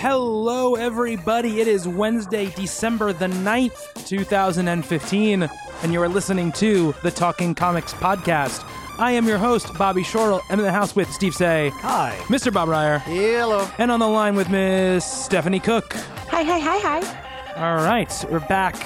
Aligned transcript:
Hello, 0.00 0.76
everybody. 0.76 1.60
It 1.60 1.66
is 1.66 1.88
Wednesday, 1.88 2.50
December 2.50 3.12
the 3.12 3.26
9th, 3.26 4.06
2015, 4.06 5.42
and 5.82 5.92
you 5.92 6.00
are 6.00 6.08
listening 6.08 6.52
to 6.52 6.94
the 7.02 7.10
Talking 7.10 7.52
Comics 7.52 7.94
Podcast. 7.94 8.64
I 8.96 9.10
am 9.10 9.26
your 9.26 9.38
host, 9.38 9.76
Bobby 9.76 10.04
Shorrell. 10.04 10.40
I'm 10.50 10.60
in 10.60 10.64
the 10.64 10.70
house 10.70 10.94
with 10.94 11.10
Steve 11.10 11.34
Seigh. 11.34 11.70
Hi. 11.70 12.16
Mr. 12.26 12.52
Bob 12.52 12.68
Reyer. 12.68 13.00
Hello. 13.00 13.68
And 13.78 13.90
on 13.90 13.98
the 13.98 14.06
line 14.06 14.36
with 14.36 14.48
Miss 14.50 15.04
Stephanie 15.04 15.58
Cooke. 15.58 15.94
Hi, 16.28 16.44
hi, 16.44 16.60
hi, 16.60 17.00
hi. 17.00 17.56
All 17.56 17.84
right, 17.84 18.24
we're 18.30 18.38
back. 18.46 18.76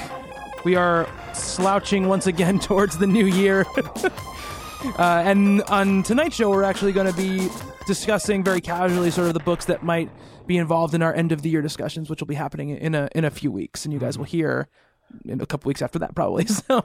We 0.64 0.76
are 0.76 1.06
slouching 1.34 2.08
once 2.08 2.26
again 2.26 2.58
towards 2.58 2.96
the 2.96 3.06
new 3.06 3.26
year. 3.26 3.66
uh, 3.76 5.22
and 5.26 5.60
on 5.64 6.04
tonight's 6.04 6.36
show, 6.36 6.48
we're 6.48 6.62
actually 6.62 6.92
going 6.92 7.12
to 7.12 7.16
be 7.18 7.50
discussing 7.86 8.42
very 8.42 8.62
casually 8.62 9.10
sort 9.10 9.28
of 9.28 9.34
the 9.34 9.40
books 9.40 9.66
that 9.66 9.82
might 9.82 10.08
be 10.46 10.56
involved 10.56 10.94
in 10.94 11.02
our 11.02 11.14
end 11.14 11.32
of 11.32 11.42
the 11.42 11.50
year 11.50 11.62
discussions, 11.62 12.10
which 12.10 12.20
will 12.20 12.26
be 12.26 12.34
happening 12.34 12.70
in 12.70 12.94
a 12.94 13.08
in 13.14 13.24
a 13.24 13.30
few 13.30 13.50
weeks, 13.50 13.84
and 13.84 13.92
you 13.92 14.00
guys 14.00 14.18
will 14.18 14.24
hear 14.24 14.68
in 15.26 15.40
a 15.40 15.46
couple 15.46 15.68
weeks 15.68 15.82
after 15.82 15.98
that 15.98 16.14
probably. 16.14 16.46
So 16.52 16.78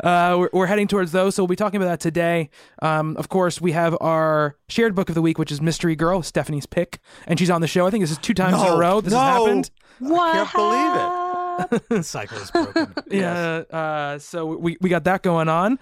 uh, 0.00 0.36
we're, 0.38 0.50
we're 0.52 0.66
heading 0.66 0.86
towards 0.86 1.12
those. 1.12 1.34
So 1.34 1.42
we'll 1.42 1.48
be 1.48 1.56
talking 1.56 1.80
about 1.80 1.88
that 1.88 2.00
today. 2.00 2.50
Um, 2.82 3.16
of 3.16 3.28
course, 3.28 3.60
we 3.60 3.72
have 3.72 3.96
our 4.00 4.56
shared 4.68 4.94
book 4.94 5.08
of 5.08 5.14
the 5.14 5.22
week, 5.22 5.38
which 5.38 5.50
is 5.50 5.60
Mystery 5.60 5.96
Girl, 5.96 6.22
Stephanie's 6.22 6.66
pick, 6.66 7.00
and 7.26 7.38
she's 7.38 7.50
on 7.50 7.60
the 7.60 7.66
show. 7.66 7.86
I 7.86 7.90
think 7.90 8.02
this 8.02 8.10
is 8.10 8.18
two 8.18 8.34
times 8.34 8.60
in 8.60 8.68
a 8.68 8.76
row. 8.76 9.00
This 9.00 9.12
has 9.12 9.22
happened. 9.22 9.70
What? 9.98 10.32
can't 10.32 10.52
believe 10.52 11.80
it 11.82 11.88
The 11.88 12.02
cycle 12.02 12.38
is 12.38 12.50
broken. 12.50 12.94
Yeah. 13.10 13.62
Uh, 13.70 14.18
so 14.18 14.46
we 14.46 14.76
we 14.80 14.90
got 14.90 15.04
that 15.04 15.22
going 15.22 15.48
on, 15.48 15.78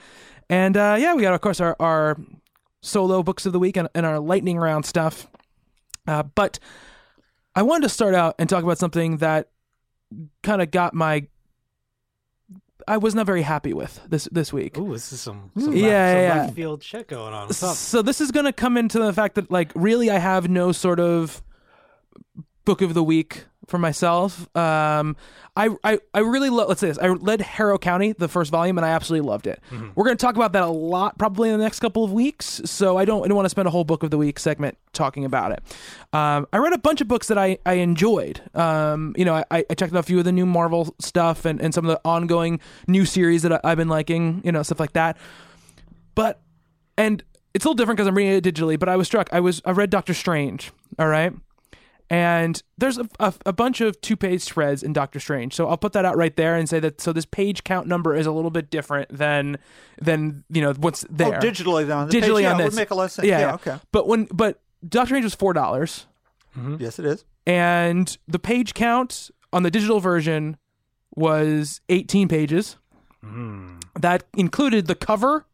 and 0.49 0.77
uh, 0.77 0.97
yeah, 0.99 1.15
we 1.15 1.23
got 1.23 1.35
of 1.35 1.41
course 1.41 1.61
our 1.61 1.77
our 1.81 2.19
solo 2.81 3.23
books 3.23 3.47
of 3.47 3.53
the 3.53 3.59
week 3.59 3.77
and, 3.77 3.89
and 3.95 4.05
our 4.05 4.19
lightning 4.19 4.59
round 4.59 4.85
stuff. 4.85 5.29
Uh, 6.07 6.23
but 6.23 6.59
I 7.55 7.63
wanted 7.63 7.83
to 7.83 7.89
start 7.89 8.15
out 8.15 8.35
and 8.39 8.49
talk 8.49 8.65
about 8.65 8.79
something 8.79 9.19
that 9.19 9.51
kind 10.43 10.63
of 10.63 10.71
got 10.71 10.95
my. 10.95 11.27
I 12.89 12.97
was 12.97 13.15
not 13.15 13.27
very 13.27 13.43
happy 13.43 13.73
with 13.73 14.01
this 14.09 14.29
this 14.33 14.53
week. 14.53 14.77
Ooh, 14.77 14.93
this 14.93 15.13
is 15.13 15.21
some, 15.21 15.51
mm, 15.57 15.63
some, 15.63 15.77
Yeah, 15.77 15.83
left, 15.83 15.87
yeah, 15.87 16.39
some 16.39 16.47
yeah. 16.49 16.51
field 16.55 16.83
shit 16.83 17.07
going 17.09 17.33
on. 17.33 17.53
So 17.53 18.03
this 18.03 18.21
is 18.21 18.33
going 18.33 18.47
to 18.47 18.53
come 18.53 18.77
into 18.77 18.99
the 18.99 19.13
fact 19.13 19.37
that 19.37 19.51
like 19.51 19.71
really 19.75 20.11
I 20.11 20.19
have 20.19 20.49
no 20.49 20.73
sort 20.73 20.99
of 20.99 21.43
book 22.65 22.83
of 22.83 22.95
the 22.95 23.05
week 23.05 23.45
for 23.67 23.79
myself. 23.79 24.49
Um, 24.57 25.17
I 25.57 25.69
I 25.85 25.99
I 26.15 26.21
really 26.21 26.49
lo- 26.51 26.67
let's 26.67 26.81
say 26.81 26.89
this. 26.89 26.99
I 26.99 27.09
read 27.09 27.41
Harrow 27.43 27.79
County 27.79 28.13
the 28.13 28.29
first 28.29 28.51
volume 28.51 28.79
and 28.79 28.85
I 28.85 28.91
absolutely 28.91 29.29
loved 29.29 29.47
it. 29.47 29.61
We're 29.95 30.05
going 30.05 30.17
to 30.17 30.21
talk 30.21 30.37
about 30.37 30.53
that 30.55 30.63
a 30.63 30.67
lot 30.69 31.19
probably 31.19 31.51
in 31.51 31.59
the 31.59 31.63
next 31.63 31.81
couple 31.81 32.05
of 32.05 32.13
weeks. 32.13 32.63
So 32.65 32.97
I 32.97 33.05
don't 33.05 33.25
I 33.25 33.29
don't 33.29 33.37
want 33.37 33.45
to 33.47 33.51
spend 33.51 33.69
a 33.69 33.71
whole 33.71 33.85
book 33.85 34.03
of 34.03 34.11
the 34.11 34.19
week 34.19 34.39
segment 34.39 34.79
talking 34.93 35.25
about 35.25 35.53
it. 35.53 35.63
Um, 36.13 36.47
I 36.53 36.57
read 36.59 36.73
a 36.73 36.79
bunch 36.79 37.01
of 37.01 37.09
books 37.09 37.29
that 37.29 37.37
I 37.39 37.59
I 37.67 37.75
enjoyed. 37.75 38.41
Um, 38.57 39.15
you 39.17 39.25
know 39.25 39.35
I, 39.51 39.65
I 39.69 39.75
checked 39.75 39.95
out 39.95 40.01
a 40.01 40.03
few 40.03 40.19
of 40.19 40.25
the 40.25 40.33
new 40.33 40.47
Marvel 40.47 40.95
stuff 40.99 41.45
and 41.45 41.61
and 41.61 41.75
some 41.75 41.85
of 41.85 41.91
the 41.91 42.01
ongoing 42.05 42.59
new 42.89 43.05
series 43.05 43.43
that 43.43 43.53
I, 43.53 43.61
I've 43.65 43.79
been 43.79 43.89
liking. 43.89 44.41
You 44.45 44.53
know 44.53 44.63
stuff 44.63 44.81
like 44.81 44.95
that. 44.95 45.17
But 46.15 46.41
and 46.97 47.23
it's 47.55 47.65
a 47.65 47.69
little 47.69 47.77
different 47.77 47.97
because 47.99 48.07
I'm 48.09 48.17
reading 48.17 48.33
it 48.33 48.45
digitally. 48.45 48.79
But 48.79 48.89
I 48.89 48.97
was 48.97 49.07
struck. 49.07 49.29
I 49.33 49.41
was 49.41 49.61
I 49.67 49.73
read 49.73 49.91
Doctor 49.91 50.15
Strange. 50.15 50.73
All 50.99 51.09
right, 51.09 51.33
and 52.13 52.63
there's 52.77 52.99
a, 52.99 53.09
a, 53.21 53.33
a 53.47 53.53
bunch 53.55 53.81
of 53.81 53.99
two 54.03 54.19
page 54.19 54.43
spreads 54.43 54.83
in 54.83 54.93
Doctor 54.93 55.19
Strange. 55.19 55.55
So 55.55 55.67
I'll 55.67 55.79
put 55.79 55.95
that 55.95 56.05
out 56.05 56.15
right 56.15 56.37
there 56.37 56.57
and 56.57 56.69
say 56.69 56.79
that 56.79 57.01
so 57.01 57.11
this 57.11 57.25
page 57.25 57.65
count 57.65 57.87
number 57.87 58.15
is 58.15 58.27
a 58.27 58.33
little 58.33 58.51
bit 58.51 58.69
different 58.69 59.09
than 59.17 59.57
than 59.99 60.45
you 60.51 60.61
know 60.61 60.75
what's 60.75 61.05
oh, 61.05 61.09
there 61.11 61.37
Oh, 61.37 61.41
digitally 61.41 61.91
on 61.97 62.09
the 62.09 62.15
digitally 62.15 62.35
page, 62.35 62.43
yeah, 62.43 62.53
on 62.53 62.61
it 62.61 62.65
this 62.65 62.75
would 62.75 62.81
make 62.81 62.91
a 62.91 62.95
lot 62.95 63.05
of 63.05 63.13
sense. 63.13 63.27
Yeah, 63.27 63.39
Yeah, 63.39 63.47
yeah. 63.47 63.55
okay. 63.55 63.77
But 63.93 64.07
when 64.07 64.25
but 64.27 64.61
Doctor 64.87 65.07
Strange 65.07 65.25
was 65.25 65.35
four 65.35 65.55
dollars 65.55 66.07
mm-hmm. 66.55 66.77
Yes, 66.79 66.99
it 66.99 67.07
is. 67.07 67.25
and 67.47 68.15
the 68.29 68.39
page 68.39 68.75
count 68.75 69.31
on 69.51 69.63
the 69.63 69.71
digital 69.71 69.99
version 69.99 70.59
was 71.17 71.81
18 71.89 72.29
pages. 72.29 72.77
Mm. 73.25 73.83
That 73.99 74.25
included 74.37 74.87
the 74.87 74.95
cover, 74.95 75.47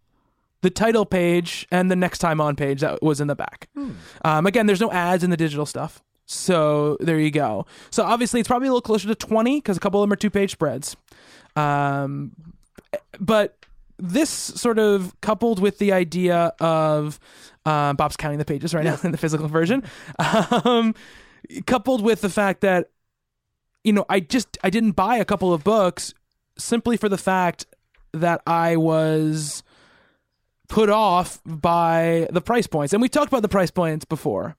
the 0.62 0.70
title 0.70 1.06
page, 1.06 1.68
and 1.70 1.88
the 1.88 1.96
next 1.96 2.18
time 2.18 2.40
on 2.40 2.56
page 2.56 2.80
that 2.80 3.00
was 3.00 3.20
in 3.20 3.28
the 3.28 3.36
back. 3.36 3.68
Hmm. 3.74 3.90
Um, 4.24 4.46
again, 4.46 4.66
there's 4.66 4.80
no 4.80 4.90
ads 4.90 5.22
in 5.22 5.30
the 5.30 5.36
digital 5.36 5.66
stuff. 5.66 6.02
So 6.30 6.98
there 7.00 7.18
you 7.18 7.30
go. 7.30 7.64
So 7.90 8.04
obviously, 8.04 8.38
it's 8.38 8.48
probably 8.48 8.68
a 8.68 8.70
little 8.70 8.82
closer 8.82 9.08
to 9.08 9.14
20 9.14 9.56
because 9.56 9.78
a 9.78 9.80
couple 9.80 10.02
of 10.02 10.06
them 10.06 10.12
are 10.12 10.16
two 10.16 10.28
page 10.30 10.52
spreads. 10.52 10.94
Um, 11.56 12.32
but 13.18 13.56
this 13.98 14.28
sort 14.30 14.78
of 14.78 15.18
coupled 15.22 15.58
with 15.58 15.78
the 15.78 15.92
idea 15.92 16.52
of 16.60 17.18
um, 17.64 17.96
Bob's 17.96 18.16
counting 18.16 18.38
the 18.38 18.44
pages 18.44 18.74
right 18.74 18.84
now 18.84 18.98
in 19.04 19.10
the 19.10 19.16
physical 19.16 19.48
version, 19.48 19.82
um, 20.64 20.94
coupled 21.66 22.02
with 22.02 22.20
the 22.20 22.28
fact 22.28 22.60
that 22.60 22.90
you 23.82 23.94
know 23.94 24.04
I 24.10 24.20
just 24.20 24.58
I 24.62 24.68
didn't 24.68 24.92
buy 24.92 25.16
a 25.16 25.24
couple 25.24 25.54
of 25.54 25.64
books 25.64 26.12
simply 26.58 26.98
for 26.98 27.08
the 27.08 27.18
fact 27.18 27.64
that 28.12 28.42
I 28.46 28.76
was 28.76 29.62
put 30.68 30.90
off 30.90 31.40
by 31.46 32.28
the 32.30 32.42
price 32.42 32.66
points, 32.66 32.92
and 32.92 33.00
we 33.00 33.08
talked 33.08 33.28
about 33.28 33.40
the 33.42 33.48
price 33.48 33.70
points 33.70 34.04
before. 34.04 34.56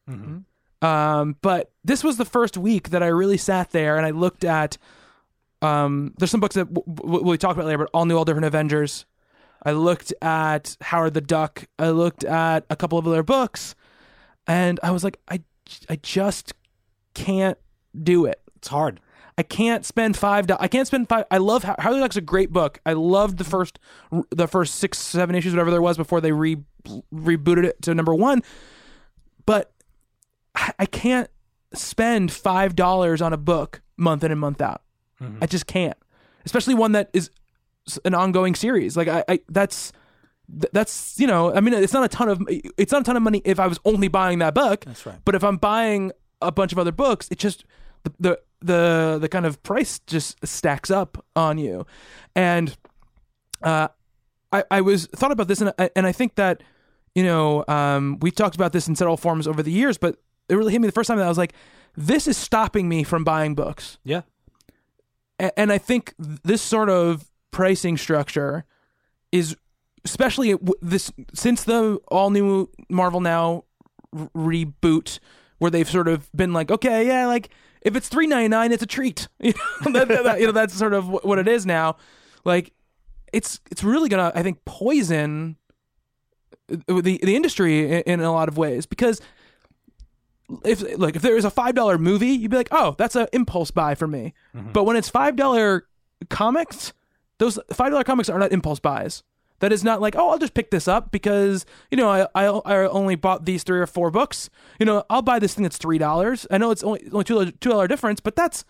Um, 0.82 1.36
but 1.42 1.72
this 1.84 2.04
was 2.04 2.18
the 2.18 2.26
first 2.26 2.58
week 2.58 2.90
that 2.90 3.04
I 3.04 3.08
really 3.08 3.38
sat 3.38 3.72
there 3.72 3.98
and 3.98 4.06
I 4.06 4.12
looked 4.12 4.44
at. 4.44 4.78
Um, 5.62 6.14
there's 6.18 6.32
some 6.32 6.40
books 6.40 6.56
that 6.56 6.74
w- 6.74 6.96
w- 6.96 7.24
we'll 7.24 7.38
talk 7.38 7.56
about 7.56 7.66
later, 7.66 7.80
but 7.80 7.90
all 7.94 8.06
new, 8.06 8.18
all 8.18 8.24
different 8.26 8.46
Avengers. 8.46 9.06
I 9.64 9.74
looked 9.74 10.14
at 10.22 10.78
Howard 10.80 11.14
the 11.16 11.22
Duck. 11.22 11.68
I 11.78 11.90
looked 11.90 12.24
at 12.24 12.66
a 12.70 12.78
couple 12.78 12.98
of 12.98 13.06
other 13.06 13.24
books, 13.24 13.76
and 14.48 14.80
I 14.82 14.92
was 14.92 15.04
like, 15.04 15.20
I, 15.28 15.42
I 15.90 15.98
just 15.98 16.54
can't 17.14 17.58
do 18.02 18.26
it. 18.26 18.40
It's 18.56 18.70
hard. 18.70 19.02
I 19.38 19.44
can't 19.44 19.86
spend 19.86 20.16
five. 20.16 20.50
I 20.60 20.70
can't 20.70 20.88
spend 20.88 21.10
five. 21.10 21.26
I 21.30 21.40
love 21.40 21.64
How- 21.64 21.76
Howard 21.78 21.98
the 21.98 22.02
Duck's 22.02 22.16
a 22.16 22.22
great 22.22 22.54
book. 22.54 22.80
I 22.86 22.94
loved 22.94 23.38
the 23.38 23.44
first, 23.44 23.80
the 24.32 24.48
first 24.48 24.76
six, 24.76 24.98
seven 24.98 25.36
issues, 25.36 25.52
whatever 25.54 25.72
there 25.72 25.82
was 25.82 25.98
before 25.98 26.22
they 26.22 26.32
re 26.32 26.58
rebooted 27.14 27.66
it 27.66 27.82
to 27.82 27.94
number 27.94 28.16
one. 28.16 28.42
But 29.46 29.74
I 30.56 30.86
can't 30.86 31.30
spend 31.74 32.32
five 32.32 32.76
dollars 32.76 33.22
on 33.22 33.34
a 33.34 33.38
book 33.38 33.82
month 33.98 34.24
in 34.24 34.32
and 34.32 34.40
month 34.40 34.62
out. 34.62 34.82
I 35.42 35.48
just 35.48 35.68
can't, 35.68 35.98
especially 36.46 36.76
one 36.76 36.94
that 36.94 37.10
is 37.14 37.30
an 38.06 38.14
ongoing 38.14 38.56
series. 38.56 38.96
Like 38.96 39.08
I, 39.08 39.24
I 39.28 39.40
that's 39.50 39.92
that's 40.48 41.20
you 41.20 41.28
know, 41.28 41.54
I 41.54 41.60
mean, 41.60 41.74
it's 41.74 41.94
not 41.94 42.06
a 42.06 42.08
ton 42.08 42.30
of 42.30 42.42
it's 42.50 42.92
not 42.92 43.02
a 43.02 43.04
ton 43.04 43.18
of 43.18 43.24
money 43.24 43.42
if 43.46 43.60
I 43.60 43.68
was 43.68 43.80
only 43.86 44.08
buying 44.08 44.40
that 44.40 44.54
book. 44.54 44.86
That's 44.86 45.06
right. 45.06 45.18
But 45.26 45.36
if 45.36 45.44
I'm 45.44 45.58
buying 45.58 46.12
a 46.42 46.52
bunch 46.52 46.72
of 46.72 46.80
other 46.80 46.92
books, 46.92 47.28
it 47.32 47.38
just 47.38 47.66
the 48.04 48.14
the 48.20 48.40
the, 48.62 49.18
the 49.22 49.30
kind 49.30 49.46
of 49.46 49.62
price 49.64 50.00
just 50.00 50.46
stacks 50.46 50.90
up 50.92 51.24
on 51.36 51.58
you, 51.58 51.86
and 52.36 52.76
uh, 53.62 53.90
I 54.52 54.64
I 54.72 54.82
was 54.82 55.08
thought 55.08 55.32
about 55.32 55.48
this 55.48 55.62
and 55.62 55.74
I, 55.78 55.90
and 55.96 56.08
I 56.08 56.12
think 56.12 56.36
that 56.36 56.64
you 57.14 57.24
know 57.24 57.64
um 57.68 58.18
we 58.22 58.32
talked 58.32 58.56
about 58.56 58.74
this 58.74 58.88
in 58.88 58.96
several 58.96 59.18
forms 59.18 59.48
over 59.48 59.62
the 59.62 59.72
years, 59.72 59.98
but 59.98 60.18
it 60.50 60.56
really 60.56 60.72
hit 60.72 60.82
me 60.82 60.88
the 60.88 60.92
first 60.92 61.08
time 61.08 61.18
that 61.18 61.26
I 61.26 61.30
was 61.30 61.38
like, 61.38 61.54
this 61.96 62.28
is 62.28 62.38
stopping 62.38 62.88
me 62.90 63.04
from 63.04 63.24
buying 63.24 63.56
books. 63.56 63.98
Yeah. 64.04 64.22
a- 65.40 65.58
and 65.60 65.72
I 65.72 65.78
think 65.78 66.14
this 66.18 66.62
sort 66.62 66.90
of 66.90 67.30
pricing 67.52 67.98
structure 67.98 68.66
is 69.32 69.56
especially 70.06 70.56
this 70.82 71.12
since 71.34 71.64
the 71.64 72.00
all 72.10 72.30
new 72.30 72.70
Marvel 72.90 73.20
Now 73.22 73.64
r- 74.18 74.30
reboot 74.36 75.20
where 75.58 75.70
they've 75.72 75.90
sort 75.90 76.08
of 76.08 76.32
been 76.34 76.54
like 76.54 76.72
okay 76.72 77.06
yeah 77.08 77.26
like 77.28 77.50
if 77.82 77.96
it's 77.96 78.10
3.99 78.10 78.72
it's 78.72 78.84
a 78.84 78.86
treat. 78.86 79.28
You 79.42 79.54
know, 79.92 80.06
that- 80.06 80.24
that- 80.24 80.40
you 80.40 80.46
know 80.48 80.52
that's 80.52 80.74
sort 80.74 80.94
of 80.94 81.08
what 81.10 81.40
it 81.40 81.48
is 81.48 81.66
now. 81.66 81.98
Like 82.46 82.72
it's 83.34 83.60
it's 83.72 83.84
really 83.84 84.10
gonna 84.10 84.32
I 84.36 84.42
think 84.44 84.64
poison 84.66 85.58
the 86.68 87.02
the 87.02 87.36
industry 87.36 87.80
in, 87.92 88.02
in 88.02 88.20
a 88.22 88.32
lot 88.32 88.48
of 88.48 88.58
ways 88.58 88.86
because 88.86 89.22
if 90.64 90.84
like 90.98 91.16
if 91.16 91.22
there 91.22 91.36
was 91.36 91.46
a 91.46 91.50
five 91.52 91.76
dollar 91.76 91.98
movie, 91.98 92.30
you'd 92.30 92.52
be 92.52 92.58
like, 92.58 92.70
oh, 92.72 92.96
that's 92.98 93.16
an 93.16 93.28
impulse 93.34 93.72
buy 93.72 93.96
for 93.96 94.08
me. 94.08 94.34
Mm-hmm. 94.56 94.72
But 94.72 94.84
when 94.86 94.96
it's 94.96 95.10
five 95.10 95.36
dollar 95.36 95.86
comics, 96.30 96.94
those 97.38 97.60
five 97.72 97.92
dollar 97.92 98.04
comics 98.04 98.30
are 98.30 98.40
not 98.40 98.52
impulse 98.52 98.80
buys. 98.80 99.24
That 99.60 99.74
is 99.74 99.84
not 99.84 100.00
like, 100.00 100.16
oh, 100.16 100.30
I'll 100.30 100.38
just 100.40 100.54
pick 100.54 100.72
this 100.72 100.88
up 100.88 101.12
because 101.12 101.66
you 101.92 101.98
know 101.98 102.10
I, 102.10 102.28
I 102.34 102.46
I 102.46 102.88
only 102.88 103.16
bought 103.16 103.46
these 103.46 103.64
three 103.64 103.80
or 103.80 103.88
four 103.88 104.10
books. 104.10 104.50
You 104.80 104.86
know, 104.86 105.04
I'll 105.10 105.22
buy 105.22 105.38
this 105.40 105.54
thing 105.54 105.64
that's 105.64 105.78
three 105.78 105.98
dollars. 105.98 106.48
I 106.50 106.58
know 106.58 106.72
it's 106.72 106.84
only 106.84 107.08
only 107.12 107.26
two 107.26 107.52
two 107.52 107.70
dollar 107.70 107.88
difference, 107.88 108.22
but 108.22 108.36
that's 108.38 108.64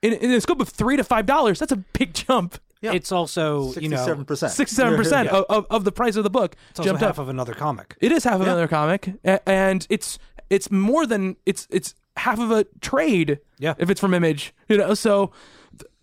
in, 0.00 0.12
in 0.12 0.30
the 0.30 0.40
scope 0.40 0.60
of 0.60 0.68
three 0.68 0.96
to 0.96 1.02
five 1.04 1.26
dollars. 1.26 1.58
That's 1.58 1.72
a 1.72 1.76
big 1.76 2.14
jump. 2.14 2.58
Yeah. 2.80 2.92
It's 2.92 3.10
also 3.10 3.72
you 3.74 3.88
know 3.88 3.96
Sixty-seven 3.96 4.24
percent. 4.24 4.52
Sixty-seven 4.52 4.96
percent 4.96 5.28
of, 5.30 5.44
of 5.48 5.66
of 5.70 5.84
the 5.84 5.90
price 5.90 6.14
of 6.14 6.22
the 6.22 6.30
book 6.30 6.54
it's 6.70 6.78
also 6.78 6.90
jumped 6.90 7.02
half 7.02 7.18
up. 7.18 7.18
of 7.18 7.28
another 7.28 7.54
comic. 7.54 7.96
It 8.00 8.12
is 8.12 8.22
half 8.22 8.34
of 8.36 8.42
another 8.42 8.68
comic, 8.68 9.14
a- 9.24 9.46
and 9.48 9.84
it's 9.90 10.20
it's 10.50 10.70
more 10.70 11.06
than 11.06 11.36
it's 11.46 11.66
it's 11.70 11.94
half 12.16 12.38
of 12.40 12.50
a 12.50 12.64
trade. 12.80 13.38
Yeah. 13.58 13.74
if 13.78 13.90
it's 13.90 14.00
from 14.00 14.14
Image, 14.14 14.54
you 14.68 14.76
know. 14.78 14.94
So 14.94 15.32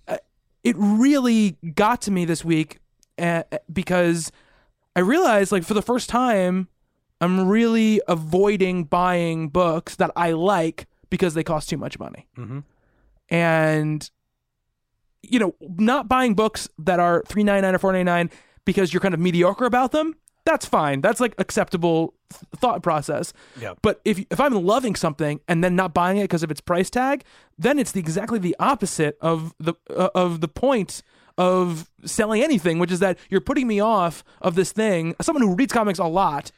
uh, 0.07 0.17
it 0.63 0.75
really 0.77 1.57
got 1.73 2.01
to 2.03 2.11
me 2.11 2.25
this 2.25 2.43
week 2.45 2.79
uh, 3.17 3.43
because 3.71 4.31
I 4.95 4.99
realized, 5.01 5.51
like, 5.51 5.63
for 5.63 5.73
the 5.73 5.81
first 5.81 6.09
time, 6.09 6.67
I'm 7.21 7.47
really 7.47 8.01
avoiding 8.07 8.83
buying 8.85 9.49
books 9.49 9.95
that 9.97 10.11
I 10.15 10.31
like 10.31 10.87
because 11.09 11.33
they 11.33 11.43
cost 11.43 11.69
too 11.69 11.77
much 11.77 11.97
money, 11.99 12.27
Mhm. 12.37 12.63
and 13.29 14.09
you 15.27 15.39
know, 15.39 15.55
not 15.61 16.07
buying 16.07 16.35
books 16.35 16.67
that 16.77 16.99
are 16.99 17.23
three 17.27 17.43
ninety 17.43 17.61
nine 17.61 17.73
or 17.75 17.79
four 17.79 17.91
ninety 17.91 18.03
nine 18.03 18.29
because 18.65 18.93
you're 18.93 19.01
kind 19.01 19.13
of 19.13 19.19
mediocre 19.19 19.65
about 19.65 19.91
them. 19.91 20.13
That's 20.45 20.65
fine. 20.65 21.01
That's 21.01 21.19
like 21.19 21.33
acceptable 21.39 22.13
thought 22.55 22.83
process. 22.83 23.33
Yeah. 23.59 23.73
But 23.81 24.01
if 24.05 24.19
if 24.29 24.39
I'm 24.39 24.53
loving 24.53 24.95
something 24.95 25.39
and 25.47 25.63
then 25.63 25.75
not 25.75 25.93
buying 25.93 26.17
it 26.17 26.23
because 26.23 26.43
of 26.43 26.51
its 26.51 26.61
price 26.61 26.89
tag, 26.89 27.23
then 27.57 27.79
it's 27.79 27.91
the 27.91 27.99
exactly 27.99 28.39
the 28.39 28.55
opposite 28.59 29.17
of 29.21 29.53
the 29.59 29.73
uh, 29.89 30.09
of 30.15 30.41
the 30.41 30.47
point 30.47 31.01
of 31.37 31.89
selling 32.05 32.41
anything, 32.41 32.79
which 32.79 32.91
is 32.91 32.99
that 32.99 33.17
you're 33.29 33.41
putting 33.41 33.67
me 33.67 33.79
off 33.79 34.23
of 34.41 34.55
this 34.55 34.71
thing. 34.71 35.15
Someone 35.21 35.43
who 35.43 35.55
reads 35.55 35.73
comics 35.73 35.99
a 35.99 36.05
lot, 36.05 36.51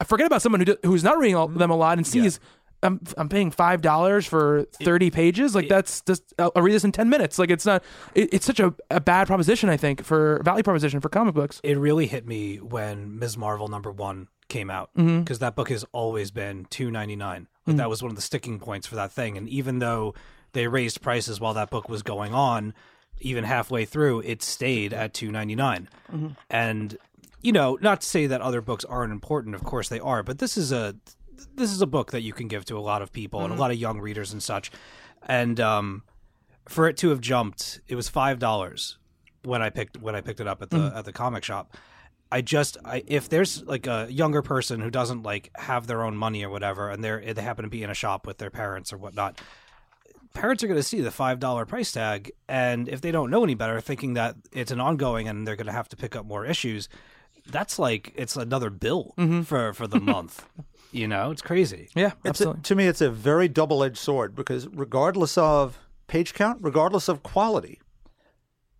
I 0.00 0.04
forget 0.04 0.26
about 0.26 0.42
someone 0.42 0.60
who 0.60 0.66
do, 0.66 0.76
who's 0.84 1.04
not 1.04 1.18
reading 1.18 1.36
all, 1.36 1.48
them 1.48 1.70
a 1.70 1.76
lot 1.76 1.98
and 1.98 2.06
sees. 2.06 2.38
I'm 2.84 3.00
I'm 3.16 3.28
paying 3.28 3.52
five 3.52 3.80
dollars 3.80 4.26
for 4.26 4.64
thirty 4.82 5.10
pages. 5.10 5.54
Like 5.54 5.68
that's 5.68 6.00
just 6.00 6.34
I'll, 6.36 6.50
I'll 6.56 6.62
read 6.62 6.74
this 6.74 6.82
in 6.82 6.90
ten 6.90 7.08
minutes. 7.08 7.38
Like 7.38 7.50
it's 7.50 7.64
not. 7.64 7.84
It, 8.14 8.34
it's 8.34 8.44
such 8.44 8.58
a, 8.58 8.74
a 8.90 9.00
bad 9.00 9.28
proposition. 9.28 9.68
I 9.68 9.76
think 9.76 10.02
for 10.04 10.42
value 10.44 10.64
proposition 10.64 11.00
for 11.00 11.08
comic 11.08 11.34
books. 11.34 11.60
It 11.62 11.78
really 11.78 12.08
hit 12.08 12.26
me 12.26 12.56
when 12.56 13.20
Ms. 13.20 13.38
Marvel 13.38 13.68
number 13.68 13.92
one 13.92 14.26
came 14.52 14.70
out 14.70 14.90
mm-hmm. 14.96 15.20
because 15.20 15.38
that 15.40 15.56
book 15.56 15.70
has 15.70 15.84
always 15.92 16.30
been 16.30 16.66
two 16.66 16.90
ninety 16.90 17.16
nine. 17.16 17.48
Like 17.66 17.72
mm-hmm. 17.72 17.76
that 17.78 17.88
was 17.88 18.02
one 18.02 18.10
of 18.10 18.16
the 18.16 18.22
sticking 18.22 18.60
points 18.60 18.86
for 18.86 18.96
that 18.96 19.10
thing. 19.10 19.36
And 19.36 19.48
even 19.48 19.78
though 19.78 20.14
they 20.52 20.68
raised 20.68 21.00
prices 21.00 21.40
while 21.40 21.54
that 21.54 21.70
book 21.70 21.88
was 21.88 22.02
going 22.02 22.34
on, 22.34 22.74
even 23.20 23.44
halfway 23.44 23.84
through, 23.84 24.20
it 24.20 24.42
stayed 24.42 24.92
at 24.92 25.14
two 25.14 25.30
mm-hmm. 25.30 26.28
And 26.50 26.98
you 27.40 27.52
know, 27.52 27.78
not 27.80 28.02
to 28.02 28.06
say 28.06 28.26
that 28.26 28.40
other 28.40 28.60
books 28.60 28.84
aren't 28.84 29.12
important. 29.12 29.54
Of 29.54 29.64
course 29.64 29.88
they 29.88 29.98
are, 29.98 30.22
but 30.22 30.38
this 30.38 30.56
is 30.56 30.70
a 30.70 30.94
this 31.54 31.72
is 31.72 31.80
a 31.80 31.86
book 31.86 32.12
that 32.12 32.20
you 32.20 32.32
can 32.32 32.46
give 32.46 32.64
to 32.66 32.78
a 32.78 32.80
lot 32.80 33.02
of 33.02 33.10
people 33.10 33.42
and 33.42 33.52
a 33.52 33.56
lot 33.56 33.70
of 33.70 33.76
young 33.78 34.00
readers 34.00 34.32
and 34.32 34.42
such. 34.42 34.70
And 35.26 35.58
um, 35.58 36.02
for 36.68 36.88
it 36.88 36.96
to 36.98 37.08
have 37.08 37.20
jumped, 37.20 37.80
it 37.88 37.96
was 37.96 38.08
five 38.08 38.38
dollars 38.38 38.98
when 39.44 39.62
I 39.62 39.70
picked 39.70 40.00
when 40.00 40.14
I 40.14 40.20
picked 40.20 40.40
it 40.40 40.46
up 40.46 40.62
at 40.62 40.70
the 40.70 40.92
at 40.94 41.04
the 41.04 41.12
comic 41.12 41.42
shop. 41.42 41.74
I 42.32 42.40
just 42.40 42.78
I, 42.82 43.04
if 43.06 43.28
there's 43.28 43.62
like 43.64 43.86
a 43.86 44.08
younger 44.10 44.40
person 44.40 44.80
who 44.80 44.90
doesn't 44.90 45.22
like 45.22 45.50
have 45.54 45.86
their 45.86 46.02
own 46.02 46.16
money 46.16 46.42
or 46.44 46.48
whatever, 46.48 46.88
and 46.88 47.04
they're 47.04 47.20
they 47.34 47.42
happen 47.42 47.64
to 47.64 47.70
be 47.70 47.82
in 47.82 47.90
a 47.90 47.94
shop 47.94 48.26
with 48.26 48.38
their 48.38 48.50
parents 48.50 48.90
or 48.90 48.96
whatnot, 48.96 49.38
parents 50.32 50.64
are 50.64 50.66
going 50.66 50.78
to 50.78 50.82
see 50.82 51.02
the 51.02 51.10
five 51.10 51.38
dollar 51.38 51.66
price 51.66 51.92
tag, 51.92 52.32
and 52.48 52.88
if 52.88 53.02
they 53.02 53.10
don't 53.10 53.30
know 53.30 53.44
any 53.44 53.54
better, 53.54 53.80
thinking 53.82 54.14
that 54.14 54.36
it's 54.50 54.72
an 54.72 54.80
ongoing 54.80 55.28
and 55.28 55.46
they're 55.46 55.56
going 55.56 55.66
to 55.66 55.72
have 55.72 55.90
to 55.90 55.96
pick 55.96 56.16
up 56.16 56.24
more 56.24 56.46
issues, 56.46 56.88
that's 57.46 57.78
like 57.78 58.14
it's 58.16 58.34
another 58.34 58.70
bill 58.70 59.12
mm-hmm. 59.18 59.42
for 59.42 59.74
for 59.74 59.86
the 59.86 60.00
month. 60.00 60.46
You 60.94 61.08
know, 61.08 61.30
it's 61.30 61.40
crazy. 61.40 61.88
Yeah, 61.96 62.12
It's 62.22 62.42
a, 62.42 62.52
absolutely. 62.52 62.62
to 62.64 62.74
me, 62.74 62.86
it's 62.86 63.00
a 63.00 63.08
very 63.08 63.48
double-edged 63.48 63.96
sword 63.96 64.34
because 64.34 64.68
regardless 64.68 65.38
of 65.38 65.78
page 66.06 66.34
count, 66.34 66.58
regardless 66.60 67.08
of 67.08 67.22
quality, 67.22 67.80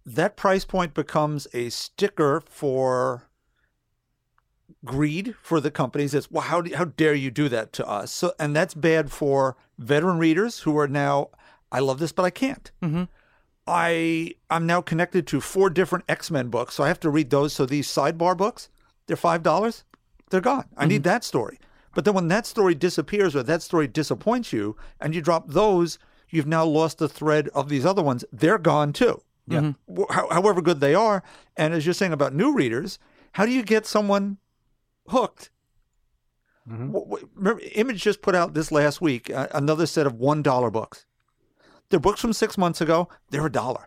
that 0.05 0.37
price 0.37 0.67
point 0.67 0.93
becomes 0.93 1.47
a 1.55 1.71
sticker 1.71 2.43
for 2.43 3.31
greed 4.85 5.35
for 5.43 5.61
the 5.61 5.71
companies. 5.71 6.15
It's 6.15 6.31
well, 6.31 6.43
how 6.43 6.61
do, 6.61 6.75
how 6.75 6.85
dare 6.85 7.15
you 7.15 7.31
do 7.31 7.49
that 7.49 7.73
to 7.75 7.87
us? 7.87 8.13
So, 8.13 8.33
and 8.39 8.55
that's 8.55 8.75
bad 8.75 9.11
for 9.11 9.57
veteran 9.79 10.19
readers 10.19 10.61
who 10.61 10.77
are 10.79 10.89
now, 10.89 11.31
I 11.71 11.81
love 11.81 11.99
this, 11.99 12.13
but 12.13 12.25
I 12.25 12.31
can't. 12.31 12.71
Mm-hmm. 12.83 13.05
I 13.67 14.35
I'm 14.51 14.67
now 14.67 14.81
connected 14.81 15.27
to 15.29 15.41
four 15.41 15.71
different 15.71 16.05
X 16.09 16.31
Men 16.31 16.49
books, 16.49 16.75
so 16.75 16.85
I 16.85 16.89
have 16.89 17.01
to 17.01 17.11
read 17.11 17.31
those. 17.31 17.53
So 17.53 17.65
these 17.67 17.89
sidebar 17.89 18.37
books, 18.37 18.69
they're 19.07 19.17
five 19.17 19.43
dollars, 19.43 19.85
they're 20.31 20.41
gone. 20.41 20.67
I 20.77 20.87
need 20.87 20.97
mm-hmm. 20.97 21.11
that 21.11 21.25
story. 21.25 21.59
But 21.95 22.05
then 22.05 22.15
when 22.15 22.29
that 22.29 22.47
story 22.47 22.75
disappears 22.75 23.37
or 23.37 23.43
that 23.43 23.63
story 23.63 23.87
disappoints 23.87 24.53
you, 24.53 24.77
and 25.01 25.15
you 25.15 25.21
drop 25.21 25.49
those, 25.49 25.99
you've 26.31 26.47
now 26.47 26.65
lost 26.65 26.99
the 26.99 27.09
thread 27.09 27.49
of 27.51 27.69
these 27.69 27.85
other 27.85 28.03
ones. 28.03 28.25
They're 28.33 28.59
gone 28.59 28.93
too. 28.93 29.23
Mm-hmm. 29.49 29.99
Yeah. 29.99 30.25
however 30.31 30.63
good 30.63 30.81
they 30.81 30.95
are, 30.95 31.23
and 31.57 31.75
as 31.75 31.85
you're 31.85 31.95
saying 31.95 32.13
about 32.13 32.35
new 32.35 32.55
readers, 32.55 32.99
how 33.33 33.45
do 33.47 33.53
you 33.53 33.63
get 33.63 33.87
someone 33.87 34.39
hooked? 35.09 35.51
Wh- 36.69 37.23
Remember, 37.35 37.61
Image 37.75 38.03
just 38.03 38.23
put 38.23 38.35
out 38.35 38.55
this 38.55 38.71
last 38.71 39.01
week 39.01 39.31
uh, 39.31 39.49
another 39.53 39.87
set 39.87 40.07
of 40.07 40.15
one 40.15 40.43
dollar 40.43 40.71
books. 40.71 41.07
They're 41.91 42.01
books 42.01 42.21
from 42.21 42.33
six 42.33 42.57
months 42.57 42.81
ago. 42.81 43.09
They're 43.31 43.47
a 43.47 43.53
dollar. 43.53 43.87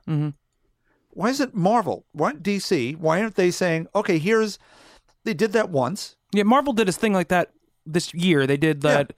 Why 1.10 1.30
isn't 1.30 1.56
Marvel? 1.56 2.06
Why 2.12 2.28
aren't 2.28 2.44
DC? 2.44 2.98
Why 2.98 3.22
aren't 3.22 3.36
they 3.36 3.50
saying, 3.50 3.88
okay, 3.96 4.18
here's, 4.20 4.60
they 5.24 5.34
did 5.34 5.54
that 5.54 5.70
once. 5.70 6.18
Yeah, 6.34 6.44
Marvel 6.44 6.74
did 6.74 6.90
a 6.90 6.92
thing 6.92 7.14
like 7.14 7.30
that 7.30 7.52
this 7.86 8.14
year. 8.14 8.46
They 8.46 8.58
did 8.58 8.82
that 8.82 9.14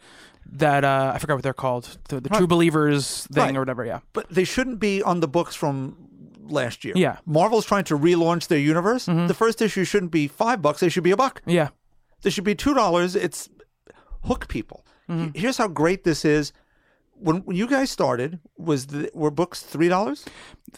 that 0.50 0.86
uh, 0.86 1.12
I 1.14 1.18
forgot 1.20 1.34
what 1.34 1.44
they're 1.44 1.54
called, 1.54 1.98
the, 2.08 2.22
the 2.22 2.30
True 2.30 2.48
Believers 2.48 3.26
thing 3.34 3.44
Right. 3.44 3.56
or 3.56 3.60
whatever. 3.60 3.84
Yeah, 3.84 4.00
but 4.14 4.30
they 4.30 4.44
shouldn't 4.46 4.80
be 4.80 5.02
on 5.02 5.20
the 5.20 5.28
books 5.28 5.56
from 5.56 5.98
last 6.48 6.86
year. 6.86 6.94
Yeah. 6.96 7.14
Mm-hmm. 7.16 7.34
Marvel's 7.34 7.66
trying 7.66 7.84
to 7.86 7.98
relaunch 7.98 8.48
their 8.48 8.60
universe. 8.60 9.06
The 9.08 9.34
first 9.34 9.62
issue 9.62 9.84
shouldn't 9.84 10.12
be 10.12 10.28
five 10.28 10.62
bucks. 10.62 10.80
They 10.80 10.88
should 10.90 11.04
be 11.04 11.12
a 11.12 11.18
buck. 11.18 11.42
yeah, 11.46 11.70
They 12.22 12.30
should 12.30 12.44
be 12.44 12.56
two 12.56 12.74
dollars. 12.74 13.16
It's 13.16 13.50
hook 14.24 14.48
people. 14.48 14.86
Mm-hmm. 15.10 15.38
Here's 15.38 15.58
how 15.58 15.68
great 15.68 16.04
this 16.04 16.26
is. 16.26 16.52
When 17.20 17.38
when 17.38 17.56
you 17.56 17.68
guys 17.68 17.90
started, 17.90 18.40
was 18.58 18.88
the, 18.88 19.10
were 19.14 19.32
books 19.32 19.64
three 19.64 19.90
dollars? 19.90 20.26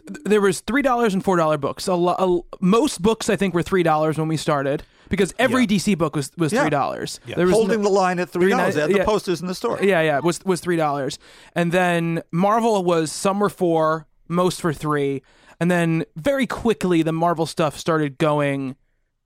there 0.05 0.41
was 0.41 0.61
three 0.61 0.81
dollars 0.81 1.13
and 1.13 1.23
four 1.23 1.37
dollar 1.37 1.57
books. 1.57 1.87
A, 1.87 1.93
a, 1.93 2.41
most 2.61 3.01
books 3.01 3.29
I 3.29 3.35
think 3.35 3.53
were 3.53 3.63
three 3.63 3.83
dollars 3.83 4.17
when 4.17 4.27
we 4.27 4.37
started 4.37 4.83
because 5.09 5.33
every 5.39 5.65
DC 5.67 5.97
book 5.97 6.15
was 6.15 6.31
was 6.37 6.53
three 6.53 6.69
dollars. 6.69 7.19
There 7.25 7.45
was 7.45 7.55
Holding 7.55 7.81
no- 7.81 7.89
the 7.89 7.93
line 7.93 8.19
at 8.19 8.29
three 8.29 8.49
dollars. 8.49 8.75
They 8.75 8.81
had 8.81 8.91
the 8.91 8.97
yeah. 8.97 9.05
posters 9.05 9.41
in 9.41 9.47
the 9.47 9.55
store. 9.55 9.79
Yeah, 9.81 10.01
yeah, 10.01 10.19
was 10.19 10.43
was 10.45 10.61
three 10.61 10.77
dollars, 10.77 11.19
and 11.55 11.71
then 11.71 12.21
Marvel 12.31 12.83
was 12.83 13.11
some 13.11 13.39
were 13.39 13.49
four, 13.49 14.07
most 14.27 14.61
for 14.61 14.73
three, 14.73 15.23
and 15.59 15.69
then 15.69 16.05
very 16.15 16.47
quickly 16.47 17.01
the 17.01 17.13
Marvel 17.13 17.45
stuff 17.45 17.77
started 17.77 18.17
going 18.17 18.75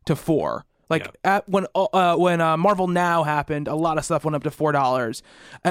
to 0.05 0.15
four. 0.15 0.65
Like 0.89 1.07
at 1.23 1.47
when 1.47 1.65
uh, 1.75 2.15
when 2.17 2.41
uh, 2.41 2.57
Marvel 2.57 2.87
Now 2.87 3.23
happened, 3.23 3.67
a 3.67 3.75
lot 3.75 3.97
of 3.97 4.05
stuff 4.05 4.25
went 4.25 4.35
up 4.35 4.43
to 4.43 4.51
four 4.51 4.71
dollars, 4.71 5.23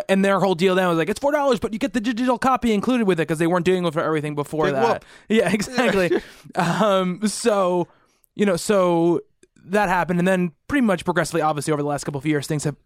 and 0.08 0.24
their 0.24 0.40
whole 0.40 0.54
deal 0.54 0.74
then 0.74 0.88
was 0.88 0.98
like 0.98 1.08
it's 1.08 1.20
four 1.20 1.32
dollars, 1.32 1.60
but 1.60 1.72
you 1.72 1.78
get 1.78 1.92
the 1.92 2.00
digital 2.00 2.38
copy 2.38 2.72
included 2.72 3.06
with 3.06 3.20
it 3.20 3.28
because 3.28 3.38
they 3.38 3.46
weren't 3.46 3.64
doing 3.64 3.84
it 3.84 3.92
for 3.92 4.02
everything 4.02 4.34
before 4.34 4.66
Big 4.66 4.74
that. 4.74 4.88
whoop. 4.88 5.04
Yeah, 5.28 5.48
exactly. 5.52 6.20
um, 6.54 7.26
so 7.26 7.88
you 8.34 8.46
know, 8.46 8.56
so 8.56 9.20
that 9.64 9.88
happened, 9.88 10.18
and 10.18 10.26
then 10.26 10.52
pretty 10.66 10.84
much 10.84 11.04
progressively, 11.04 11.42
obviously, 11.42 11.72
over 11.72 11.82
the 11.82 11.88
last 11.88 12.04
couple 12.04 12.18
of 12.18 12.26
years, 12.26 12.46
things 12.46 12.64
have 12.64 12.76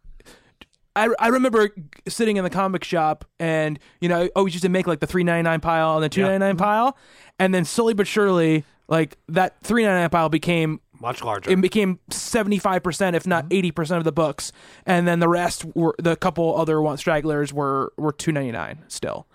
I, 0.96 1.10
I 1.18 1.28
remember 1.28 1.70
sitting 2.08 2.38
in 2.38 2.44
the 2.44 2.50
comic 2.50 2.82
shop 2.82 3.26
and 3.38 3.78
you 4.00 4.08
know 4.08 4.22
I 4.22 4.30
always 4.34 4.54
used 4.54 4.64
to 4.64 4.70
make 4.70 4.86
like 4.86 5.00
the 5.00 5.06
three 5.06 5.22
ninety 5.24 5.42
nine 5.42 5.60
pile 5.60 5.96
and 5.96 6.02
the 6.02 6.08
two 6.08 6.22
ninety 6.22 6.38
nine 6.38 6.56
pile, 6.56 6.96
and 7.38 7.54
then 7.54 7.64
slowly 7.66 7.92
but 7.92 8.06
surely 8.06 8.64
like 8.88 9.18
that 9.28 9.60
three 9.62 9.84
ninety 9.84 10.00
nine 10.00 10.10
pile 10.10 10.30
became 10.30 10.80
Much 11.00 11.22
larger. 11.22 11.50
it 11.50 11.60
became 11.60 11.98
seventy 12.10 12.58
five 12.58 12.82
percent 12.82 13.16
if 13.16 13.26
not 13.26 13.46
eighty 13.50 13.70
percent 13.70 13.98
of 13.98 14.04
the 14.04 14.12
books, 14.12 14.52
and 14.84 15.06
then 15.06 15.20
the 15.20 15.28
rest 15.28 15.64
were 15.74 15.94
the 15.98 16.16
couple 16.16 16.56
other 16.56 16.80
one 16.80 16.96
stragglers 16.96 17.52
were 17.52 17.92
were 17.96 18.12
two 18.12 18.32
ninety 18.32 18.52
nine 18.52 18.82
still, 18.88 19.26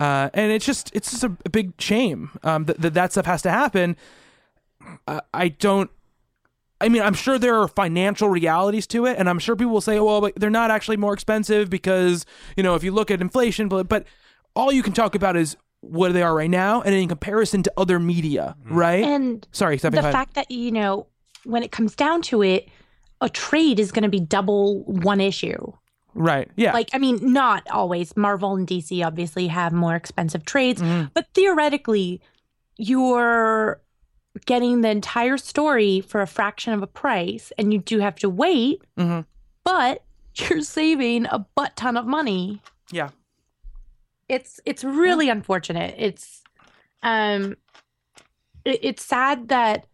uh, 0.00 0.30
and 0.34 0.52
it's 0.52 0.66
just 0.66 0.90
it's 0.94 1.10
just 1.10 1.24
a, 1.24 1.36
a 1.44 1.50
big 1.50 1.72
shame 1.78 2.30
um, 2.42 2.64
that, 2.64 2.80
that 2.80 2.94
that 2.94 3.12
stuff 3.12 3.26
has 3.26 3.42
to 3.42 3.50
happen. 3.50 3.96
I, 5.08 5.20
I 5.32 5.48
don't 5.48 5.90
I 6.80 6.88
mean, 6.88 7.02
I'm 7.02 7.14
sure 7.14 7.38
there 7.38 7.58
are 7.60 7.68
financial 7.68 8.28
realities 8.28 8.86
to 8.88 9.06
it, 9.06 9.16
and 9.18 9.28
I'm 9.30 9.38
sure 9.38 9.56
people 9.56 9.72
will 9.72 9.80
say, 9.80 9.98
"Well, 9.98 10.20
but 10.20 10.34
they're 10.36 10.50
not 10.50 10.70
actually 10.70 10.98
more 10.98 11.14
expensive 11.14 11.70
because 11.70 12.26
you 12.56 12.62
know 12.62 12.74
if 12.74 12.84
you 12.84 12.92
look 12.92 13.10
at 13.10 13.20
inflation." 13.20 13.68
But 13.68 13.88
but 13.88 14.04
all 14.54 14.70
you 14.70 14.82
can 14.82 14.92
talk 14.92 15.14
about 15.14 15.36
is 15.36 15.56
what 15.88 16.12
they 16.12 16.22
are 16.22 16.34
right 16.34 16.50
now, 16.50 16.82
and 16.82 16.94
in 16.94 17.08
comparison 17.08 17.62
to 17.64 17.72
other 17.76 17.98
media, 17.98 18.56
right? 18.68 19.02
And 19.04 19.46
Sorry, 19.52 19.76
the 19.76 19.90
go 19.90 20.02
fact 20.02 20.34
that 20.34 20.50
you 20.50 20.70
know 20.72 21.06
when 21.44 21.62
it 21.62 21.70
comes 21.72 21.94
down 21.94 22.22
to 22.22 22.42
it 22.42 22.68
a 23.20 23.28
trade 23.30 23.80
is 23.80 23.92
going 23.92 24.02
to 24.02 24.08
be 24.10 24.20
double 24.20 24.82
one 24.84 25.20
issue. 25.20 25.72
Right. 26.14 26.50
Yeah. 26.56 26.72
Like, 26.72 26.90
I 26.92 26.98
mean, 26.98 27.18
not 27.32 27.62
always. 27.70 28.14
Marvel 28.16 28.54
and 28.56 28.66
DC 28.66 29.02
obviously 29.06 29.46
have 29.48 29.72
more 29.72 29.94
expensive 29.94 30.44
trades, 30.44 30.82
Mhm. 30.82 31.10
but 31.14 31.26
theoretically, 31.34 32.20
you're 32.76 33.80
getting 34.44 34.82
the 34.82 34.90
entire 34.90 35.38
story 35.38 36.00
for 36.02 36.20
a 36.20 36.26
fraction 36.26 36.72
of 36.74 36.82
a 36.82 36.86
price, 36.86 37.52
and 37.58 37.72
you 37.72 37.78
do 37.78 38.00
have 38.00 38.16
to 38.16 38.28
wait, 38.28 38.82
Mhm. 38.98 39.24
but 39.64 40.02
you're 40.34 40.60
saving 40.62 41.26
a 41.30 41.38
butt 41.54 41.74
ton 41.76 41.96
of 41.96 42.06
money. 42.06 42.60
yeah. 42.92 43.08
It's 44.28 44.60
it's 44.64 44.82
really 44.84 45.28
unfortunate. 45.28 45.94
It's 45.98 46.42
um, 47.02 47.56
it, 48.64 48.80
it's 48.82 49.04
sad 49.04 49.48
that 49.48 49.86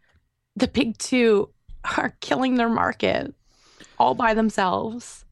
the 0.56 0.68
big 0.68 0.98
two 0.98 1.50
are 1.98 2.14
killing 2.20 2.54
their 2.56 2.68
market 2.68 3.34
all 3.98 4.14
by 4.14 4.34
themselves. 4.34 5.24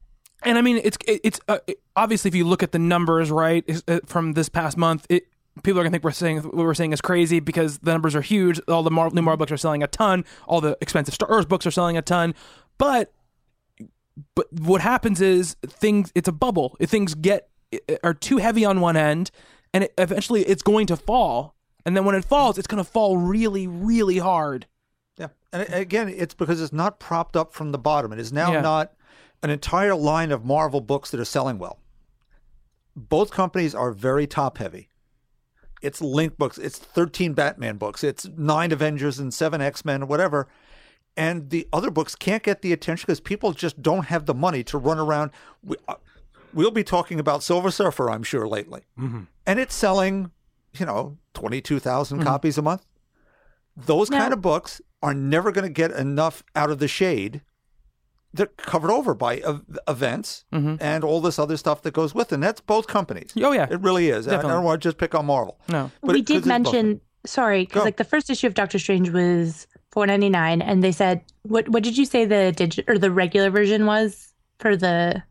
And 0.43 0.57
I 0.57 0.61
mean, 0.61 0.81
it's 0.83 0.97
it- 1.07 1.21
it's 1.23 1.39
uh, 1.47 1.59
obviously 1.95 2.29
if 2.29 2.35
you 2.35 2.45
look 2.45 2.63
at 2.63 2.71
the 2.71 2.79
numbers, 2.79 3.29
right, 3.31 3.63
uh, 3.87 3.99
from 4.05 4.33
this 4.33 4.49
past 4.49 4.77
month, 4.77 5.05
it 5.09 5.27
people 5.63 5.79
are 5.79 5.83
gonna 5.83 5.91
think 5.91 6.03
we're 6.03 6.11
saying 6.11 6.39
what 6.39 6.55
we're 6.55 6.73
saying 6.73 6.93
is 6.93 7.01
crazy 7.01 7.39
because 7.39 7.79
the 7.79 7.91
numbers 7.91 8.15
are 8.15 8.21
huge. 8.21 8.59
All 8.67 8.83
the 8.83 8.91
Mar- 8.91 9.11
new 9.11 9.21
Marvel 9.21 9.37
books 9.37 9.51
are 9.51 9.57
selling 9.57 9.83
a 9.83 9.87
ton. 9.87 10.25
All 10.47 10.61
the 10.61 10.77
expensive 10.81 11.13
Star 11.13 11.29
Wars 11.29 11.45
books 11.45 11.65
are 11.65 11.71
selling 11.71 11.97
a 11.97 12.01
ton. 12.01 12.33
But 12.77 13.13
but 14.35 14.51
what 14.51 14.81
happens 14.81 15.21
is 15.21 15.55
things. 15.65 16.11
It's 16.15 16.27
a 16.27 16.31
bubble. 16.33 16.75
If 16.79 16.89
things 16.89 17.13
get 17.15 17.49
are 18.03 18.13
too 18.13 18.37
heavy 18.37 18.65
on 18.65 18.81
one 18.81 18.97
end, 18.97 19.31
and 19.73 19.85
it, 19.85 19.93
eventually 19.97 20.41
it's 20.43 20.61
going 20.63 20.87
to 20.87 20.97
fall. 20.97 21.55
And 21.85 21.95
then 21.97 22.05
when 22.05 22.15
it 22.15 22.25
falls, 22.25 22.57
it's 22.57 22.67
going 22.67 22.83
to 22.83 22.89
fall 22.89 23.17
really, 23.17 23.67
really 23.67 24.19
hard. 24.19 24.67
Yeah. 25.17 25.27
And 25.51 25.63
again, 25.73 26.09
it's 26.09 26.33
because 26.33 26.61
it's 26.61 26.73
not 26.73 26.99
propped 26.99 27.35
up 27.35 27.53
from 27.53 27.71
the 27.71 27.79
bottom. 27.79 28.13
It 28.13 28.19
is 28.19 28.31
now 28.31 28.53
Yeah. 28.53 28.61
not 28.61 28.93
an 29.43 29.49
entire 29.49 29.95
line 29.95 30.31
of 30.31 30.45
Marvel 30.45 30.81
books 30.81 31.09
that 31.11 31.19
are 31.19 31.25
selling 31.25 31.57
well. 31.57 31.79
Both 32.95 33.31
companies 33.31 33.73
are 33.73 33.91
very 33.91 34.27
top 34.27 34.57
heavy. 34.57 34.89
It's 35.81 35.99
Link 36.01 36.37
books, 36.37 36.57
it's 36.59 36.77
13 36.77 37.33
Batman 37.33 37.77
books, 37.77 38.03
it's 38.03 38.27
nine 38.37 38.71
Avengers 38.71 39.17
and 39.17 39.33
seven 39.33 39.61
X 39.61 39.83
Men, 39.83 40.07
whatever. 40.07 40.47
And 41.17 41.49
the 41.49 41.67
other 41.73 41.89
books 41.89 42.15
can't 42.15 42.43
get 42.43 42.61
the 42.61 42.71
attention 42.71 43.05
because 43.07 43.19
people 43.19 43.51
just 43.53 43.81
don't 43.81 44.05
have 44.05 44.27
the 44.27 44.33
money 44.35 44.63
to 44.65 44.77
run 44.77 44.99
around. 44.99 45.31
Uh, 45.87 45.95
We, 46.53 46.63
we'll 46.63 46.71
be 46.71 46.83
talking 46.83 47.19
about 47.19 47.43
Silver 47.43 47.71
Surfer, 47.71 48.09
I'm 48.09 48.23
sure, 48.23 48.47
lately. 48.47 48.81
Mm-hmm. 48.99 49.23
And 49.45 49.59
it's 49.59 49.75
selling, 49.75 50.31
you 50.73 50.85
know, 50.85 51.17
22,000 51.33 52.17
mm-hmm. 52.17 52.27
copies 52.27 52.57
a 52.57 52.61
month. 52.61 52.85
Those 53.75 54.09
Now- 54.09 54.19
kind 54.19 54.33
of 54.33 54.41
books 54.41 54.81
are 55.01 55.13
never 55.13 55.51
going 55.51 55.65
to 55.65 55.73
get 55.73 55.91
enough 55.91 56.43
out 56.55 56.69
of 56.69 56.79
the 56.79 56.87
shade. 56.87 57.41
They're 58.33 58.45
covered 58.45 58.91
over 58.91 59.13
by 59.13 59.37
ev- 59.37 59.79
events 59.87 60.45
mm-hmm. 60.53 60.75
and 60.79 61.03
all 61.03 61.19
this 61.19 61.37
other 61.37 61.57
stuff 61.57 61.81
that 61.81 61.93
goes 61.93 62.15
with 62.15 62.31
it. 62.31 62.35
And 62.35 62.43
that's 62.43 62.61
both 62.61 62.87
companies. 62.87 63.33
Oh, 63.37 63.51
yeah. 63.51 63.67
It 63.69 63.81
really 63.81 64.09
is. 64.09 64.27
I- 64.27 64.39
I 64.39 64.41
don't 64.41 64.63
want 64.63 64.81
to 64.81 64.87
just 64.87 64.97
pick 64.97 65.15
on 65.15 65.25
Marvel. 65.25 65.59
No. 65.67 65.91
But 66.01 66.13
we 66.13 66.19
it- 66.19 66.25
did 66.25 66.45
mention 66.45 67.01
sorry 67.25 67.65
because 67.65 67.85
like 67.85 67.97
the 67.97 68.03
first 68.03 68.29
issue 68.29 68.47
of 68.47 68.53
Doctor 68.53 68.79
Strange 68.79 69.09
was 69.09 69.67
four 69.91 70.07
ninety 70.07 70.29
nine, 70.29 70.61
and 70.61 70.83
they 70.83 70.91
said 70.91 71.21
what 71.43 71.69
what 71.69 71.83
did 71.83 71.97
you 71.97 72.05
say 72.05 72.25
the 72.25 72.51
digit 72.51 72.85
or 72.87 72.97
the 72.97 73.11
regular 73.11 73.49
version 73.49 73.85
was 73.85 74.33
for 74.59 74.75
the 74.75 75.21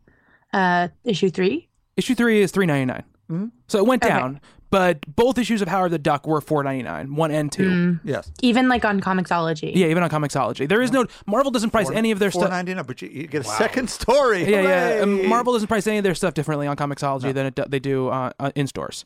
uh 0.53 0.89
issue 1.05 1.31
three? 1.31 1.69
Issue 1.97 2.15
three 2.15 2.41
is 2.43 2.51
three 2.51 2.67
ninety 2.67 2.87
nine. 2.87 3.53
So 3.69 3.79
it 3.79 3.87
went 3.87 4.05
Okay. 4.05 4.13
down, 4.13 4.41
but 4.71 4.99
both 5.15 5.39
issues 5.39 5.63
of 5.63 5.69
Howard 5.69 5.93
the 5.93 5.99
Duck 6.01 6.27
were 6.27 6.41
four 6.41 6.65
ninety 6.65 6.83
nine, 6.83 7.15
one 7.15 7.31
and 7.31 7.51
two. 7.53 8.01
Yes. 8.03 8.33
Even 8.43 8.69
like 8.69 8.85
on 8.85 9.01
Comixology. 9.01 9.71
Yeah, 9.73 9.87
even 9.87 10.03
on 10.03 10.11
Comixology, 10.11 10.69
there 10.69 10.83
is 10.83 10.91
no 10.91 11.07
Marvel 11.27 11.53
doesn't 11.53 11.71
price 11.71 11.89
any 11.91 12.11
of 12.11 12.19
their 12.19 12.33
stuff. 12.33 12.51
ninety 12.51 12.75
nine, 12.75 12.85
but 12.85 13.01
you, 13.03 13.09
you 13.09 13.27
get 13.29 13.43
a 13.43 13.45
second 13.49 13.89
story. 13.89 14.51
Yeah, 14.51 14.63
yeah. 14.97 15.03
Um, 15.03 15.29
Marvel 15.29 15.53
doesn't 15.53 15.69
price 15.69 15.87
any 15.87 15.99
of 15.99 16.03
their 16.05 16.17
stuff 16.17 16.35
differently 16.35 16.67
on 16.67 16.77
Comixology 16.77 17.33
than 17.33 17.47
it 17.47 17.71
they 17.71 17.79
do 17.79 18.09
uh, 18.09 18.33
uh, 18.41 18.51
in 18.57 18.67
stores. 18.67 19.05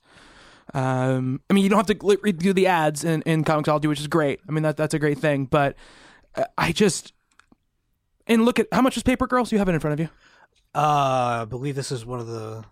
Um, 0.73 1.43
I 1.51 1.53
mean, 1.53 1.63
you 1.63 1.69
don't 1.69 1.87
have 1.87 1.99
to 1.99 2.19
read- 2.23 2.39
do 2.39 2.55
the 2.55 2.67
ads 2.67 3.05
in, 3.05 3.21
in 3.23 3.45
Comixology, 3.45 3.87
which 3.87 4.01
is 4.01 4.07
great. 4.07 4.41
I 4.49 4.53
mean, 4.53 4.63
that 4.63 4.79
that's 4.79 4.95
a 4.95 4.99
great 4.99 5.19
thing. 5.19 5.45
But 5.45 5.77
uh, 6.35 6.45
I 6.57 6.73
just 6.73 7.13
and 8.27 8.47
look 8.47 8.59
at 8.59 8.69
how 8.73 8.81
much 8.81 8.97
is 8.97 9.03
Paper 9.03 9.27
Girls? 9.27 9.53
You 9.53 9.59
have 9.59 9.69
it 9.69 9.75
in 9.75 9.81
front 9.81 9.93
of 9.93 10.01
you. 10.01 10.09
Uh, 10.75 11.43
I 11.43 11.45
believe 11.49 11.75
this 11.76 11.93
is 11.93 12.04
one 12.04 12.21
of 12.21 12.26
the. 12.26 12.64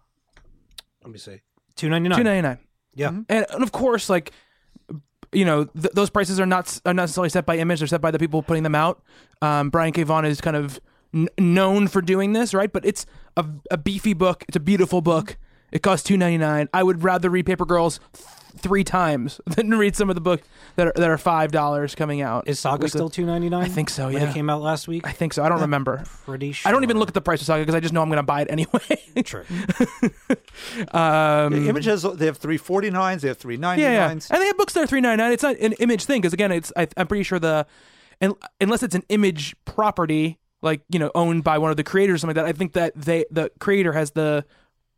Let 1.03 1.11
me 1.13 1.19
see. 1.19 1.41
Two 1.77 1.89
ninety 1.89 2.09
Two 2.09 2.17
nine. 2.17 2.25
ninety 2.25 2.43
nine. 2.43 2.59
Yeah. 2.95 3.09
and, 3.09 3.27
and 3.51 3.63
of 3.63 3.73
course, 3.73 4.11
like 4.11 4.33
you 5.33 5.45
know, 5.45 5.65
th- 5.65 5.93
those 5.95 6.11
prices 6.11 6.39
are 6.39 6.47
not 6.47 6.81
are 6.85 6.93
not 6.95 7.05
necessarily 7.05 7.31
set 7.31 7.47
by 7.47 7.57
Image; 7.59 7.79
they're 7.81 7.87
set 7.89 8.01
by 8.01 8.11
the 8.11 8.19
people 8.19 8.43
putting 8.43 8.63
them 8.63 8.75
out. 8.75 9.03
Um, 9.41 9.71
Brian 9.71 9.93
K. 9.93 10.03
Vaughan 10.03 10.25
is 10.25 10.41
kind 10.41 10.57
of 10.57 10.81
n- 11.15 11.29
known 11.39 11.89
for 11.89 12.03
doing 12.03 12.33
this, 12.33 12.53
right? 12.55 12.71
But 12.73 12.85
it's 12.85 13.07
a, 13.37 13.45
a 13.71 13.79
beefy 13.79 14.13
book. 14.15 14.45
It's 14.49 14.57
a 14.57 14.61
beautiful 14.61 15.01
book. 15.01 15.39
It 15.73 15.83
costs 15.83 16.07
two 16.07 16.17
ninety 16.17 16.39
nine. 16.39 16.69
I 16.73 16.83
would 16.83 17.03
rather 17.03 17.31
read 17.31 17.47
Paper 17.47 17.65
Girls 17.65 17.99
th- 18.13 18.27
three 18.59 18.85
times 18.85 19.41
than 19.47 19.71
read 19.71 19.97
some 19.97 20.11
of 20.11 20.15
the 20.15 20.21
books 20.21 20.47
that 20.77 20.87
are 20.89 20.93
that 20.97 21.09
are 21.11 21.17
five 21.19 21.51
dollars 21.51 21.95
coming 21.95 22.21
out. 22.21 22.47
Is 22.47 22.61
Saga 22.61 22.83
With 22.83 22.93
the- 22.93 22.99
still 22.99 23.09
two 23.09 23.25
ninety 23.25 23.49
nine? 23.49 23.65
I 23.65 23.69
think 23.69 23.89
so, 23.91 24.05
When 24.07 24.15
yeah. 24.23 24.31
it 24.31 24.35
came 24.35 24.51
out 24.51 24.61
last 24.61 24.87
week. 24.87 25.07
I 25.07 25.13
think 25.13 25.33
so. 25.33 25.43
I 25.43 25.49
don't 25.49 25.63
remember. 25.63 26.05
Pretty 26.27 26.53
sure. 26.53 26.69
I 26.69 26.73
don't 26.73 26.83
even 26.85 26.99
look 26.99 27.09
at 27.09 27.15
the 27.15 27.21
price 27.23 27.41
of 27.41 27.47
Saga 27.47 27.63
because 27.63 27.75
I 27.75 27.81
just 27.81 27.95
know 27.95 28.03
I'm 28.03 28.09
going 28.11 28.19
to 28.19 28.23
buy 28.23 28.43
it 28.43 28.49
anyway. 28.51 28.81
True. 29.25 29.45
um, 30.93 31.53
The 31.53 31.67
Image 31.69 31.85
has 31.87 32.03
they 32.03 32.27
have 32.27 32.37
three 32.37 32.57
forty 32.59 32.91
nines, 32.91 33.23
they 33.23 33.29
have 33.29 33.39
three 33.39 33.57
ninety 33.57 33.83
yeah, 33.83 33.93
yeah. 33.93 34.11
And 34.11 34.21
they 34.21 34.47
have 34.47 34.57
books 34.57 34.75
that 34.75 34.85
are 34.85 34.87
three 34.87 35.01
ninety 35.01 35.23
nine. 35.23 35.33
It's 35.33 35.43
not 35.43 35.57
an 35.57 35.73
image 35.75 36.05
thing 36.05 36.21
because 36.21 36.33
again, 36.33 36.53
it's 36.53 36.73
I, 36.77 36.89
I'm 36.97 37.07
pretty 37.07 37.25
sure 37.25 37.39
the, 37.39 37.67
and 38.21 38.35
unless 38.61 38.83
it's 38.83 38.95
an 38.95 39.05
image 39.09 39.55
property 39.65 40.39
like 40.61 40.83
you 40.91 40.99
know 40.99 41.11
owned 41.15 41.45
by 41.45 41.59
one 41.59 41.71
of 41.71 41.77
the 41.77 41.85
creators 41.85 42.17
or 42.17 42.19
something 42.19 42.37
like 42.37 42.45
that, 42.45 42.49
I 42.49 42.57
think 42.57 42.73
that 42.75 42.93
they 42.95 43.25
the 43.31 43.51
creator 43.59 43.93
has 43.93 44.13
the 44.13 44.45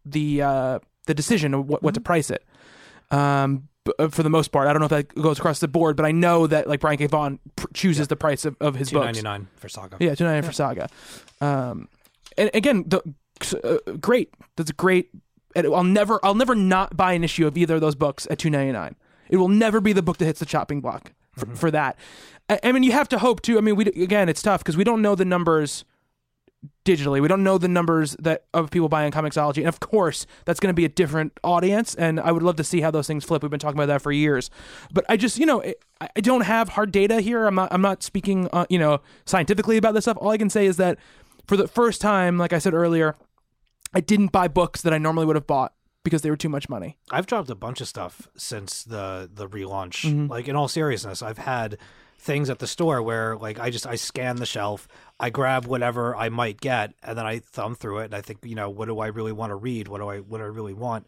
the 0.04 0.42
uh, 0.42 0.78
the 1.06 1.14
decision 1.14 1.54
of 1.54 1.68
what, 1.68 1.82
what 1.82 1.94
to 1.94 2.00
price 2.00 2.30
it. 2.30 2.44
Um, 3.10 3.68
uh, 3.98 4.08
for 4.08 4.22
the 4.22 4.30
most 4.30 4.48
part, 4.48 4.66
I 4.66 4.72
don't 4.72 4.80
know 4.80 4.86
if 4.86 4.90
that 4.90 5.14
goes 5.14 5.38
across 5.38 5.58
the 5.60 5.68
board, 5.68 5.96
but 5.96 6.06
I 6.06 6.12
know 6.12 6.46
that 6.46 6.66
like 6.66 6.80
Brian 6.80 6.96
K. 6.96 7.06
Vaughan 7.06 7.38
pr- 7.56 7.66
chooses 7.74 8.08
the 8.08 8.16
price 8.16 8.44
of, 8.44 8.56
of 8.60 8.76
his 8.76 8.88
Two 8.88 8.96
books. 8.96 9.04
ninety 9.06 9.22
nine 9.22 9.48
for 9.56 9.68
Saga. 9.68 9.96
Yeah, 10.00 10.14
two 10.14 10.24
ninety 10.24 10.40
nine 10.40 10.42
for 10.42 10.52
Saga. 10.52 10.88
Um, 11.40 11.88
and 12.38 12.50
again, 12.54 12.84
the, 12.86 13.02
uh, 13.62 13.92
great. 14.00 14.30
That's 14.56 14.72
great. 14.72 15.10
I'll 15.56 15.84
never, 15.84 16.18
I'll 16.24 16.34
never 16.34 16.54
not 16.54 16.96
buy 16.96 17.12
an 17.12 17.22
issue 17.22 17.46
of 17.46 17.56
either 17.56 17.76
of 17.76 17.80
those 17.80 17.94
books 17.94 18.26
at 18.30 18.38
two 18.38 18.50
ninety 18.50 18.72
nine. 18.72 18.96
It 19.28 19.36
will 19.36 19.48
never 19.48 19.80
be 19.80 19.92
the 19.92 20.02
book 20.02 20.16
that 20.18 20.24
hits 20.24 20.40
the 20.40 20.46
chopping 20.46 20.80
block 20.80 21.12
for, 21.32 21.46
for 21.54 21.70
that. 21.70 21.96
I, 22.48 22.58
I 22.64 22.72
mean, 22.72 22.82
you 22.82 22.92
have 22.92 23.08
to 23.10 23.18
hope 23.18 23.42
too. 23.42 23.58
I 23.58 23.60
mean, 23.60 23.76
we 23.76 23.84
again, 23.84 24.28
it's 24.28 24.42
tough 24.42 24.60
because 24.60 24.76
we 24.76 24.84
don't 24.84 25.02
know 25.02 25.14
the 25.14 25.24
numbers 25.24 25.84
digitally. 26.84 27.20
We 27.20 27.28
don't 27.28 27.42
know 27.42 27.58
the 27.58 27.68
numbers 27.68 28.16
that 28.18 28.44
of 28.52 28.70
people 28.70 28.88
buying 28.88 29.12
Comixology, 29.12 29.58
and 29.58 29.68
of 29.68 29.80
course, 29.80 30.26
that's 30.44 30.60
going 30.60 30.70
to 30.70 30.74
be 30.74 30.84
a 30.84 30.88
different 30.88 31.38
audience. 31.42 31.94
And 31.94 32.20
I 32.20 32.32
would 32.32 32.42
love 32.42 32.56
to 32.56 32.64
see 32.64 32.80
how 32.80 32.90
those 32.90 33.06
things 33.06 33.24
flip. 33.24 33.42
We've 33.42 33.50
been 33.50 33.60
talking 33.60 33.78
about 33.78 33.86
that 33.86 34.02
for 34.02 34.12
years, 34.12 34.50
but 34.92 35.04
I 35.08 35.16
just, 35.16 35.38
you 35.38 35.46
know, 35.46 35.62
I 35.62 35.74
I 36.16 36.20
don't 36.20 36.42
have 36.42 36.70
hard 36.70 36.92
data 36.92 37.20
here. 37.20 37.46
I'm 37.46 37.54
not, 37.54 37.72
I'm 37.72 37.80
not 37.80 38.02
speaking, 38.02 38.48
uh, 38.52 38.66
you 38.68 38.78
know, 38.78 39.00
scientifically 39.24 39.76
about 39.76 39.94
this 39.94 40.04
stuff. 40.04 40.18
All 40.20 40.30
I 40.30 40.38
can 40.38 40.50
say 40.50 40.66
is 40.66 40.76
that 40.76 40.98
for 41.46 41.56
the 41.56 41.68
first 41.68 42.00
time, 42.00 42.36
like 42.38 42.52
I 42.52 42.58
said 42.58 42.74
earlier, 42.74 43.16
I 43.94 44.00
didn't 44.00 44.32
buy 44.32 44.48
books 44.48 44.82
that 44.82 44.92
I 44.92 44.98
normally 44.98 45.26
would 45.26 45.36
have 45.36 45.46
bought 45.46 45.72
because 46.02 46.22
they 46.22 46.30
were 46.30 46.36
too 46.36 46.48
much 46.48 46.68
money. 46.68 46.98
I've 47.10 47.26
dropped 47.26 47.48
a 47.50 47.54
bunch 47.54 47.80
of 47.80 47.88
stuff 47.88 48.28
since 48.36 48.84
the 48.84 49.30
the 49.32 49.48
relaunch. 49.48 50.04
Mm-hmm. 50.04 50.26
Like 50.26 50.48
in 50.48 50.56
all 50.56 50.68
seriousness, 50.68 51.22
I've 51.22 51.38
had 51.38 51.78
things 52.24 52.48
at 52.48 52.58
the 52.58 52.66
store 52.66 53.02
where 53.02 53.36
like 53.36 53.60
I 53.60 53.68
just 53.70 53.86
I 53.86 53.96
scan 53.96 54.36
the 54.36 54.46
shelf, 54.46 54.88
I 55.20 55.28
grab 55.28 55.66
whatever 55.66 56.16
I 56.16 56.30
might 56.30 56.58
get, 56.60 56.94
and 57.02 57.18
then 57.18 57.26
I 57.26 57.38
thumb 57.40 57.74
through 57.74 57.98
it 57.98 58.06
and 58.06 58.14
I 58.14 58.22
think, 58.22 58.38
you 58.42 58.54
know, 58.54 58.70
what 58.70 58.86
do 58.86 58.98
I 58.98 59.08
really 59.08 59.32
want 59.32 59.50
to 59.50 59.56
read? 59.56 59.88
What 59.88 59.98
do 59.98 60.08
I 60.08 60.18
what 60.18 60.38
do 60.38 60.44
I 60.44 60.48
really 60.48 60.72
want? 60.72 61.06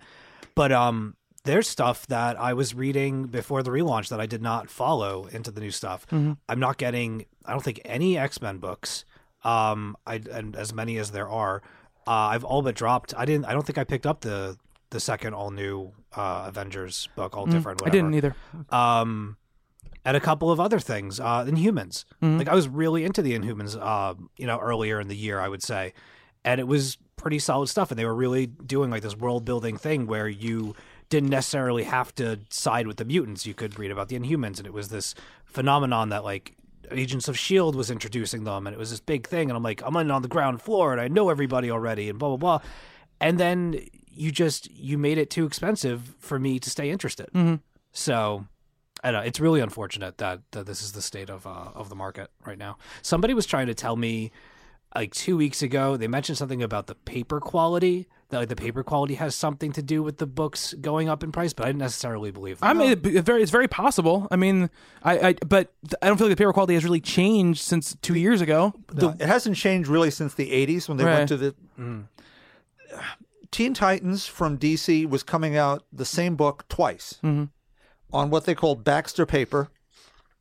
But 0.55 0.73
um 0.73 1.17
there's 1.45 1.69
stuff 1.69 2.07
that 2.09 2.39
I 2.39 2.53
was 2.55 2.75
reading 2.75 3.27
before 3.27 3.63
the 3.63 3.71
relaunch 3.71 4.09
that 4.09 4.21
I 4.21 4.27
did 4.27 4.43
not 4.43 4.69
follow 4.69 5.27
into 5.27 5.51
the 5.51 5.61
new 5.61 5.71
stuff. 5.71 6.05
I'm 6.49 6.61
not 6.61 6.77
getting 6.77 7.25
I 7.47 7.53
don't 7.53 7.65
think 7.65 7.81
any 7.85 8.19
X-Men 8.19 8.59
books. 8.59 9.05
Um 9.43 9.97
I 10.07 10.21
and 10.31 10.55
as 10.55 10.73
many 10.75 10.99
as 10.99 11.11
there 11.13 11.29
are. 11.29 11.63
Uh, 12.09 12.31
I've 12.35 12.45
all 12.45 12.63
but 12.63 12.77
dropped. 12.77 13.15
I 13.17 13.25
didn't 13.25 13.47
I 13.47 13.53
don't 13.53 13.67
think 13.67 13.79
I 13.79 13.85
picked 13.85 14.07
up 14.07 14.21
the 14.21 14.59
the 14.91 15.01
second 15.01 15.35
all 15.35 15.51
new 15.51 15.93
uh, 16.15 16.45
Avengers 16.47 17.09
book, 17.17 17.37
all 17.37 17.47
different. 17.47 17.81
Mm, 17.81 17.87
I 17.87 17.91
didn't 17.91 18.15
either. 18.15 18.37
Um, 18.71 19.37
and 20.07 20.17
a 20.17 20.21
couple 20.21 20.53
of 20.53 20.61
other 20.61 20.79
things. 20.79 21.19
Uh, 21.19 21.45
Inhumans. 21.45 22.05
Mm-hmm. 22.23 22.39
Like 22.39 22.49
I 22.49 22.55
was 22.55 22.69
really 22.69 23.05
into 23.05 23.21
the 23.21 23.37
Inhumans. 23.37 23.77
Uh, 23.79 24.15
you 24.39 24.47
know, 24.47 24.59
earlier 24.59 25.01
in 25.01 25.09
the 25.09 25.17
year, 25.17 25.41
I 25.41 25.49
would 25.49 25.63
say, 25.63 25.93
and 26.45 26.61
it 26.61 26.69
was 26.69 26.97
pretty 27.17 27.41
solid 27.41 27.67
stuff. 27.67 27.91
And 27.91 27.99
they 27.99 28.05
were 28.05 28.15
really 28.15 28.47
doing 28.47 28.91
like 28.91 29.03
this 29.03 29.17
world 29.17 29.45
building 29.45 29.77
thing 29.77 30.07
where 30.07 30.29
you 30.29 30.77
didn't 31.09 31.31
necessarily 31.31 31.83
have 31.83 32.15
to 32.15 32.39
side 32.51 32.87
with 32.87 32.99
the 32.99 33.05
mutants. 33.05 33.47
You 33.47 33.55
could 33.55 33.79
read 33.79 33.91
about 33.91 34.09
the 34.09 34.19
Inhumans, 34.19 34.59
and 34.59 34.67
it 34.67 34.73
was 34.73 34.89
this 34.89 35.15
phenomenon 35.45 36.09
that 36.09 36.25
like. 36.25 36.55
Agents 36.93 37.27
of 37.27 37.37
Shield 37.37 37.75
was 37.75 37.91
introducing 37.91 38.45
them, 38.45 38.65
and 38.65 38.73
it 38.73 38.79
was 38.79 38.91
this 38.91 39.01
big 39.01 39.27
thing. 39.27 39.51
And 39.51 39.57
I'm 39.57 39.63
like, 39.65 39.83
I'm 39.85 39.97
on 39.97 40.23
the 40.23 40.29
ground 40.29 40.63
floor, 40.63 40.93
and 40.93 41.01
I 41.01 41.09
know 41.09 41.31
everybody 41.31 41.69
already, 41.69 42.09
and 42.09 42.17
blah 42.17 42.29
blah 42.29 42.37
blah. 42.37 42.69
And 43.21 43.41
then 43.41 43.81
you 44.09 44.31
just 44.31 44.71
you 44.71 44.97
made 44.97 45.19
it 45.19 45.29
too 45.29 45.47
expensive 45.47 46.15
for 46.21 46.39
me 46.39 46.61
to 46.61 46.71
stay 46.71 46.89
interested. 46.91 47.29
So 47.91 48.47
I 49.05 49.11
know. 49.11 49.21
It's 49.21 49.39
really 49.41 49.61
unfortunate 49.61 50.19
that, 50.19 50.41
that 50.53 50.67
this 50.67 50.83
is 50.83 50.93
the 50.93 51.03
state 51.03 51.31
of 51.31 51.47
uh, 51.47 51.71
of 51.75 51.89
the 51.89 51.95
market 51.95 52.31
right 52.45 52.59
now. 52.59 52.79
Somebody 53.03 53.35
was 53.35 53.47
trying 53.47 53.67
to 53.67 53.75
tell 53.75 53.97
me 53.97 54.33
like 54.95 55.13
two 55.13 55.37
weeks 55.37 55.63
ago 55.63 55.97
they 55.97 56.09
mentioned 56.09 56.39
something 56.39 56.63
about 56.63 56.87
the 56.87 56.95
paper 56.95 57.41
quality. 57.41 58.07
That 58.31 58.39
like 58.39 58.49
the 58.49 58.57
paper 58.57 58.83
quality 58.83 59.15
has 59.15 59.37
something 59.37 59.71
to 59.73 59.83
do 59.83 60.03
with 60.03 60.17
the 60.19 60.27
books 60.27 60.75
going 60.81 61.09
up 61.09 61.23
in 61.23 61.31
price, 61.31 61.53
but 61.53 61.63
I 61.65 61.69
didn't 61.69 61.79
necessarily 61.79 62.33
believe. 62.33 62.59
That. 62.59 62.67
I 62.67 62.73
mean, 62.73 62.91
it, 62.91 63.07
it 63.07 63.23
very, 63.25 63.41
it's 63.41 63.53
very 63.53 63.69
possible. 63.69 64.27
I 64.33 64.37
mean, 64.37 64.69
I, 65.05 65.29
I, 65.29 65.33
but 65.47 65.73
I 66.03 66.09
don't 66.09 66.17
feel 66.19 66.27
like 66.27 66.37
the 66.37 66.41
paper 66.43 66.53
quality 66.53 66.75
has 66.75 66.83
really 66.83 67.01
changed 67.01 67.61
since 67.61 67.97
two 68.03 68.15
years 68.17 68.41
ago. 68.41 68.73
No, 68.95 69.11
it 69.11 69.21
hasn't 69.29 69.57
changed 69.57 69.89
really 69.89 70.11
since 70.11 70.35
the 70.35 70.51
80s 70.51 70.89
when 70.89 70.97
they 70.99 71.05
Right. 71.05 71.19
went 71.19 71.29
to 71.29 71.37
the. 71.37 71.55
Teen 73.53 73.75
Titans 73.75 74.27
from 74.27 74.59
DC 74.59 75.09
was 75.09 75.23
coming 75.23 75.57
out 75.57 75.85
the 75.93 76.05
same 76.05 76.35
book 76.35 76.65
twice 76.69 77.21
on 78.13 78.31
what 78.31 78.45
they 78.45 78.55
called 78.55 78.85
Baxter 78.85 79.27
paper, 79.27 79.69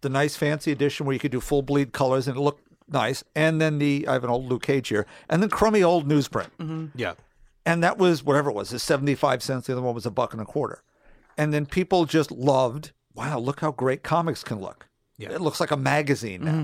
the 0.02 0.10
nice 0.10 0.36
fancy 0.36 0.72
edition 0.72 1.06
where 1.06 1.14
you 1.14 1.20
could 1.20 1.32
do 1.32 1.42
full 1.42 1.62
bleed 1.62 1.94
colors 1.94 2.28
and 2.28 2.38
it 2.38 2.40
looked 2.40 2.68
nice, 2.88 3.24
and 3.36 3.60
then 3.60 3.80
the 3.80 4.08
I 4.08 4.14
have 4.14 4.24
an 4.24 4.30
old 4.30 4.46
Luke 4.46 4.64
Cage 4.64 4.90
here, 4.90 5.06
and 5.30 5.42
then 5.42 5.50
crummy 5.50 5.84
old 5.84 6.08
newsprint. 6.08 6.50
Mm-hmm. 6.60 6.88
yeah, 6.96 7.14
and 7.66 7.84
that 7.84 7.98
was 7.98 8.24
whatever 8.24 8.50
it 8.50 8.56
was, 8.56 8.70
the 8.70 8.80
75 8.80 9.42
cents. 9.42 9.68
The 9.68 9.74
other 9.74 9.82
one 9.82 9.96
was 9.96 10.06
a 10.06 10.12
buck 10.12 10.34
and 10.34 10.42
a 10.42 10.46
quarter. 10.46 10.84
And 11.38 11.54
then 11.54 11.66
people 11.66 12.06
just 12.06 12.32
loved, 12.32 12.92
wow, 13.14 13.40
look 13.40 13.60
how 13.60 13.72
great 13.72 14.04
comics 14.04 14.44
can 14.44 14.62
look. 14.62 14.88
Yeah. 15.18 15.32
It 15.32 15.42
looks 15.42 15.60
like 15.60 15.72
a 15.72 15.78
magazine 15.78 16.44
now. 16.44 16.52
Mm-hmm. 16.52 16.64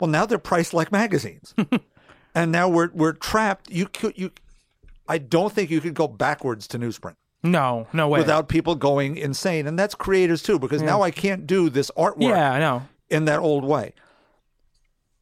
Well, 0.00 0.10
now 0.10 0.26
they're 0.26 0.38
priced 0.38 0.74
like 0.74 0.90
magazines. 0.90 1.54
and 2.34 2.50
now 2.50 2.68
we're 2.68 2.90
we're 2.92 3.12
trapped. 3.12 3.70
You 3.70 3.86
could 3.86 4.18
you 4.18 4.32
I 5.06 5.18
don't 5.18 5.52
think 5.52 5.70
you 5.70 5.80
could 5.80 5.94
go 5.94 6.08
backwards 6.08 6.66
to 6.68 6.78
newsprint 6.78 7.14
No, 7.42 7.88
no 7.92 8.08
way. 8.08 8.20
without 8.20 8.48
people 8.48 8.74
going 8.74 9.16
insane. 9.16 9.66
And 9.66 9.78
that's 9.78 9.94
creators 9.94 10.42
too, 10.42 10.58
because 10.58 10.82
now 10.82 11.02
I 11.02 11.10
can't 11.10 11.46
do 11.46 11.68
this 11.68 11.90
artwork 11.96 12.28
yeah, 12.28 12.52
I 12.52 12.58
know. 12.60 12.82
in 13.10 13.24
that 13.24 13.40
old 13.40 13.64
way. 13.64 13.94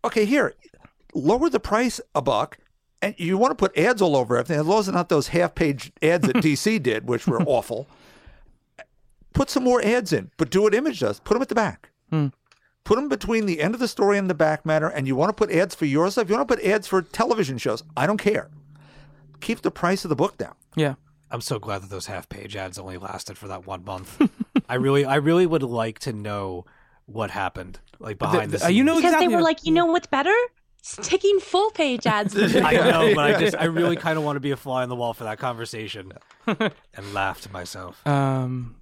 Okay, 0.04 0.24
here, 0.24 0.54
lower 1.14 1.48
the 1.48 1.60
price 1.60 2.00
a 2.14 2.22
buck, 2.22 2.58
and 3.02 3.14
you 3.18 3.38
want 3.38 3.52
to 3.52 3.54
put 3.54 3.76
ads 3.76 4.02
all 4.02 4.16
over 4.16 4.36
everything, 4.36 4.60
as 4.60 4.66
long 4.66 4.80
as 4.80 4.88
not 4.88 5.08
those 5.08 5.28
half-page 5.28 5.92
ads 6.02 6.26
that 6.26 6.36
DC 6.44 6.82
did, 6.82 7.08
which 7.08 7.26
were 7.26 7.42
awful. 7.46 7.86
Put 9.32 9.48
some 9.48 9.64
more 9.64 9.82
ads 9.82 10.12
in, 10.12 10.30
but 10.36 10.50
do 10.50 10.62
what 10.62 10.74
Image 10.74 11.00
does. 11.00 11.20
Put 11.20 11.34
them 11.34 11.42
at 11.42 11.48
the 11.48 11.54
back. 11.54 11.90
Hmm. 12.10 12.28
Put 12.84 12.96
them 12.96 13.08
between 13.08 13.46
the 13.46 13.60
end 13.60 13.74
of 13.74 13.80
the 13.80 13.88
story 13.88 14.18
and 14.18 14.28
the 14.28 14.34
back 14.34 14.66
matter. 14.66 14.88
And 14.88 15.06
you 15.06 15.14
want 15.14 15.28
to 15.28 15.32
put 15.34 15.54
ads 15.54 15.74
for 15.74 15.84
yourself. 15.84 16.28
You 16.28 16.34
want 16.34 16.48
to 16.48 16.56
put 16.56 16.64
ads 16.64 16.86
for 16.86 17.02
television 17.02 17.58
shows. 17.58 17.82
I 17.96 18.06
don't 18.06 18.16
care. 18.16 18.48
Keep 19.40 19.60
the 19.60 19.70
price 19.70 20.04
of 20.04 20.08
the 20.08 20.16
book 20.16 20.36
down. 20.36 20.54
Yeah. 20.74 20.94
I'm 21.30 21.40
so 21.40 21.58
glad 21.58 21.82
that 21.82 21.90
those 21.90 22.06
half 22.06 22.28
page 22.28 22.56
ads 22.56 22.78
only 22.78 22.98
lasted 22.98 23.38
for 23.38 23.48
that 23.48 23.66
one 23.66 23.84
month. 23.84 24.20
I 24.68 24.74
really, 24.74 25.04
I 25.04 25.16
really 25.16 25.46
would 25.46 25.62
like 25.62 25.98
to 26.00 26.12
know 26.12 26.64
what 27.06 27.30
happened, 27.30 27.80
like 27.98 28.18
behind 28.18 28.52
the, 28.52 28.64
uh, 28.64 28.68
you 28.68 28.84
know 28.84 28.96
Because 28.96 29.10
exactly 29.12 29.28
they 29.28 29.34
were 29.34 29.42
like, 29.42 29.64
you 29.64 29.72
know 29.72 29.86
what's 29.86 30.06
better? 30.06 30.34
Sticking 30.82 31.38
full 31.40 31.70
page 31.70 32.06
ads. 32.06 32.36
I 32.56 32.72
know, 32.72 33.14
but 33.14 33.34
I 33.34 33.38
just, 33.38 33.56
I 33.56 33.64
really 33.64 33.96
kind 34.06 34.16
of 34.16 34.24
want 34.24 34.36
to 34.36 34.40
be 34.40 34.50
a 34.50 34.56
fly 34.56 34.82
on 34.82 34.88
the 34.88 34.96
wall 34.96 35.12
for 35.12 35.24
that 35.24 35.38
conversation, 35.38 36.12
and 36.46 37.14
laugh 37.14 37.42
to 37.42 37.52
myself. 37.52 38.04
Um, 38.06 38.76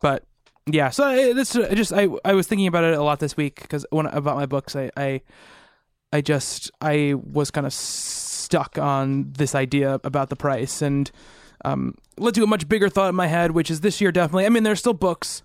but 0.00 0.24
yeah, 0.66 0.90
so 0.90 1.04
I, 1.04 1.32
this 1.32 1.54
I 1.56 1.74
just 1.74 1.92
I 1.92 2.08
I 2.24 2.32
was 2.34 2.46
thinking 2.46 2.68
about 2.68 2.84
it 2.84 2.94
a 2.94 3.02
lot 3.02 3.18
this 3.18 3.36
week 3.36 3.60
because 3.60 3.84
when 3.90 4.06
about 4.06 4.36
my 4.36 4.46
books, 4.46 4.74
I 4.74 4.90
I 4.96 5.20
I 6.12 6.20
just 6.20 6.70
I 6.80 7.14
was 7.14 7.50
kind 7.50 7.66
of 7.66 7.72
stuck 7.72 8.78
on 8.78 9.32
this 9.32 9.54
idea 9.54 10.00
about 10.04 10.30
the 10.30 10.36
price 10.36 10.80
and 10.80 11.10
um 11.64 11.94
led 12.18 12.34
to 12.34 12.42
a 12.42 12.46
much 12.46 12.68
bigger 12.68 12.88
thought 12.88 13.08
in 13.08 13.14
my 13.14 13.26
head, 13.26 13.52
which 13.52 13.70
is 13.70 13.80
this 13.80 14.00
year 14.00 14.12
definitely. 14.12 14.46
I 14.46 14.48
mean, 14.48 14.62
there's 14.62 14.80
still 14.80 14.94
books. 14.94 15.42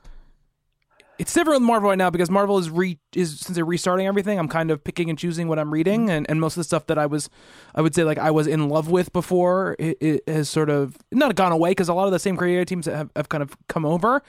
It's 1.19 1.33
different 1.33 1.61
with 1.61 1.67
Marvel 1.67 1.89
right 1.89 1.97
now 1.97 2.11
because 2.11 2.29
Marvel 2.29 2.59
is 2.59 2.69
re 2.69 2.99
is 3.13 3.39
since 3.39 3.55
they're 3.55 3.65
restarting 3.65 4.05
everything. 4.05 4.37
I'm 4.37 4.47
kind 4.47 4.69
of 4.69 4.83
picking 4.83 5.09
and 5.09 5.17
choosing 5.17 5.47
what 5.47 5.57
I'm 5.57 5.73
reading, 5.73 6.11
and, 6.11 6.29
and 6.29 6.39
most 6.39 6.53
of 6.53 6.59
the 6.59 6.63
stuff 6.63 6.85
that 6.87 6.99
I 6.99 7.07
was, 7.07 7.29
I 7.73 7.81
would 7.81 7.95
say 7.95 8.03
like 8.03 8.19
I 8.19 8.29
was 8.29 8.45
in 8.45 8.69
love 8.69 8.89
with 8.89 9.11
before, 9.13 9.75
it, 9.79 9.97
it 9.99 10.23
has 10.27 10.47
sort 10.47 10.69
of 10.69 10.95
not 11.11 11.35
gone 11.35 11.51
away 11.51 11.71
because 11.71 11.89
a 11.89 11.93
lot 11.95 12.05
of 12.05 12.11
the 12.11 12.19
same 12.19 12.37
creative 12.37 12.67
teams 12.67 12.85
have, 12.85 13.09
have 13.15 13.29
kind 13.29 13.41
of 13.41 13.57
come 13.67 13.83
over. 13.83 14.21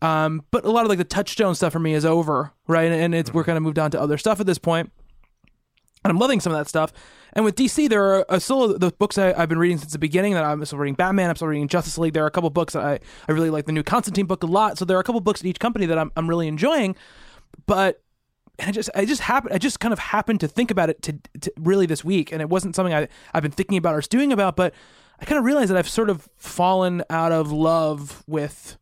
Um, 0.00 0.42
but 0.50 0.64
a 0.64 0.70
lot 0.70 0.84
of 0.84 0.88
like 0.88 0.96
the 0.96 1.04
touchstone 1.04 1.54
stuff 1.54 1.74
for 1.74 1.78
me 1.78 1.92
is 1.92 2.06
over, 2.06 2.52
right? 2.66 2.90
And 2.90 3.14
it's 3.14 3.34
we're 3.34 3.44
kind 3.44 3.58
of 3.58 3.62
moved 3.62 3.78
on 3.78 3.90
to 3.90 4.00
other 4.00 4.16
stuff 4.16 4.40
at 4.40 4.46
this 4.46 4.58
point 4.58 4.90
and 6.04 6.10
I'm 6.10 6.18
loving 6.18 6.40
some 6.40 6.52
of 6.52 6.58
that 6.58 6.68
stuff. 6.68 6.92
And 7.32 7.44
with 7.44 7.54
DC, 7.54 7.88
there 7.88 8.02
are 8.02 8.26
uh, 8.28 8.38
still 8.38 8.78
the 8.78 8.90
books 8.90 9.16
I, 9.16 9.32
I've 9.32 9.48
been 9.48 9.58
reading 9.58 9.78
since 9.78 9.92
the 9.92 9.98
beginning. 9.98 10.34
That 10.34 10.44
I'm 10.44 10.64
still 10.64 10.78
reading 10.78 10.94
Batman. 10.94 11.30
I'm 11.30 11.36
still 11.36 11.48
reading 11.48 11.68
Justice 11.68 11.96
League. 11.98 12.14
There 12.14 12.24
are 12.24 12.28
a 12.28 12.30
couple 12.30 12.50
books 12.50 12.72
that 12.72 12.84
I, 12.84 12.98
I 13.28 13.32
really 13.32 13.50
like 13.50 13.66
the 13.66 13.72
new 13.72 13.82
Constantine 13.82 14.26
book 14.26 14.42
a 14.42 14.46
lot. 14.46 14.78
So 14.78 14.84
there 14.84 14.96
are 14.96 15.00
a 15.00 15.04
couple 15.04 15.20
books 15.20 15.40
at 15.40 15.46
each 15.46 15.60
company 15.60 15.86
that 15.86 15.98
I'm 15.98 16.10
I'm 16.16 16.28
really 16.28 16.48
enjoying. 16.48 16.96
But 17.66 18.02
I 18.58 18.72
just 18.72 18.90
I 18.94 19.04
just 19.04 19.22
happened 19.22 19.54
I 19.54 19.58
just 19.58 19.80
kind 19.80 19.92
of 19.92 19.98
happened 19.98 20.40
to 20.40 20.48
think 20.48 20.70
about 20.70 20.90
it 20.90 21.02
to, 21.02 21.18
to 21.40 21.52
really 21.58 21.86
this 21.86 22.04
week, 22.04 22.32
and 22.32 22.42
it 22.42 22.48
wasn't 22.48 22.74
something 22.74 22.94
I 22.94 23.08
I've 23.32 23.42
been 23.42 23.52
thinking 23.52 23.78
about 23.78 23.94
or 23.94 24.02
stewing 24.02 24.32
about. 24.32 24.56
But 24.56 24.74
I 25.20 25.24
kind 25.24 25.38
of 25.38 25.44
realized 25.44 25.70
that 25.70 25.76
I've 25.76 25.88
sort 25.88 26.10
of 26.10 26.28
fallen 26.36 27.04
out 27.10 27.32
of 27.32 27.52
love 27.52 28.24
with 28.26 28.78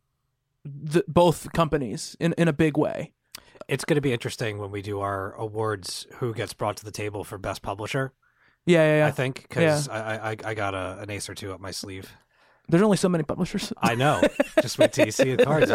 the, 0.63 1.03
both 1.07 1.51
companies 1.53 2.15
in 2.19 2.33
in 2.37 2.47
a 2.47 2.53
big 2.53 2.77
way. 2.77 3.11
It's 3.69 3.85
going 3.85 3.95
to 3.95 4.01
be 4.01 4.11
interesting 4.13 4.57
when 4.57 4.71
we 4.71 4.81
do 4.81 4.99
our 4.99 5.33
awards. 5.35 6.07
Who 6.17 6.33
gets 6.33 6.53
brought 6.53 6.77
to 6.77 6.85
the 6.85 6.91
table 6.91 7.23
for 7.23 7.37
best 7.37 7.61
publisher? 7.61 8.13
Yeah, 8.65 8.83
yeah, 8.85 8.97
yeah. 8.99 9.07
I 9.07 9.11
think 9.11 9.43
because 9.43 9.87
I, 9.87 10.31
I 10.31 10.35
I 10.43 10.53
got 10.53 10.73
a, 10.75 10.99
an 11.01 11.09
ace 11.09 11.29
or 11.29 11.35
two 11.35 11.53
up 11.53 11.59
my 11.59 11.71
sleeve. 11.71 12.11
There's 12.67 12.83
only 12.83 12.97
so 12.97 13.09
many 13.09 13.23
publishers. 13.23 13.73
I 13.81 13.95
know. 13.95 14.21
Just 14.61 14.77
wait 14.77 14.93
till 14.93 15.05
you 15.07 15.11
see 15.11 15.33
the 15.35 15.43
cards. 15.49 15.71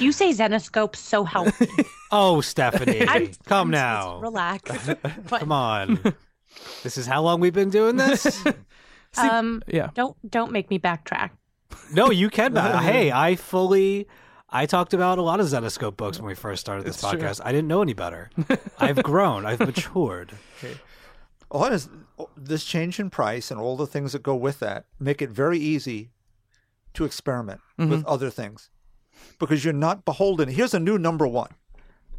you 0.00 0.10
say 0.12 0.30
Zenescope, 0.32 0.96
so 0.96 1.24
help 1.24 1.48
me. 1.60 1.66
Oh, 2.12 2.40
Stephanie, 2.40 3.02
I'm- 3.08 3.30
come 3.46 3.68
I'm 3.68 3.70
now. 3.70 4.18
Relax. 4.20 4.88
But, 5.28 5.40
Come 5.40 5.52
on. 5.52 6.00
this 6.82 6.98
is 6.98 7.06
how 7.06 7.22
long 7.22 7.40
we've 7.40 7.52
been 7.52 7.70
doing 7.70 7.94
this? 7.96 8.44
um, 9.16 9.62
yeah. 9.68 9.90
don't 9.94 10.16
don't 10.28 10.50
make 10.50 10.70
me 10.70 10.78
backtrack. 10.80 11.30
no, 11.92 12.10
you 12.10 12.28
can. 12.30 12.56
Hey, 12.56 13.12
I 13.12 13.36
fully. 13.36 14.08
I 14.52 14.66
talked 14.66 14.94
about 14.94 15.18
a 15.18 15.22
lot 15.22 15.40
of 15.40 15.46
Zenescope 15.46 15.96
books 15.96 16.18
when 16.18 16.26
we 16.26 16.34
first 16.34 16.60
started 16.60 16.84
this 16.84 16.96
It's 16.96 17.08
true. 17.08 17.18
podcast. 17.20 17.40
I 17.44 17.52
didn't 17.52 17.68
know 17.68 17.82
any 17.82 17.94
better. 17.94 18.30
I've 18.78 19.02
grown. 19.02 19.46
I've 19.46 19.60
matured. 19.60 20.32
A 21.50 21.58
lot 21.58 21.72
of 21.72 21.88
this 22.36 22.64
change 22.64 22.98
in 22.98 23.10
price 23.10 23.50
and 23.50 23.60
all 23.60 23.76
the 23.76 23.86
things 23.86 24.12
that 24.12 24.22
go 24.22 24.34
with 24.34 24.58
that 24.60 24.86
make 24.98 25.22
it 25.22 25.30
very 25.30 25.58
easy 25.58 26.10
to 26.94 27.04
experiment 27.04 27.60
mm-hmm. 27.78 27.90
with 27.90 28.04
other 28.06 28.30
things 28.30 28.70
because 29.38 29.64
you're 29.64 29.72
not 29.72 30.04
beholden. 30.04 30.48
Here's 30.48 30.74
a 30.74 30.80
new 30.80 30.98
number 30.98 31.26
one. 31.26 31.50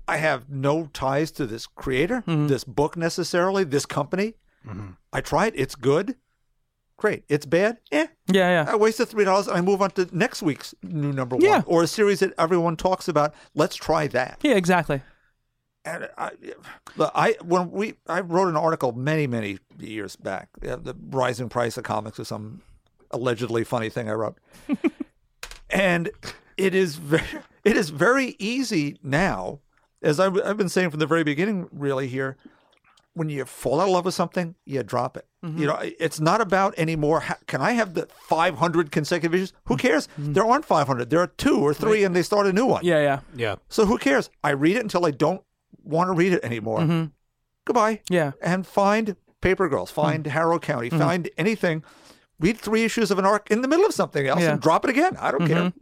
I 0.08 0.18
have 0.18 0.50
no 0.50 0.88
ties 0.94 1.32
to 1.34 1.46
this 1.46 1.68
creator, 1.68 2.24
mm-hmm. 2.28 2.48
this 2.48 2.64
book 2.64 2.98
necessarily, 2.98 3.64
this 3.64 3.86
company. 3.86 4.36
Mm-hmm. 4.66 4.92
I 5.14 5.22
try 5.22 5.48
It. 5.48 5.54
It's 5.56 5.76
good. 5.76 6.16
Great. 7.02 7.24
It's 7.30 7.48
bad. 7.48 7.80
Eh. 7.92 8.06
Yeah, 8.28 8.64
yeah. 8.64 8.72
I 8.72 8.76
wasted 8.76 9.08
three 9.08 9.26
dollars 9.26 9.48
and 9.48 9.58
I 9.58 9.62
move 9.62 9.82
on 9.82 9.90
to 9.92 10.08
next 10.16 10.44
week's 10.44 10.76
new 10.84 11.12
number 11.12 11.36
Yeah. 11.40 11.62
one 11.62 11.64
or 11.66 11.82
a 11.82 11.88
series 11.88 12.20
that 12.20 12.32
everyone 12.38 12.76
talks 12.78 13.08
about. 13.08 13.34
Let's 13.56 13.76
try 13.76 14.06
that. 14.10 14.38
Yeah, 14.44 14.54
exactly. 14.54 15.02
And 15.84 16.08
I, 16.16 16.30
I 17.00 17.36
when 17.44 17.72
we 17.72 17.96
I 18.06 18.20
wrote 18.20 18.50
an 18.50 18.56
article 18.56 18.92
many 18.92 19.26
many 19.26 19.58
years 19.80 20.16
back, 20.16 20.50
the 20.62 20.96
rising 21.10 21.50
price 21.50 21.76
of 21.76 21.86
comics 21.86 22.20
or 22.20 22.24
some 22.24 22.62
allegedly 23.10 23.64
funny 23.64 23.90
thing 23.90 24.08
I 24.08 24.14
wrote, 24.14 24.38
and 25.72 26.12
it 26.56 26.76
is 26.76 26.98
very 26.98 27.26
it 27.64 27.78
is 27.78 27.90
very 27.90 28.36
easy 28.38 29.00
now, 29.02 29.60
as 30.04 30.20
I've, 30.20 30.40
I've 30.46 30.58
been 30.58 30.70
saying 30.70 30.92
from 30.92 31.00
the 31.00 31.08
very 31.08 31.24
beginning, 31.24 31.68
really 31.72 32.08
here. 32.08 32.38
When 33.14 33.28
you 33.28 33.44
fall 33.44 33.82
out 33.82 33.88
of 33.88 33.94
love 33.94 34.06
with 34.06 34.14
something, 34.14 34.56
you 34.66 34.84
drop 34.84 35.18
it. 35.18 35.28
You 35.44 35.50
mm-hmm. 35.50 35.66
know, 35.66 35.80
it's 35.82 36.20
not 36.20 36.40
about 36.40 36.78
anymore. 36.78 37.22
ha- 37.22 37.40
Can 37.48 37.62
I 37.62 37.72
have 37.72 37.94
the 37.94 38.08
500 38.28 38.92
consecutive 38.92 39.34
issues? 39.34 39.54
Who 39.66 39.76
mm. 39.76 39.80
cares? 39.80 40.08
Mm. 40.20 40.34
There 40.34 40.46
aren't 40.46 40.66
500. 40.66 41.10
There 41.10 41.20
are 41.20 41.28
two 41.28 41.60
or 41.60 41.74
three, 41.74 42.04
and 42.04 42.16
they 42.16 42.22
start 42.22 42.46
a 42.48 42.54
new 42.54 42.66
one. 42.68 42.86
Yeah, 42.86 43.02
yeah. 43.02 43.20
Yeah. 43.36 43.56
So 43.68 43.86
who 43.86 43.98
cares? 43.98 44.30
I 44.44 44.52
read 44.52 44.78
it 44.78 44.82
until 44.82 45.06
I 45.06 45.12
don't 45.12 45.42
want 45.84 46.10
to 46.10 46.14
read 46.14 46.32
it 46.34 46.46
anymore. 46.46 46.80
Mm-hmm. 46.80 47.06
Goodbye. 47.66 48.02
Yeah. 48.10 48.32
And 48.42 48.66
find 48.66 49.16
Paper 49.42 49.68
Girls, 49.68 49.92
mm. 49.92 49.96
find 49.96 50.28
Harrow 50.28 50.60
County, 50.60 50.90
mm-hmm. 50.90 51.00
find 51.00 51.30
anything. 51.38 51.84
Read 52.40 52.58
three 52.58 52.84
issues 52.84 53.12
of 53.12 53.20
an 53.20 53.26
arc 53.26 53.50
in 53.52 53.62
the 53.62 53.68
middle 53.68 53.86
of 53.86 53.94
something 53.94 54.28
else 54.28 54.42
Yeah. 54.42 54.54
and 54.54 54.62
drop 54.62 54.86
it 54.86 54.90
again. 54.92 55.18
I 55.20 55.32
don't 55.32 55.48
care. 55.48 55.74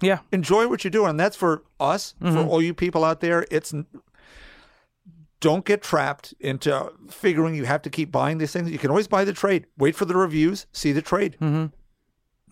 Yeah. 0.00 0.20
Enjoy 0.32 0.66
what 0.68 0.82
you're 0.82 0.90
doing. 0.90 1.10
And 1.10 1.20
that's 1.20 1.36
for 1.36 1.62
us, 1.78 2.14
for 2.20 2.38
all 2.38 2.62
you 2.62 2.74
people 2.74 3.04
out 3.04 3.20
there. 3.20 3.46
It's 3.50 3.74
don't 5.40 5.64
get 5.64 5.82
trapped 5.82 6.34
into 6.40 6.92
figuring 7.08 7.54
you 7.54 7.64
have 7.64 7.82
to 7.82 7.90
keep 7.90 8.12
buying 8.12 8.38
these 8.38 8.52
things. 8.52 8.70
You 8.70 8.78
can 8.78 8.90
always 8.90 9.08
buy 9.08 9.24
the 9.24 9.32
trade. 9.32 9.66
Wait 9.78 9.96
for 9.96 10.04
the 10.04 10.14
reviews, 10.14 10.66
see 10.72 10.92
the 10.92 11.02
trade. 11.02 11.36
Mm-hmm. 11.40 11.66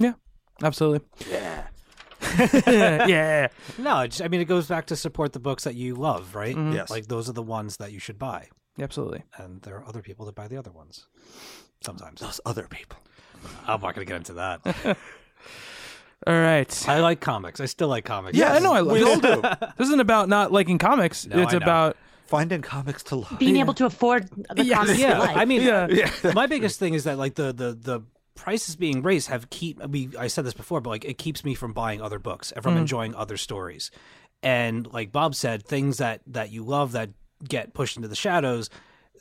Yeah. 0.02 0.14
Absolutely. 0.62 1.06
Yeah. 1.30 1.66
yeah. 3.06 3.48
No, 3.78 4.00
it's, 4.00 4.20
I 4.20 4.28
mean, 4.28 4.40
it 4.40 4.46
goes 4.46 4.66
back 4.66 4.86
to 4.86 4.96
support 4.96 5.32
the 5.32 5.40
books 5.40 5.64
that 5.64 5.74
you 5.74 5.94
love, 5.94 6.34
right? 6.34 6.56
Mm-hmm. 6.56 6.72
Yes. 6.72 6.90
Like 6.90 7.06
those 7.06 7.28
are 7.28 7.32
the 7.34 7.42
ones 7.42 7.76
that 7.76 7.92
you 7.92 7.98
should 7.98 8.18
buy. 8.18 8.48
Absolutely. 8.80 9.22
And 9.36 9.60
there 9.62 9.76
are 9.76 9.86
other 9.86 10.02
people 10.02 10.26
that 10.26 10.34
buy 10.34 10.48
the 10.48 10.56
other 10.56 10.70
ones. 10.70 11.06
Sometimes. 11.84 12.20
Those 12.20 12.40
other 12.44 12.66
people. 12.68 12.98
I'm 13.66 13.80
not 13.80 13.94
going 13.94 14.06
to 14.06 14.10
get 14.10 14.16
into 14.16 14.32
that. 14.34 14.60
All 16.26 16.34
right. 16.34 16.88
I 16.88 17.00
like 17.00 17.20
comics. 17.20 17.60
I 17.60 17.66
still 17.66 17.88
like 17.88 18.04
comics. 18.04 18.36
Yeah, 18.36 18.52
I 18.52 18.58
know 18.58 18.72
I 18.72 18.80
love 18.80 18.94
we 18.94 19.02
it. 19.02 19.06
all 19.08 19.20
do. 19.20 19.42
This 19.78 19.86
isn't 19.86 20.00
about 20.00 20.28
not 20.28 20.50
liking 20.50 20.78
comics. 20.78 21.26
No, 21.26 21.42
it's 21.42 21.54
I 21.54 21.58
know. 21.58 21.64
about 21.64 21.96
Finding 22.28 22.62
comics 22.62 23.02
to 23.04 23.16
love. 23.16 23.38
Being 23.38 23.56
able 23.56 23.74
to 23.74 23.86
afford 23.86 24.28
the 24.54 24.64
Yes. 24.64 24.78
comics 24.78 24.98
you 24.98 25.06
yeah, 25.06 25.18
like. 25.18 25.36
I 25.36 25.44
mean, 25.44 25.66
uh, 25.66 25.88
Yeah. 25.90 26.32
my 26.34 26.46
biggest 26.46 26.78
thing 26.78 26.94
is 26.94 27.04
that 27.04 27.18
like 27.18 27.34
the 27.34 27.52
the 27.52 27.72
the 27.72 28.02
prices 28.34 28.76
being 28.76 29.02
raised 29.02 29.28
have 29.28 29.50
keep 29.50 29.84
we 29.88 30.10
I 30.18 30.28
said 30.28 30.44
this 30.44 30.54
before, 30.54 30.80
but 30.80 30.90
like 30.90 31.04
it 31.04 31.18
keeps 31.18 31.44
me 31.44 31.54
from 31.54 31.72
buying 31.72 32.00
other 32.00 32.18
books 32.18 32.52
and 32.52 32.62
from 32.62 32.74
hmm. 32.74 32.80
enjoying 32.80 33.14
other 33.14 33.36
stories. 33.36 33.90
And 34.42 34.86
like 34.92 35.10
Bob 35.10 35.34
said, 35.34 35.64
things 35.64 35.98
that 35.98 36.20
that 36.26 36.52
you 36.52 36.62
love 36.64 36.92
that 36.92 37.10
get 37.46 37.74
pushed 37.74 37.96
into 37.96 38.08
the 38.08 38.14
shadows, 38.16 38.70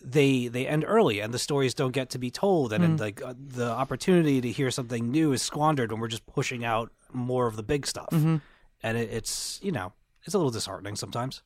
they 0.04 0.48
they 0.48 0.68
end 0.68 0.84
early, 0.88 1.20
and 1.20 1.34
the 1.34 1.40
stories 1.40 1.74
don't 1.74 1.92
get 1.92 2.12
to 2.12 2.20
be 2.20 2.30
told, 2.30 2.74
and 2.74 2.84
then, 2.84 2.98
like 2.98 3.22
uh, 3.22 3.34
the 3.38 3.70
opportunity 3.70 4.42
to 4.42 4.52
hear 4.52 4.70
something 4.70 5.10
new 5.12 5.32
is 5.32 5.42
squandered 5.42 5.92
when 5.92 6.00
we're 6.02 6.08
just 6.08 6.26
pushing 6.28 6.64
out 6.64 6.92
more 7.14 7.48
of 7.48 7.56
the 7.56 7.64
big 7.64 7.88
stuff. 7.88 8.10
Mm-hmm. 8.12 8.38
And 8.84 8.98
it, 8.98 9.10
it's 9.12 9.60
you 9.64 9.72
know 9.72 9.94
it's 10.26 10.36
a 10.36 10.38
little 10.38 10.52
disheartening 10.52 10.96
sometimes. 10.96 11.42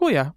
oh 0.00 0.08
yeah, 0.08 0.30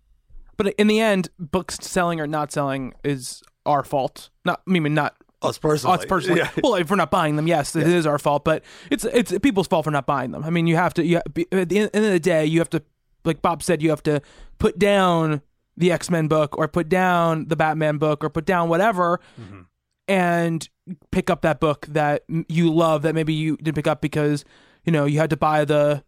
but 0.57 0.73
in 0.77 0.87
the 0.87 0.99
end, 0.99 1.29
books 1.39 1.77
selling 1.81 2.19
or 2.19 2.27
not 2.27 2.51
selling 2.51 2.93
is 3.03 3.41
our 3.65 3.83
fault. 3.83 4.29
Not, 4.43 4.61
I 4.67 4.71
mean, 4.71 4.93
not 4.93 5.15
Us 5.41 5.57
personally. 5.59 5.97
us 5.97 6.05
personally. 6.05 6.39
Yeah. 6.39 6.49
Well, 6.63 6.75
if 6.75 6.89
we're 6.89 6.95
not 6.95 7.11
buying 7.11 7.35
them, 7.35 7.47
yes, 7.47 7.75
it 7.75 7.87
is 7.87 8.07
our 8.07 8.17
fault. 8.17 8.43
But 8.43 8.63
it's 8.89 9.05
it's 9.05 9.37
people's 9.39 9.67
fault 9.67 9.85
for 9.85 9.91
not 9.91 10.07
buying 10.07 10.31
them. 10.31 10.43
I 10.43 10.49
mean, 10.49 10.65
you 10.65 10.75
have 10.75 10.95
to. 10.95 11.05
You 11.05 11.17
at 11.17 11.69
the 11.69 11.79
end 11.79 11.89
of 11.93 12.11
the 12.11 12.19
day, 12.19 12.45
you 12.45 12.59
have 12.59 12.71
to, 12.71 12.81
like 13.23 13.41
Bob 13.41 13.61
said, 13.61 13.83
you 13.83 13.91
have 13.91 14.01
to 14.03 14.21
put 14.57 14.79
down 14.79 15.41
the 15.75 15.91
X 15.91 16.09
Men 16.09 16.27
book 16.27 16.57
or 16.57 16.67
put 16.67 16.89
down 16.89 17.49
the 17.49 17.55
Batman 17.55 17.99
book 17.99 18.23
or 18.23 18.29
put 18.31 18.45
down 18.45 18.67
whatever, 18.67 19.19
mm-hmm. 19.39 19.61
and 20.07 20.67
pick 21.11 21.29
up 21.29 21.41
that 21.41 21.59
book 21.59 21.85
that 21.87 22.23
you 22.49 22.73
love 22.73 23.03
that 23.03 23.13
maybe 23.13 23.33
you 23.33 23.57
didn't 23.57 23.75
pick 23.75 23.87
up 23.87 24.01
because 24.01 24.43
you 24.85 24.91
know 24.91 25.05
you 25.05 25.19
had 25.19 25.29
to 25.29 25.37
buy 25.37 25.65
the 25.65 26.03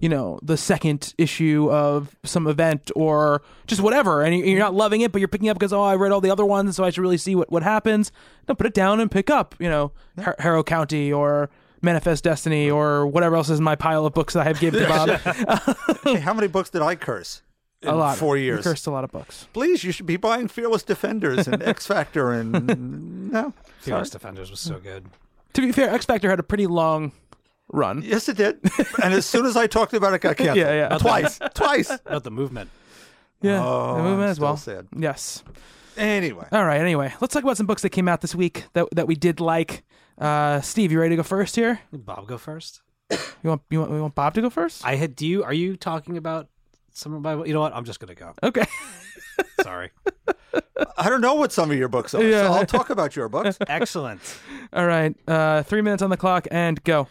you 0.00 0.08
know 0.08 0.38
the 0.42 0.56
second 0.56 1.14
issue 1.18 1.68
of 1.70 2.14
some 2.24 2.46
event 2.46 2.90
or 2.96 3.42
just 3.66 3.80
whatever 3.80 4.22
and 4.22 4.36
you're 4.36 4.58
not 4.58 4.74
loving 4.74 5.00
it 5.00 5.10
but 5.12 5.20
you're 5.20 5.28
picking 5.28 5.48
up 5.48 5.56
because 5.58 5.72
oh 5.72 5.82
i 5.82 5.94
read 5.94 6.12
all 6.12 6.20
the 6.20 6.30
other 6.30 6.44
ones 6.44 6.76
so 6.76 6.84
i 6.84 6.90
should 6.90 7.00
really 7.02 7.16
see 7.18 7.34
what, 7.34 7.50
what 7.50 7.62
happens 7.62 8.12
no 8.48 8.54
put 8.54 8.66
it 8.66 8.74
down 8.74 9.00
and 9.00 9.10
pick 9.10 9.28
up 9.30 9.54
you 9.58 9.68
know 9.68 9.90
Har- 10.22 10.36
harrow 10.38 10.62
county 10.62 11.12
or 11.12 11.50
manifest 11.82 12.24
destiny 12.24 12.70
or 12.70 13.06
whatever 13.06 13.36
else 13.36 13.50
is 13.50 13.58
in 13.58 13.64
my 13.64 13.76
pile 13.76 14.04
of 14.06 14.14
books 14.14 14.34
that 14.34 14.40
i 14.40 14.44
have 14.44 14.60
given 14.60 14.82
to 14.82 14.88
bob 14.88 15.98
Hey, 16.04 16.14
how 16.20 16.32
many 16.34 16.48
books 16.48 16.70
did 16.70 16.82
I 16.82 16.94
curse? 16.94 17.42
In 17.82 17.90
a 17.90 17.94
lot 17.94 18.18
Four 18.18 18.36
You 18.36 18.44
years. 18.46 18.64
cursed 18.64 18.86
a 18.88 18.90
lot 18.90 19.04
of 19.04 19.12
books 19.12 19.46
Please, 19.52 19.84
you 19.84 19.92
should 19.92 20.06
be 20.06 20.16
buying 20.16 20.48
Fearless 20.48 20.82
Defenders 20.82 21.46
and 21.46 21.62
X 21.74 21.86
Factor 21.86 22.32
and 22.32 23.30
no. 23.32 23.52
Fearless 23.78 24.10
Defenders 24.10 24.50
was 24.50 24.58
so 24.58 24.78
good. 24.80 25.04
to 25.52 25.60
be 25.60 25.70
fair 25.70 25.88
x 25.90 26.04
factor 26.04 26.28
had 26.28 26.40
a 26.40 26.42
pretty 26.42 26.66
long 26.66 27.12
run 27.70 28.02
Yes, 28.02 28.28
it 28.28 28.36
did. 28.36 28.58
and 29.02 29.12
as 29.14 29.26
soon 29.26 29.46
as 29.46 29.56
I 29.56 29.66
talked 29.66 29.92
about 29.94 30.12
it, 30.12 30.16
it 30.16 30.22
got 30.22 30.36
canceled. 30.38 30.56
Yeah, 30.58 30.88
yeah. 30.90 30.98
Twice. 30.98 31.38
Twice. 31.54 31.90
About 31.90 32.24
the 32.24 32.30
movement. 32.30 32.70
yeah 33.42 33.62
Oh, 33.64 33.96
the 33.96 34.02
movement 34.02 34.22
I'm 34.24 34.30
as 34.30 34.36
still 34.36 34.46
well 34.46 34.56
sad. 34.56 34.86
yes 34.96 35.42
Anyway. 35.96 36.46
all 36.52 36.64
right 36.64 36.80
anyway 36.80 37.12
let's 37.20 37.34
talk 37.34 37.42
about 37.42 37.56
some 37.56 37.66
books 37.66 37.82
that 37.82 37.90
came 37.90 38.06
out 38.08 38.20
this 38.20 38.34
week 38.34 38.64
that, 38.74 38.86
that 38.92 39.06
we 39.08 39.14
did 39.16 39.40
like 39.40 39.82
uh 40.18 40.60
steve 40.60 40.92
you 40.92 41.00
ready 41.00 41.10
to 41.10 41.16
go 41.16 41.22
first 41.24 41.56
here 41.56 41.80
Bob 41.92 42.26
go 42.28 42.38
first. 42.38 42.82
you 43.10 43.18
want 43.44 43.62
you 43.70 43.80
want, 43.80 43.90
you 43.92 44.00
want 44.00 44.14
bob 44.14 44.34
to 44.34 44.40
go 44.42 44.50
first 44.50 44.84
I 44.86 44.94
had. 44.96 45.14
Do 45.16 45.26
you? 45.26 45.42
Are 45.44 45.52
you 45.52 45.76
talking 45.76 46.16
about 46.16 46.48
some 46.92 47.14
of 47.14 47.22
my? 47.22 47.44
You 47.44 47.52
know 47.54 47.60
what? 47.60 47.72
I'm 47.74 47.84
just 47.84 48.00
gonna 48.00 48.14
go. 48.14 48.32
okay 48.42 48.64
Sorry. 49.62 49.90
I 50.96 51.08
don't 51.08 51.20
know 51.20 51.34
what 51.34 51.52
some 51.52 51.70
of 51.70 51.76
your 51.78 51.88
books 51.88 52.14
are, 52.14 52.22
Yeah. 52.22 52.46
so 52.48 52.52
I'll 52.52 52.66
talk 52.66 52.90
about 52.90 53.14
your 53.16 53.28
books. 53.28 53.56
Excellent. 53.66 54.20
All 54.72 54.86
right, 54.86 55.14
uh, 55.26 55.62
three 55.62 55.80
minutes 55.82 56.02
on 56.02 56.10
the 56.10 56.16
clock 56.16 56.46
and 56.50 56.82
go. 56.84 57.06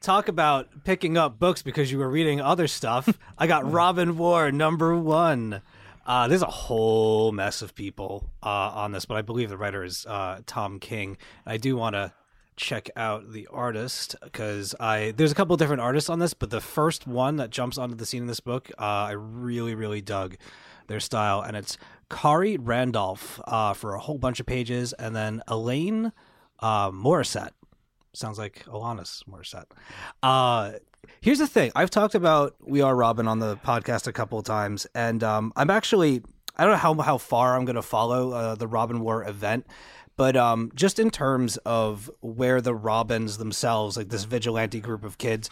Talk 0.00 0.28
about 0.28 0.84
picking 0.84 1.16
up 1.16 1.40
books 1.40 1.62
because 1.62 1.90
you 1.90 1.98
were 1.98 2.08
reading 2.08 2.40
other 2.40 2.68
stuff. 2.68 3.18
I 3.36 3.46
got 3.46 3.70
Robin 3.72 4.16
War 4.16 4.52
number 4.52 4.96
one. 4.96 5.60
Uh, 6.06 6.28
there's 6.28 6.42
a 6.42 6.46
whole 6.46 7.32
mess 7.32 7.62
of 7.62 7.74
people 7.74 8.30
uh, 8.42 8.48
on 8.48 8.92
this, 8.92 9.04
but 9.04 9.16
I 9.16 9.22
believe 9.22 9.50
the 9.50 9.58
writer 9.58 9.82
is 9.82 10.06
uh, 10.06 10.40
Tom 10.46 10.78
King. 10.78 11.18
I 11.44 11.56
do 11.56 11.76
want 11.76 11.94
to 11.94 12.12
check 12.56 12.90
out 12.96 13.32
the 13.32 13.46
artist 13.48 14.16
because 14.22 14.74
I 14.78 15.12
there's 15.16 15.32
a 15.32 15.34
couple 15.34 15.56
different 15.56 15.82
artists 15.82 16.08
on 16.08 16.18
this, 16.18 16.32
but 16.32 16.50
the 16.50 16.60
first 16.60 17.06
one 17.06 17.36
that 17.36 17.50
jumps 17.50 17.76
onto 17.76 17.94
the 17.94 18.06
scene 18.06 18.22
in 18.22 18.28
this 18.28 18.40
book, 18.40 18.70
uh, 18.78 18.82
I 18.82 19.12
really 19.12 19.74
really 19.74 20.00
dug 20.00 20.36
their 20.86 21.00
style, 21.00 21.40
and 21.40 21.56
it's 21.56 21.76
Khary 22.08 22.56
Randolph 22.58 23.40
uh, 23.46 23.74
for 23.74 23.94
a 23.94 24.00
whole 24.00 24.18
bunch 24.18 24.40
of 24.40 24.46
pages, 24.46 24.92
and 24.92 25.14
then 25.14 25.42
Elaine 25.46 26.12
uh, 26.60 26.90
Morissette. 26.90 27.50
Sounds 28.12 28.38
like 28.38 28.64
Alanis 28.66 29.22
Morissette. 29.24 29.66
Uh, 30.22 30.72
here's 31.20 31.38
the 31.38 31.46
thing: 31.46 31.72
I've 31.74 31.90
talked 31.90 32.14
about 32.14 32.56
We 32.60 32.80
Are 32.80 32.96
Robin 32.96 33.28
on 33.28 33.38
the 33.38 33.56
podcast 33.58 34.06
a 34.06 34.12
couple 34.12 34.38
of 34.38 34.44
times, 34.44 34.86
and 34.94 35.22
um, 35.22 35.52
I'm 35.56 35.70
actually 35.70 36.22
I 36.56 36.64
don't 36.64 36.72
know 36.72 36.78
how 36.78 36.94
how 36.94 37.18
far 37.18 37.56
I'm 37.56 37.64
going 37.64 37.76
to 37.76 37.82
follow 37.82 38.32
uh, 38.32 38.54
the 38.54 38.66
Robin 38.66 39.00
War 39.00 39.24
event, 39.24 39.66
but 40.16 40.36
um, 40.36 40.72
just 40.74 40.98
in 40.98 41.10
terms 41.10 41.56
of 41.58 42.10
where 42.20 42.60
the 42.60 42.74
Robins 42.74 43.38
themselves, 43.38 43.96
like 43.96 44.08
this 44.08 44.24
vigilante 44.24 44.80
group 44.80 45.04
of 45.04 45.18
kids, 45.18 45.48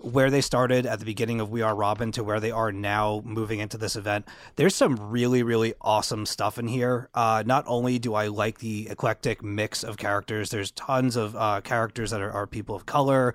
where 0.00 0.30
they 0.30 0.40
started 0.40 0.86
at 0.86 0.98
the 0.98 1.04
beginning 1.04 1.40
of 1.40 1.50
We 1.50 1.62
Are 1.62 1.74
Robin 1.74 2.10
to 2.12 2.24
where 2.24 2.40
they 2.40 2.50
are 2.50 2.72
now 2.72 3.22
moving 3.24 3.60
into 3.60 3.76
this 3.76 3.96
event, 3.96 4.26
there's 4.56 4.74
some 4.74 4.96
really, 5.10 5.42
really 5.42 5.74
awesome 5.80 6.26
stuff 6.26 6.58
in 6.58 6.68
here. 6.68 7.08
Uh, 7.14 7.42
not 7.44 7.64
only 7.66 7.98
do 7.98 8.14
I 8.14 8.28
like 8.28 8.58
the 8.58 8.88
eclectic 8.88 9.42
mix 9.42 9.84
of 9.84 9.98
characters, 9.98 10.50
there's 10.50 10.70
tons 10.70 11.16
of 11.16 11.36
uh, 11.36 11.60
characters 11.60 12.10
that 12.10 12.20
are, 12.20 12.32
are 12.32 12.46
people 12.46 12.74
of 12.74 12.86
color, 12.86 13.34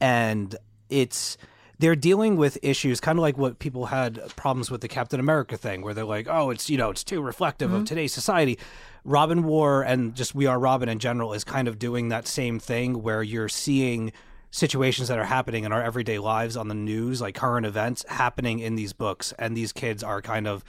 and 0.00 0.54
it's 0.90 1.38
they're 1.78 1.96
dealing 1.96 2.36
with 2.36 2.58
issues 2.62 3.00
kind 3.00 3.18
of 3.18 3.22
like 3.22 3.36
what 3.36 3.58
people 3.58 3.86
had 3.86 4.20
problems 4.36 4.70
with 4.70 4.82
the 4.82 4.88
Captain 4.88 5.18
America 5.18 5.56
thing, 5.56 5.82
where 5.82 5.94
they're 5.94 6.04
like, 6.04 6.28
oh, 6.28 6.50
it's 6.50 6.68
you 6.68 6.76
know, 6.76 6.90
it's 6.90 7.04
too 7.04 7.22
reflective 7.22 7.72
of 7.72 7.84
today's 7.86 8.12
society. 8.12 8.58
Robin 9.04 9.42
War 9.42 9.82
and 9.82 10.14
just 10.14 10.34
We 10.34 10.46
Are 10.46 10.58
Robin 10.58 10.88
in 10.88 10.98
general 10.98 11.32
is 11.32 11.42
kind 11.42 11.66
of 11.66 11.78
doing 11.78 12.10
that 12.10 12.28
same 12.28 12.60
thing 12.60 13.02
where 13.02 13.22
you're 13.22 13.48
seeing 13.48 14.12
situations 14.52 15.08
that 15.08 15.18
are 15.18 15.24
happening 15.24 15.64
in 15.64 15.72
our 15.72 15.82
everyday 15.82 16.18
lives 16.18 16.56
on 16.56 16.68
the 16.68 16.74
news, 16.74 17.20
like 17.20 17.34
current 17.34 17.66
events 17.66 18.04
happening 18.08 18.60
in 18.60 18.76
these 18.76 18.92
books, 18.92 19.32
and 19.38 19.56
these 19.56 19.72
kids 19.72 20.04
are 20.04 20.22
kind 20.22 20.46
of 20.46 20.62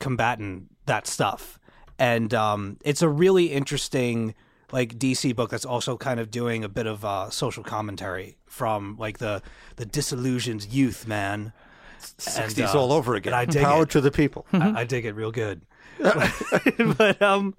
combating 0.00 0.68
that 0.86 1.06
stuff. 1.06 1.60
And 1.98 2.34
um, 2.34 2.78
it's 2.84 3.02
a 3.02 3.08
really 3.08 3.52
interesting 3.52 4.34
like 4.72 4.98
DC 4.98 5.36
book 5.36 5.50
that's 5.50 5.66
also 5.66 5.98
kind 5.98 6.18
of 6.18 6.30
doing 6.30 6.64
a 6.64 6.68
bit 6.68 6.86
of 6.86 7.04
uh, 7.04 7.28
social 7.28 7.62
commentary 7.62 8.36
from 8.46 8.96
like 8.98 9.18
the 9.18 9.42
the 9.76 9.86
disillusioned 9.86 10.66
youth 10.72 11.06
man. 11.06 11.52
60s 12.00 12.74
uh, 12.74 12.80
all 12.80 12.90
over 12.90 13.14
again. 13.14 13.32
and 13.32 13.40
I 13.40 13.44
dig 13.44 13.62
Power 13.62 13.84
it. 13.84 13.90
to 13.90 14.00
the 14.00 14.10
people. 14.10 14.44
Mm-hmm. 14.52 14.76
I, 14.76 14.80
I 14.80 14.84
dig 14.84 15.04
it 15.04 15.12
real 15.12 15.30
good. 15.30 15.60
but 16.98 17.22
um, 17.22 17.54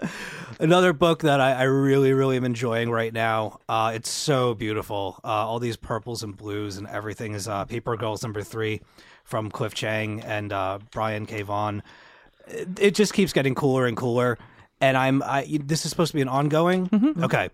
another 0.59 0.93
book 0.93 1.21
that 1.21 1.39
I, 1.39 1.53
I 1.53 1.63
really, 1.63 2.13
really 2.13 2.37
am 2.37 2.43
enjoying 2.43 2.89
right 2.89 3.13
now. 3.13 3.59
Uh, 3.69 3.91
it's 3.95 4.09
so 4.09 4.53
beautiful. 4.53 5.19
Uh, 5.23 5.27
all 5.27 5.59
these 5.59 5.77
purples 5.77 6.23
and 6.23 6.35
blues 6.35 6.77
and 6.77 6.87
everything 6.87 7.33
is 7.33 7.47
uh, 7.47 7.65
Paper 7.65 7.95
Girls 7.95 8.23
number 8.23 8.41
three 8.41 8.81
from 9.23 9.49
Cliff 9.49 9.73
Chiang 9.73 10.21
and 10.21 10.51
uh, 10.51 10.79
Brian 10.91 11.25
K. 11.25 11.41
Vaughan. 11.41 11.83
It, 12.47 12.79
it 12.79 12.95
just 12.95 13.13
keeps 13.13 13.33
getting 13.33 13.55
cooler 13.55 13.85
and 13.85 13.95
cooler. 13.95 14.37
And 14.81 14.97
I'm 14.97 15.23
I 15.23 15.59
this 15.63 15.85
is 15.85 15.91
supposed 15.91 16.11
to 16.11 16.15
be 16.15 16.21
an 16.21 16.27
ongoing. 16.27 16.89
Okay. 17.21 17.49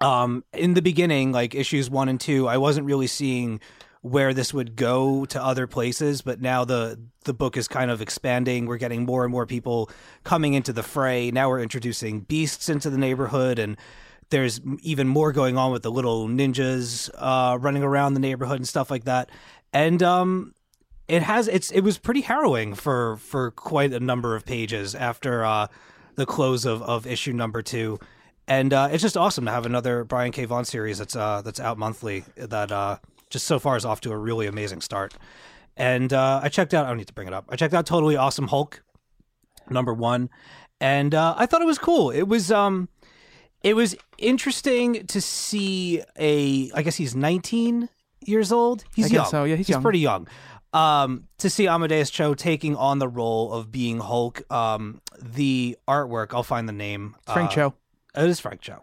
Um, 0.00 0.44
in 0.52 0.74
the 0.74 0.82
beginning, 0.82 1.32
like 1.32 1.54
issues 1.54 1.88
one 1.90 2.08
and 2.08 2.20
two, 2.20 2.46
I 2.46 2.58
wasn't 2.58 2.86
really 2.86 3.06
seeing 3.06 3.60
where 4.06 4.32
this 4.32 4.54
would 4.54 4.76
go 4.76 5.24
to 5.26 5.42
other 5.42 5.66
places, 5.66 6.22
but 6.22 6.40
now 6.40 6.64
the 6.64 6.98
the 7.24 7.34
book 7.34 7.56
is 7.56 7.66
kind 7.66 7.90
of 7.90 8.00
expanding. 8.00 8.66
We're 8.66 8.76
getting 8.78 9.04
more 9.04 9.24
and 9.24 9.32
more 9.32 9.46
people 9.46 9.90
coming 10.22 10.54
into 10.54 10.72
the 10.72 10.82
fray. 10.82 11.30
Now 11.30 11.48
we're 11.48 11.60
introducing 11.60 12.20
beasts 12.20 12.68
into 12.68 12.88
the 12.88 12.98
neighborhood, 12.98 13.58
and 13.58 13.76
there's 14.30 14.60
even 14.82 15.08
more 15.08 15.32
going 15.32 15.56
on 15.58 15.72
with 15.72 15.82
the 15.82 15.90
little 15.90 16.28
ninjas 16.28 17.10
uh, 17.16 17.58
running 17.58 17.82
around 17.82 18.14
the 18.14 18.20
neighborhood 18.20 18.58
and 18.58 18.68
stuff 18.68 18.90
like 18.90 19.04
that. 19.04 19.30
And 19.72 20.02
um, 20.02 20.54
it 21.08 21.22
has 21.22 21.48
it's 21.48 21.70
it 21.72 21.80
was 21.80 21.98
pretty 21.98 22.22
harrowing 22.22 22.74
for 22.74 23.16
for 23.16 23.50
quite 23.50 23.92
a 23.92 24.00
number 24.00 24.36
of 24.36 24.44
pages 24.44 24.94
after 24.94 25.44
uh, 25.44 25.66
the 26.14 26.26
close 26.26 26.64
of 26.64 26.80
of 26.82 27.06
issue 27.06 27.32
number 27.32 27.60
two. 27.62 27.98
And 28.48 28.72
uh, 28.72 28.90
it's 28.92 29.02
just 29.02 29.16
awesome 29.16 29.46
to 29.46 29.50
have 29.50 29.66
another 29.66 30.04
Brian 30.04 30.30
K. 30.30 30.44
Vaughan 30.44 30.64
series 30.64 30.98
that's 30.98 31.16
uh, 31.16 31.42
that's 31.42 31.58
out 31.58 31.76
monthly. 31.76 32.24
That 32.36 32.70
uh, 32.70 32.98
just 33.30 33.46
so 33.46 33.58
far 33.58 33.76
is 33.76 33.84
off 33.84 34.00
to 34.02 34.12
a 34.12 34.16
really 34.16 34.46
amazing 34.46 34.80
start. 34.80 35.14
And 35.76 36.12
uh, 36.12 36.40
I 36.42 36.48
checked 36.48 36.72
out. 36.74 36.86
I 36.86 36.88
don't 36.88 36.96
need 36.96 37.08
to 37.08 37.12
bring 37.12 37.28
it 37.28 37.34
up. 37.34 37.46
I 37.48 37.56
checked 37.56 37.74
out 37.74 37.86
Totally 37.86 38.16
Awesome 38.16 38.48
Hulk 38.48 38.82
number 39.68 39.92
one, 39.92 40.30
and 40.80 41.14
uh, 41.14 41.34
I 41.36 41.46
thought 41.46 41.60
it 41.60 41.66
was 41.66 41.78
cool. 41.78 42.10
It 42.10 42.22
was 42.22 42.50
um, 42.50 42.88
it 43.62 43.74
was 43.74 43.94
interesting 44.18 45.06
to 45.08 45.20
see 45.20 46.02
a. 46.18 46.70
I 46.74 46.82
guess 46.82 46.96
he's 46.96 47.14
19 47.14 47.88
years 48.20 48.52
old. 48.52 48.84
He's 48.94 49.12
I 49.12 49.16
young. 49.16 49.26
so, 49.26 49.44
yeah, 49.44 49.56
he's 49.56 49.68
young. 49.68 49.82
pretty 49.82 49.98
young. 49.98 50.28
Um, 50.72 51.28
to 51.38 51.48
see 51.48 51.68
Amadeus 51.68 52.10
Cho 52.10 52.34
taking 52.34 52.76
on 52.76 52.98
the 52.98 53.08
role 53.08 53.52
of 53.52 53.70
being 53.70 53.98
Hulk. 54.00 54.50
Um, 54.52 55.00
the 55.20 55.76
artwork. 55.88 56.34
I'll 56.34 56.42
find 56.42 56.68
the 56.68 56.72
name. 56.72 57.16
Frank 57.26 57.50
uh, 57.50 57.54
Cho. 57.54 57.74
it 58.16 58.28
is 58.28 58.40
Frank 58.40 58.60
Cho. 58.60 58.82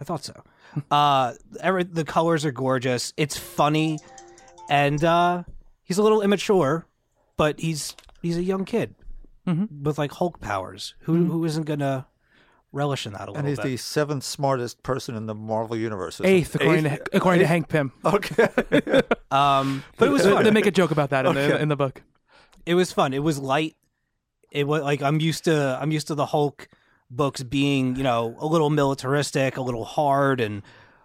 I 0.00 0.04
thought 0.04 0.24
so. 0.24 0.42
uh, 0.90 1.32
every, 1.60 1.84
the 1.84 2.04
colors 2.04 2.44
are 2.44 2.52
gorgeous. 2.52 3.12
It's 3.16 3.36
funny, 3.36 3.98
and 4.68 5.02
uh, 5.04 5.44
he's 5.82 5.98
a 5.98 6.02
little 6.02 6.22
immature, 6.22 6.86
but 7.36 7.60
he's 7.60 7.94
he's 8.22 8.36
a 8.36 8.42
young 8.42 8.64
kid, 8.64 8.94
with 9.46 9.98
like 9.98 10.12
Hulk 10.12 10.40
powers. 10.40 10.94
Who 11.00 11.24
who 11.26 11.44
isn't 11.44 11.64
gonna 11.64 12.06
relish 12.72 13.06
in 13.06 13.12
that 13.12 13.20
a 13.22 13.24
little 13.26 13.36
And 13.36 13.46
he's 13.48 13.58
bit? 13.58 13.64
the 13.66 13.76
seventh 13.76 14.24
smartest 14.24 14.82
person 14.82 15.14
in 15.14 15.26
the 15.26 15.34
Marvel 15.34 15.76
universe. 15.76 16.20
or 16.20 16.26
Eighth, 16.26 16.52
something. 16.52 16.66
according 16.66 16.84
to 16.84 16.92
Eighth? 16.92 17.08
according 17.12 17.40
to 17.40 17.46
Hank 17.46 17.68
Pym. 17.68 17.92
Okay. 18.04 18.44
um, 19.30 19.84
but 19.96 20.08
it 20.08 20.10
was 20.10 20.24
They- 20.24 20.30
fun. 20.32 20.42
They 20.44 20.50
make 20.50 20.66
a 20.66 20.70
joke 20.72 20.90
about 20.90 21.10
that 21.10 21.24
in, 21.26 21.34
the, 21.34 21.60
in 21.62 21.68
the 21.68 21.76
book. 21.76 22.02
it 22.66 22.74
was 22.74 22.92
fun. 22.92 23.12
It 23.14 23.20
was 23.22 23.38
light. 23.38 23.76
It 24.50 24.66
was 24.66 24.82
like 24.82 25.02
I'm 25.02 25.20
used 25.20 25.44
to. 25.44 25.78
I'm 25.80 25.90
used 25.92 26.06
to 26.08 26.14
the 26.14 26.26
Hulk 26.26 26.68
books 27.16 27.42
being, 27.42 27.96
you 27.96 28.02
know, 28.02 28.36
a 28.38 28.46
little 28.46 28.70
militaristic, 28.70 29.56
a 29.56 29.62
little 29.62 29.84
hard, 29.84 30.40
and 30.40 30.62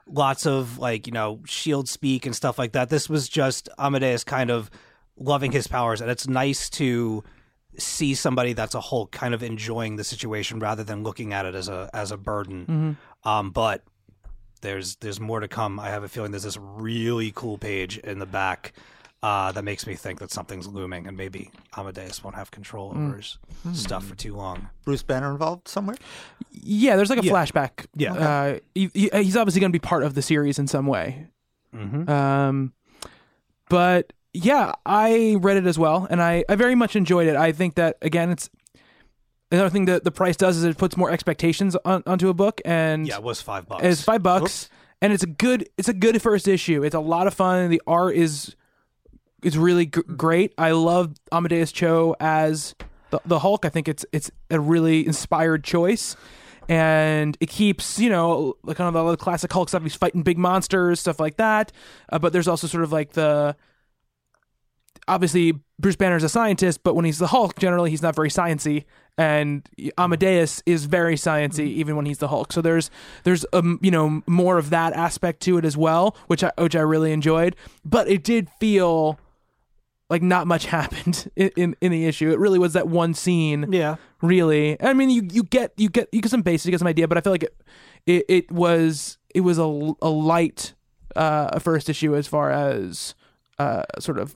lots 0.07 0.45
of 0.45 0.77
like, 0.77 1.07
you 1.07 1.13
know, 1.13 1.41
shield 1.45 1.87
speak 1.87 2.25
and 2.25 2.35
stuff 2.35 2.57
like 2.57 2.71
that. 2.73 2.89
This 2.89 3.09
was 3.09 3.29
just 3.29 3.69
Amadeus 3.77 4.23
kind 4.23 4.49
of 4.49 4.69
loving 5.17 5.51
his 5.51 5.67
powers, 5.67 6.01
and 6.01 6.09
it's 6.09 6.27
nice 6.27 6.69
to 6.71 7.23
see 7.77 8.13
somebody 8.15 8.53
that's 8.53 8.75
a 8.75 8.81
Hulk 8.81 9.11
kind 9.11 9.33
of 9.33 9.43
enjoying 9.43 9.95
the 9.95 10.03
situation 10.03 10.59
rather 10.59 10.83
than 10.83 11.03
looking 11.03 11.33
at 11.33 11.45
it 11.45 11.55
as 11.55 11.69
a 11.69 11.89
as 11.93 12.11
a 12.11 12.17
burden. 12.17 12.97
Um, 13.23 13.51
but 13.51 13.83
there's 14.61 14.95
there's 14.97 15.19
more 15.19 15.39
to 15.39 15.47
come. 15.47 15.79
I 15.79 15.89
have 15.89 16.03
a 16.03 16.07
feeling 16.09 16.31
there's 16.31 16.43
this 16.43 16.57
really 16.57 17.31
cool 17.33 17.57
page 17.57 17.97
in 17.97 18.19
the 18.19 18.25
back 18.25 18.73
uh, 19.21 19.51
that 19.51 19.63
makes 19.63 19.85
me 19.85 19.95
think 19.95 20.19
that 20.19 20.31
something's 20.31 20.67
looming, 20.67 21.07
and 21.07 21.17
maybe 21.17 21.51
Amadeus 21.75 22.23
won't 22.23 22.35
have 22.35 22.51
control 22.51 22.91
over 22.95 23.17
his 23.17 23.37
stuff 23.73 24.05
for 24.05 24.15
too 24.15 24.35
long. 24.35 24.69
Bruce 24.85 25.03
Banner 25.03 25.31
involved 25.31 25.67
somewhere? 25.67 25.97
Yeah, 26.51 26.95
there's 26.95 27.09
like 27.09 27.19
a 27.19 27.25
Yeah. 27.25 27.31
flashback. 27.33 27.85
Yeah. 27.95 28.13
uh, 28.13 28.59
he, 28.73 28.89
he- 28.93 29.09
he's 29.13 29.35
obviously 29.35 29.59
going 29.61 29.71
to 29.71 29.75
be 29.77 29.85
part 29.85 30.03
of 30.03 30.13
the 30.13 30.21
series 30.21 30.57
in 30.59 30.67
some 30.67 30.85
way. 30.87 31.27
Mm-hmm. 31.75 32.09
Um, 32.09 32.73
but 33.69 34.13
yeah, 34.33 34.73
I 34.85 35.35
read 35.39 35.57
it 35.57 35.65
as 35.65 35.77
well, 35.77 36.07
and 36.09 36.21
I, 36.21 36.43
I 36.47 36.55
very 36.55 36.75
much 36.75 36.95
enjoyed 36.95 37.27
it. 37.27 37.35
I 37.35 37.51
think 37.51 37.75
that 37.75 37.97
again, 38.01 38.29
it's 38.31 38.49
another 39.51 39.69
thing 39.69 39.85
that 39.85 40.03
the 40.03 40.11
price 40.11 40.37
does 40.37 40.57
is 40.57 40.63
it 40.63 40.77
puts 40.77 40.95
more 40.95 41.11
expectations 41.11 41.75
on, 41.85 42.03
onto 42.07 42.29
a 42.29 42.33
book, 42.33 42.61
and 42.65 43.07
Yeah, 43.07 43.17
it 43.17 43.23
was 43.23 43.41
five 43.41 43.67
bucks. 43.67 43.83
it's 43.83 44.01
five 44.01 44.23
bucks, 44.23 44.69
and 45.01 45.11
it's 45.13 45.23
a 45.23 45.27
good 45.27 45.67
it's 45.77 45.89
a 45.89 45.93
good 45.93 46.21
first 46.21 46.47
issue. 46.47 46.83
It's 46.83 46.95
a 46.95 46.99
lot 46.99 47.27
of 47.27 47.33
fun. 47.33 47.69
The 47.69 47.81
art 47.85 48.15
is 48.15 48.55
is 49.43 49.57
really 49.57 49.87
g- 49.87 50.01
great. 50.15 50.53
I 50.57 50.71
love 50.71 51.15
Amadeus 51.31 51.71
Cho 51.71 52.15
as 52.19 52.75
the, 53.09 53.19
the 53.25 53.39
Hulk. 53.39 53.65
I 53.65 53.69
think 53.69 53.87
it's 53.87 54.05
it's 54.11 54.31
a 54.49 54.59
really 54.59 55.05
inspired 55.05 55.63
choice. 55.63 56.15
And 56.67 57.35
it 57.39 57.49
keeps, 57.49 57.97
you 57.97 58.11
know, 58.11 58.55
like 58.61 58.77
kind 58.77 58.95
of 58.95 59.07
the 59.07 59.17
classic 59.17 59.51
Hulk 59.51 59.69
stuff. 59.69 59.81
He's 59.81 59.95
fighting 59.95 60.21
big 60.21 60.37
monsters, 60.37 60.99
stuff 60.99 61.19
like 61.19 61.37
that. 61.37 61.71
Uh, 62.11 62.19
but 62.19 62.31
there's 62.31 62.47
also 62.47 62.67
sort 62.67 62.83
of 62.83 62.91
like 62.91 63.13
the 63.13 63.55
obviously 65.07 65.53
Bruce 65.79 65.95
Banner's 65.95 66.23
a 66.23 66.29
scientist, 66.29 66.83
but 66.83 66.95
when 66.95 67.05
he's 67.05 67.17
the 67.17 67.27
Hulk, 67.27 67.57
generally 67.57 67.89
he's 67.89 68.01
not 68.01 68.15
very 68.15 68.29
sciency, 68.29 68.85
and 69.17 69.67
Amadeus 69.97 70.61
is 70.65 70.85
very 70.85 71.15
sciency 71.15 71.65
even 71.65 71.95
when 71.95 72.05
he's 72.05 72.19
the 72.19 72.27
Hulk. 72.27 72.53
So 72.53 72.61
there's 72.61 72.91
there's 73.23 73.45
um 73.51 73.79
you 73.81 73.91
know 73.91 74.21
more 74.27 74.57
of 74.57 74.69
that 74.69 74.93
aspect 74.93 75.41
to 75.41 75.57
it 75.57 75.65
as 75.65 75.75
well, 75.75 76.15
which 76.27 76.43
I 76.43 76.51
which 76.57 76.75
I 76.75 76.81
really 76.81 77.11
enjoyed. 77.11 77.55
But 77.83 78.07
it 78.07 78.23
did 78.23 78.49
feel 78.59 79.19
like 80.09 80.21
not 80.21 80.47
much 80.47 80.65
happened 80.77 81.29
in 81.35 81.49
in, 81.55 81.75
in 81.81 81.91
the 81.91 82.05
issue. 82.05 82.31
It 82.31 82.39
really 82.39 82.59
was 82.59 82.73
that 82.73 82.87
one 82.87 83.13
scene 83.13 83.71
yeah, 83.71 83.95
really 84.21 84.81
i 84.81 84.93
mean 84.93 85.09
you 85.09 85.27
you 85.31 85.43
get 85.43 85.73
you 85.77 85.89
get 85.89 86.09
you 86.11 86.21
get 86.21 86.31
some 86.31 86.41
basic 86.41 86.65
you 86.67 86.71
get 86.71 86.79
some 86.79 86.87
idea 86.87 87.07
but 87.07 87.17
i 87.17 87.21
feel 87.21 87.31
like 87.33 87.43
it 87.43 87.55
it, 88.05 88.25
it 88.27 88.51
was 88.51 89.17
it 89.33 89.41
was 89.41 89.57
a, 89.57 89.63
a 90.01 90.09
light 90.09 90.73
uh 91.15 91.57
first 91.59 91.89
issue 91.89 92.15
as 92.15 92.27
far 92.27 92.51
as 92.51 93.15
uh 93.59 93.83
sort 93.99 94.17
of 94.19 94.35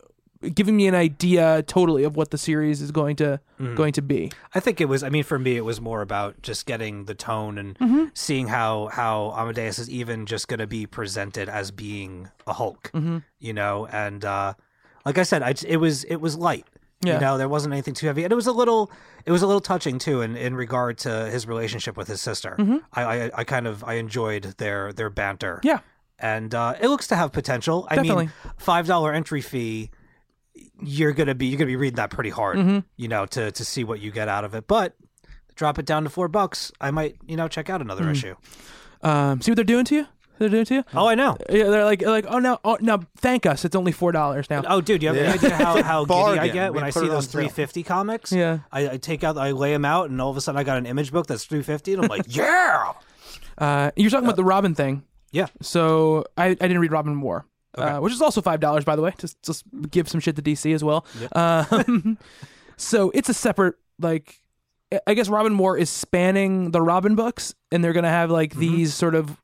giving 0.56 0.76
me 0.76 0.88
an 0.88 0.96
idea 0.96 1.64
totally 1.64 2.04
of 2.04 2.16
what 2.18 2.32
the 2.32 2.38
series 2.38 2.82
is 2.82 2.92
going 2.92 3.16
to 3.16 3.40
going 3.76 3.94
to 3.94 4.02
be 4.02 4.30
I 4.54 4.60
think 4.60 4.82
it 4.82 4.86
was. 4.90 5.02
I 5.02 5.08
mean, 5.10 5.24
for 5.24 5.40
me, 5.40 5.56
it 5.56 5.64
was 5.64 5.80
more 5.80 6.02
about 6.02 6.42
just 6.42 6.66
getting 6.66 7.06
the 7.06 7.16
tone 7.16 7.58
and 7.58 7.80
Mm-hmm. 7.80 8.06
seeing 8.14 8.48
how 8.48 8.90
how 8.92 9.32
Amadeus 9.38 9.80
is 9.80 9.90
even 9.90 10.26
just 10.26 10.50
going 10.50 10.60
to 10.60 10.68
be 10.68 10.86
presented 10.86 11.48
as 11.48 11.72
being 11.72 12.30
a 12.46 12.52
Hulk, 12.52 12.92
Mm-hmm. 12.94 13.20
you 13.40 13.54
know. 13.54 13.88
And 13.88 14.26
uh, 14.26 14.56
like 15.06 15.18
I 15.18 15.24
said, 15.24 15.42
I, 15.44 15.54
it 15.68 15.78
was 15.78 16.04
it 16.06 16.18
was 16.18 16.38
light. 16.38 16.66
Yeah. 17.02 17.16
You 17.16 17.20
know, 17.20 17.38
there 17.38 17.50
wasn't 17.50 17.74
anything 17.74 17.94
too 17.94 18.08
heavy, 18.08 18.24
and 18.24 18.32
it 18.32 18.36
was 18.36 18.48
a 18.48 18.52
little 18.54 18.90
it 19.26 19.32
was 19.32 19.42
a 19.42 19.48
little 19.48 19.60
touching 19.62 20.00
too, 20.00 20.22
in, 20.22 20.38
in 20.38 20.56
regard 20.56 20.98
to 21.00 21.26
his 21.30 21.46
relationship 21.48 21.98
with 21.98 22.08
his 22.08 22.22
sister. 22.22 22.56
I, 22.94 23.04
I 23.04 23.32
I 23.40 23.44
kind 23.44 23.68
of 23.68 23.84
I 23.84 23.96
enjoyed 23.96 24.44
their 24.58 24.94
their 24.94 25.10
banter. 25.10 25.56
Mm-hmm. 25.58 25.68
yeah 25.68 25.80
and 26.20 26.56
uh, 26.56 26.76
it 26.80 26.88
looks 26.88 27.08
to 27.08 27.16
have 27.18 27.34
potential. 27.34 27.86
I 27.90 27.96
Definitely. 27.96 28.26
mean, 28.28 28.34
five 28.58 28.88
dollar 28.88 29.12
entry 29.12 29.42
fee. 29.42 29.90
You're 30.82 31.12
gonna 31.14 31.36
be 31.36 31.48
you're 31.48 31.58
gonna 31.58 31.68
be 31.68 31.76
reading 31.76 31.96
that 31.96 32.12
pretty 32.12 32.30
hard, 32.30 32.58
Mm-hmm. 32.58 32.80
you 32.96 33.08
know, 33.08 33.26
to 33.26 33.52
to 33.52 33.66
see 33.66 33.84
what 33.84 34.00
you 34.00 34.12
get 34.12 34.30
out 34.30 34.44
of 34.46 34.54
it. 34.54 34.68
But 34.68 34.96
drop 35.56 35.80
it 35.80 35.86
down 35.86 36.04
to 36.04 36.10
four 36.10 36.28
bucks, 36.28 36.72
I 36.80 36.92
might 36.92 37.18
you 37.28 37.36
know 37.36 37.48
check 37.48 37.70
out 37.70 37.82
another 37.82 38.04
Mm. 38.06 38.12
issue. 38.12 38.36
um 39.02 39.42
see 39.42 39.52
what 39.52 39.56
they're 39.56 39.66
doing 39.66 39.86
to 39.86 39.96
you 39.96 40.08
they're 40.40 40.50
doing 40.50 40.66
to 40.66 40.76
you 40.76 40.84
Oh, 40.94 41.08
I 41.08 41.16
know. 41.16 41.38
yeah 41.50 41.66
they're 41.70 41.86
like 41.86 42.02
like 42.02 42.26
oh 42.28 42.40
no 42.40 42.60
oh 42.66 42.78
no 42.82 43.02
thank 43.18 43.46
us 43.46 43.66
it's 43.66 43.76
only 43.76 43.92
four 43.92 44.12
dollars 44.12 44.50
now 44.50 44.62
Oh, 44.68 44.82
dude, 44.82 45.02
you 45.04 45.10
have 45.10 45.16
Yeah. 45.18 45.24
any 45.24 45.34
idea 45.34 45.56
how 45.56 45.82
how 45.84 46.06
giddy 46.06 46.14
I 46.20 46.24
Bargain. 46.36 46.54
get 46.54 46.72
We 46.72 46.76
when 46.78 46.84
I 46.84 46.88
put 46.92 47.00
see 47.02 47.06
it 47.06 47.10
on 47.10 47.16
those 47.16 47.26
sale. 47.30 47.42
three 47.42 47.50
fifty 47.50 47.84
comics? 47.84 48.32
Yeah. 48.32 48.60
I, 48.72 48.90
I 48.92 48.98
take 48.98 49.24
out, 49.24 49.38
I 49.38 49.52
lay 49.52 49.72
them 49.74 49.86
out, 49.86 50.10
and 50.10 50.20
all 50.22 50.30
of 50.32 50.38
a 50.38 50.42
sudden 50.42 50.60
I 50.60 50.64
got 50.64 50.78
an 50.78 50.86
image 50.86 51.12
book 51.12 51.28
that's 51.28 51.46
three 51.46 51.62
fifty, 51.64 51.94
and 51.94 52.02
I'm 52.04 52.08
like, 52.10 52.26
yeah, 52.28 52.94
uh 53.58 53.92
you're 53.96 54.10
talking 54.10 54.26
about 54.26 54.36
the 54.38 54.44
robin 54.44 54.74
thing 54.76 55.04
yeah. 55.32 55.48
So 55.62 56.26
I, 56.38 56.50
I 56.50 56.54
didn't 56.54 56.78
read 56.78 56.92
Robin 56.92 57.20
War, 57.20 57.48
uh, 57.76 57.98
which 57.98 58.14
is 58.14 58.22
also 58.22 58.40
five 58.40 58.60
dollars, 58.60 58.86
by 58.86 58.96
the 58.96 59.02
way. 59.02 59.14
Just 59.18 59.42
just 59.42 59.64
give 59.90 60.08
some 60.08 60.20
shit 60.20 60.36
to 60.36 60.44
DC 60.44 60.72
as 60.76 60.84
well. 60.84 61.08
Um, 61.32 62.20
so 62.78 63.10
it's 63.16 63.30
a 63.30 63.34
separate 63.34 63.74
like. 64.00 64.40
I 65.08 65.16
guess 65.16 65.28
Robin 65.28 65.58
War 65.58 65.76
is 65.76 65.90
spanning 65.90 66.70
the 66.70 66.80
Robin 66.84 67.16
books, 67.16 67.56
and 67.72 67.84
they're 67.84 67.94
gonna 67.94 68.10
have 68.10 68.30
like 68.30 68.54
these 68.54 68.94
sort 68.94 69.16
of 69.16 69.36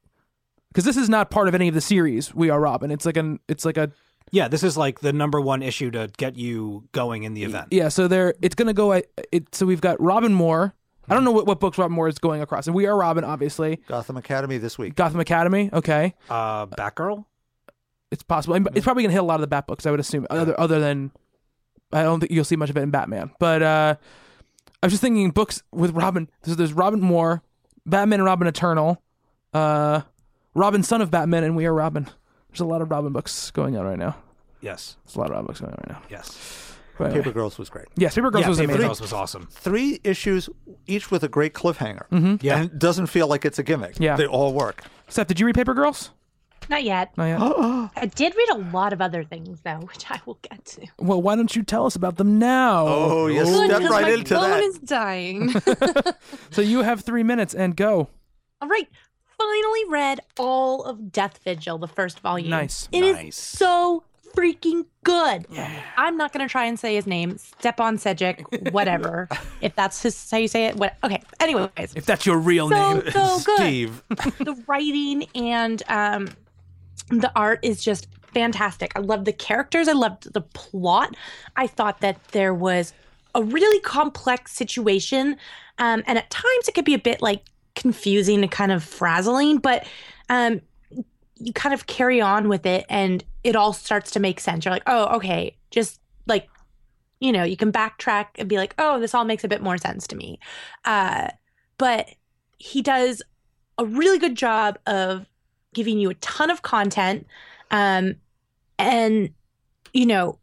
because 0.71 0.84
this 0.86 0.97
is 0.97 1.10
not 1.10 1.29
part 1.29 1.47
of 1.47 1.55
any 1.55 1.67
of 1.67 1.73
the 1.73 1.82
series. 1.82 2.34
We 2.34 2.49
are 2.49 2.60
Robin. 2.60 2.91
It's 2.91 3.05
like 3.05 3.17
an 3.17 3.39
it's 3.47 3.65
like 3.65 3.77
a 3.77 3.91
Yeah, 4.32 4.47
this 4.47 4.63
is 4.63 4.77
like 4.77 4.99
the 5.01 5.12
number 5.13 5.41
one 5.41 5.62
issue 5.63 5.91
to 5.91 6.10
get 6.17 6.36
you 6.36 6.88
going 6.91 7.23
in 7.23 7.34
the 7.34 7.43
event. 7.43 7.67
yeah. 7.71 7.89
So 7.89 8.08
there 8.08 8.34
it's 8.41 8.55
gonna 8.55 8.73
go. 8.73 8.93
at- 8.93 9.05
It 9.32 9.53
so 9.55 9.65
we've 9.65 9.82
got 9.82 9.99
Robin 10.01 10.38
War. 10.38 10.73
I 11.12 11.15
don't 11.15 11.23
know 11.23 11.32
what, 11.32 11.47
what 11.47 11.60
books 11.60 11.79
Robin 11.79 11.95
War 11.97 12.08
is 12.08 12.19
going 12.19 12.39
across, 12.39 12.67
and 12.67 12.75
we 12.75 12.86
are 12.86 12.95
Robin, 12.95 13.23
obviously. 13.23 13.77
Gotham 13.88 14.15
Academy 14.17 14.60
this 14.60 14.77
week. 14.77 14.93
Gotham 14.93 15.19
Academy, 15.19 15.71
okay. 15.73 16.13
Uh, 16.29 16.67
Batgirl. 16.67 17.25
it's 18.12 18.21
possible. 18.21 18.53
And 18.55 18.67
It's 18.75 18.84
probably 18.84 19.01
gonna 19.01 19.13
hit 19.13 19.19
a 19.21 19.23
lot 19.23 19.36
of 19.36 19.41
the 19.41 19.47
Bat 19.47 19.65
books, 19.65 19.88
I 19.88 19.91
would 19.91 19.99
assume. 19.99 20.27
Other 20.29 20.60
other 20.60 20.79
than, 20.79 21.12
I 21.91 22.03
don't 22.03 22.19
think 22.19 22.32
you'll 22.32 22.43
see 22.45 22.55
much 22.58 22.69
of 22.69 22.77
it 22.77 22.82
in 22.82 22.91
Batman. 22.91 23.32
But 23.39 23.63
uh, 23.63 23.95
I 24.84 24.86
was 24.86 24.93
just 24.93 25.01
thinking 25.01 25.32
books 25.32 25.63
with 25.71 25.91
Robin. 25.95 26.29
So 26.43 26.53
there's 26.53 26.73
Robin 26.73 27.10
War, 27.10 27.41
Batman 27.88 28.19
and 28.19 28.25
Robin 28.27 28.45
Eternal, 28.47 29.01
uh, 29.55 30.01
Robin 30.55 30.83
Son 30.83 31.01
of 31.01 31.12
Batman, 31.12 31.43
and 31.43 31.55
We 31.55 31.65
Are 31.65 31.73
Robin. 31.73 32.07
There's 32.49 32.59
a 32.59 32.65
lot 32.65 32.81
of 32.81 32.89
Robin 32.89 33.13
books 33.13 33.51
going 33.51 33.77
on 33.77 33.85
right 33.85 33.99
now. 33.99 34.15
Yes, 34.62 34.97
There's 35.05 35.15
a 35.15 35.19
lot 35.19 35.25
of 35.27 35.31
Robin 35.31 35.45
books 35.47 35.62
going 35.62 35.71
on 35.71 35.77
right 35.88 35.89
now. 35.97 36.01
yes. 36.09 36.65
But 36.97 37.05
anyway. 37.12 37.23
Paper 37.23 37.33
Girls 37.33 37.57
was 37.57 37.69
great. 37.69 37.85
Yes, 37.95 38.15
Paper 38.15 38.29
Girls 38.29 38.43
yeah, 38.43 38.49
was 38.49 38.57
Paper 38.57 38.71
amazing. 38.71 38.88
Girls 38.88 38.99
was 38.99 39.13
awesome. 39.13 39.47
Three 39.51 40.01
issues, 40.03 40.49
each 40.85 41.09
with 41.12 41.23
a 41.23 41.29
great 41.29 41.53
cliffhanger. 41.53 42.09
Mm-hmm. 42.09 42.35
Yeah. 42.45 42.57
And 42.57 42.65
it 42.71 42.77
doesn't 42.79 43.05
feel 43.07 43.27
like 43.27 43.45
it's 43.45 43.57
a 43.57 43.63
gimmick. 43.63 43.95
Yeah. 43.99 44.17
They 44.17 44.25
all 44.25 44.53
work. 44.53 44.83
Steph, 45.07 45.27
did 45.27 45.39
you 45.39 45.45
read 45.45 45.55
Paper 45.55 45.73
Girls? 45.73 46.12
Not 46.69 46.83
yet. 46.83 47.15
Not 47.17 47.25
yet. 47.27 47.39
I 48.03 48.05
did 48.13 48.35
read 48.35 48.49
a 48.49 48.57
lot 48.73 48.91
of 48.91 48.99
other 49.01 49.23
things 49.23 49.62
though, 49.62 49.77
which 49.77 50.12
I 50.12 50.19
will 50.25 50.39
get 50.41 50.65
to. 50.65 50.88
well, 50.99 51.21
why 51.21 51.38
don't 51.38 51.55
you 51.55 51.63
tell 51.63 51.85
us 51.85 51.95
about 51.95 52.17
them 52.17 52.38
now? 52.38 52.85
Oh, 52.85 53.27
you 53.27 53.45
Good, 53.45 53.47
stepped 53.69 53.81
'cause 53.83 53.89
right 53.91 54.01
my 54.03 54.09
into 54.09 54.35
phone 54.35 54.49
that. 54.49 54.63
is 54.63 54.79
dying. 54.79 55.53
So 56.51 56.62
you 56.62 56.81
have 56.81 56.99
three 57.01 57.23
minutes 57.23 57.53
and 57.55 57.77
go. 57.77 58.09
All 58.62 58.67
right. 58.67 58.89
Finally 59.39 59.82
read 59.89 60.19
all 60.38 60.84
of 60.84 61.12
Death 61.12 61.39
Vigil, 61.43 61.78
the 61.78 61.88
first 61.88 62.19
volume. 62.19 62.49
Nice. 62.49 62.89
It 62.91 63.04
is 63.04 63.15
Nice. 63.15 63.36
so 63.38 64.04
freaking 64.36 64.86
good. 65.04 65.45
Yeah. 65.49 65.71
I'm 65.97 66.17
not 66.17 66.34
going 66.34 66.45
to 66.47 66.52
try 66.52 66.65
and 66.65 66.78
say 66.80 66.95
his 66.95 67.08
name. 67.08 67.36
Stjepan 67.36 67.95
Sejic, 67.97 68.71
whatever. 68.73 69.28
if 69.62 69.73
that's 69.75 70.02
his, 70.04 70.30
how 70.30 70.38
you 70.38 70.47
say 70.49 70.65
it. 70.65 70.75
What? 70.75 70.97
Okay. 71.04 71.21
Anyways. 71.39 71.93
If 71.95 72.06
that's 72.06 72.25
your 72.25 72.38
real 72.38 72.69
So, 72.69 72.93
name. 72.99 73.12
so 73.12 73.39
good. 73.45 73.58
Steve. 73.60 74.04
the 74.10 74.62
writing 74.67 75.25
and 75.34 75.82
um, 75.88 76.28
the 77.10 77.32
art 77.36 77.60
is 77.63 77.82
just 77.84 78.08
fantastic. 78.34 78.91
I 78.95 78.99
love 78.99 79.25
the 79.25 79.34
characters. 79.34 79.88
I 79.88 79.93
loved 79.93 80.34
the 80.34 80.41
plot. 80.41 81.15
I 81.56 81.65
thought 81.65 82.02
that 82.02 82.23
there 82.32 82.54
was 82.54 82.93
a 83.36 83.41
really 83.43 83.80
complex 83.82 84.52
situation, 84.52 85.38
um, 85.78 86.04
and 86.08 86.17
at 86.17 86.30
times 86.30 86.67
it 86.67 86.73
could 86.75 86.86
be 86.86 86.93
a 86.93 86.99
bit 86.99 87.21
like 87.21 87.43
confusing 87.75 88.41
and 88.41 88.51
kind 88.51 88.71
of 88.71 88.84
frazzling, 88.84 89.58
but 89.58 89.86
um, 90.29 90.62
you 91.36 91.53
kind 91.53 91.73
of 91.73 91.88
carry 91.88 92.21
on 92.21 92.49
with 92.49 92.65
it, 92.65 92.86
and 92.89 93.23
it 93.43 93.55
all 93.55 93.73
starts 93.73 94.12
to 94.12 94.19
make 94.19 94.39
sense. 94.39 94.65
You're 94.65 94.73
like, 94.73 94.84
oh, 94.88 95.15
okay, 95.17 95.55
just 95.71 95.99
like 96.27 96.49
you 97.19 97.34
know, 97.34 97.43
you 97.43 97.58
can 97.58 97.71
backtrack 97.71 98.27
and 98.36 98.47
be 98.47 98.55
like, 98.55 98.73
oh, 98.77 98.97
this 98.99 99.13
all 99.13 99.25
makes 99.25 99.43
a 99.43 99.49
bit 99.49 99.62
more 99.62 99.77
sense 99.77 100.08
to 100.08 100.15
me. 100.15 100.39
Uh, 100.86 101.27
but 101.77 102.08
he 102.58 102.82
does 102.82 103.21
a 103.77 103.86
really 103.86 104.17
good 104.17 104.36
job 104.36 104.77
of 104.88 105.25
giving 105.73 105.99
you 105.99 106.10
a 106.10 106.15
ton 106.15 106.49
of 106.49 106.63
content 106.63 107.27
um 107.69 108.15
and 108.79 109.29
you 109.93 110.03
know 110.03 110.39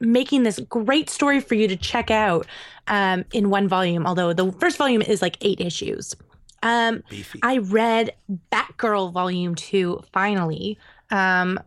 making 0.00 0.42
this 0.42 0.58
great 0.68 1.10
story 1.10 1.40
for 1.40 1.54
you 1.54 1.68
to 1.68 1.76
check 1.76 2.10
out 2.10 2.46
um, 2.88 3.24
in 3.32 3.50
one 3.50 3.68
volume. 3.68 4.06
Although 4.06 4.32
the 4.32 4.50
first 4.52 4.78
volume 4.78 5.02
is 5.02 5.22
like 5.22 5.36
eight 5.42 5.60
issues. 5.60 6.16
Um, 6.62 7.02
I 7.42 7.58
read 7.58 8.14
Batgirl 8.52 9.12
Volume 9.12 9.54
Two 9.54 10.02
finally. 10.12 10.78
Um, 11.10 11.58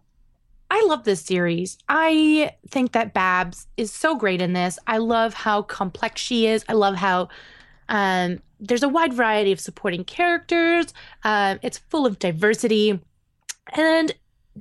I 0.69 0.83
love 0.87 1.03
this 1.03 1.21
series. 1.21 1.77
I 1.87 2.55
think 2.69 2.93
that 2.93 3.13
Babs 3.13 3.67
is 3.77 3.91
so 3.91 4.15
great 4.15 4.41
in 4.41 4.53
this. 4.53 4.79
I 4.87 4.97
love 4.97 5.33
how 5.35 5.61
complex 5.61 6.19
she 6.19 6.47
is. 6.47 6.65
I 6.67 6.73
love 6.73 6.95
how 6.95 7.29
um, 7.89 8.39
there's 8.59 8.81
a 8.81 8.89
wide 8.89 9.13
variety 9.13 9.51
of 9.51 9.59
supporting 9.59 10.03
characters. 10.03 10.93
Um, 11.23 11.59
it's 11.61 11.77
full 11.77 12.07
of 12.07 12.17
diversity. 12.17 12.99
And 13.73 14.13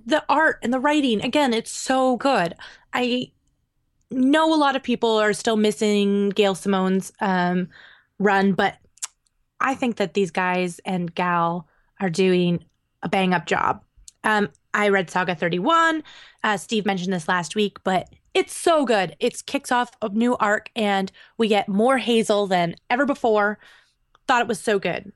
the 0.05 0.23
art 0.29 0.59
and 0.63 0.73
the 0.73 0.81
writing, 0.81 1.23
again, 1.23 1.55
it's 1.55 1.71
so 1.71 2.17
good. 2.17 2.55
I 2.93 3.33
know 4.11 4.53
a 4.53 4.57
lot 4.57 4.77
of 4.77 4.83
people 4.83 5.17
are 5.17 5.33
still 5.33 5.57
missing 5.57 6.29
Gail 6.31 6.55
Simone's 6.55 7.13
um, 7.21 7.69
run, 8.19 8.53
but 8.53 8.77
I 9.63 9.75
think 9.75 9.97
that 9.97 10.15
these 10.15 10.31
guys 10.31 10.81
and 10.85 11.15
gal 11.15 11.69
are 12.01 12.11
doing 12.11 12.65
a 13.03 13.09
bang 13.09 13.33
up 13.33 13.47
job. 13.47 13.83
Um, 14.25 14.51
I 14.75 14.89
read 14.89 15.11
Saga 15.11 15.35
31. 15.35 16.03
Uh, 16.45 16.57
Steve 16.57 16.85
mentioned 16.85 17.13
this 17.13 17.29
last 17.29 17.55
week, 17.55 17.79
but 17.85 18.09
it's 18.35 18.57
so 18.57 18.85
good. 18.85 19.17
It 19.21 19.45
kicks 19.47 19.71
off 19.71 19.93
a 20.01 20.09
new 20.09 20.37
arc, 20.37 20.71
and 20.75 21.13
we 21.39 21.49
get 21.49 21.69
more 21.69 21.99
Hazel 21.99 22.47
than 22.47 22.77
ever 22.91 23.07
before. 23.07 23.59
Thought 24.27 24.43
it 24.43 24.49
was 24.49 24.61
so 24.61 24.79
good. 24.79 25.13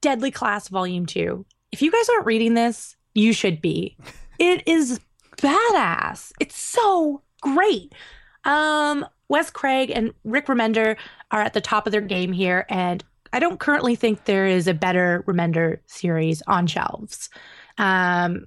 Deadly 0.00 0.30
Class 0.30 0.68
Volume 0.68 1.06
2. 1.06 1.44
If 1.72 1.82
you 1.82 1.90
guys 1.90 2.08
aren't 2.08 2.26
reading 2.26 2.54
this, 2.54 2.96
you 3.14 3.32
should 3.32 3.60
be. 3.60 3.96
It 4.38 4.66
is 4.66 4.98
badass. 5.36 6.32
It's 6.40 6.58
so 6.58 7.22
great. 7.42 7.94
Um, 8.42 9.06
Wes 9.28 9.50
Craig 9.50 9.92
and 9.94 10.12
Rick 10.24 10.46
Remender 10.46 10.96
are 11.30 11.42
at 11.42 11.52
the 11.52 11.60
top 11.60 11.86
of 11.86 11.92
their 11.92 12.00
game 12.00 12.32
here, 12.32 12.66
and 12.68 13.04
I 13.32 13.38
don't 13.38 13.58
currently 13.58 13.96
think 13.96 14.24
there 14.24 14.46
is 14.46 14.66
a 14.66 14.74
better 14.74 15.24
Remender 15.26 15.78
series 15.86 16.42
on 16.46 16.66
shelves. 16.66 17.30
Um, 17.78 18.46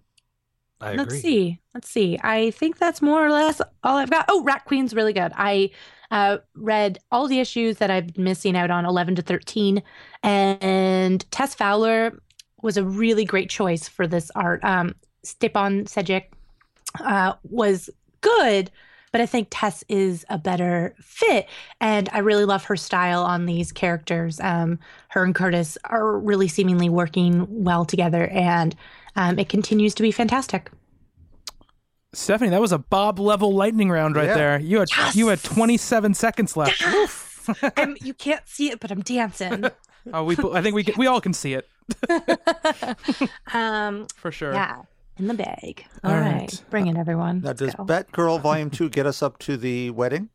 I 0.81 0.95
let's 0.95 1.19
see. 1.19 1.59
Let's 1.73 1.89
see. 1.89 2.19
I 2.21 2.51
think 2.51 2.77
that's 2.77 3.01
more 3.01 3.25
or 3.25 3.31
less 3.31 3.61
all 3.83 3.97
I've 3.97 4.09
got. 4.09 4.25
Oh, 4.29 4.43
Rat 4.43 4.65
Queen's 4.65 4.93
really 4.93 5.13
good. 5.13 5.31
I 5.35 5.71
uh, 6.11 6.37
read 6.53 6.99
all 7.11 7.27
the 7.27 7.39
issues 7.39 7.77
that 7.77 7.89
I've 7.89 8.13
been 8.13 8.23
missing 8.23 8.55
out 8.55 8.71
on, 8.71 8.85
11 8.85 9.15
to 9.15 9.21
13. 9.21 9.81
And 10.23 11.31
Tess 11.31 11.55
Fowler 11.55 12.21
was 12.61 12.77
a 12.77 12.83
really 12.83 13.25
great 13.25 13.49
choice 13.49 13.87
for 13.87 14.05
this 14.07 14.31
art. 14.35 14.63
Um, 14.63 14.95
Stjepan 15.25 15.85
Sejic 15.85 16.25
uh, 16.99 17.33
was 17.43 17.89
good, 18.21 18.71
but 19.15 19.21
I 19.21 19.25
think 19.27 19.47
Tess 19.49 19.81
is 19.87 20.25
a 20.29 20.37
better 20.37 20.93
fit. 20.99 21.47
And 21.79 22.09
I 22.11 22.17
really 22.19 22.43
love 22.43 22.65
her 22.65 22.75
style 22.75 23.23
on 23.23 23.45
these 23.45 23.71
characters. 23.71 24.41
Um, 24.41 24.77
her 25.07 25.23
and 25.23 25.33
Curtis 25.33 25.77
are 25.85 26.19
really 26.19 26.49
seemingly 26.49 26.89
working 26.89 27.45
well 27.63 27.85
together, 27.85 28.27
and 28.27 28.75
um, 29.15 29.39
it 29.39 29.47
continues 29.47 29.95
to 29.95 30.03
be 30.03 30.11
fantastic. 30.11 30.69
Stephanie, 32.11 32.49
that 32.49 32.59
was 32.59 32.73
a 32.73 32.77
Bob 32.77 33.17
level 33.17 33.53
lightning 33.53 33.89
round 33.89 34.17
right 34.17 34.25
Yeah. 34.27 34.33
there. 34.35 34.59
You 34.59 34.79
had 34.79 34.89
you 35.15 35.29
had 35.29 35.41
27 35.41 36.13
seconds 36.13 36.57
left. 36.57 36.83
I'm, 37.77 37.95
you 38.01 38.13
can't 38.13 38.45
see 38.49 38.69
it, 38.69 38.81
but 38.81 38.91
I'm 38.91 39.01
dancing. 39.01 39.63
Oh, 40.13 40.23
we 40.25 40.35
I 40.53 40.61
think 40.61 40.75
we 40.75 40.83
can, 40.83 40.93
we 40.99 41.07
all 41.07 41.19
can 41.19 41.33
see 41.33 41.55
it 41.55 41.67
Um, 43.53 44.05
for 44.15 44.31
sure. 44.31 44.53
yeah, 44.53 44.83
in 45.17 45.27
the 45.27 45.33
bag. 45.33 45.85
All 46.03 46.11
all 46.11 46.19
right. 46.19 46.33
right. 46.33 46.63
bring 46.69 46.87
it, 46.87 46.97
everyone. 46.97 47.41
Now, 47.41 47.49
Let's 47.49 47.59
does 47.59 47.75
go. 47.75 47.85
Batgirl 47.85 48.41
Volume 48.41 48.69
2 48.69 48.89
get 48.89 49.05
us 49.05 49.21
up 49.21 49.37
to 49.39 49.57
the 49.57 49.91
wedding? 49.91 50.29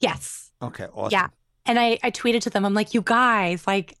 yes. 0.00 0.50
Okay, 0.60 0.86
awesome. 0.92 1.12
Yeah. 1.12 1.28
And 1.66 1.78
I, 1.78 1.98
I 2.02 2.10
tweeted 2.10 2.40
to 2.42 2.50
them, 2.50 2.64
I'm 2.64 2.74
like, 2.74 2.94
you 2.94 3.02
guys, 3.02 3.64
like, 3.66 3.96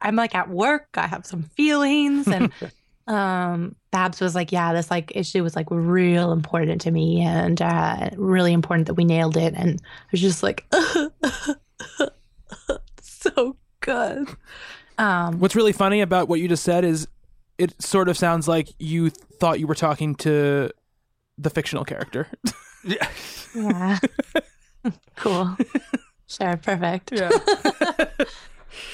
I'm 0.00 0.16
like 0.16 0.34
at 0.34 0.48
work, 0.48 0.88
I 0.94 1.06
have 1.06 1.26
some 1.26 1.42
feelings. 1.42 2.26
And 2.26 2.50
um, 3.06 3.76
Babs 3.90 4.20
was 4.20 4.34
like, 4.34 4.50
yeah, 4.52 4.72
this 4.72 4.90
like 4.90 5.12
issue 5.14 5.42
was 5.42 5.56
like 5.56 5.66
real 5.70 6.32
important 6.32 6.80
to 6.82 6.90
me 6.90 7.20
and 7.20 7.60
uh, 7.60 8.10
really 8.16 8.54
important 8.54 8.86
that 8.86 8.94
we 8.94 9.04
nailed 9.04 9.36
it. 9.36 9.52
And 9.54 9.80
I 9.82 10.06
was 10.12 10.20
just 10.22 10.42
like, 10.42 10.64
so 13.02 13.56
good. 13.80 14.28
Um, 14.96 15.38
What's 15.38 15.56
really 15.56 15.72
funny 15.72 16.00
about 16.00 16.28
what 16.28 16.40
you 16.40 16.48
just 16.48 16.62
said 16.62 16.84
is 16.84 17.08
it 17.60 17.80
sort 17.82 18.08
of 18.08 18.16
sounds 18.18 18.48
like 18.48 18.68
you 18.78 19.10
thought 19.10 19.60
you 19.60 19.66
were 19.66 19.74
talking 19.74 20.14
to 20.16 20.70
the 21.38 21.50
fictional 21.50 21.84
character. 21.84 22.26
Yeah. 22.82 23.08
yeah. 23.54 23.98
cool. 25.16 25.54
Sure. 26.26 26.56
Perfect. 26.56 27.12
Yeah. 27.12 27.28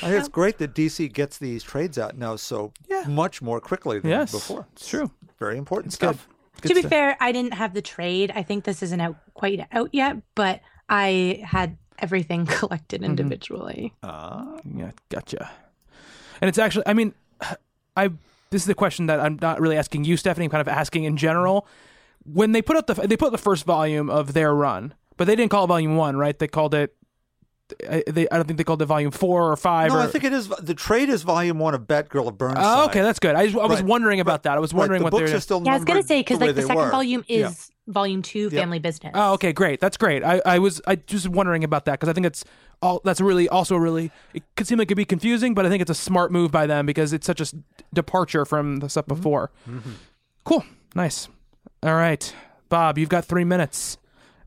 I 0.02 0.08
think 0.08 0.18
it's 0.18 0.28
great 0.28 0.58
that 0.58 0.74
DC 0.74 1.12
gets 1.12 1.38
these 1.38 1.62
trades 1.62 1.96
out 1.96 2.16
now 2.18 2.34
so 2.34 2.72
Yeah. 2.88 3.04
much 3.06 3.40
more 3.40 3.60
quickly 3.60 4.00
than 4.00 4.10
yes. 4.10 4.32
before. 4.32 4.66
It's 4.72 4.88
true. 4.88 5.12
Very 5.38 5.56
important 5.56 5.88
It's 5.90 5.94
stuff. 5.96 6.26
Good 6.62 6.68
to 6.70 6.74
be 6.74 6.80
stuff. 6.80 6.90
fair, 6.90 7.16
I 7.20 7.30
didn't 7.30 7.54
have 7.54 7.74
the 7.74 7.82
trade. 7.82 8.32
I 8.34 8.42
think 8.42 8.64
this 8.64 8.82
isn't 8.82 9.00
out 9.00 9.16
quite 9.34 9.64
out 9.70 9.90
yet, 9.92 10.16
but 10.34 10.62
I 10.88 11.42
had 11.44 11.76
everything 12.00 12.46
collected 12.46 13.02
Mm-hmm. 13.02 13.10
individually. 13.10 13.94
Ah. 14.02 14.56
Yeah, 14.74 14.90
gotcha. 15.10 15.48
And 16.40 16.48
it's 16.48 16.58
actually, 16.58 16.88
I 16.88 16.94
mean, 16.94 17.14
I 17.96 18.10
this 18.50 18.62
is 18.62 18.66
the 18.66 18.74
question 18.74 19.06
that 19.06 19.20
I'm 19.20 19.38
not 19.40 19.60
really 19.60 19.76
asking 19.76 20.04
you, 20.04 20.16
Stephanie. 20.16 20.44
I'm 20.46 20.50
kind 20.50 20.60
of 20.60 20.68
asking 20.68 21.04
in 21.04 21.16
general. 21.16 21.66
When 22.24 22.52
they 22.52 22.62
put 22.62 22.76
out 22.76 22.86
the 22.86 22.94
they 22.94 23.16
put 23.16 23.26
out 23.26 23.32
the 23.32 23.38
first 23.38 23.64
volume 23.64 24.10
of 24.10 24.32
their 24.32 24.54
run, 24.54 24.94
but 25.16 25.26
they 25.26 25.36
didn't 25.36 25.50
call 25.50 25.64
it 25.64 25.68
volume 25.68 25.96
one, 25.96 26.16
right? 26.16 26.36
They 26.38 26.48
called 26.48 26.74
it. 26.74 26.94
I, 27.88 28.04
they, 28.06 28.28
I 28.30 28.36
don't 28.36 28.46
think 28.46 28.58
they 28.58 28.64
called 28.64 28.80
it 28.80 28.86
volume 28.86 29.10
four 29.10 29.50
or 29.50 29.56
five. 29.56 29.88
No, 29.90 29.96
or, 29.98 30.00
I 30.02 30.06
think 30.06 30.22
it 30.22 30.32
is. 30.32 30.46
The 30.48 30.74
trade 30.74 31.08
is 31.08 31.24
Volume 31.24 31.58
1 31.58 31.74
of 31.74 31.80
Batgirl 31.82 32.28
of 32.28 32.38
Burnside. 32.38 32.62
Oh, 32.64 32.84
okay, 32.86 33.02
that's 33.02 33.18
good. 33.18 33.34
I, 33.34 33.46
just, 33.46 33.58
I 33.58 33.66
was 33.66 33.80
Right. 33.80 33.88
wondering 33.88 34.20
about 34.20 34.44
that. 34.44 34.56
I 34.56 34.60
was 34.60 34.72
Right, 34.72 34.78
wondering 34.82 35.00
the 35.00 35.04
what 35.04 35.10
books 35.10 35.30
they're. 35.30 35.36
are 35.38 35.40
still 35.40 35.62
Yeah, 35.64 35.72
I 35.72 35.74
was 35.74 35.84
gonna 35.84 36.04
say 36.04 36.20
because 36.20 36.38
the 36.38 36.46
like 36.46 36.54
the 36.54 36.62
second 36.62 36.76
were. 36.76 36.90
volume 36.92 37.24
is 37.26 37.40
Yeah. 37.40 37.92
volume 37.92 38.22
two, 38.22 38.50
family 38.50 38.78
business. 38.78 39.10
Oh, 39.16 39.32
okay, 39.32 39.52
great. 39.52 39.80
That's 39.80 39.96
great. 39.96 40.22
I, 40.22 40.40
I 40.46 40.60
was 40.60 40.80
I 40.86 40.94
just 40.94 41.28
wondering 41.28 41.64
about 41.64 41.86
that 41.86 41.92
because 41.98 42.08
I 42.08 42.12
think 42.12 42.26
it's 42.26 42.44
all 42.82 43.00
that's 43.04 43.20
really 43.20 43.48
also 43.48 43.76
really 43.76 44.10
it 44.34 44.42
could 44.56 44.66
seem 44.66 44.78
like 44.78 44.86
it 44.86 44.88
could 44.88 44.96
be 44.96 45.04
confusing, 45.04 45.54
but 45.54 45.66
I 45.66 45.68
think 45.68 45.82
it's 45.82 45.90
a 45.90 45.94
smart 45.94 46.30
move 46.30 46.50
by 46.50 46.66
them 46.66 46.86
because 46.86 47.12
it's 47.12 47.26
such 47.26 47.40
a 47.40 47.46
departure 47.92 48.44
from 48.44 48.76
the 48.76 48.88
stuff 48.88 49.06
mm-hmm. 49.06 49.16
before. 49.16 49.50
Mm-hmm. 49.68 49.92
Cool, 50.44 50.64
nice. 50.94 51.28
All 51.82 51.94
right, 51.94 52.34
Bob, 52.68 52.98
you've 52.98 53.08
got 53.08 53.24
three 53.24 53.44
minutes, 53.44 53.98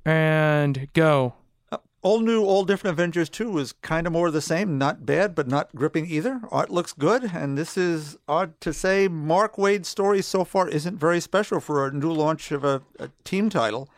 and 0.06 0.88
go. 0.94 1.34
Uh, 1.72 1.78
all 2.02 2.22
new, 2.22 2.44
all 2.44 2.63
different 2.63 2.94
Avengers 2.96 3.30
2 3.30 3.58
is 3.60 3.74
kind 3.74 4.08
of 4.08 4.13
more 4.13 4.28
of 4.28 4.34
the 4.34 4.42
same. 4.42 4.78
Not 4.78 5.06
bad, 5.06 5.36
but 5.36 5.48
not 5.48 5.76
gripping 5.76 6.08
either. 6.08 6.39
Uh, 6.44 6.48
Art 6.52 6.70
looks 6.70 6.94
good, 6.94 7.24
and 7.34 7.58
this 7.58 7.78
is 7.78 8.18
odd 8.28 8.60
to 8.62 8.74
say. 8.74 9.08
Mark 9.08 9.58
Waid's 9.58 9.89
story 9.89 10.22
so 10.22 10.44
far 10.44 10.68
isn't 10.70 10.98
very 10.98 11.20
special 11.20 11.60
for 11.60 11.86
a 11.86 11.92
new 11.92 12.12
launch 12.12 12.52
of 12.52 12.63
a, 12.63 12.82
a 13.00 13.10
team 13.24 13.50
title. 13.50 13.89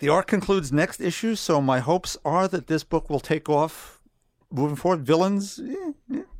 The 0.00 0.08
arc 0.08 0.26
concludes 0.26 0.72
next 0.72 1.00
issue, 1.00 1.34
so 1.34 1.60
my 1.60 1.80
hopes 1.80 2.16
are 2.24 2.48
that 2.48 2.68
this 2.68 2.84
book 2.84 3.10
will 3.10 3.20
take 3.20 3.50
off 3.50 4.00
moving 4.50 4.74
forward. 4.76 5.02
Villains, 5.02 5.60
eh, 5.60 5.92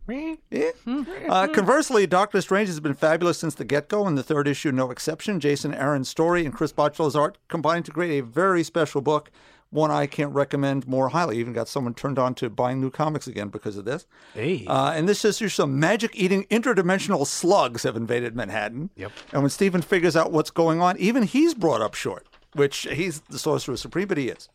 eh, 0.08 0.36
eh. 0.50 0.70
Uh, 1.28 1.46
conversely, 1.46 2.06
Doctor 2.06 2.40
Strange 2.40 2.68
has 2.68 2.80
been 2.80 2.94
fabulous 2.94 3.38
since 3.38 3.54
the 3.54 3.66
get 3.66 3.88
go, 3.88 4.06
and 4.06 4.16
the 4.16 4.22
third 4.22 4.48
issue, 4.48 4.72
no 4.72 4.90
exception. 4.90 5.40
Jason 5.40 5.74
Aaron's 5.74 6.08
story 6.08 6.46
and 6.46 6.54
Chris 6.54 6.72
Bachalo's 6.72 7.14
art 7.14 7.36
combined 7.48 7.84
to 7.84 7.92
create 7.92 8.18
a 8.18 8.24
very 8.24 8.64
special 8.64 9.02
book, 9.02 9.30
one 9.68 9.90
I 9.90 10.06
can't 10.06 10.32
recommend 10.32 10.88
more 10.88 11.10
highly. 11.10 11.36
Even 11.38 11.52
got 11.52 11.68
someone 11.68 11.92
turned 11.92 12.18
on 12.18 12.34
to 12.36 12.48
buying 12.48 12.80
new 12.80 12.90
comics 12.90 13.26
again 13.26 13.48
because 13.48 13.76
of 13.76 13.84
this. 13.84 14.06
Hey. 14.32 14.64
Uh, 14.66 14.92
and 14.92 15.06
this 15.06 15.22
issue, 15.22 15.48
some 15.48 15.78
magic 15.78 16.12
eating 16.14 16.44
interdimensional 16.44 17.26
slugs 17.26 17.82
have 17.82 17.94
invaded 17.94 18.34
Manhattan. 18.34 18.88
Yep. 18.96 19.12
And 19.32 19.42
when 19.42 19.50
Stephen 19.50 19.82
figures 19.82 20.16
out 20.16 20.32
what's 20.32 20.50
going 20.50 20.80
on, 20.80 20.96
even 20.96 21.24
he's 21.24 21.54
brought 21.54 21.82
up 21.82 21.94
short, 21.94 22.26
which 22.54 22.86
he's 22.90 23.20
the 23.20 23.38
Sorcerer 23.38 23.76
Supreme, 23.76 24.08
but 24.08 24.18
he 24.18 24.28
is. 24.28 24.48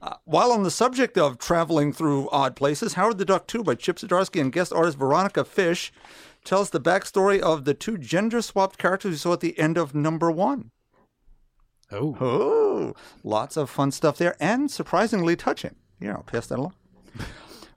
Uh, 0.00 0.14
while 0.24 0.52
on 0.52 0.62
the 0.62 0.70
subject 0.70 1.18
of 1.18 1.38
traveling 1.38 1.92
through 1.92 2.28
odd 2.30 2.54
places, 2.54 2.94
Howard 2.94 3.18
the 3.18 3.24
Duck 3.24 3.48
2 3.48 3.64
by 3.64 3.74
Chip 3.74 3.96
Zdarsky 3.96 4.40
and 4.40 4.52
guest 4.52 4.72
artist 4.72 4.96
Veronica 4.96 5.44
Fish 5.44 5.92
tells 6.44 6.70
the 6.70 6.80
backstory 6.80 7.40
of 7.40 7.64
the 7.64 7.74
two 7.74 7.98
gender 7.98 8.40
swapped 8.40 8.78
characters 8.78 9.10
we 9.10 9.16
saw 9.16 9.32
at 9.32 9.40
the 9.40 9.58
end 9.58 9.76
of 9.76 9.94
number 9.94 10.30
one. 10.30 10.70
oh. 11.90 12.16
Oh, 12.20 12.94
lots 13.24 13.56
of 13.56 13.68
fun 13.68 13.90
stuff 13.90 14.16
there 14.18 14.36
and 14.38 14.70
surprisingly 14.70 15.34
touching. 15.34 15.74
Here, 15.98 16.12
I'll 16.12 16.22
pass 16.22 16.46
that 16.46 16.58
along. 16.58 16.74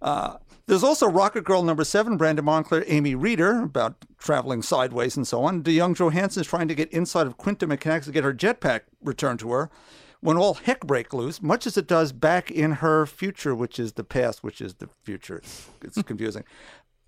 Uh, 0.04 0.38
there's 0.68 0.84
also 0.84 1.08
Rocket 1.08 1.44
Girl 1.44 1.64
number 1.64 1.84
seven, 1.84 2.18
Brandon 2.18 2.46
Montclare, 2.46 2.84
Amy 2.88 3.16
Reeder, 3.16 3.64
about 3.64 4.06
traveling 4.18 4.62
sideways 4.62 5.18
and 5.18 5.28
so 5.28 5.44
on. 5.44 5.64
DaYoung 5.64 5.96
Johansson 5.96 6.42
is 6.42 6.48
trying 6.48 6.68
to 6.68 6.76
get 6.76 6.92
inside 6.92 7.28
of 7.28 7.38
Quintum 7.38 7.70
Mechanics 7.70 8.06
to 8.06 8.12
get 8.12 8.24
her 8.24 8.34
jetpack 8.34 8.82
returned 9.02 9.40
to 9.40 9.52
her 9.52 9.70
when 10.22 10.38
all 10.38 10.54
heck 10.54 10.82
break 10.82 11.14
loose, 11.14 11.42
much 11.42 11.66
as 11.68 11.78
it 11.78 11.88
does 11.88 12.12
back 12.12 12.50
in 12.50 12.74
her 12.74 13.06
future, 13.06 13.54
which 13.56 13.80
is 13.80 13.94
the 13.94 14.04
past, 14.04 14.44
which 14.44 14.62
is 14.62 14.76
the 14.76 14.88
future. 15.04 15.38
It's, 15.38 15.70
it's 15.84 16.02
confusing. 16.04 16.44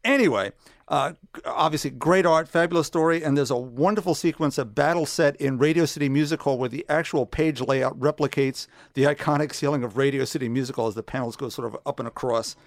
Anyway, 0.03 0.51
uh, 0.89 1.13
obviously, 1.45 1.89
great 1.89 2.25
art, 2.25 2.49
fabulous 2.49 2.87
story, 2.87 3.23
and 3.23 3.37
there's 3.37 3.51
a 3.51 3.57
wonderful 3.57 4.13
sequence 4.13 4.57
of 4.57 4.75
battle 4.75 5.05
set 5.05 5.35
in 5.37 5.57
Radio 5.57 5.85
City 5.85 6.09
Music 6.09 6.41
Hall 6.41 6.57
where 6.57 6.67
the 6.67 6.85
actual 6.89 7.25
page 7.25 7.61
layout 7.61 7.97
replicates 7.97 8.67
the 8.95 9.03
iconic 9.03 9.53
ceiling 9.53 9.83
of 9.83 9.95
Radio 9.95 10.25
City 10.25 10.49
Music 10.49 10.75
Hall 10.75 10.87
as 10.87 10.95
the 10.95 11.03
panels 11.03 11.37
go 11.37 11.47
sort 11.47 11.67
of 11.67 11.77
up 11.85 11.99
and 11.99 12.07
across. 12.07 12.57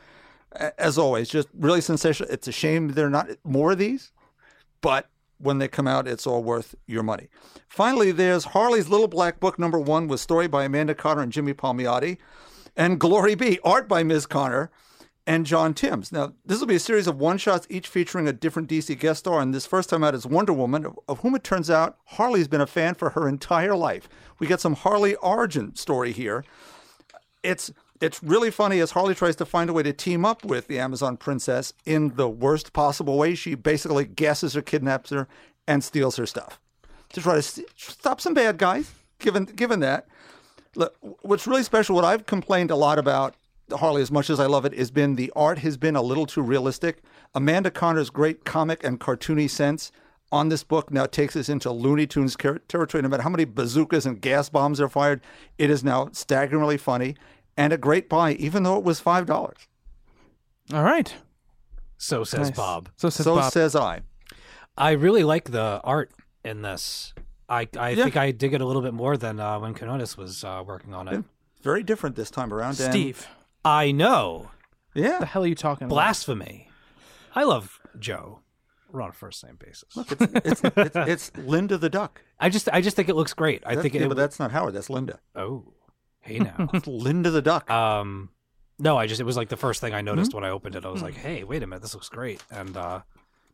As 0.78 0.96
always, 0.96 1.28
just 1.28 1.48
really 1.52 1.80
sensational. 1.80 2.30
It's 2.30 2.48
a 2.48 2.52
shame 2.52 2.88
there 2.88 3.06
are 3.06 3.10
not 3.10 3.28
more 3.44 3.72
of 3.72 3.78
these, 3.78 4.12
but 4.80 5.10
when 5.38 5.58
they 5.58 5.68
come 5.68 5.86
out, 5.86 6.08
it's 6.08 6.26
all 6.26 6.42
worth 6.42 6.74
your 6.86 7.02
money. 7.02 7.28
Finally, 7.68 8.12
there's 8.12 8.46
Harley's 8.46 8.88
Little 8.88 9.08
Black 9.08 9.38
Book 9.38 9.58
number 9.58 9.78
one 9.78 10.08
with 10.08 10.20
story 10.20 10.46
by 10.46 10.64
Amanda 10.64 10.94
Conner 10.94 11.20
and 11.22 11.32
Jimmy 11.32 11.52
Palmiotti, 11.52 12.16
and 12.76 13.00
Glory 13.00 13.34
Be, 13.34 13.58
art 13.64 13.88
by 13.88 14.02
Ms. 14.02 14.26
Conner 14.26 14.70
and 15.26 15.44
John 15.44 15.74
Timms. 15.74 16.12
Now, 16.12 16.34
this 16.44 16.60
will 16.60 16.66
be 16.68 16.76
a 16.76 16.80
series 16.80 17.06
of 17.06 17.18
one 17.18 17.36
shots, 17.36 17.66
each 17.68 17.88
featuring 17.88 18.28
a 18.28 18.32
different 18.32 18.68
DC 18.68 18.98
guest 18.98 19.20
star. 19.20 19.40
And 19.40 19.52
this 19.52 19.66
first 19.66 19.90
time 19.90 20.04
out 20.04 20.14
is 20.14 20.24
Wonder 20.24 20.52
Woman, 20.52 20.86
of- 20.86 20.98
of 21.08 21.18
whom 21.20 21.34
it 21.34 21.42
turns 21.42 21.68
out 21.68 21.98
Harley's 22.04 22.48
been 22.48 22.60
a 22.60 22.66
fan 22.66 22.94
for 22.94 23.10
her 23.10 23.28
entire 23.28 23.74
life. 23.74 24.08
We 24.38 24.46
get 24.46 24.60
some 24.60 24.74
Harley 24.74 25.16
origin 25.16 25.74
story 25.74 26.12
here. 26.12 26.44
It's 27.42 27.72
it's 28.00 28.22
really 28.22 28.50
funny 28.50 28.80
as 28.80 28.92
Harley 28.92 29.14
tries 29.14 29.36
to 29.36 29.46
find 29.46 29.70
a 29.70 29.72
way 29.72 29.82
to 29.82 29.92
team 29.92 30.24
up 30.24 30.44
with 30.44 30.66
the 30.68 30.78
Amazon 30.78 31.16
princess 31.16 31.72
in 31.84 32.14
the 32.16 32.28
worst 32.28 32.72
possible 32.72 33.18
way. 33.18 33.34
She 33.34 33.54
basically 33.54 34.04
gasses 34.04 34.54
her, 34.54 34.62
kidnaps 34.62 35.10
her, 35.10 35.28
and 35.66 35.82
steals 35.82 36.16
her 36.16 36.26
stuff 36.26 36.60
to 37.12 37.20
try 37.20 37.34
to 37.34 37.42
st- 37.42 37.68
stop 37.76 38.20
some 38.20 38.34
bad 38.34 38.58
guys. 38.58 38.92
Given 39.18 39.46
given 39.46 39.80
that, 39.80 40.06
Look, 40.76 40.94
what's 41.22 41.46
really 41.46 41.62
special, 41.62 41.96
what 41.96 42.04
I've 42.04 42.26
complained 42.26 42.70
a 42.70 42.76
lot 42.76 42.98
about 42.98 43.34
Harley, 43.72 44.02
as 44.02 44.12
much 44.12 44.28
as 44.28 44.38
I 44.38 44.46
love 44.46 44.66
it, 44.66 44.74
has 44.74 44.90
been 44.90 45.16
the 45.16 45.32
art 45.34 45.58
has 45.58 45.78
been 45.78 45.96
a 45.96 46.02
little 46.02 46.26
too 46.26 46.42
realistic. 46.42 47.02
Amanda 47.34 47.70
Conner's 47.70 48.10
great 48.10 48.44
comic 48.44 48.84
and 48.84 49.00
cartoony 49.00 49.48
sense 49.48 49.90
on 50.30 50.50
this 50.50 50.62
book 50.62 50.90
now 50.90 51.06
takes 51.06 51.34
us 51.34 51.48
into 51.48 51.72
Looney 51.72 52.06
Tunes 52.06 52.36
territory. 52.36 53.02
No 53.02 53.08
matter 53.08 53.22
how 53.22 53.30
many 53.30 53.46
bazookas 53.46 54.04
and 54.04 54.20
gas 54.20 54.50
bombs 54.50 54.78
are 54.78 54.88
fired, 54.88 55.22
it 55.56 55.70
is 55.70 55.82
now 55.82 56.10
staggeringly 56.12 56.76
funny 56.76 57.16
and 57.56 57.72
a 57.72 57.78
great 57.78 58.08
buy, 58.08 58.32
even 58.34 58.62
though 58.62 58.76
it 58.76 58.84
was 58.84 59.00
five 59.00 59.26
dollars. 59.26 59.58
All 60.72 60.82
right. 60.82 61.14
So 61.98 62.24
says 62.24 62.48
Nice. 62.48 62.56
Bob. 62.56 62.88
So 62.96 63.08
says 63.08 63.24
So 63.24 63.36
Bob. 63.36 63.52
says 63.52 63.74
I. 63.76 64.00
I 64.76 64.90
really 64.92 65.24
like 65.24 65.50
the 65.50 65.80
art 65.82 66.10
in 66.44 66.62
this. 66.62 67.14
I, 67.48 67.68
I 67.78 67.90
Yeah. 67.90 68.02
think 68.04 68.16
I 68.16 68.32
dig 68.32 68.52
it 68.54 68.60
a 68.60 68.66
little 68.66 68.82
bit 68.82 68.92
more 68.92 69.16
than 69.16 69.40
uh, 69.40 69.58
when 69.60 69.72
Quinones 69.74 70.16
was 70.16 70.44
uh, 70.44 70.62
working 70.66 70.92
on 70.94 71.08
it. 71.08 71.24
Very 71.62 71.82
different 71.82 72.16
this 72.16 72.30
time 72.30 72.52
around. 72.52 72.78
and- 72.80 72.92
Steve. 72.92 73.26
I 73.64 73.92
know. 73.92 74.50
Yeah. 74.94 75.12
What 75.12 75.20
the 75.20 75.26
hell 75.26 75.44
are 75.44 75.46
you 75.46 75.54
talking 75.54 75.86
about? 75.86 75.94
Blasphemy. 75.94 76.68
I 77.34 77.44
love 77.44 77.80
Joe. 77.98 78.40
We're 78.92 79.02
on 79.02 79.10
a 79.10 79.12
first 79.12 79.44
name 79.44 79.56
basis. 79.58 79.84
It's, 79.96 80.62
it's, 80.64 80.94
it's 80.94 81.32
Linda 81.36 81.76
the 81.78 81.88
Duck. 81.90 82.22
I 82.38 82.48
just 82.48 82.68
I 82.72 82.80
just 82.80 82.94
think 82.96 83.08
it 83.08 83.16
looks 83.16 83.34
great. 83.34 83.62
I 83.64 83.70
That's- 83.70 83.82
think 83.82 83.94
it, 83.94 84.02
yeah, 84.02 84.08
but 84.08 84.16
that's 84.16 84.38
not 84.38 84.52
Howard. 84.52 84.74
That's 84.74 84.90
Linda. 84.90 85.18
Oh. 85.34 85.64
Hey 86.26 86.38
now. 86.40 86.68
Linda 86.86 87.30
the 87.30 87.42
Duck. 87.42 87.70
um 87.70 88.30
no, 88.78 88.98
I 88.98 89.06
just 89.06 89.20
it 89.20 89.24
was 89.24 89.36
like 89.38 89.48
the 89.48 89.56
first 89.56 89.80
thing 89.80 89.94
I 89.94 90.02
noticed 90.02 90.32
Hmm? 90.32 90.36
when 90.38 90.44
I 90.44 90.50
opened 90.50 90.74
it. 90.76 90.84
I 90.84 90.88
was 90.90 91.00
like, 91.02 91.14
"Hey, 91.14 91.44
wait 91.44 91.62
a 91.62 91.66
minute. 91.66 91.80
This 91.82 91.94
looks 91.94 92.08
great." 92.10 92.42
And 92.50 92.76
uh 92.76 93.00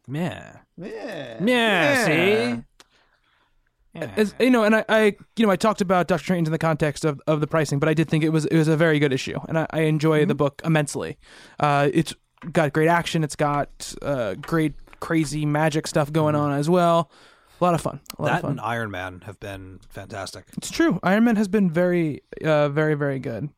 yeah. 0.09 0.57
yeah. 0.77 1.45
Yeah, 1.45 2.05
see? 2.05 2.63
Yeah. 3.95 4.11
As, 4.17 4.35
you 4.41 4.51
know, 4.51 4.65
and 4.65 4.75
I, 4.75 4.85
I, 4.89 5.17
you 5.37 5.45
know, 5.47 5.53
I 5.53 5.57
talked 5.57 5.81
about 5.83 6.09
Doctor 6.09 6.25
Strange 6.25 6.49
in 6.49 6.53
the 6.53 6.59
context 6.59 7.05
of, 7.05 7.21
of 7.27 7.41
the 7.41 7.47
pricing, 7.47 7.79
but 7.79 7.89
I 7.91 7.95
did 7.95 8.09
think 8.09 8.25
it 8.25 8.31
was 8.31 8.47
it 8.47 8.57
was 8.57 8.67
a 8.69 8.77
very 8.77 8.99
good 8.99 9.13
issue, 9.13 9.39
and 9.49 9.59
I, 9.59 9.67
I 9.71 9.81
enjoy 9.83 10.21
Mm-hmm. 10.21 10.29
the 10.29 10.35
book 10.35 10.63
immensely. 10.65 11.19
Uh, 11.61 11.91
it's 11.93 12.15
got 12.51 12.73
great 12.73 12.89
action. 12.89 13.23
It's 13.23 13.37
got 13.37 13.95
uh, 14.01 14.35
great 14.35 14.75
crazy 15.01 15.45
magic 15.45 15.87
stuff 15.87 16.11
going 16.11 16.35
on 16.35 16.53
as 16.53 16.71
well. 16.71 17.11
A 17.63 17.65
lot 17.65 17.75
of 17.75 17.81
fun. 17.81 18.01
A 18.19 18.23
lot 18.23 18.29
of 18.31 18.35
that 18.37 18.43
fun. 18.43 18.51
and 18.53 18.61
Iron 18.61 18.91
Man 18.91 19.23
have 19.25 19.39
been 19.39 19.79
fantastic. 19.89 20.47
It's 20.57 20.69
true. 20.69 20.99
Iron 21.05 21.23
Man 21.23 21.37
has 21.37 21.47
been 21.47 21.71
very, 21.71 22.23
uh, 22.45 22.69
very, 22.71 22.95
very 22.95 23.21
good. 23.21 23.51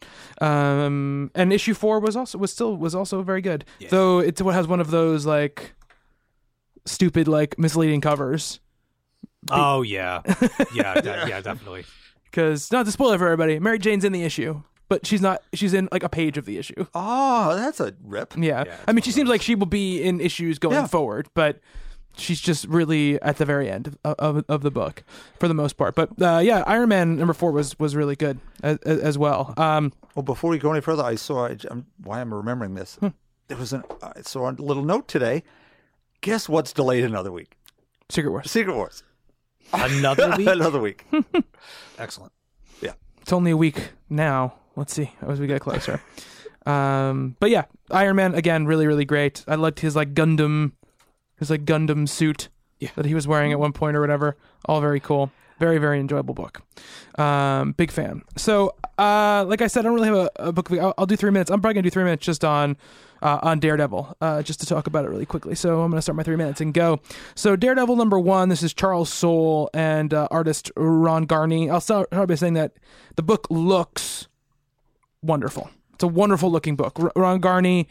Um, 0.42 1.30
and 1.34 1.50
issue 1.55 1.72
four 1.72 2.00
was 2.00 2.14
also 2.14 2.36
was 2.36 2.52
still 2.52 2.76
was 2.76 2.94
also 2.94 3.22
very 3.22 3.40
good. 3.40 3.64
Though 3.88 4.18
it's 4.18 4.42
what 4.42 4.55
has 4.55 4.68
one 4.68 4.80
of 4.80 4.90
those 4.90 5.24
like 5.24 5.72
stupid, 6.84 7.28
like 7.28 7.59
misleading 7.59 8.02
covers. 8.02 8.61
Oh 9.50 9.80
yeah. 9.82 10.20
Yeah, 10.74 11.00
de- 11.00 11.24
yeah, 11.28 11.40
definitely. 11.40 11.84
Because 12.24 12.70
not 12.72 12.84
to 12.86 12.92
spoil 12.92 13.12
it 13.12 13.18
for 13.18 13.24
everybody, 13.26 13.59
Mary 13.59 13.78
Jane's 13.78 14.05
in 14.05 14.12
the 14.12 14.22
issue, 14.22 14.62
but 14.88 15.07
she's 15.07 15.20
not. 15.22 15.40
She's 15.55 15.72
in 15.72 15.88
like 15.92 16.02
a 16.02 16.09
page 16.09 16.36
of 16.36 16.44
the 16.46 16.59
issue. 16.59 16.86
Oh, 16.94 17.55
that's 17.57 17.80
a 17.80 17.94
rip. 18.02 18.34
Yeah, 18.36 18.64
Yeah, 18.66 18.76
I 18.88 18.92
mean, 18.92 19.02
she 19.02 19.12
seems 19.12 19.28
like 19.30 19.40
she 19.40 19.55
will 19.55 19.66
be 19.66 20.02
in 20.02 20.20
issues 20.20 20.59
going 20.59 20.74
Yeah. 20.74 20.86
forward, 20.88 21.28
but 21.34 21.61
she's 22.16 22.40
just 22.40 22.66
really 22.66 23.20
at 23.22 23.38
the 23.38 23.44
very 23.44 23.70
end 23.70 23.96
of, 24.04 24.14
of, 24.18 24.44
of 24.48 24.62
the 24.62 24.70
book 24.70 25.02
for 25.38 25.48
the 25.48 25.54
most 25.54 25.76
part. 25.76 25.94
But 25.94 26.10
uh, 26.20 26.38
yeah, 26.38 26.62
Iron 26.66 26.88
Man 26.88 27.16
number 27.16 27.34
four 27.34 27.52
was 27.52 27.78
was 27.78 27.94
really 27.96 28.16
good 28.16 28.38
as, 28.62 28.78
as 28.78 29.18
well. 29.18 29.54
Um, 29.56 29.92
Well, 30.14 30.22
before 30.22 30.50
we 30.50 30.58
go 30.58 30.70
any 30.72 30.80
further, 30.80 31.02
I 31.02 31.14
saw 31.16 31.46
I, 31.46 31.56
am 31.70 31.86
why 32.02 32.20
I'm 32.20 32.32
remembering 32.32 32.74
this. 32.74 32.96
Hmm. 32.96 33.08
There 33.48 33.58
was 33.58 33.72
an 33.72 33.82
I 34.02 34.22
saw 34.22 34.50
a 34.50 34.52
little 34.52 34.84
note 34.84 35.08
today. 35.08 35.42
Guess 36.20 36.48
what's 36.48 36.72
delayed 36.72 37.04
another 37.04 37.30
week? 37.30 37.56
Secret 38.08 38.30
Wars. 38.30 38.50
Secret 38.50 38.74
Wars. 38.74 39.02
Another 39.72 40.34
week. 40.38 40.46
another 40.46 40.80
week. 40.80 41.04
Excellent. 41.98 42.32
Yeah. 42.80 42.92
It's 43.20 43.32
only 43.32 43.50
a 43.50 43.56
week 43.56 43.90
now. 44.08 44.54
Let's 44.76 44.92
see 44.94 45.10
as 45.26 45.40
we 45.40 45.46
get 45.46 45.60
closer. 45.60 46.00
um, 46.66 47.36
but 47.40 47.50
yeah, 47.50 47.64
Iron 47.90 48.16
Man 48.16 48.34
again, 48.34 48.66
really, 48.66 48.86
really 48.86 49.04
great. 49.04 49.44
I 49.46 49.54
liked 49.56 49.80
his 49.80 49.94
like 49.94 50.14
Gundam, 50.14 50.72
his 51.37 51.51
like 51.51 51.64
Gundam 51.64 52.09
suit 52.09 52.49
Yeah. 52.78 52.91
that 52.97 53.07
he 53.07 53.14
was 53.14 53.26
wearing 53.26 53.53
at 53.53 53.59
one 53.59 53.72
point 53.72 53.97
or 53.97 54.01
whatever. 54.01 54.37
All 54.66 54.80
very 54.80 55.01
cool. 55.01 55.30
Very, 55.61 55.78
very 55.78 56.01
enjoyable 56.01 56.35
book. 56.35 56.62
Um, 57.16 57.72
big 57.72 57.93
fan. 57.93 58.22
So, 58.37 58.74
uh, 58.99 59.45
like 59.47 59.62
I 59.62 59.68
said, 59.68 59.80
I 59.80 59.82
don't 59.85 59.95
really 59.95 60.09
have 60.09 60.16
a, 60.16 60.49
a 60.49 60.53
book. 60.53 60.72
I'll, 60.72 60.93
I'll 60.99 61.07
do 61.07 61.14
three 61.14 61.30
minutes. 61.30 61.49
I'm 61.49 61.61
probably 61.61 61.74
gonna 61.74 61.82
do 61.85 61.91
three 61.91 62.03
minutes 62.03 62.26
just 62.26 62.45
on 62.45 62.76
uh, 63.22 63.39
on 63.41 63.61
Daredevil, 63.61 64.16
uh, 64.20 64.43
just 64.43 64.59
to 64.61 64.66
talk 64.66 64.89
about 64.89 65.05
it 65.05 65.11
really 65.11 65.24
quickly. 65.26 65.55
So 65.55 65.80
I'm 65.82 65.91
gonna 65.93 66.03
start 66.03 66.16
my 66.16 66.24
three 66.24 66.35
minutes 66.37 66.61
and 66.61 66.74
go. 66.74 67.01
So 67.37 67.55
Daredevil 67.55 67.95
number 67.95 68.18
one. 68.18 68.49
This 68.49 68.64
is 68.64 68.74
Charles 68.74 69.11
Soule 69.12 69.70
and 69.72 70.12
uh, 70.12 70.26
artist 70.32 70.72
Ron 70.76 71.24
Garney. 71.24 71.70
I'll 71.70 71.80
start 71.80 72.11
by 72.11 72.35
saying 72.35 72.55
that 72.55 72.72
the 73.14 73.22
book 73.22 73.47
looks 73.49 74.26
wonderful. 75.22 75.70
It's 75.95 76.03
a 76.03 76.09
wonderful 76.09 76.51
looking 76.51 76.74
book. 76.74 76.99
Ron 77.14 77.41
Garney 77.41 77.87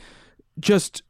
just 0.60 1.02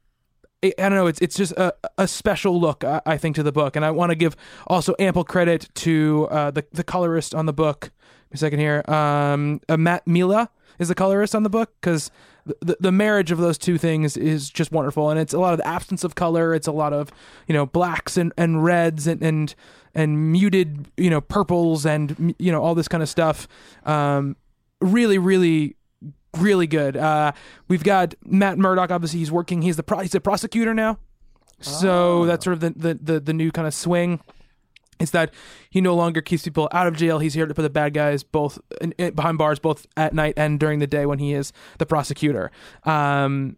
I 0.64 0.72
don't 0.78 0.95
know. 0.95 1.07
It's 1.07 1.20
it's 1.20 1.36
just 1.36 1.51
a, 1.53 1.74
a 1.97 2.07
special 2.07 2.59
look, 2.59 2.84
I, 2.84 3.01
I 3.05 3.18
think, 3.18 3.36
to 3.36 3.43
the 3.43 3.51
book, 3.51 3.76
and 3.76 3.84
I 3.84 3.91
want 3.91 4.11
to 4.11 4.16
give 4.16 4.36
also 4.68 4.95
ample 4.99 5.24
credit 5.24 5.70
to 5.76 6.28
uh, 6.32 6.51
the 6.51 6.66
the 6.72 6.84
colorist 6.84 7.36
on 7.36 7.45
the 7.45 7.53
book. 7.53 7.91
A 8.32 8.38
second 8.38 8.59
here, 8.59 8.84
um, 8.88 9.61
uh, 9.70 9.78
Matt 9.78 10.07
Milla 10.07 10.49
is 10.80 10.88
the 10.88 10.95
colorist 10.95 11.36
on 11.36 11.43
the 11.43 11.49
book 11.49 11.74
because 11.80 12.09
the, 12.45 12.55
the 12.61 12.78
the 12.80 12.91
marriage 12.91 13.32
of 13.32 13.38
those 13.39 13.57
two 13.57 13.78
things 13.78 14.16
is 14.18 14.49
just 14.49 14.72
wonderful, 14.72 15.09
and 15.09 15.20
it's 15.20 15.34
a 15.34 15.39
lot 15.39 15.53
of 15.53 15.59
the 15.59 15.68
absence 15.68 16.03
of 16.03 16.16
color. 16.16 16.53
It's 16.53 16.68
a 16.68 16.72
lot 16.72 16.93
of 16.93 17.11
you 17.47 17.53
know 17.53 17.66
blacks 17.66 18.18
and, 18.18 18.32
and 18.38 18.64
reds 18.64 19.05
and 19.05 19.22
and 19.22 19.53
and 19.93 20.32
muted 20.32 20.88
you 20.97 21.09
know 21.09 21.22
purples 21.22 21.86
and 21.86 22.34
you 22.39 22.51
know 22.51 22.61
all 22.61 22.76
this 22.76 22.88
kind 22.88 23.03
of 23.03 23.09
stuff. 23.09 23.47
Um, 23.86 24.38
really, 24.82 25.18
really 25.18 25.76
really 26.38 26.68
good. 26.68 26.98
Uh, 26.98 27.32
we've 27.68 27.84
got 27.84 28.16
Matt 28.26 28.58
Murdock. 28.58 28.92
Obviously, 28.92 29.20
he's 29.20 29.32
working. 29.32 29.62
He's 29.62 29.76
the 29.78 29.84
pro- 29.84 30.00
he's 30.00 30.16
a 30.16 30.22
prosecutor 30.22 30.74
now. 30.74 31.00
So 31.60 32.26
that's 32.26 32.44
sort 32.44 32.56
of 32.56 32.60
the, 32.60 32.70
the 32.72 33.00
the 33.14 33.20
the 33.20 33.34
new 33.34 33.52
kind 33.52 33.68
of 33.68 33.74
swing. 33.74 34.20
Is 35.00 35.12
that 35.12 35.34
he 35.70 35.82
no 35.82 35.96
longer 35.96 36.22
keeps 36.22 36.44
people 36.44 36.70
out 36.72 36.88
of 36.88 36.96
jail. 36.96 37.20
He's 37.20 37.34
here 37.34 37.46
to 37.46 37.54
put 37.54 37.64
the 37.64 37.70
bad 37.70 37.94
guys 37.94 38.24
both 38.24 38.60
in, 38.80 38.94
in- 38.98 39.14
behind 39.14 39.38
bars, 39.38 39.60
both 39.60 39.86
at 39.98 40.14
night 40.14 40.34
and 40.38 40.60
during 40.60 40.80
the 40.80 40.88
day 40.88 41.06
when 41.06 41.20
he 41.20 41.34
is 41.34 41.52
the 41.80 41.86
prosecutor. 41.86 42.52
Um, 42.84 43.58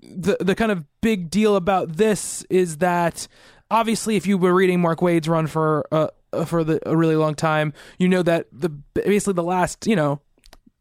the 0.00 0.36
the 0.40 0.54
kind 0.54 0.72
of 0.72 0.84
big 1.00 1.30
deal 1.30 1.56
about 1.56 1.96
this 1.96 2.44
is 2.48 2.78
that 2.78 3.28
obviously, 3.70 4.16
if 4.16 4.26
you 4.26 4.38
were 4.38 4.54
reading 4.54 4.80
Mark 4.80 5.02
Waid's 5.02 5.28
run 5.28 5.46
for 5.46 5.86
uh, 5.92 6.08
uh, 6.32 6.44
for 6.44 6.64
the, 6.64 6.80
a 6.88 6.96
really 6.96 7.16
long 7.16 7.34
time, 7.34 7.72
you 7.98 8.08
know 8.08 8.22
that 8.22 8.46
the 8.52 8.70
basically 8.70 9.34
the 9.34 9.42
last 9.42 9.86
you 9.86 9.96
know 9.96 10.20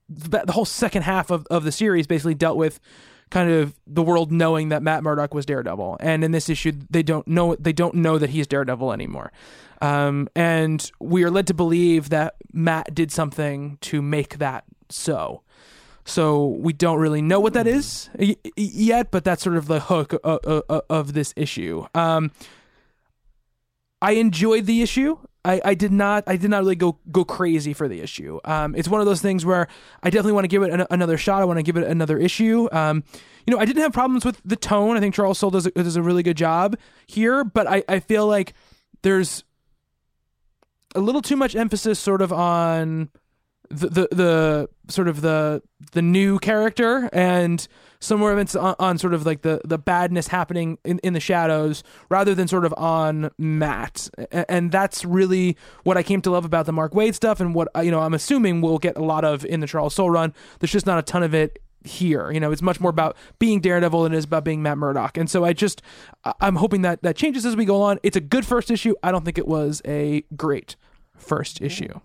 the, 0.09 0.51
whole 0.51 0.65
second 0.65 1.03
half 1.03 1.29
of, 1.29 1.45
of 1.51 1.63
the 1.63 1.71
series 1.71 2.07
basically 2.07 2.33
dealt 2.33 2.57
with 2.57 2.79
kind 3.29 3.49
of 3.51 3.75
the 3.85 4.01
world 4.01 4.31
knowing 4.31 4.69
that 4.69 4.81
Matt 4.81 5.03
Murdock 5.03 5.33
was 5.33 5.45
Daredevil, 5.45 5.97
and 5.99 6.23
in 6.23 6.31
this 6.31 6.49
issue 6.49 6.73
they 6.89 7.03
don't 7.03 7.27
know 7.27 7.55
they 7.55 7.73
don't 7.73 7.95
know 7.95 8.17
that 8.17 8.31
he's 8.31 8.47
Daredevil 8.47 8.91
anymore, 8.91 9.31
um, 9.81 10.27
and 10.35 10.91
we 10.99 11.23
are 11.23 11.31
led 11.31 11.47
to 11.47 11.53
believe 11.53 12.09
that 12.09 12.35
Matt 12.51 12.93
did 12.95 13.11
something 13.11 13.77
to 13.81 14.01
make 14.01 14.39
that 14.39 14.63
so. 14.89 15.43
So 16.05 16.47
we 16.47 16.73
don't 16.73 16.97
really 16.97 17.21
know 17.21 17.39
what 17.39 17.53
that 17.53 17.67
is 17.67 18.09
yet, 18.57 19.11
but 19.11 19.23
that's 19.23 19.43
sort 19.43 19.57
of 19.57 19.67
the 19.67 19.79
hook 19.79 20.13
of, 20.23 20.39
of, 20.43 20.81
of 20.89 21.13
this 21.13 21.35
issue. 21.35 21.85
Um, 21.93 22.31
I 24.01 24.13
enjoyed 24.13 24.65
the 24.65 24.81
issue. 24.81 25.19
I, 25.45 25.61
I 25.63 25.73
did 25.73 25.91
not 25.91 26.25
I 26.27 26.35
did 26.35 26.49
not 26.49 26.59
really 26.59 26.75
go 26.75 26.99
go 27.11 27.23
crazy 27.23 27.73
for 27.73 27.87
the 27.87 28.01
issue. 28.01 28.39
Um, 28.43 28.75
it's 28.75 28.89
one 28.89 28.99
of 28.99 29.07
those 29.07 29.21
things 29.21 29.45
where 29.45 29.67
I 30.03 30.09
definitely 30.09 30.33
want 30.33 30.43
to 30.43 30.49
give 30.49 30.63
it 30.63 30.71
an, 30.71 30.85
another 30.89 31.17
shot. 31.17 31.41
I 31.41 31.45
want 31.45 31.57
to 31.57 31.63
give 31.63 31.77
it 31.77 31.85
another 31.85 32.17
issue. 32.17 32.67
Um, 32.71 33.03
you 33.47 33.53
know, 33.53 33.59
I 33.59 33.65
didn't 33.65 33.81
have 33.81 33.93
problems 33.93 34.25
with 34.25 34.41
the 34.43 34.57
tone. 34.57 34.97
I 34.97 34.99
think 34.99 35.15
Charles 35.15 35.39
Soule 35.39 35.51
does 35.51 35.65
a, 35.65 35.71
does 35.71 35.95
a 35.95 36.03
really 36.03 36.23
good 36.23 36.37
job 36.37 36.77
here, 37.07 37.43
but 37.43 37.67
I, 37.67 37.83
I 37.87 37.99
feel 37.99 38.27
like 38.27 38.53
there's 39.01 39.43
a 40.93 40.99
little 40.99 41.21
too 41.21 41.37
much 41.37 41.55
emphasis 41.55 41.99
sort 41.99 42.21
of 42.21 42.33
on 42.33 43.09
the 43.69 43.87
the, 43.87 44.07
the 44.11 44.69
sort 44.89 45.07
of 45.07 45.21
the 45.21 45.61
the 45.93 46.01
new 46.01 46.37
character 46.39 47.09
and 47.13 47.65
somewhere 48.01 48.37
it's 48.39 48.55
on, 48.55 48.75
on 48.79 48.97
sort 48.97 49.13
of 49.13 49.25
like 49.25 49.41
the 49.41 49.59
the 49.65 49.77
badness 49.77 50.27
happening 50.27 50.77
in, 50.85 50.99
in 50.99 51.13
the 51.13 51.19
shadows 51.19 51.83
rather 52.09 52.33
than 52.33 52.47
sort 52.47 52.63
of 52.63 52.73
on 52.77 53.29
Matt 53.37 54.09
and 54.47 54.71
that's 54.71 55.03
really 55.03 55.57
what 55.83 55.97
I 55.97 56.03
came 56.03 56.21
to 56.21 56.31
love 56.31 56.45
about 56.45 56.65
the 56.65 56.71
Mark 56.71 56.93
Waid 56.93 57.13
stuff 57.13 57.39
and 57.39 57.53
what 57.53 57.67
uh, 57.75 57.81
you 57.81 57.91
know 57.91 57.99
I'm 57.99 58.13
assuming 58.13 58.61
we'll 58.61 58.77
get 58.77 58.97
a 58.97 59.03
lot 59.03 59.25
of 59.25 59.43
in 59.45 59.59
the 59.59 59.67
Charles 59.67 59.93
Soule 59.93 60.09
run. 60.09 60.33
There's 60.59 60.71
just 60.71 60.85
not 60.85 60.97
a 60.97 61.01
ton 61.01 61.23
of 61.23 61.33
it 61.33 61.59
here 61.83 62.31
you 62.31 62.39
know. 62.39 62.51
It's 62.51 62.61
much 62.61 62.79
more 62.79 62.89
about 62.89 63.17
being 63.37 63.59
Daredevil 63.59 64.03
than 64.03 64.13
it 64.13 64.17
is 64.17 64.25
about 64.25 64.43
being 64.43 64.61
Matt 64.63 64.77
Murdock. 64.77 65.17
And 65.17 65.29
so 65.29 65.43
I 65.43 65.53
just 65.53 65.81
I- 66.23 66.33
I'm 66.39 66.55
hoping 66.55 66.83
that 66.83 67.01
that 67.03 67.15
changes 67.17 67.45
as 67.45 67.55
we 67.57 67.65
go 67.65 67.81
on 67.81 67.99
it's 68.03 68.15
a 68.17 68.21
good 68.21 68.45
first 68.45 68.71
issue. 68.71 68.95
I 69.03 69.11
don't 69.11 69.25
think 69.25 69.37
it 69.37 69.47
was 69.47 69.81
a 69.85 70.23
great 70.37 70.75
first 71.17 71.61
issue. 71.61 71.99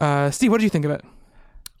Uh, 0.00 0.30
Steve 0.32 0.50
what 0.50 0.58
did 0.58 0.64
you 0.64 0.70
think 0.70 0.84
of 0.84 0.90
it? 0.90 1.04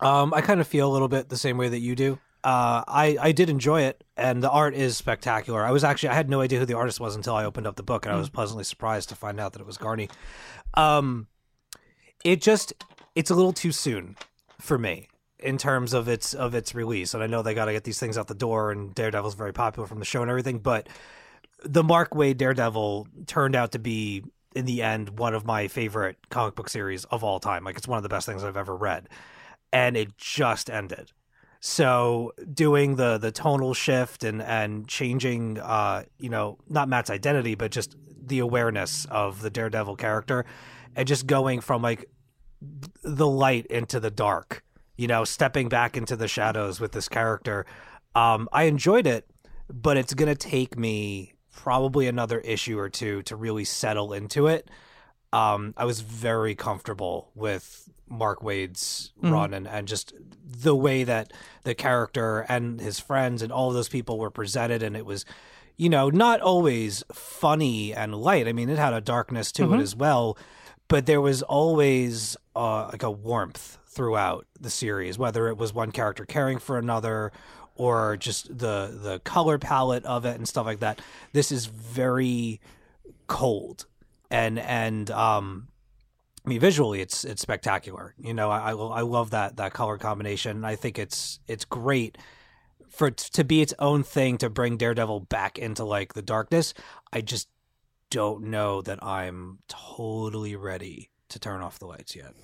Um, 0.00 0.32
I 0.34 0.40
kind 0.40 0.60
of 0.60 0.68
feel 0.68 0.88
a 0.88 0.92
little 0.92 1.08
bit 1.08 1.28
the 1.30 1.36
same 1.36 1.56
way 1.56 1.68
that 1.68 1.78
you 1.80 1.96
do. 1.96 2.18
Uh, 2.44 2.84
I 2.86 3.16
I 3.20 3.32
did 3.32 3.48
enjoy 3.48 3.82
it, 3.82 4.04
and 4.16 4.42
the 4.42 4.50
art 4.50 4.74
is 4.74 4.96
spectacular. 4.96 5.64
I 5.64 5.70
was 5.70 5.82
actually 5.82 6.10
I 6.10 6.14
had 6.14 6.28
no 6.28 6.40
idea 6.40 6.58
who 6.58 6.66
the 6.66 6.76
artist 6.76 7.00
was 7.00 7.16
until 7.16 7.34
I 7.34 7.44
opened 7.44 7.66
up 7.66 7.76
the 7.76 7.82
book, 7.82 8.04
and 8.04 8.14
I 8.14 8.18
was 8.18 8.28
pleasantly 8.28 8.64
surprised 8.64 9.08
to 9.08 9.14
find 9.14 9.40
out 9.40 9.54
that 9.54 9.60
it 9.60 9.66
was 9.66 9.78
Garney. 9.78 10.10
Um, 10.74 11.26
it 12.22 12.42
just 12.42 12.74
it's 13.14 13.30
a 13.30 13.34
little 13.34 13.52
too 13.52 13.72
soon 13.72 14.16
for 14.60 14.78
me 14.78 15.08
in 15.38 15.56
terms 15.58 15.94
of 15.94 16.06
its 16.06 16.34
of 16.34 16.54
its 16.54 16.74
release, 16.74 17.14
and 17.14 17.22
I 17.22 17.26
know 17.26 17.42
they 17.42 17.54
got 17.54 17.64
to 17.64 17.72
get 17.72 17.84
these 17.84 17.98
things 17.98 18.18
out 18.18 18.26
the 18.26 18.34
door, 18.34 18.70
and 18.70 18.94
Daredevil's 18.94 19.34
very 19.34 19.52
popular 19.52 19.86
from 19.86 19.98
the 19.98 20.04
show 20.04 20.20
and 20.20 20.30
everything, 20.30 20.58
but 20.58 20.88
the 21.64 21.82
Mark 21.82 22.10
Waid 22.10 22.36
Daredevil 22.36 23.08
turned 23.26 23.56
out 23.56 23.72
to 23.72 23.78
be 23.78 24.22
in 24.54 24.66
the 24.66 24.82
end 24.82 25.18
one 25.18 25.34
of 25.34 25.46
my 25.46 25.66
favorite 25.66 26.18
comic 26.28 26.54
book 26.54 26.68
series 26.68 27.04
of 27.06 27.24
all 27.24 27.40
time. 27.40 27.64
Like 27.64 27.78
it's 27.78 27.88
one 27.88 27.96
of 27.96 28.02
the 28.02 28.08
best 28.10 28.26
things 28.26 28.44
I've 28.44 28.56
ever 28.56 28.76
read 28.76 29.08
and 29.74 29.96
it 29.96 30.16
just 30.16 30.70
ended. 30.70 31.10
So 31.66 32.34
doing 32.52 32.96
the 32.96 33.16
the 33.16 33.32
tonal 33.32 33.72
shift 33.72 34.22
and 34.22 34.42
and 34.42 34.86
changing 34.86 35.58
uh 35.58 36.04
you 36.18 36.28
know 36.28 36.58
not 36.68 36.90
Matt's 36.90 37.08
identity 37.08 37.54
but 37.54 37.70
just 37.70 37.96
the 38.22 38.40
awareness 38.40 39.06
of 39.06 39.40
the 39.40 39.48
Daredevil 39.48 39.96
character 39.96 40.44
and 40.94 41.08
just 41.08 41.26
going 41.26 41.62
from 41.62 41.80
like 41.80 42.04
the 43.02 43.26
light 43.26 43.64
into 43.68 43.98
the 43.98 44.10
dark, 44.10 44.62
you 44.98 45.06
know, 45.06 45.24
stepping 45.24 45.70
back 45.70 45.96
into 45.96 46.16
the 46.16 46.28
shadows 46.28 46.80
with 46.80 46.92
this 46.92 47.08
character. 47.08 47.64
Um 48.14 48.46
I 48.52 48.64
enjoyed 48.64 49.06
it, 49.06 49.26
but 49.72 49.96
it's 49.96 50.12
going 50.12 50.28
to 50.28 50.34
take 50.34 50.78
me 50.78 51.32
probably 51.50 52.08
another 52.08 52.40
issue 52.40 52.78
or 52.78 52.90
two 52.90 53.22
to 53.22 53.36
really 53.36 53.64
settle 53.64 54.12
into 54.12 54.48
it. 54.48 54.70
Um 55.32 55.72
I 55.78 55.86
was 55.86 56.02
very 56.02 56.54
comfortable 56.54 57.30
with 57.34 57.88
Mark 58.14 58.42
Waid's 58.42 59.12
run 59.20 59.52
and, 59.54 59.66
and 59.66 59.88
just 59.88 60.14
the 60.44 60.74
way 60.74 61.04
that 61.04 61.32
the 61.64 61.74
character 61.74 62.46
and 62.48 62.80
his 62.80 63.00
friends 63.00 63.42
and 63.42 63.52
all 63.52 63.68
of 63.68 63.74
those 63.74 63.88
people 63.88 64.18
were 64.18 64.30
presented. 64.30 64.82
And 64.82 64.96
it 64.96 65.06
was 65.06 65.24
you 65.76 65.88
know 65.88 66.08
not 66.10 66.40
always 66.40 67.02
funny 67.12 67.92
and 67.94 68.14
light. 68.14 68.48
I 68.48 68.52
mean 68.52 68.68
it 68.68 68.78
had 68.78 68.94
a 68.94 69.00
darkness 69.00 69.52
to 69.52 69.74
it 69.74 69.80
as 69.80 69.96
well 69.96 70.36
but 70.88 71.06
there 71.06 71.20
was 71.20 71.42
always 71.42 72.36
uh, 72.54 72.88
like 72.92 73.02
a 73.02 73.10
warmth 73.10 73.78
throughout 73.86 74.46
the 74.60 74.70
series 74.70 75.18
whether 75.18 75.48
it 75.48 75.56
was 75.56 75.72
one 75.72 75.90
character 75.90 76.24
caring 76.24 76.58
for 76.58 76.78
another 76.78 77.32
or 77.76 78.16
just 78.16 78.46
the 78.46 78.96
the 79.02 79.20
color 79.24 79.58
palette 79.58 80.04
of 80.04 80.24
it 80.24 80.36
and 80.36 80.46
stuff 80.48 80.66
like 80.66 80.80
that. 80.80 81.00
This 81.32 81.50
is 81.50 81.66
very 81.66 82.60
cold 83.26 83.86
and 84.30 84.58
and 84.58 85.10
um 85.10 85.68
I 86.44 86.48
mean, 86.48 86.60
visually, 86.60 87.00
it's 87.00 87.24
it's 87.24 87.40
spectacular. 87.40 88.14
You 88.18 88.34
know, 88.34 88.50
I 88.50 88.70
I, 88.72 89.00
love 89.00 89.30
that 89.30 89.56
that 89.56 89.72
color 89.72 89.96
combination. 89.96 90.64
I 90.64 90.76
think 90.76 90.98
it's 90.98 91.40
it's 91.48 91.64
great 91.64 92.18
for 92.90 93.10
to 93.10 93.44
be 93.44 93.62
its 93.62 93.72
own 93.78 94.02
thing 94.02 94.36
to 94.38 94.50
bring 94.50 94.76
Daredevil 94.76 95.20
back 95.20 95.58
into 95.58 95.84
like 95.84 96.12
the 96.12 96.22
darkness. 96.22 96.74
I 97.12 97.22
just 97.22 97.48
don't 98.10 98.44
know 98.44 98.82
that 98.82 99.02
I'm 99.02 99.60
totally 99.68 100.54
ready 100.54 101.10
to 101.30 101.38
turn 101.38 101.62
off 101.62 101.78
the 101.78 101.86
lights 101.86 102.14
yet. 102.14 102.34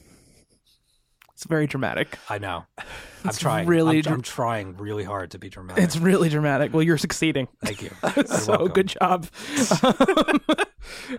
It's 1.41 1.47
very 1.49 1.67
dramatic 1.67 2.19
I 2.29 2.37
know. 2.39 2.67
I'm 3.25 3.33
trying. 3.33 3.67
really 3.67 3.99
I'm, 4.07 4.13
I'm 4.15 4.23
trying 4.23 4.77
really 4.77 5.05
hard 5.05 5.31
to 5.31 5.39
be 5.39 5.49
dramatic. 5.49 5.83
it's 5.83 5.97
really 5.97 6.29
dramatic 6.29 6.75
well 6.75 6.83
you're 6.83 6.99
succeeding 6.99 7.49
Thank 7.65 7.81
you. 7.83 7.91
So 8.27 8.53
welcome. 8.53 8.69
good 8.75 8.89
job 8.89 9.27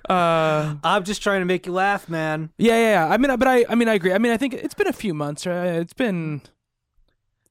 uh 0.09 0.75
I'm 0.83 1.03
just 1.03 1.21
trying 1.23 1.41
to 1.41 1.45
make 1.45 1.65
you 1.65 1.71
laugh, 1.73 2.07
man. 2.09 2.49
Yeah, 2.57 2.75
yeah, 2.77 2.91
yeah. 3.07 3.13
I 3.13 3.17
mean, 3.17 3.35
but 3.37 3.47
I, 3.47 3.65
I 3.69 3.75
mean, 3.75 3.87
I 3.87 3.93
agree. 3.95 4.13
I 4.13 4.17
mean, 4.17 4.31
I 4.31 4.37
think 4.37 4.53
it's 4.53 4.73
been 4.73 4.87
a 4.87 4.93
few 4.93 5.13
months. 5.13 5.45
Right? 5.45 5.67
It's 5.67 5.93
been 5.93 6.41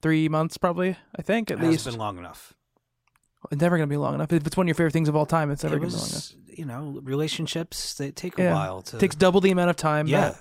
three 0.02 0.28
months, 0.28 0.56
probably. 0.58 0.96
I 1.16 1.22
think 1.22 1.50
at 1.50 1.58
It 1.62 1.66
least. 1.66 1.84
been 1.86 1.96
long 1.98 2.18
enough. 2.18 2.54
It's 3.50 3.60
never 3.60 3.76
gonna 3.76 3.86
be 3.86 3.96
long 3.96 4.14
enough. 4.14 4.32
If 4.32 4.46
it's 4.46 4.56
one 4.56 4.64
of 4.64 4.68
your 4.68 4.74
favorite 4.74 4.92
things 4.92 5.08
of 5.08 5.16
all 5.16 5.26
time, 5.26 5.50
it's 5.50 5.62
never 5.62 5.76
It 5.76 5.80
gonna 5.80 5.90
be 5.92 5.96
long 5.98 6.08
enough. 6.10 6.32
you 6.48 6.64
know, 6.66 7.00
relationships 7.02 7.94
they 7.94 8.10
take 8.10 8.38
a 8.38 8.42
Yeah. 8.42 8.54
while 8.54 8.82
to. 8.82 8.98
takes 8.98 9.14
double 9.16 9.40
the 9.40 9.50
amount 9.50 9.70
of 9.70 9.76
time. 9.76 10.06
yeah. 10.06 10.34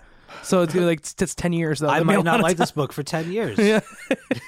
So 0.44 0.62
it's 0.62 0.74
gonna 0.74 0.86
be 0.86 0.90
like 0.90 1.00
it's, 1.00 1.16
it's 1.20 1.36
ten 1.36 1.54
years 1.54 1.80
though. 1.80 1.88
I 1.90 1.94
That'd 2.00 2.08
be 2.08 2.16
might 2.16 2.24
not 2.26 2.40
lot 2.40 2.44
like 2.44 2.58
this 2.58 2.72
book 2.72 2.94
for 2.94 3.04
10 3.04 3.32
years. 3.32 3.58
Yeah. 3.58 3.82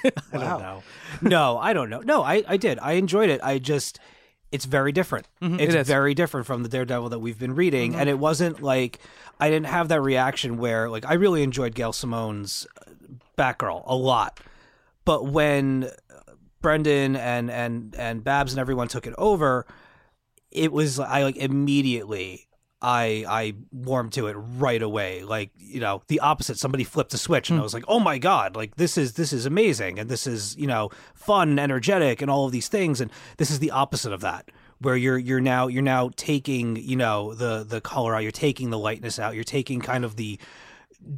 I 0.04 0.10
don't 0.32 0.60
know. 0.60 0.82
No, 1.20 1.58
I 1.58 1.72
don't 1.72 1.90
know. 1.90 2.00
No, 2.00 2.22
I, 2.22 2.42
I 2.48 2.56
did. 2.56 2.78
I 2.80 2.92
enjoyed 2.92 3.30
it. 3.30 3.40
I 3.42 3.58
just, 3.58 3.98
it's 4.50 4.64
very 4.64 4.92
different. 4.92 5.28
It's 5.40 5.48
Mm-hmm. 5.52 5.60
it 5.60 5.74
is. 5.74 5.86
very 5.86 6.14
different 6.14 6.46
from 6.46 6.62
the 6.62 6.68
Daredevil 6.68 7.08
that 7.10 7.18
we've 7.20 7.38
been 7.38 7.54
reading. 7.54 7.94
And 7.94 8.08
it 8.08 8.18
wasn't 8.18 8.62
like, 8.62 8.98
I 9.40 9.48
didn't 9.50 9.66
have 9.66 9.88
that 9.88 10.00
reaction 10.02 10.58
where, 10.58 10.88
like, 10.90 11.04
I 11.06 11.14
really 11.14 11.42
enjoyed 11.42 11.74
Gail 11.74 11.92
Simone's 11.92 12.66
uh, 12.80 12.90
Batgirl 13.38 13.82
a 13.86 13.94
lot. 13.94 14.40
But 15.04 15.26
when 15.26 15.88
Brendan 16.60 17.16
and, 17.16 17.50
and, 17.50 17.94
and 17.96 18.22
Babs 18.24 18.52
and 18.52 18.60
everyone 18.60 18.88
took 18.88 19.06
it 19.06 19.14
over, 19.18 19.66
it 20.50 20.70
was, 20.72 20.98
I 21.00 21.22
like 21.24 21.36
immediately. 21.36 22.46
I 22.82 23.24
I 23.28 23.54
warmed 23.70 24.12
to 24.14 24.26
it 24.26 24.34
right 24.34 24.82
away. 24.82 25.22
Like 25.22 25.50
you 25.56 25.80
know, 25.80 26.02
the 26.08 26.20
opposite. 26.20 26.58
Somebody 26.58 26.82
flipped 26.82 27.14
a 27.14 27.18
switch, 27.18 27.48
and 27.48 27.58
I 27.58 27.60
hmm. 27.60 27.64
was 27.64 27.74
like, 27.74 27.84
"Oh 27.86 28.00
my 28.00 28.18
god! 28.18 28.56
Like 28.56 28.74
this 28.74 28.98
is 28.98 29.14
this 29.14 29.32
is 29.32 29.46
amazing, 29.46 30.00
and 30.00 30.10
this 30.10 30.26
is 30.26 30.56
you 30.56 30.66
know 30.66 30.90
fun, 31.14 31.50
and 31.50 31.60
energetic, 31.60 32.20
and 32.20 32.30
all 32.30 32.46
of 32.46 32.52
these 32.52 32.68
things." 32.68 33.00
And 33.00 33.10
this 33.38 33.50
is 33.50 33.60
the 33.60 33.70
opposite 33.70 34.12
of 34.12 34.20
that, 34.22 34.50
where 34.80 34.96
you're 34.96 35.16
you're 35.16 35.40
now 35.40 35.68
you're 35.68 35.80
now 35.80 36.10
taking 36.16 36.76
you 36.76 36.96
know 36.96 37.34
the 37.34 37.64
the 37.66 37.80
color 37.80 38.16
out, 38.16 38.22
you're 38.24 38.32
taking 38.32 38.70
the 38.70 38.78
lightness 38.78 39.18
out, 39.18 39.36
you're 39.36 39.44
taking 39.44 39.80
kind 39.80 40.04
of 40.04 40.16
the 40.16 40.38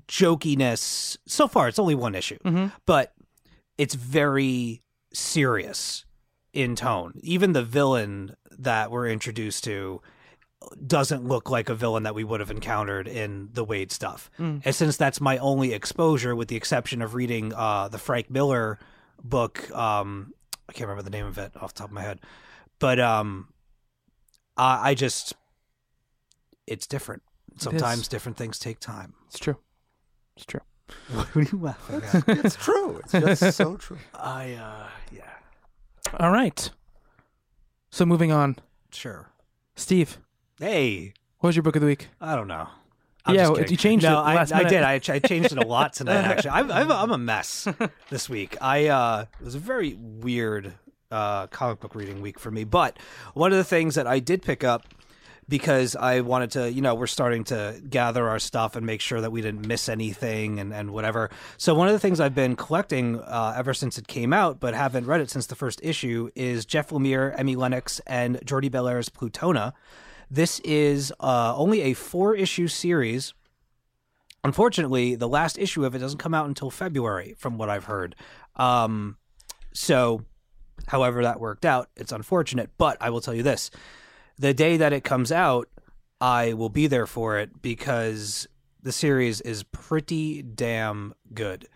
jokiness. 0.06 1.16
So 1.26 1.48
far, 1.48 1.68
it's 1.68 1.78
only 1.78 1.94
one 1.94 2.14
issue, 2.14 2.38
mm-hmm. 2.44 2.66
but 2.84 3.14
it's 3.78 3.94
very 3.94 4.82
serious 5.14 6.04
in 6.52 6.76
tone. 6.76 7.14
Even 7.22 7.52
the 7.52 7.64
villain 7.64 8.36
that 8.50 8.90
we're 8.90 9.08
introduced 9.08 9.64
to 9.64 10.02
doesn't 10.86 11.24
look 11.24 11.50
like 11.50 11.68
a 11.68 11.74
villain 11.74 12.02
that 12.04 12.14
we 12.14 12.24
would 12.24 12.40
have 12.40 12.50
encountered 12.50 13.08
in 13.08 13.48
the 13.52 13.64
Waid 13.64 13.90
stuff. 13.92 14.30
And 14.38 14.74
since 14.74 14.96
that's 14.96 15.20
my 15.20 15.38
only 15.38 15.72
exposure, 15.72 16.34
with 16.34 16.48
the 16.48 16.56
exception 16.56 17.02
of 17.02 17.14
reading 17.14 17.52
uh, 17.54 17.88
the 17.88 17.98
Frank 17.98 18.30
Miller 18.30 18.78
book, 19.22 19.70
um, 19.74 20.32
I 20.68 20.72
can't 20.72 20.88
remember 20.88 21.02
the 21.02 21.16
name 21.16 21.26
of 21.26 21.38
it 21.38 21.52
off 21.60 21.74
the 21.74 21.78
top 21.80 21.88
of 21.88 21.94
my 21.94 22.02
head, 22.02 22.20
but 22.78 22.98
um, 23.00 23.48
I, 24.56 24.90
I 24.90 24.94
just 24.94 25.34
it's 26.66 26.86
different. 26.86 27.22
Sometimes 27.56 28.08
different 28.08 28.36
things 28.36 28.58
take 28.58 28.80
time. 28.80 29.14
It's 29.28 29.38
true. 29.38 29.56
It's 30.36 30.46
true. 30.46 30.60
What 31.14 31.34
are 31.34 31.42
you 31.42 31.58
laughing 31.60 32.02
at? 32.02 32.44
It's 32.44 32.56
true. 32.56 33.00
It's 33.04 33.12
just 33.12 33.56
so 33.56 33.76
true. 33.76 33.98
I 34.14 34.52
uh, 34.52 34.88
yeah, 35.10 35.30
All 36.20 36.30
right. 36.30 36.70
So 37.90 38.04
moving 38.04 38.32
on, 38.32 38.56
sure. 38.92 39.30
Steve. 39.76 40.18
Hey, 40.60 41.14
What 41.40 41.48
was 41.48 41.56
your 41.56 41.64
book 41.64 41.74
of 41.74 41.80
the 41.80 41.86
week? 41.86 42.08
I 42.20 42.36
don't 42.36 42.46
know. 42.46 42.68
Yeah, 43.26 43.34
just 43.34 43.52
well, 43.52 43.64
you 43.64 43.76
changed 43.76 44.04
no, 44.04 44.20
it 44.20 44.52
I, 44.52 44.60
I 44.60 44.64
did. 44.64 44.82
I, 44.82 44.98
ch- 44.98 45.10
I 45.10 45.18
changed 45.18 45.50
it 45.50 45.58
a 45.58 45.66
lot 45.66 45.94
tonight. 45.94 46.24
Actually, 46.24 46.50
I'm, 46.50 46.70
I'm, 46.70 46.92
I'm 46.92 47.10
a 47.10 47.18
mess 47.18 47.66
this 48.10 48.28
week. 48.28 48.56
I 48.60 48.88
uh, 48.88 49.24
it 49.40 49.44
was 49.44 49.54
a 49.54 49.58
very 49.58 49.94
weird 49.98 50.74
uh, 51.10 51.46
comic 51.48 51.80
book 51.80 51.94
reading 51.94 52.20
week 52.20 52.38
for 52.38 52.50
me. 52.50 52.64
But 52.64 52.98
one 53.32 53.50
of 53.50 53.58
the 53.58 53.64
things 53.64 53.94
that 53.94 54.06
I 54.06 54.18
did 54.18 54.42
pick 54.42 54.62
up 54.62 54.86
because 55.48 55.96
I 55.96 56.20
wanted 56.20 56.52
to, 56.52 56.72
you 56.72 56.82
know, 56.82 56.94
we're 56.94 57.06
starting 57.06 57.44
to 57.44 57.80
gather 57.88 58.28
our 58.28 58.38
stuff 58.38 58.76
and 58.76 58.86
make 58.86 59.00
sure 59.00 59.20
that 59.20 59.30
we 59.30 59.42
didn't 59.42 59.66
miss 59.66 59.88
anything 59.88 60.58
and, 60.60 60.72
and 60.72 60.90
whatever. 60.90 61.30
So 61.56 61.74
one 61.74 61.88
of 61.88 61.92
the 61.92 61.98
things 61.98 62.20
I've 62.20 62.34
been 62.34 62.56
collecting 62.56 63.20
uh, 63.20 63.54
ever 63.56 63.74
since 63.74 63.98
it 63.98 64.06
came 64.06 64.32
out, 64.32 64.60
but 64.60 64.74
haven't 64.74 65.06
read 65.06 65.20
it 65.20 65.30
since 65.30 65.46
the 65.46 65.54
first 65.54 65.80
issue, 65.82 66.30
is 66.34 66.64
Jeff 66.64 66.90
Lemire, 66.90 67.36
Emi 67.38 67.56
Lenox, 67.56 68.00
and 68.06 68.40
Jordie 68.44 68.70
Bellaire's 68.70 69.08
Plutona. 69.08 69.72
This 70.30 70.60
is 70.60 71.12
uh, 71.20 71.54
only 71.56 71.82
a 71.82 71.94
four 71.94 72.34
issue 72.34 72.68
series 72.68 73.34
unfortunately, 74.44 75.14
the 75.16 75.28
last 75.28 75.58
issue 75.58 75.84
of 75.84 75.94
it 75.94 75.98
doesn't 75.98 76.18
come 76.18 76.34
out 76.34 76.46
until 76.46 76.70
February, 76.70 77.34
from 77.38 77.58
what 77.58 77.70
I've 77.70 77.84
heard. 77.84 78.14
Um, 78.54 79.16
so, 79.72 80.24
however 80.86 81.22
that 81.22 81.40
worked 81.40 81.64
out, 81.64 81.88
it's 81.96 82.12
unfortunate. 82.12 82.70
But 82.78 82.98
I 83.00 83.10
will 83.10 83.20
tell 83.20 83.34
you 83.34 83.42
this: 83.42 83.70
the 84.38 84.54
day 84.54 84.76
that 84.76 84.92
it 84.92 85.02
comes 85.02 85.32
out, 85.32 85.68
I 86.20 86.52
will 86.52 86.68
be 86.68 86.86
there 86.86 87.06
for 87.06 87.38
it 87.38 87.62
because 87.62 88.46
the 88.82 88.92
series 88.92 89.40
is 89.40 89.64
pretty 89.64 90.42
damn 90.42 91.14
good. 91.32 91.66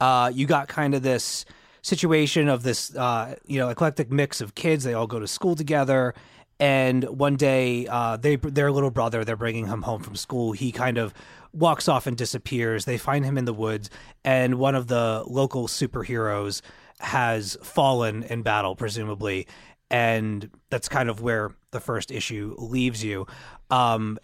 Uh, 0.00 0.30
you 0.32 0.46
got 0.46 0.68
kind 0.68 0.94
of 0.94 1.02
this 1.02 1.44
situation 1.82 2.48
of 2.48 2.62
this, 2.62 2.94
uh, 2.96 3.34
you 3.46 3.58
know, 3.58 3.68
eclectic 3.68 4.10
mix 4.10 4.40
of 4.40 4.54
kids. 4.54 4.84
They 4.84 4.94
all 4.94 5.08
go 5.08 5.18
to 5.18 5.26
school 5.26 5.56
together, 5.56 6.14
and 6.60 7.04
one 7.04 7.36
day, 7.36 7.86
uh, 7.86 8.16
they 8.16 8.36
their 8.36 8.70
little 8.70 8.90
brother, 8.90 9.24
they're 9.24 9.36
bringing 9.36 9.66
him 9.66 9.82
home 9.82 10.02
from 10.02 10.16
school. 10.16 10.52
He 10.52 10.72
kind 10.72 10.98
of 10.98 11.12
walks 11.52 11.88
off 11.88 12.06
and 12.06 12.16
disappears. 12.16 12.84
They 12.84 12.98
find 12.98 13.24
him 13.24 13.36
in 13.36 13.44
the 13.44 13.52
woods, 13.52 13.90
and 14.24 14.56
one 14.56 14.74
of 14.74 14.86
the 14.86 15.24
local 15.26 15.66
superheroes 15.68 16.62
has 17.00 17.56
fallen 17.62 18.22
in 18.22 18.42
battle, 18.42 18.76
presumably, 18.76 19.46
and 19.90 20.48
that's 20.70 20.88
kind 20.88 21.10
of 21.10 21.20
where 21.20 21.54
the 21.72 21.80
first 21.80 22.10
issue 22.10 22.54
leaves 22.58 23.02
you. 23.02 23.26
Um, 23.70 24.18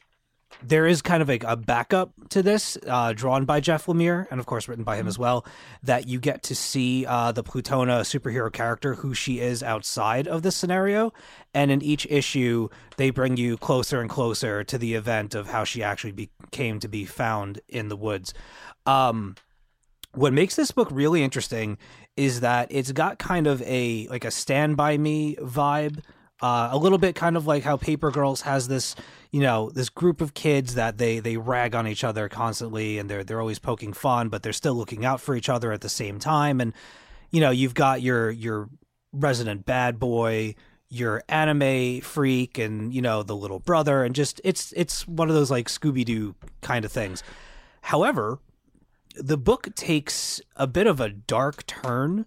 there 0.63 0.87
is 0.87 1.03
kind 1.03 1.23
of 1.23 1.31
a, 1.31 1.39
a 1.41 1.57
backup 1.57 2.13
to 2.31 2.43
this, 2.43 2.77
uh, 2.87 3.13
drawn 3.13 3.45
by 3.45 3.61
Jeff 3.61 3.87
Lemire 3.87 4.27
and 4.31 4.41
of 4.41 4.47
course 4.47 4.69
written 4.69 4.85
by 4.85 4.97
him 4.97 5.07
as 5.07 5.19
well. 5.19 5.47
That 5.83 6.09
you 6.09 6.19
get 6.19 6.43
to 6.45 6.55
see 6.55 7.07
uh, 7.07 7.33
the 7.33 7.45
Plutona 7.45 8.01
superhero 8.01 8.53
character, 8.53 8.95
who 8.95 9.15
she 9.15 9.41
is 9.41 9.63
outside 9.63 10.27
of 10.27 10.43
this 10.43 10.57
scenario, 10.57 11.13
and 11.55 11.71
in 11.71 11.83
each 11.83 12.07
issue 12.11 12.69
they 12.97 13.11
bring 13.11 13.37
you 13.37 13.57
closer 13.57 14.01
and 14.01 14.11
closer 14.11 14.65
to 14.65 14.79
the 14.79 14.95
event 14.95 15.35
of 15.35 15.49
how 15.49 15.65
she 15.65 15.83
actually 15.83 16.13
became 16.13 16.81
to 16.81 16.89
be 16.89 17.05
found 17.05 17.61
in 17.69 17.89
the 17.89 17.97
woods. 17.97 18.35
Um, 18.87 19.37
what 20.13 20.33
makes 20.33 20.57
this 20.57 20.71
book 20.71 20.89
really 20.91 21.23
interesting 21.23 21.79
is 22.17 22.41
that 22.41 22.67
it's 22.71 22.93
got 22.93 23.19
kind 23.19 23.47
of 23.47 23.63
a 23.63 24.09
like 24.09 24.25
a 24.25 24.31
stand 24.31 24.77
by 24.77 24.99
me 24.99 25.37
vibe 25.37 26.01
uh, 26.41 26.69
a 26.71 26.79
little 26.79 26.99
bit 26.99 27.15
kind 27.15 27.37
of 27.37 27.47
like 27.47 27.65
how 27.65 27.77
paper 27.77 28.11
girls 28.11 28.43
has 28.43 28.69
this 28.69 28.95
you 29.31 29.41
know 29.41 29.71
this 29.71 29.89
group 29.89 30.21
of 30.21 30.35
kids 30.35 30.75
that 30.75 30.99
they 30.99 31.19
they 31.19 31.37
rag 31.37 31.75
on 31.75 31.87
each 31.87 32.05
other 32.05 32.29
constantly 32.29 32.99
and 32.99 33.11
they're 33.11 33.25
they're 33.25 33.41
always 33.41 33.59
poking 33.59 33.93
fun 33.93 34.29
but 34.29 34.43
they're 34.43 34.53
still 34.53 34.75
looking 34.75 35.05
out 35.05 35.21
for 35.21 35.35
each 35.35 35.49
other 35.49 35.73
at 35.73 35.81
the 35.81 35.89
same 35.89 36.19
time. 36.19 36.61
And 36.61 36.73
you 37.31 37.41
know 37.41 37.51
you've 37.51 37.75
got 37.75 38.03
your 38.03 38.31
your 38.31 38.69
resident 39.13 39.65
bad 39.67 39.99
boy 39.99 40.55
your 40.91 41.23
anime 41.29 42.01
freak 42.01 42.59
and 42.59 42.95
you 42.95 43.03
know 43.03 43.23
the 43.23 43.37
little 43.37 43.59
brother 43.59 44.05
and 44.05 44.15
just 44.15 44.41
it's 44.45 44.73
it's 44.77 45.07
one 45.07 45.29
of 45.29 45.35
those 45.35 45.51
like 45.51 45.69
scooby-doo 45.69 46.35
kind 46.63 46.85
of 46.85 46.93
things. 46.93 47.23
However 47.83 48.39
the 49.17 49.37
book 49.37 49.75
takes 49.75 50.41
a 50.57 50.67
bit 50.67 50.87
of 50.87 51.01
a 51.01 51.09
dark 51.09 51.67
turn 51.67 52.27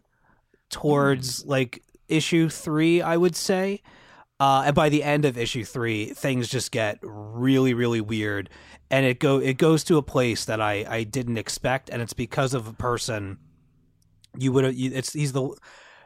towards 0.69 1.45
like 1.45 1.81
issue 2.11 2.49
three, 2.49 3.01
I 3.01 3.17
would 3.17 3.35
say. 3.35 3.81
Uh, 4.41 4.63
and 4.65 4.75
by 4.75 4.89
the 4.89 5.03
end 5.03 5.23
of 5.23 5.37
issue 5.37 5.63
three, 5.63 6.05
things 6.15 6.47
just 6.47 6.71
get 6.71 6.97
really, 7.03 7.75
really 7.75 8.01
weird, 8.01 8.49
and 8.89 9.05
it 9.05 9.19
go 9.19 9.37
it 9.37 9.59
goes 9.59 9.83
to 9.83 9.97
a 9.97 10.01
place 10.01 10.45
that 10.45 10.59
I 10.59 10.83
I 10.89 11.03
didn't 11.03 11.37
expect, 11.37 11.91
and 11.91 12.01
it's 12.01 12.13
because 12.13 12.55
of 12.55 12.67
a 12.67 12.73
person 12.73 13.37
you 14.35 14.51
would 14.51 14.63
have. 14.63 14.73
It's 14.75 15.13
he's 15.13 15.33
the 15.33 15.55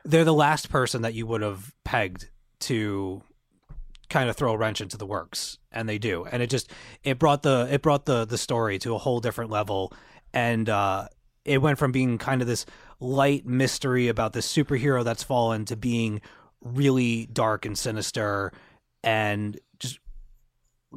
they're 0.03 0.25
the 0.25 0.33
last 0.33 0.69
person 0.69 1.03
that 1.03 1.13
you 1.13 1.25
would 1.25 1.41
have 1.43 1.73
pegged 1.85 2.29
to 2.59 3.23
kind 4.09 4.29
of 4.29 4.35
throw 4.35 4.51
a 4.51 4.57
wrench 4.57 4.81
into 4.81 4.97
the 4.97 5.05
works, 5.05 5.57
and 5.71 5.87
they 5.87 5.97
do, 5.97 6.25
and 6.25 6.43
it 6.43 6.49
just 6.49 6.69
it 7.05 7.17
brought 7.17 7.41
the 7.41 7.69
it 7.71 7.81
brought 7.81 8.03
the 8.03 8.25
the 8.25 8.37
story 8.37 8.77
to 8.79 8.95
a 8.95 8.97
whole 8.97 9.21
different 9.21 9.49
level, 9.49 9.93
and 10.33 10.67
uh, 10.67 11.07
it 11.45 11.61
went 11.61 11.79
from 11.79 11.93
being 11.93 12.17
kind 12.17 12.41
of 12.41 12.49
this 12.49 12.65
light 12.99 13.45
mystery 13.45 14.09
about 14.09 14.33
this 14.33 14.51
superhero 14.53 15.05
that's 15.05 15.23
fallen 15.23 15.63
to 15.63 15.77
being 15.77 16.19
really 16.65 17.27
dark 17.27 17.65
and 17.65 17.77
sinister 17.77 18.51
and 19.03 19.57
just 19.79 19.99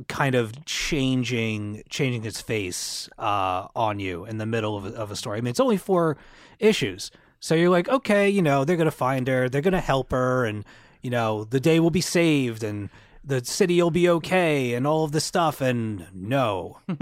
kind 0.08 0.34
of 0.34 0.64
changing 0.64 1.82
changing 1.88 2.24
its 2.24 2.40
face 2.40 3.08
uh, 3.18 3.68
on 3.76 4.00
you 4.00 4.24
in 4.24 4.38
the 4.38 4.46
middle 4.46 4.76
of 4.76 4.86
a, 4.86 4.88
of 4.96 5.10
a 5.10 5.16
story. 5.16 5.38
I 5.38 5.40
mean, 5.40 5.50
it's 5.50 5.60
only 5.60 5.76
four 5.76 6.16
issues, 6.58 7.10
so 7.40 7.54
you're 7.54 7.70
like, 7.70 7.88
okay, 7.88 8.28
you 8.28 8.42
know, 8.42 8.64
they're 8.64 8.76
gonna 8.76 8.90
find 8.90 9.28
her, 9.28 9.48
they're 9.48 9.60
gonna 9.60 9.80
help 9.80 10.10
her, 10.10 10.44
and 10.44 10.64
you 11.02 11.10
know, 11.10 11.44
the 11.44 11.60
day 11.60 11.80
will 11.80 11.90
be 11.90 12.00
saved, 12.00 12.64
and 12.64 12.88
the 13.24 13.44
city 13.44 13.80
will 13.82 13.90
be 13.90 14.08
okay, 14.08 14.74
and 14.74 14.86
all 14.86 15.04
of 15.04 15.12
this 15.12 15.24
stuff. 15.24 15.60
And 15.60 16.06
no, 16.14 16.78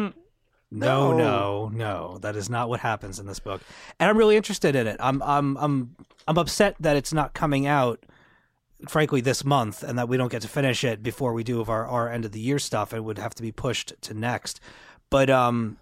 no, 0.70 1.16
no, 1.16 1.70
no, 1.72 2.18
that 2.18 2.34
is 2.36 2.50
not 2.50 2.68
what 2.68 2.80
happens 2.80 3.18
in 3.20 3.26
this 3.26 3.38
book. 3.38 3.62
And 4.00 4.10
I'm 4.10 4.18
really 4.18 4.36
interested 4.36 4.74
in 4.74 4.86
it. 4.86 4.96
I'm, 5.00 5.22
I'm, 5.22 5.56
I'm, 5.58 5.96
I'm 6.26 6.38
upset 6.38 6.76
that 6.80 6.96
it's 6.96 7.12
not 7.12 7.34
coming 7.34 7.66
out 7.66 8.04
frankly 8.88 9.20
this 9.20 9.44
month 9.44 9.82
and 9.82 9.98
that 9.98 10.08
we 10.08 10.16
don't 10.16 10.30
get 10.30 10.42
to 10.42 10.48
finish 10.48 10.84
it 10.84 11.02
before 11.02 11.32
we 11.32 11.42
do 11.42 11.60
of 11.60 11.70
our, 11.70 11.86
our 11.86 12.10
end 12.10 12.24
of 12.24 12.32
the 12.32 12.40
year 12.40 12.58
stuff 12.58 12.92
it 12.92 13.02
would 13.02 13.18
have 13.18 13.34
to 13.34 13.42
be 13.42 13.52
pushed 13.52 13.94
to 14.02 14.14
next. 14.14 14.60
But 15.10 15.30
um 15.30 15.78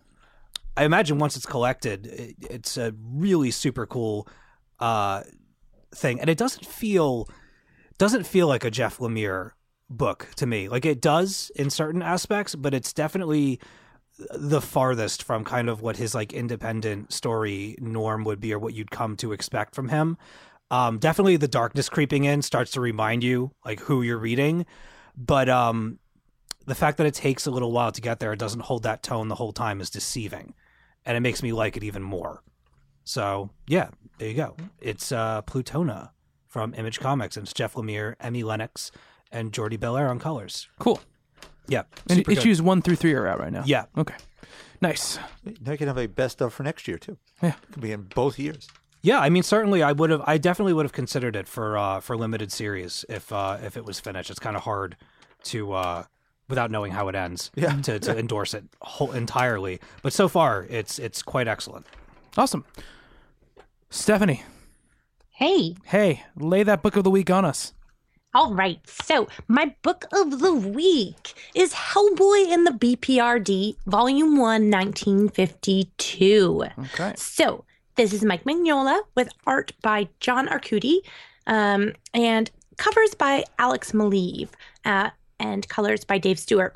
i 0.76 0.84
imagine 0.84 1.18
once 1.18 1.36
it's 1.36 1.46
collected 1.46 2.06
it, 2.06 2.34
it's 2.40 2.76
a 2.76 2.94
really 3.02 3.50
super 3.50 3.86
cool 3.86 4.28
uh 4.80 5.22
thing. 5.94 6.20
And 6.20 6.30
it 6.30 6.38
doesn't 6.38 6.66
feel 6.66 7.28
doesn't 7.98 8.26
feel 8.26 8.46
like 8.46 8.64
a 8.64 8.70
jeff 8.70 8.98
lemire 8.98 9.52
book 9.90 10.28
to 10.36 10.46
me. 10.46 10.68
Like 10.68 10.84
it 10.84 11.00
does 11.00 11.50
in 11.56 11.70
certain 11.70 12.02
aspects 12.02 12.54
but 12.54 12.74
it's 12.74 12.92
definitely 12.92 13.60
the 14.30 14.60
farthest 14.60 15.24
from 15.24 15.42
kind 15.42 15.68
of 15.68 15.82
what 15.82 15.96
his 15.96 16.14
like 16.14 16.32
independent 16.32 17.12
story 17.12 17.76
norm 17.80 18.22
would 18.22 18.38
be 18.38 18.52
or 18.52 18.58
what 18.60 18.72
you'd 18.72 18.92
come 18.92 19.16
to 19.16 19.32
expect 19.32 19.74
from 19.74 19.88
him 19.88 20.16
um, 20.74 20.98
definitely 20.98 21.36
the 21.36 21.48
darkness 21.48 21.88
creeping 21.88 22.24
in 22.24 22.42
starts 22.42 22.70
to 22.72 22.80
remind 22.80 23.22
you 23.22 23.52
like 23.64 23.80
who 23.80 24.02
you're 24.02 24.18
reading, 24.18 24.66
but 25.16 25.48
um, 25.48 25.98
the 26.66 26.74
fact 26.74 26.96
that 26.98 27.06
it 27.06 27.14
takes 27.14 27.46
a 27.46 27.50
little 27.50 27.72
while 27.72 27.92
to 27.92 28.00
get 28.00 28.18
there, 28.20 28.32
it 28.32 28.38
doesn't 28.38 28.60
hold 28.60 28.82
that 28.84 29.02
tone 29.02 29.28
the 29.28 29.34
whole 29.36 29.52
time 29.52 29.80
is 29.80 29.90
deceiving, 29.90 30.54
and 31.06 31.16
it 31.16 31.20
makes 31.20 31.42
me 31.42 31.52
like 31.52 31.76
it 31.76 31.84
even 31.84 32.02
more. 32.02 32.42
So 33.04 33.50
yeah, 33.68 33.88
there 34.18 34.28
you 34.28 34.34
go. 34.34 34.56
It's 34.80 35.12
uh, 35.12 35.42
Plutona 35.42 36.10
from 36.48 36.74
Image 36.74 37.00
Comics, 37.00 37.36
and 37.36 37.44
it's 37.44 37.52
Jeff 37.52 37.74
Lemire, 37.74 38.16
Emi 38.18 38.42
Lenox, 38.44 38.90
and 39.30 39.52
Jordie 39.52 39.76
Bellaire 39.78 40.08
on 40.08 40.18
colors. 40.18 40.68
Cool. 40.78 41.00
Yeah, 41.66 41.82
And 42.08 42.18
super 42.18 42.30
good. 42.30 42.38
issues 42.38 42.60
one 42.62 42.82
through 42.82 42.96
three 42.96 43.12
are 43.14 43.26
out 43.26 43.40
right 43.40 43.52
now. 43.52 43.62
Yeah, 43.66 43.84
Okay. 43.96 44.14
Nice. 44.80 45.18
Now 45.64 45.72
you 45.72 45.78
can 45.78 45.88
have 45.88 45.96
a 45.96 46.06
best 46.06 46.42
of 46.42 46.52
for 46.52 46.62
next 46.62 46.86
year 46.86 46.98
too. 46.98 47.16
Yeah. 47.42 47.54
Could 47.72 47.82
be 47.82 47.92
in 47.92 48.02
both 48.02 48.38
years. 48.38 48.68
Yeah. 49.04 49.20
I 49.20 49.28
mean, 49.28 49.42
certainly, 49.42 49.82
I 49.82 49.92
would 49.92 50.10
have. 50.10 50.22
I 50.26 50.38
definitely 50.38 50.72
would 50.72 50.84
have 50.84 50.92
considered 50.92 51.36
it 51.36 51.46
for 51.46 51.78
uh, 51.78 52.00
for 52.00 52.16
limited 52.16 52.50
series 52.50 53.04
if 53.08 53.32
uh, 53.32 53.58
if 53.62 53.76
it 53.76 53.84
was 53.84 54.00
finished. 54.00 54.30
It's 54.30 54.40
kind 54.40 54.56
of 54.56 54.62
hard 54.62 54.96
to 55.44 55.72
uh, 55.72 56.04
without 56.48 56.70
knowing 56.70 56.92
how 56.92 57.08
it 57.08 57.14
ends. 57.14 57.50
Yeah. 57.54 57.80
To, 57.82 57.98
to 58.00 58.18
endorse 58.18 58.54
it 58.54 58.64
whole, 58.80 59.12
entirely, 59.12 59.80
but 60.02 60.12
so 60.12 60.26
far, 60.28 60.66
it's 60.68 60.98
it's 60.98 61.22
quite 61.22 61.46
excellent. 61.48 61.86
Awesome. 62.36 62.64
Stephanie, 63.90 64.42
Hey, 65.30 65.76
hey, 65.84 66.24
lay 66.36 66.62
that 66.62 66.82
book 66.82 66.96
of 66.96 67.04
the 67.04 67.10
week 67.10 67.30
on 67.30 67.44
us. 67.44 67.72
all 68.34 68.54
right. 68.54 68.80
So, 68.88 69.28
my 69.46 69.74
book 69.82 70.04
of 70.12 70.40
the 70.40 70.52
week 70.54 71.34
is 71.54 71.72
Hellboy 71.74 72.50
in 72.52 72.64
the 72.64 72.72
BPRD, 72.72 73.76
Volume 73.86 74.36
1, 74.36 74.70
1952. 74.70 76.64
Okay. 76.78 77.14
So, 77.16 77.64
this 77.96 78.12
is 78.12 78.24
Mike 78.24 78.44
Mignola 78.44 79.00
with 79.14 79.28
art 79.46 79.72
by 79.82 80.08
John 80.20 80.48
Arcudi 80.48 80.98
um, 81.46 81.92
and 82.12 82.50
covers 82.76 83.14
by 83.14 83.44
Alex 83.58 83.92
Maleev 83.92 84.48
uh, 84.84 85.10
and 85.38 85.68
colors 85.68 86.04
by 86.04 86.18
Dave 86.18 86.38
Stewart. 86.38 86.74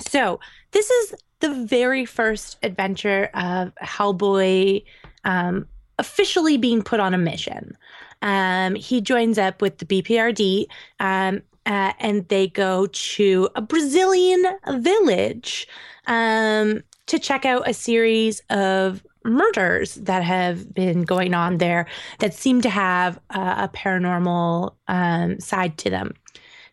So, 0.00 0.40
this 0.72 0.90
is 0.90 1.14
the 1.40 1.54
very 1.66 2.04
first 2.04 2.58
adventure 2.62 3.30
of 3.34 3.72
Hellboy 3.76 4.82
um, 5.24 5.66
officially 5.98 6.56
being 6.56 6.82
put 6.82 6.98
on 6.98 7.14
a 7.14 7.18
mission. 7.18 7.76
Um, 8.22 8.74
he 8.74 9.00
joins 9.00 9.38
up 9.38 9.62
with 9.62 9.78
the 9.78 9.84
BPRD 9.84 10.66
um, 10.98 11.42
uh, 11.66 11.92
and 12.00 12.26
they 12.28 12.48
go 12.48 12.86
to 12.86 13.48
a 13.54 13.60
Brazilian 13.60 14.44
village 14.78 15.68
um, 16.06 16.82
to 17.06 17.18
check 17.18 17.44
out 17.44 17.68
a 17.68 17.74
series 17.74 18.42
of 18.50 19.04
murders 19.24 19.94
that 19.94 20.22
have 20.22 20.72
been 20.74 21.02
going 21.02 21.34
on 21.34 21.58
there 21.58 21.86
that 22.18 22.34
seem 22.34 22.60
to 22.60 22.70
have 22.70 23.18
a 23.30 23.68
paranormal 23.68 24.74
um, 24.88 25.40
side 25.40 25.78
to 25.78 25.90
them. 25.90 26.14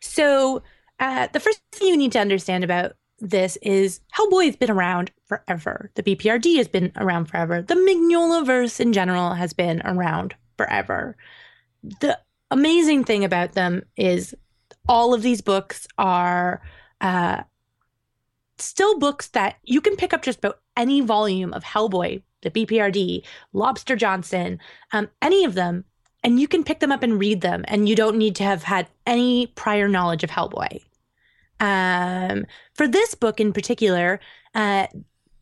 So, 0.00 0.62
uh, 1.00 1.28
the 1.32 1.40
first 1.40 1.60
thing 1.72 1.88
you 1.88 1.96
need 1.96 2.12
to 2.12 2.20
understand 2.20 2.62
about 2.62 2.92
this 3.18 3.56
is 3.62 4.00
Hellboy 4.16 4.46
has 4.46 4.56
been 4.56 4.70
around 4.70 5.10
forever. 5.26 5.90
The 5.94 6.02
BPRD 6.02 6.56
has 6.58 6.68
been 6.68 6.92
around 6.96 7.26
forever. 7.26 7.62
The 7.62 7.74
Mignola 7.74 8.44
verse 8.44 8.80
in 8.80 8.92
general 8.92 9.34
has 9.34 9.52
been 9.52 9.80
around 9.84 10.34
forever. 10.56 11.16
The 12.00 12.18
amazing 12.50 13.04
thing 13.04 13.24
about 13.24 13.52
them 13.52 13.82
is 13.96 14.34
all 14.88 15.14
of 15.14 15.22
these 15.22 15.40
books 15.40 15.86
are 15.98 16.60
uh, 17.00 17.42
still 18.58 18.98
books 18.98 19.28
that 19.28 19.56
you 19.62 19.80
can 19.80 19.96
pick 19.96 20.12
up 20.12 20.22
just 20.22 20.38
about 20.38 20.60
any 20.76 21.00
volume 21.00 21.52
of 21.52 21.64
Hellboy, 21.64 22.22
the 22.42 22.50
BPRD, 22.50 23.24
Lobster 23.52 23.96
Johnson, 23.96 24.58
um, 24.92 25.08
any 25.20 25.44
of 25.44 25.54
them, 25.54 25.84
and 26.22 26.38
you 26.38 26.46
can 26.46 26.62
pick 26.64 26.80
them 26.80 26.92
up 26.92 27.02
and 27.02 27.18
read 27.18 27.40
them, 27.40 27.64
and 27.68 27.88
you 27.88 27.96
don't 27.96 28.16
need 28.16 28.36
to 28.36 28.44
have 28.44 28.62
had 28.62 28.88
any 29.06 29.46
prior 29.48 29.88
knowledge 29.88 30.22
of 30.22 30.30
Hellboy. 30.30 30.80
Um, 31.60 32.46
for 32.74 32.86
this 32.86 33.14
book 33.14 33.40
in 33.40 33.52
particular, 33.52 34.20
uh, 34.54 34.86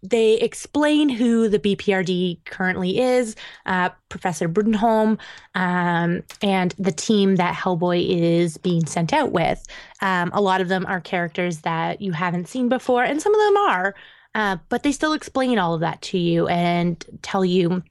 they 0.02 0.34
explain 0.34 1.08
who 1.08 1.48
the 1.48 1.58
BPRD 1.58 2.44
currently 2.46 2.98
is, 2.98 3.36
uh, 3.66 3.90
Professor 4.08 4.48
Bruttenholm, 4.48 5.18
um, 5.54 6.22
and 6.42 6.74
the 6.78 6.92
team 6.92 7.36
that 7.36 7.54
Hellboy 7.54 8.06
is 8.08 8.56
being 8.56 8.86
sent 8.86 9.12
out 9.12 9.32
with. 9.32 9.62
Um, 10.00 10.30
a 10.32 10.40
lot 10.40 10.60
of 10.60 10.68
them 10.68 10.86
are 10.86 11.00
characters 11.00 11.60
that 11.60 12.00
you 12.00 12.12
haven't 12.12 12.48
seen 12.48 12.68
before, 12.68 13.04
and 13.04 13.20
some 13.20 13.34
of 13.34 13.40
them 13.40 13.56
are, 13.58 13.94
uh, 14.34 14.56
but 14.68 14.82
they 14.82 14.92
still 14.92 15.12
explain 15.12 15.58
all 15.58 15.74
of 15.74 15.80
that 15.80 16.00
to 16.02 16.18
you 16.18 16.46
and 16.48 17.04
tell 17.22 17.44
you. 17.44 17.82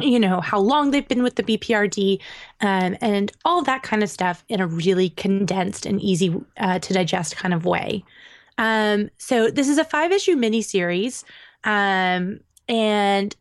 You 0.00 0.20
know, 0.20 0.40
how 0.40 0.60
long 0.60 0.92
they've 0.92 1.08
been 1.08 1.24
with 1.24 1.34
the 1.34 1.42
BPRD 1.42 2.20
um, 2.60 2.96
and 3.00 3.32
all 3.44 3.62
that 3.62 3.82
kind 3.82 4.04
of 4.04 4.08
stuff 4.08 4.44
in 4.48 4.60
a 4.60 4.66
really 4.68 5.10
condensed 5.10 5.86
and 5.86 6.00
easy 6.00 6.32
uh, 6.56 6.78
to 6.78 6.94
digest 6.94 7.34
kind 7.34 7.52
of 7.52 7.64
way. 7.64 8.04
Um, 8.58 9.10
so, 9.18 9.50
this 9.50 9.68
is 9.68 9.76
a 9.76 9.82
five 9.82 10.12
issue 10.12 10.36
miniseries. 10.36 11.24
Um, 11.64 12.38
and 12.68 13.34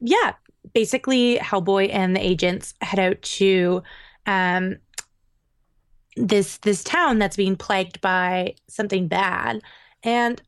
yeah, 0.00 0.32
basically 0.72 1.38
Hellboy 1.38 1.88
and 1.92 2.14
the 2.14 2.24
agents 2.24 2.74
head 2.80 2.98
out 2.98 3.22
to 3.22 3.82
um 4.26 4.76
this 6.16 6.58
this 6.58 6.82
town 6.82 7.18
that's 7.18 7.36
being 7.36 7.56
plagued 7.56 8.00
by 8.00 8.54
something 8.68 9.08
bad. 9.08 9.62
And 10.02 10.40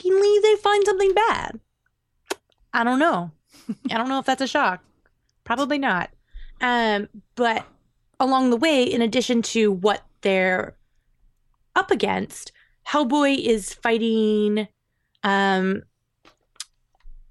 shockingly 0.00 0.38
they 0.42 0.56
find 0.56 0.84
something 0.84 1.14
bad. 1.14 1.60
I 2.72 2.84
don't 2.84 2.98
know. 2.98 3.30
I 3.90 3.96
don't 3.96 4.08
know 4.08 4.18
if 4.18 4.26
that's 4.26 4.42
a 4.42 4.46
shock. 4.46 4.82
Probably 5.44 5.78
not. 5.78 6.10
Um, 6.60 7.08
but 7.34 7.66
along 8.20 8.50
the 8.50 8.56
way, 8.56 8.84
in 8.84 9.02
addition 9.02 9.42
to 9.42 9.70
what 9.70 10.04
they're 10.22 10.76
up 11.76 11.90
against, 11.90 12.52
Hellboy 12.88 13.38
is 13.38 13.74
fighting 13.74 14.68
um, 15.22 15.82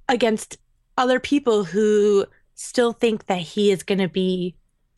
against 0.09 0.57
other 0.97 1.19
people 1.19 1.63
who 1.63 2.25
still 2.55 2.93
think 2.93 3.25
that 3.25 3.39
he 3.39 3.71
is 3.71 3.83
going 3.83 3.99
to 3.99 4.07
be 4.07 4.55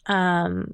um, 0.07 0.73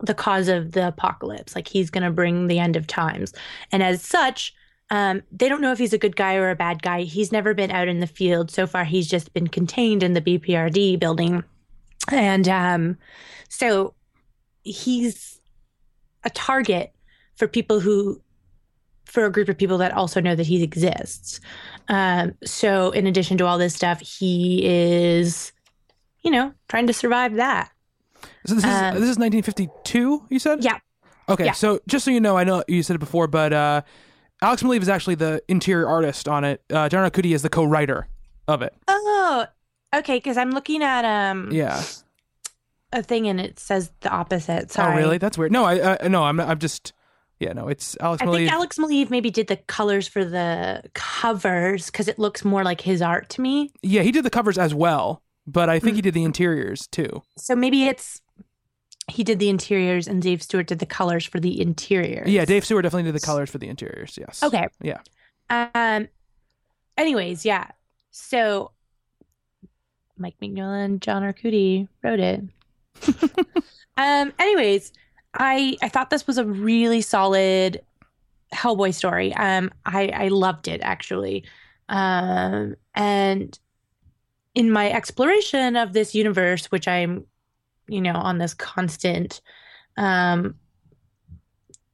the 0.00 0.14
cause 0.14 0.48
of 0.48 0.72
the 0.72 0.88
apocalypse. 0.88 1.54
Like 1.54 1.68
he's 1.68 1.90
going 1.90 2.04
to 2.04 2.10
bring 2.10 2.46
the 2.46 2.58
end 2.58 2.76
of 2.76 2.86
times. 2.86 3.32
And 3.72 3.82
as 3.82 4.02
such, 4.02 4.54
um, 4.90 5.22
they 5.32 5.48
don't 5.48 5.60
know 5.60 5.72
if 5.72 5.78
he's 5.78 5.92
a 5.92 5.98
good 5.98 6.16
guy 6.16 6.36
or 6.36 6.50
a 6.50 6.56
bad 6.56 6.82
guy. 6.82 7.02
He's 7.02 7.32
never 7.32 7.54
been 7.54 7.70
out 7.70 7.88
in 7.88 8.00
the 8.00 8.06
field. 8.06 8.50
So 8.50 8.66
far, 8.66 8.84
he's 8.84 9.08
just 9.08 9.32
been 9.32 9.48
contained 9.48 10.02
in 10.02 10.12
the 10.12 10.20
BPRD 10.20 10.98
building. 11.00 11.42
And 12.12 12.48
um, 12.48 12.98
so 13.48 13.94
he's 14.62 15.40
a 16.24 16.30
target 16.30 16.92
for 17.36 17.48
people 17.48 17.80
who 17.80 18.20
for 19.04 19.24
a 19.24 19.30
group 19.32 19.48
of 19.48 19.56
people 19.56 19.78
that 19.78 19.92
also 19.92 20.20
know 20.20 20.34
that 20.34 20.46
he 20.46 20.62
exists. 20.62 21.40
Um, 21.88 22.34
so, 22.44 22.90
in 22.90 23.06
addition 23.06 23.38
to 23.38 23.46
all 23.46 23.56
this 23.56 23.74
stuff, 23.74 24.00
he 24.00 24.64
is, 24.64 25.52
you 26.22 26.30
know, 26.30 26.52
trying 26.68 26.88
to 26.88 26.92
survive 26.92 27.34
that. 27.36 27.70
So 28.46 28.54
this 28.56 28.64
is 28.64 28.64
Um, 28.64 28.94
this 28.94 29.08
is 29.08 29.18
1952. 29.18 30.26
You 30.28 30.38
said. 30.38 30.64
Yeah. 30.64 30.78
Okay, 31.28 31.46
Yeah. 31.46 31.52
so 31.52 31.80
just 31.86 32.04
so 32.04 32.10
you 32.10 32.20
know, 32.20 32.36
I 32.36 32.44
know 32.44 32.62
you 32.68 32.82
said 32.82 32.96
it 32.96 33.00
before, 33.00 33.26
but 33.28 33.52
uh, 33.52 33.82
Alex 34.42 34.62
Maleev 34.62 34.82
is 34.82 34.88
actually 34.88 35.14
the 35.14 35.42
interior 35.48 35.88
artist 35.88 36.28
on 36.28 36.44
it. 36.44 36.62
Uh, 36.70 36.88
John 36.88 37.08
Arcudi 37.10 37.34
is 37.34 37.42
the 37.42 37.48
co-writer 37.48 38.06
of 38.48 38.62
it. 38.62 38.74
Oh, 38.88 39.46
okay. 39.94 40.16
Because 40.18 40.36
I'm 40.36 40.50
looking 40.50 40.82
at 40.82 41.04
um 41.04 41.50
Yeah. 41.52 41.82
a 42.92 43.02
thing 43.02 43.26
and 43.28 43.40
it 43.40 43.58
says 43.58 43.90
the 44.00 44.10
opposite. 44.10 44.70
Sorry. 44.70 44.92
Oh, 44.94 44.96
really? 44.96 45.18
That's 45.18 45.36
weird. 45.38 45.52
No, 45.52 45.64
I, 45.64 46.04
I 46.04 46.08
no, 46.08 46.24
I'm 46.24 46.38
I'm 46.40 46.58
just 46.58 46.92
yeah, 47.38 47.52
no, 47.52 47.68
it's 47.68 47.96
Alex 48.00 48.22
I 48.22 48.26
Maleev. 48.26 48.34
think 48.36 48.52
Alex 48.52 48.78
Maleev 48.78 49.10
maybe 49.10 49.30
did 49.30 49.46
the 49.48 49.56
colors 49.56 50.08
for 50.08 50.24
the 50.24 50.82
covers 50.94 51.86
because 51.90 52.08
it 52.08 52.18
looks 52.18 52.44
more 52.44 52.64
like 52.64 52.80
his 52.80 53.02
art 53.02 53.28
to 53.30 53.40
me. 53.40 53.72
yeah, 53.82 54.02
he 54.02 54.10
did 54.12 54.24
the 54.24 54.30
covers 54.30 54.56
as 54.58 54.74
well, 54.74 55.22
but 55.46 55.68
I 55.68 55.78
think 55.78 55.92
Mm. 55.94 55.96
he 55.96 56.02
did 56.02 56.14
the 56.14 56.24
interiors 56.24 56.86
too. 56.86 57.22
So 57.36 57.54
maybe 57.56 57.84
it's 57.84 58.20
he 59.08 59.22
did 59.22 59.38
the 59.38 59.48
interiors 59.48 60.08
and 60.08 60.20
Dave 60.20 60.42
Stewart 60.42 60.66
did 60.66 60.78
the 60.80 60.86
colors 60.86 61.24
for 61.24 61.38
the 61.38 61.60
interiors. 61.60 62.28
Yeah, 62.28 62.44
Dave 62.44 62.64
Stewart 62.64 62.82
definitely 62.82 63.04
did 63.04 63.20
the 63.20 63.24
colors 63.24 63.50
for 63.50 63.58
the 63.58 63.68
interiors. 63.68 64.18
Yes. 64.18 64.42
Okay. 64.42 64.66
Yeah. 64.80 65.00
Um. 65.48 66.08
Anyways, 66.96 67.44
yeah. 67.44 67.68
So 68.10 68.72
Mike 70.18 70.36
Mignola 70.42 70.84
and 70.84 71.00
John 71.00 71.22
Arcudi 71.22 71.86
wrote 72.02 72.20
it. 72.20 72.42
um. 73.96 74.32
Anyways, 74.38 74.92
I 75.34 75.76
I 75.82 75.88
thought 75.88 76.10
this 76.10 76.26
was 76.26 76.38
a 76.38 76.44
really 76.44 77.00
solid 77.00 77.82
Hellboy 78.52 78.92
story. 78.92 79.32
Um. 79.34 79.70
I 79.84 80.08
I 80.08 80.28
loved 80.28 80.66
it 80.66 80.80
actually. 80.82 81.44
Um. 81.88 82.74
And 82.94 83.56
in 84.56 84.72
my 84.72 84.90
exploration 84.90 85.76
of 85.76 85.92
this 85.92 86.14
universe, 86.14 86.66
which 86.72 86.88
I'm, 86.88 87.26
you 87.88 88.00
know, 88.00 88.14
on 88.14 88.38
this 88.38 88.54
constant, 88.54 89.40
um, 89.96 90.54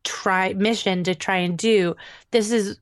try 0.04 0.52
mission 0.54 1.04
to 1.04 1.14
try 1.14 1.36
and 1.36 1.56
do, 1.56 1.94
this 2.30 2.50
is 2.50 2.78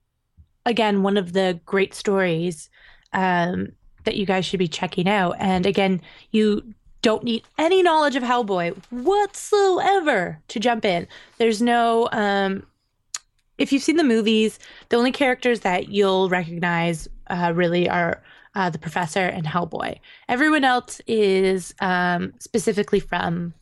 again 0.66 1.02
one 1.02 1.16
of 1.16 1.32
the 1.32 1.58
great 1.66 1.94
stories 1.94 2.70
um, 3.12 3.68
that 4.04 4.16
you 4.16 4.26
guys 4.26 4.44
should 4.44 4.58
be 4.58 4.68
checking 4.68 5.08
out. 5.08 5.36
And 5.38 5.66
again, 5.66 6.00
you 6.30 6.74
don't 7.02 7.24
need 7.24 7.42
any 7.58 7.82
knowledge 7.82 8.16
of 8.16 8.22
Hellboy 8.22 8.76
whatsoever 8.90 10.38
to 10.48 10.60
jump 10.60 10.84
in. 10.84 11.06
There's 11.38 11.62
no 11.62 12.08
um, 12.12 12.66
if 13.60 13.72
you've 13.72 13.82
seen 13.82 13.96
the 13.96 14.04
movies, 14.04 14.58
the 14.88 14.96
only 14.96 15.12
characters 15.12 15.60
that 15.60 15.90
you'll 15.90 16.30
recognize 16.30 17.06
uh, 17.28 17.52
really 17.54 17.88
are 17.88 18.22
uh, 18.54 18.70
the 18.70 18.78
professor 18.78 19.20
and 19.26 19.46
Hellboy. 19.46 19.98
Everyone 20.28 20.64
else 20.64 21.00
is 21.06 21.74
um, 21.80 22.32
specifically 22.40 23.00
from 23.00 23.54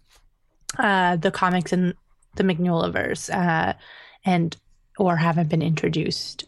uh, 0.79 1.17
the 1.17 1.31
comics 1.31 1.73
and 1.73 1.95
the 2.37 2.43
Mignolaverse, 2.45 3.33
uh, 3.35 3.75
and 4.25 4.57
or 4.99 5.17
haven't 5.17 5.49
been 5.49 5.63
introduced 5.63 6.45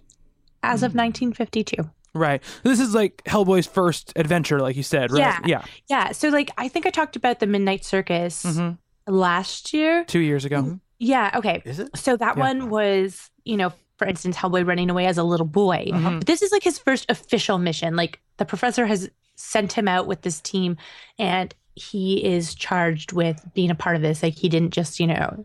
as 0.63 0.83
of 0.83 0.95
1952. 0.95 1.89
Right. 2.13 2.43
This 2.65 2.81
is 2.81 2.95
like 2.95 3.23
Hellboy's 3.25 3.67
first 3.67 4.13
adventure, 4.17 4.59
like 4.61 4.77
you 4.77 4.83
said, 4.83 5.13
right? 5.13 5.21
Yeah. 5.21 5.39
Yeah. 5.47 5.65
Yeah, 5.89 6.13
so 6.13 6.29
like 6.29 6.51
I 6.59 6.69
think 6.69 6.87
I 6.87 6.91
talked 6.91 7.17
about 7.17 7.39
the 7.41 7.47
Midnight 7.47 7.85
Circus 7.85 8.45
Mhm. 8.45 8.79
last 9.07 9.73
year. 9.73 10.05
Two 10.05 10.19
years 10.21 10.45
ago. 10.45 10.81
Yeah, 10.99 11.31
okay. 11.37 11.63
Is 11.65 11.79
it? 11.79 11.97
So 11.97 12.17
that 12.17 12.37
Yeah. 12.37 12.43
one 12.43 12.69
was, 12.69 13.31
you 13.45 13.57
know, 13.57 13.73
for 14.01 14.07
instance, 14.07 14.35
Hellboy 14.35 14.67
running 14.67 14.89
away 14.89 15.05
as 15.05 15.19
a 15.19 15.23
little 15.23 15.45
boy. 15.47 15.85
Mhm. 15.93 16.21
But 16.21 16.27
this 16.27 16.41
is 16.41 16.51
like 16.53 16.63
his 16.63 16.79
first 16.79 17.05
official 17.11 17.59
mission. 17.59 17.97
Like 17.97 18.19
the 18.39 18.47
professor 18.47 18.87
has 18.87 19.11
sent 19.37 19.75
him 19.75 19.87
out 19.89 20.07
with 20.07 20.23
this 20.23 20.41
team 20.41 20.79
and 21.19 21.55
he 21.75 22.25
is 22.25 22.55
charged 22.55 23.13
with 23.13 23.47
being 23.53 23.71
a 23.71 23.75
part 23.75 23.97
of 23.97 24.01
this. 24.03 24.23
Like 24.23 24.33
he 24.37 24.49
didn't 24.49 24.73
just, 24.73 25.01
you 25.01 25.07
know, 25.07 25.45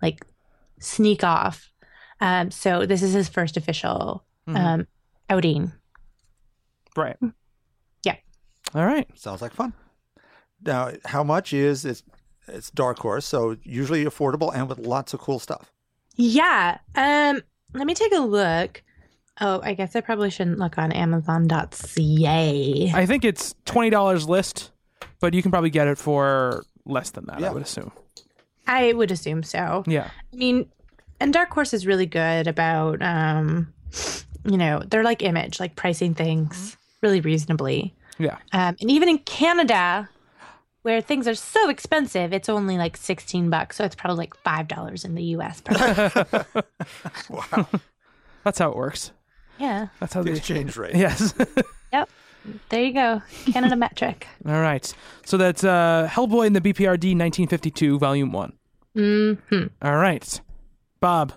like 0.00 0.24
sneak 0.78 1.24
off. 1.24 1.72
Um, 2.20 2.52
so 2.52 2.86
this 2.86 3.02
is 3.02 3.12
his 3.12 3.28
first 3.28 3.56
official 3.56 4.22
Mhm. 4.48 4.56
um, 4.56 4.86
outing. 5.28 5.72
Right. 6.96 7.16
Yeah. 8.04 8.14
All 8.72 8.86
right. 8.86 9.08
Sounds 9.18 9.42
like 9.42 9.52
fun. 9.52 9.72
Now, 10.64 10.92
how 11.06 11.24
much 11.24 11.52
is 11.52 11.84
it's 11.84 12.04
it's 12.46 12.70
Dark 12.70 13.00
Horse, 13.00 13.26
so 13.26 13.56
usually 13.64 14.04
affordable 14.04 14.54
and 14.54 14.68
with 14.68 14.78
lots 14.78 15.12
of 15.12 15.18
cool 15.18 15.40
stuff. 15.40 15.72
Yeah. 16.14 16.78
Um, 16.94 17.42
let 17.74 17.86
me 17.86 17.94
take 17.94 18.12
a 18.12 18.20
look. 18.20 18.82
Oh, 19.40 19.60
I 19.62 19.74
guess 19.74 19.94
I 19.94 20.00
probably 20.00 20.30
shouldn't 20.30 20.58
look 20.58 20.78
on 20.78 20.92
Amazon.ca. 20.92 22.92
I 22.94 23.06
think 23.06 23.24
it's 23.24 23.54
twenty 23.64 23.90
dollars 23.90 24.28
list, 24.28 24.70
but 25.20 25.34
you 25.34 25.42
can 25.42 25.50
probably 25.50 25.70
get 25.70 25.88
it 25.88 25.98
for 25.98 26.64
less 26.86 27.10
than 27.10 27.26
that. 27.26 27.42
I 27.42 27.52
would 27.52 27.62
assume. 27.62 27.92
I 28.66 28.92
would 28.92 29.10
assume 29.10 29.42
so. 29.42 29.84
Yeah. 29.86 30.10
I 30.32 30.36
mean, 30.36 30.68
and 31.20 31.32
Dark 31.32 31.50
Horse 31.50 31.72
is 31.72 31.86
really 31.86 32.06
good 32.06 32.46
about, 32.46 33.00
um, 33.02 33.72
you 34.44 34.56
know, 34.56 34.82
they're 34.86 35.04
like 35.04 35.22
Image, 35.22 35.60
like 35.60 35.76
pricing 35.76 36.14
things 36.14 36.76
really 37.02 37.20
reasonably. 37.20 37.94
Yeah. 38.18 38.38
Um, 38.52 38.76
and 38.80 38.90
even 38.90 39.08
in 39.08 39.18
Canada, 39.18 40.08
where 40.86 41.00
things 41.00 41.26
are 41.26 41.34
so 41.34 41.68
expensive, 41.68 42.32
it's 42.32 42.48
only 42.48 42.78
like 42.78 42.96
sixteen 42.96 43.50
bucks. 43.50 43.74
So 43.76 43.84
it's 43.84 43.96
probably 43.96 44.18
like 44.18 44.36
five 44.36 44.68
dollars 44.68 45.04
in 45.04 45.16
the 45.16 45.22
U.S. 45.34 45.60
Wow, 47.28 47.68
That's 48.44 48.58
how 48.60 48.70
it 48.70 48.76
works. 48.76 49.10
yeah, 49.58 49.88
That's 50.00 50.14
how 50.14 50.22
the 50.22 50.30
the 50.30 50.36
exchange 50.36 50.76
rate. 50.76 50.94
yes. 51.06 51.34
Yep. 51.92 52.08
There 52.68 52.82
you 52.84 52.92
go, 52.92 53.22
Canada 53.52 53.74
metric. 53.76 54.26
All 54.46 54.60
right. 54.60 54.92
So 55.24 55.36
that's 55.36 55.64
uh, 55.64 56.08
Hellboy 56.10 56.46
in 56.46 56.52
the 56.52 56.60
BPRD 56.60 57.16
1952, 57.16 57.98
Volume 57.98 58.32
One. 58.32 58.52
hmm 58.94 59.32
All 59.82 59.96
right, 59.96 60.40
Bob. 61.00 61.32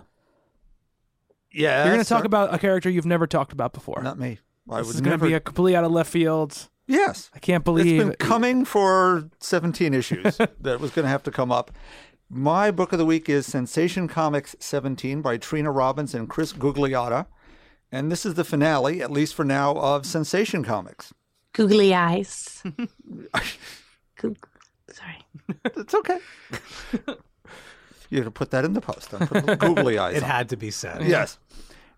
Yeah, 1.52 1.84
You're 1.84 1.94
going 1.94 2.04
to 2.04 2.08
talk 2.08 2.24
about 2.24 2.52
a 2.54 2.58
character 2.58 2.88
you've 2.90 3.06
never 3.06 3.26
talked 3.26 3.52
about 3.52 3.72
before. 3.72 4.00
not 4.02 4.18
me. 4.18 4.38
I 4.68 4.78
this 4.82 4.94
is 4.94 5.00
going 5.00 5.18
to 5.18 5.24
be 5.24 5.34
a 5.34 5.40
completely 5.40 5.74
out 5.74 5.82
of 5.84 5.90
left 5.90 6.10
field. 6.12 6.68
Yes, 6.90 7.30
I 7.34 7.38
can't 7.38 7.62
it's 7.62 7.64
believe 7.64 7.98
been 8.00 8.14
coming 8.16 8.64
for 8.64 9.28
17 9.40 9.94
issues 9.94 10.36
that 10.60 10.80
was 10.80 10.90
going 10.90 11.04
to 11.04 11.08
have 11.10 11.22
to 11.24 11.30
come 11.30 11.50
up. 11.52 11.70
My 12.28 12.70
book 12.70 12.92
of 12.92 12.98
the 12.98 13.06
week 13.06 13.28
is 13.28 13.46
Sensation 13.46 14.06
Comics 14.06 14.54
17 14.60 15.20
by 15.22 15.36
Trina 15.36 15.70
Robbins 15.70 16.14
and 16.14 16.28
Chris 16.28 16.52
Gugliotta. 16.52 17.26
And 17.92 18.10
this 18.12 18.24
is 18.24 18.34
the 18.34 18.44
finale, 18.44 19.02
at 19.02 19.10
least 19.10 19.34
for 19.34 19.44
now, 19.44 19.74
of 19.76 20.06
Sensation 20.06 20.62
Comics. 20.62 21.12
Googly 21.52 21.92
eyes. 21.92 22.62
Goog- 24.16 24.46
Sorry. 24.92 25.18
It's 25.64 25.94
okay. 25.94 26.18
you 28.10 28.18
have 28.18 28.26
to 28.26 28.30
put 28.30 28.50
that 28.52 28.64
in 28.64 28.74
the 28.74 28.80
post. 28.80 29.12
I'll 29.12 29.56
googly 29.56 29.98
eyes. 30.04 30.16
It 30.16 30.22
on. 30.22 30.30
had 30.30 30.48
to 30.50 30.56
be 30.56 30.70
said. 30.70 31.02
Yes. 31.02 31.38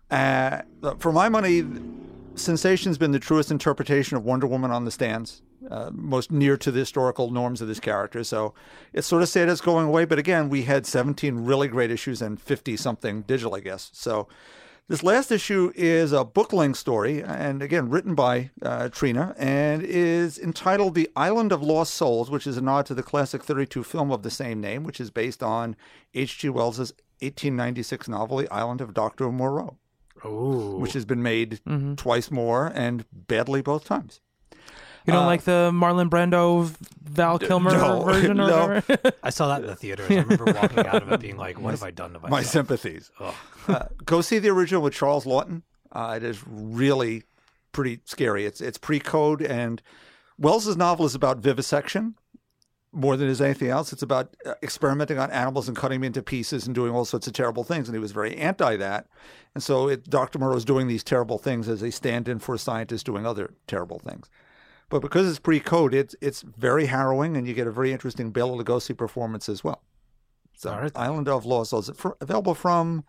Uh, 0.09 0.61
for 0.99 1.11
my 1.11 1.29
money, 1.29 1.63
Sensation's 2.35 2.97
been 2.97 3.11
the 3.11 3.19
truest 3.19 3.51
interpretation 3.51 4.17
of 4.17 4.23
Wonder 4.23 4.47
Woman 4.47 4.71
on 4.71 4.85
the 4.85 4.91
stands, 4.91 5.43
uh, 5.69 5.91
most 5.93 6.31
near 6.31 6.57
to 6.57 6.71
the 6.71 6.79
historical 6.79 7.29
norms 7.29 7.61
of 7.61 7.67
this 7.67 7.79
character. 7.79 8.23
So 8.23 8.53
it's 8.91 9.07
sort 9.07 9.21
of 9.21 9.29
sad 9.29 9.49
it's 9.49 9.61
going 9.61 9.87
away. 9.87 10.05
But 10.05 10.19
again, 10.19 10.49
we 10.49 10.63
had 10.63 10.85
17 10.85 11.45
really 11.45 11.67
great 11.67 11.91
issues 11.91 12.21
and 12.21 12.41
50 12.41 12.75
something 12.75 13.21
digital, 13.21 13.55
I 13.55 13.59
guess. 13.59 13.91
So 13.93 14.27
this 14.89 15.03
last 15.03 15.31
issue 15.31 15.71
is 15.75 16.11
a 16.11 16.25
book 16.25 16.51
length 16.51 16.77
story, 16.77 17.23
and 17.23 17.61
again, 17.61 17.89
written 17.89 18.15
by 18.15 18.49
uh, 18.61 18.89
Trina, 18.89 19.33
and 19.37 19.83
is 19.83 20.37
entitled 20.37 20.95
The 20.95 21.09
Island 21.15 21.51
of 21.51 21.61
Lost 21.61 21.93
Souls, 21.93 22.29
which 22.29 22.47
is 22.47 22.57
a 22.57 22.61
nod 22.61 22.85
to 22.87 22.93
the 22.93 23.03
classic 23.03 23.43
32 23.43 23.83
film 23.83 24.11
of 24.11 24.23
the 24.23 24.31
same 24.31 24.59
name, 24.59 24.83
which 24.83 24.99
is 24.99 25.09
based 25.11 25.41
on 25.41 25.75
H.G. 26.13 26.49
Wells' 26.49 26.79
1896 26.79 28.09
novel, 28.09 28.37
The 28.37 28.51
Island 28.51 28.81
of 28.81 28.93
Dr. 28.93 29.31
Moreau 29.31 29.77
Ooh. 30.25 30.77
which 30.77 30.93
has 30.93 31.05
been 31.05 31.21
made 31.23 31.59
twice 31.97 32.31
more 32.31 32.71
and 32.73 33.05
badly 33.11 33.61
both 33.61 33.85
times. 33.85 34.21
You 35.05 35.11
don't 35.11 35.25
like 35.25 35.43
the 35.43 35.69
Marlon 35.73 36.09
Brando 36.09 36.73
Val 37.01 37.37
Kilmer 37.37 37.71
no, 37.71 38.03
version 38.03 38.39
or 38.39 38.47
no. 38.47 38.67
whatever? 38.67 39.11
I 39.21 39.29
saw 39.31 39.49
that 39.49 39.61
in 39.61 39.67
the 39.67 39.75
theaters. 39.75 40.09
I 40.09 40.15
remember 40.21 40.45
walking 40.45 40.79
out 40.79 41.03
of 41.03 41.11
it 41.11 41.19
being 41.19 41.35
like, 41.35 41.59
"What 41.59 41.71
have 41.71 41.83
I 41.83 41.91
done 41.91 42.13
to 42.13 42.19
myself?" 42.19 42.31
My 42.31 42.43
sympathies. 42.43 43.11
Uh, 43.65 43.85
go 44.03 44.19
see 44.19 44.39
the 44.39 44.49
original 44.49 44.81
with 44.81 44.93
Charles 44.93 45.23
Laughton. 45.23 45.61
Uh, 45.89 46.15
it 46.17 46.23
is 46.23 46.43
really 46.45 47.23
pretty 47.71 48.01
scary. 48.03 48.45
It's 48.45 48.59
it's 48.59 48.77
pre-code, 48.77 49.41
and 49.41 49.81
Wells's 50.37 50.75
novel 50.75 51.05
is 51.05 51.15
about 51.15 51.37
vivisection 51.37 52.15
more 52.93 53.17
than 53.17 53.27
is 53.27 53.41
anything 53.41 53.69
else. 53.69 53.91
It's 53.91 54.03
about 54.03 54.35
uh, 54.45 54.53
experimenting 54.61 55.17
on 55.17 55.31
animals 55.31 55.67
and 55.67 55.75
cutting 55.75 55.99
them 55.99 56.05
into 56.05 56.21
pieces 56.21 56.65
and 56.65 56.75
doing 56.75 56.93
all 56.93 57.05
sorts 57.05 57.27
of 57.27 57.33
terrible 57.33 57.63
things. 57.63 57.87
And 57.87 57.95
he 57.95 57.99
was 57.99 58.11
very 58.11 58.35
anti 58.37 58.75
that. 58.77 59.07
And 59.55 59.63
so 59.63 59.87
it, 59.87 60.09
Dr. 60.09 60.39
Moreau 60.39 60.55
is 60.55 60.65
doing 60.65 60.87
these 60.87 61.03
terrible 61.03 61.37
things 61.37 61.67
as 61.67 61.81
a 61.81 61.91
stand-in 61.91 62.39
for 62.39 62.55
a 62.55 62.59
scientist 62.59 63.05
doing 63.05 63.25
other 63.25 63.53
terrible 63.67 63.99
things. 63.99 64.29
But 64.89 65.01
because 65.01 65.27
it's 65.27 65.39
pre-code, 65.39 65.93
it's 65.93 66.15
it's 66.21 66.43
very 66.43 66.85
harrowing, 66.85 67.35
and 67.35 67.47
you 67.47 67.55
get 67.55 67.65
a 67.65 67.71
very 67.71 67.91
interesting 67.91 68.29
Bela 68.29 68.63
Lugosi 68.63 68.95
performance 68.95 69.49
as 69.49 69.63
well. 69.63 69.81
So, 70.55 70.71
right. 70.71 70.91
Island 70.95 71.27
of 71.27 71.45
Lost 71.45 71.71
Souls, 71.71 71.89
available 72.21 72.53
from 72.53 73.03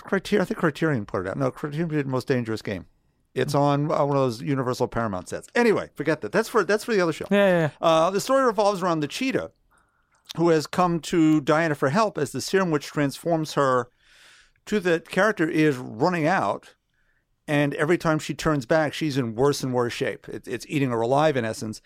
Criterion. 0.00 0.42
I 0.42 0.44
think 0.46 0.58
Criterion 0.58 1.04
put 1.04 1.26
it 1.26 1.28
out. 1.28 1.36
No, 1.36 1.50
Criterion 1.50 1.88
did 1.88 2.06
Most 2.06 2.28
Dangerous 2.28 2.62
Game. 2.62 2.86
It's 3.38 3.54
on 3.54 3.90
uh, 3.90 4.04
one 4.04 4.16
of 4.16 4.22
those 4.22 4.42
Universal 4.42 4.88
Paramount 4.88 5.28
sets. 5.28 5.48
Anyway, 5.54 5.90
forget 5.94 6.20
that. 6.20 6.32
That's 6.32 6.48
for 6.48 6.64
that's 6.64 6.84
for 6.84 6.92
the 6.92 7.00
other 7.00 7.12
show. 7.12 7.26
yeah, 7.30 7.46
yeah, 7.46 7.58
yeah. 7.60 7.70
Uh, 7.80 8.10
the 8.10 8.20
story 8.20 8.44
revolves 8.44 8.82
around 8.82 9.00
the 9.00 9.08
cheetah, 9.08 9.50
who 10.36 10.48
has 10.50 10.66
come 10.66 11.00
to 11.00 11.40
Diana 11.40 11.74
for 11.74 11.90
help 11.90 12.18
as 12.18 12.32
the 12.32 12.40
serum 12.40 12.70
which 12.70 12.86
transforms 12.86 13.54
her 13.54 13.88
to 14.66 14.80
the 14.80 15.00
character 15.00 15.48
is 15.48 15.76
running 15.76 16.26
out. 16.26 16.74
And 17.46 17.72
every 17.74 17.96
time 17.96 18.18
she 18.18 18.34
turns 18.34 18.66
back, 18.66 18.92
she's 18.92 19.16
in 19.16 19.34
worse 19.34 19.62
and 19.62 19.72
worse 19.72 19.94
shape. 19.94 20.28
It, 20.28 20.46
it's 20.46 20.66
eating 20.68 20.90
her 20.90 21.00
alive, 21.00 21.34
in 21.34 21.46
essence. 21.46 21.80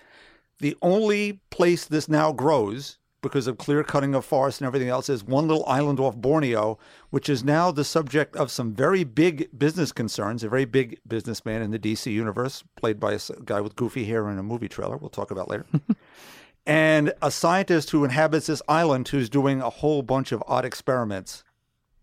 The 0.59 0.77
only 0.83 1.41
place 1.51 1.85
this 1.85 2.09
now 2.09 2.33
grows, 2.33 2.99
because 3.23 3.47
of 3.47 3.57
clear 3.57 3.83
cutting 3.83 4.15
of 4.15 4.25
forests 4.25 4.61
and 4.61 4.67
everything 4.67 4.89
else, 4.89 5.09
is 5.09 5.25
one 5.25 5.49
little 5.49 5.65
island 5.67 6.01
off 6.01 6.17
Borneo, 6.17 6.79
which 7.11 7.29
is 7.29 7.43
now 7.43 7.71
the 7.71 7.85
subject 7.85 8.37
of 8.37 8.51
some 8.51 8.75
very 8.75 9.05
big 9.05 9.49
business 9.57 9.93
concerns. 9.93 10.43
A 10.43 10.49
very 10.49 10.65
big 10.65 10.99
businessman 11.07 11.63
in 11.63 11.71
the 11.71 11.79
DC 11.79 12.13
universe, 12.13 12.65
played 12.77 13.01
by 13.01 13.15
a 13.15 13.21
guy 13.45 13.61
with 13.61 13.77
goofy 13.77 14.05
hair 14.05 14.29
in 14.29 14.39
a 14.39 14.43
movie 14.43 14.69
trailer. 14.69 14.97
We'll 14.97 15.09
talk 15.09 15.31
about 15.31 15.49
later. 15.49 15.67
and 16.67 17.15
a 17.23 17.31
scientist 17.31 17.91
who 17.91 18.05
inhabits 18.05 18.49
this 18.49 18.63
island 18.69 19.09
who's 19.09 19.31
doing 19.31 19.63
a 19.63 19.71
whole 19.71 20.03
bunch 20.03 20.33
of 20.33 20.43
odd 20.47 20.65
experiments 20.65 21.45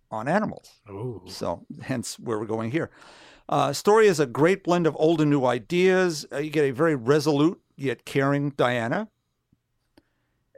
on 0.10 0.28
animals. 0.28 0.82
Ooh. 0.90 1.22
So, 1.28 1.66
hence 1.82 2.18
where 2.18 2.40
we're 2.40 2.46
going 2.46 2.72
here. 2.72 2.90
Uh, 3.48 3.74
story 3.74 4.08
is 4.08 4.20
a 4.20 4.26
great 4.26 4.64
blend 4.64 4.88
of 4.88 4.96
old 5.00 5.22
and 5.22 5.30
new 5.30 5.46
ideas. 5.46 6.26
Uh, 6.32 6.38
you 6.38 6.50
get 6.50 6.66
a 6.66 6.72
very 6.72 6.96
resolute 6.96 7.60
yet 7.76 8.06
caring 8.06 8.52
Diana 8.52 9.10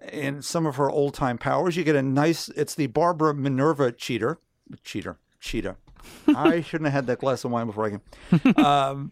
and 0.01 0.43
some 0.43 0.65
of 0.65 0.75
her 0.75 0.89
old 0.89 1.13
time 1.13 1.37
powers. 1.37 1.75
You 1.77 1.83
get 1.83 1.95
a 1.95 2.01
nice, 2.01 2.49
it's 2.49 2.75
the 2.75 2.87
Barbara 2.87 3.33
Minerva 3.33 3.91
cheater. 3.91 4.39
Cheater. 4.83 5.17
Cheetah. 5.39 5.77
I 6.35 6.61
shouldn't 6.61 6.85
have 6.85 6.93
had 6.93 7.07
that 7.07 7.19
glass 7.19 7.43
of 7.43 7.51
wine 7.51 7.67
before 7.67 7.85
I 7.85 7.89
came. 7.89 8.65
um, 8.65 9.11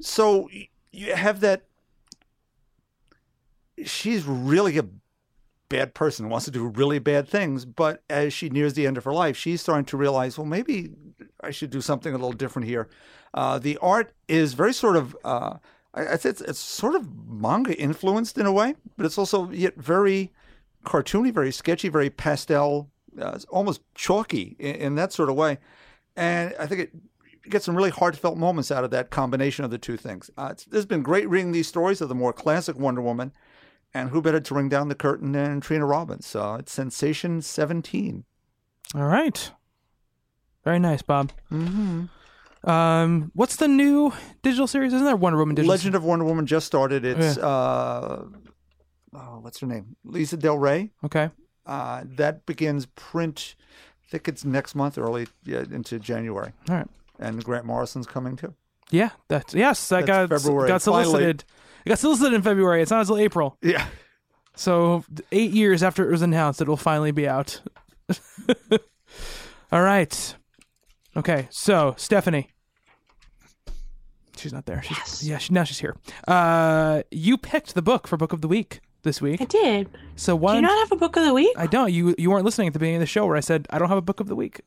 so 0.00 0.48
you 0.92 1.14
have 1.14 1.40
that. 1.40 1.64
She's 3.84 4.24
really 4.24 4.78
a 4.78 4.84
bad 5.68 5.94
person, 5.94 6.28
wants 6.28 6.44
to 6.44 6.52
do 6.52 6.66
really 6.68 7.00
bad 7.00 7.28
things, 7.28 7.64
but 7.64 8.02
as 8.08 8.32
she 8.32 8.48
nears 8.48 8.74
the 8.74 8.86
end 8.86 8.96
of 8.96 9.04
her 9.04 9.12
life, 9.12 9.36
she's 9.36 9.60
starting 9.60 9.84
to 9.86 9.96
realize, 9.96 10.38
well, 10.38 10.46
maybe 10.46 10.90
I 11.42 11.50
should 11.50 11.70
do 11.70 11.80
something 11.80 12.12
a 12.12 12.16
little 12.16 12.32
different 12.32 12.68
here. 12.68 12.88
Uh, 13.32 13.58
the 13.58 13.76
art 13.78 14.14
is 14.28 14.54
very 14.54 14.72
sort 14.72 14.96
of, 14.96 15.16
uh, 15.24 15.56
I, 15.94 16.02
it's, 16.02 16.24
it's 16.24 16.58
sort 16.58 16.94
of 16.94 17.08
manga 17.26 17.78
influenced 17.78 18.38
in 18.38 18.46
a 18.46 18.52
way, 18.52 18.74
but 18.96 19.06
it's 19.06 19.18
also 19.18 19.50
yet 19.50 19.76
very 19.76 20.32
cartoony, 20.84 21.32
very 21.32 21.52
sketchy, 21.52 21.88
very 21.88 22.10
pastel, 22.10 22.90
uh, 23.20 23.38
almost 23.48 23.80
chalky 23.94 24.56
in, 24.58 24.74
in 24.74 24.94
that 24.96 25.12
sort 25.12 25.30
of 25.30 25.36
way. 25.36 25.58
And 26.16 26.54
I 26.58 26.66
think 26.66 26.80
it 26.80 26.92
gets 27.50 27.64
some 27.64 27.76
really 27.76 27.90
heartfelt 27.90 28.38
moments 28.38 28.70
out 28.70 28.84
of 28.84 28.90
that 28.90 29.10
combination 29.10 29.64
of 29.64 29.70
the 29.70 29.78
two 29.78 29.96
things. 29.96 30.30
Uh, 30.36 30.48
it's, 30.52 30.64
there's 30.64 30.86
been 30.86 31.02
great 31.02 31.28
reading 31.28 31.52
these 31.52 31.68
stories 31.68 32.00
of 32.00 32.08
the 32.08 32.14
more 32.14 32.32
classic 32.32 32.76
Wonder 32.76 33.02
Woman, 33.02 33.32
and 33.92 34.10
who 34.10 34.20
better 34.20 34.40
to 34.40 34.54
ring 34.54 34.68
down 34.68 34.88
the 34.88 34.94
curtain 34.94 35.32
than 35.32 35.60
Trina 35.60 35.86
Robbins? 35.86 36.26
So 36.26 36.56
it's 36.56 36.72
Sensation 36.72 37.42
17. 37.42 38.24
All 38.94 39.04
right. 39.04 39.50
Very 40.64 40.78
nice, 40.78 41.02
Bob. 41.02 41.32
Mm-hmm. 41.52 42.04
Um, 42.64 43.30
what's 43.34 43.56
the 43.56 43.68
new 43.68 44.12
digital 44.42 44.66
series? 44.66 44.92
Isn't 44.92 45.04
there 45.06 45.16
Wonder 45.16 45.38
Woman 45.38 45.54
digital? 45.54 45.70
Legend 45.70 45.94
of 45.94 46.04
Wonder 46.04 46.24
Woman 46.24 46.46
just 46.46 46.66
started. 46.66 47.04
It's 47.04 47.36
uh, 47.38 48.24
oh, 49.14 49.38
what's 49.40 49.60
her 49.60 49.66
name? 49.66 49.96
Lisa 50.04 50.36
Del 50.36 50.58
Rey. 50.58 50.90
Okay. 51.04 51.30
Uh, 51.66 52.02
that 52.16 52.46
begins 52.46 52.86
print. 52.86 53.54
I 54.06 54.10
think 54.10 54.28
it's 54.28 54.44
next 54.44 54.74
month, 54.74 54.98
early 54.98 55.26
yeah, 55.44 55.60
into 55.70 55.98
January, 55.98 56.52
All 56.68 56.76
right. 56.76 56.86
and 57.18 57.42
Grant 57.42 57.64
Morrison's 57.64 58.06
coming 58.06 58.36
too. 58.36 58.54
Yeah. 58.90 59.10
That's 59.28 59.54
yes. 59.54 59.88
That 59.88 60.06
That's 60.06 60.30
got 60.30 60.40
February. 60.42 60.68
got 60.68 60.82
Finally. 60.82 61.04
solicited. 61.04 61.44
It 61.84 61.88
got 61.88 61.98
solicited 61.98 62.34
in 62.34 62.42
February. 62.42 62.82
It's 62.82 62.90
not 62.90 63.00
until 63.00 63.18
April. 63.18 63.58
Yeah. 63.62 63.86
So 64.56 65.04
eight 65.32 65.50
years 65.50 65.82
after 65.82 66.06
it 66.08 66.12
was 66.12 66.22
announced, 66.22 66.60
it 66.60 66.68
will 66.68 66.76
finally 66.76 67.10
be 67.10 67.26
out. 67.26 67.60
All 69.72 69.82
right. 69.82 70.34
Okay. 71.16 71.48
So 71.50 71.94
Stephanie, 71.96 72.50
she's 74.36 74.52
not 74.52 74.66
there. 74.66 74.82
She's, 74.82 74.96
Yes. 74.98 75.22
Yeah. 75.24 75.38
She, 75.38 75.52
now 75.52 75.64
she's 75.64 75.78
here. 75.78 75.96
Uh, 76.28 77.02
you 77.10 77.36
picked 77.38 77.74
the 77.74 77.82
book 77.82 78.06
for 78.08 78.16
book 78.16 78.32
of 78.32 78.40
the 78.40 78.48
week 78.48 78.80
this 79.02 79.20
week. 79.20 79.40
I 79.40 79.44
did. 79.44 79.88
So 80.16 80.34
why 80.36 80.52
Do 80.52 80.60
you 80.60 80.66
don't 80.66 80.78
have 80.78 80.92
a 80.92 80.96
book 80.96 81.16
of 81.16 81.24
the 81.24 81.34
week? 81.34 81.52
I 81.56 81.66
don't. 81.66 81.92
You 81.92 82.14
you 82.18 82.30
weren't 82.30 82.44
listening 82.44 82.68
at 82.68 82.72
the 82.72 82.78
beginning 82.78 82.96
of 82.96 83.00
the 83.00 83.06
show 83.06 83.26
where 83.26 83.36
I 83.36 83.40
said 83.40 83.66
I 83.70 83.78
don't 83.78 83.88
have 83.88 83.98
a 83.98 84.02
book 84.02 84.20
of 84.20 84.28
the 84.28 84.36
week. 84.36 84.60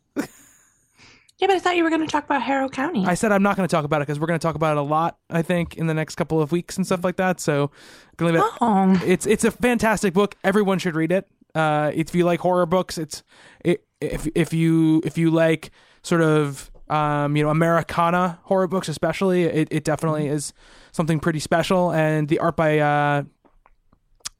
Yeah, 1.39 1.45
but 1.45 1.55
I 1.55 1.59
thought 1.59 1.75
you 1.77 1.83
were 1.83 1.91
going 1.91 2.01
to 2.01 2.07
talk 2.07 2.25
about 2.25 2.41
Harrow 2.41 2.67
County. 2.67 3.05
I 3.05 3.13
said 3.13 3.31
I'm 3.31 3.43
not 3.43 3.55
going 3.55 3.67
to 3.67 3.71
talk 3.71 3.85
about 3.85 4.01
it 4.01 4.07
because 4.07 4.19
we're 4.19 4.25
going 4.25 4.39
to 4.39 4.43
talk 4.43 4.55
about 4.55 4.75
it 4.75 4.79
a 4.79 4.81
lot. 4.83 5.19
I 5.29 5.43
think 5.43 5.77
in 5.77 5.85
the 5.85 5.93
next 5.93 6.15
couple 6.15 6.41
of 6.41 6.51
weeks 6.51 6.77
and 6.77 6.85
stuff 6.85 7.03
like 7.03 7.17
that. 7.17 7.39
So, 7.39 7.69
gonna 8.17 8.31
leave 8.31 8.41
it. 8.41 8.51
oh, 8.59 9.01
It's 9.05 9.27
it's 9.27 9.43
a 9.43 9.51
fantastic 9.51 10.15
book. 10.15 10.35
Everyone 10.43 10.79
should 10.79 10.95
read 10.95 11.11
it. 11.11 11.27
Uh, 11.53 11.91
if 11.93 12.15
you 12.15 12.25
like 12.25 12.39
horror 12.39 12.65
books, 12.65 12.97
it's 12.97 13.21
it, 13.63 13.85
if 14.01 14.27
if 14.33 14.51
you 14.51 15.03
if 15.05 15.15
you 15.15 15.29
like 15.29 15.69
sort 16.01 16.21
of 16.21 16.71
um, 16.89 17.35
you 17.35 17.43
know 17.43 17.49
Americana 17.49 18.39
horror 18.43 18.67
books, 18.67 18.87
especially, 18.87 19.43
it, 19.43 19.67
it 19.71 19.83
definitely 19.83 20.27
is 20.27 20.53
something 20.91 21.19
pretty 21.19 21.39
special. 21.39 21.91
And 21.91 22.27
the 22.27 22.39
art 22.39 22.55
by 22.55 22.79
uh, 22.79 23.23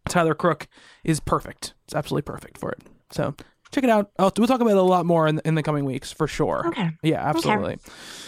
Tyler 0.10 0.36
Crook 0.36 0.68
is 1.04 1.20
perfect. 1.20 1.74
It's 1.86 1.95
absolutely 1.95 2.24
perfect 2.24 2.58
for 2.58 2.72
it. 2.72 2.80
So 3.12 3.36
check 3.72 3.84
it 3.84 3.89
out. 3.89 4.12
I'll, 4.18 4.32
we'll 4.38 4.48
talk 4.48 4.62
about 4.62 4.72
it 4.72 4.78
a 4.78 4.82
lot 4.82 5.06
more 5.06 5.28
in, 5.28 5.41
in 5.45 5.56
the 5.56 5.64
coming 5.64 5.86
weeks 5.86 6.12
for 6.12 6.28
sure. 6.28 6.68
Okay. 6.68 6.91
Yeah, 7.04 7.28
absolutely. 7.28 7.78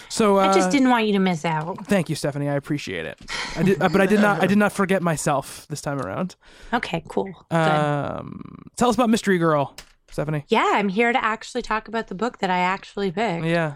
So 0.10 0.40
uh, 0.40 0.48
I 0.50 0.54
just 0.54 0.72
didn't 0.72 0.90
want 0.90 1.06
you 1.08 1.14
to 1.14 1.20
miss 1.20 1.46
out. 1.46 1.86
Thank 1.86 2.10
you, 2.10 2.16
Stephanie. 2.16 2.50
I 2.50 2.56
appreciate 2.56 3.06
it. 3.06 3.20
I 3.56 3.64
did, 3.64 3.82
uh, 3.82 3.90
but 3.90 4.02
I 4.02 4.06
did 4.06 4.22
not. 4.22 4.42
I 4.42 4.48
did 4.48 4.58
not 4.58 4.72
forget 4.72 5.02
myself 5.02 5.68
this 5.70 5.82
time 5.82 6.00
around. 6.00 6.36
Okay, 6.74 7.04
cool. 7.08 7.32
Good. 7.50 7.56
Um, 7.56 8.70
tell 8.76 8.90
us 8.90 8.96
about 8.96 9.10
Mystery 9.10 9.38
Girl. 9.38 9.76
Stephanie? 10.12 10.44
Yeah, 10.48 10.72
I'm 10.74 10.90
here 10.90 11.14
to 11.14 11.24
actually 11.24 11.62
talk 11.62 11.88
about 11.88 12.08
the 12.08 12.16
book 12.16 12.40
that 12.40 12.50
I 12.50 12.58
actually 12.58 13.12
picked. 13.12 13.46
Yeah. 13.46 13.76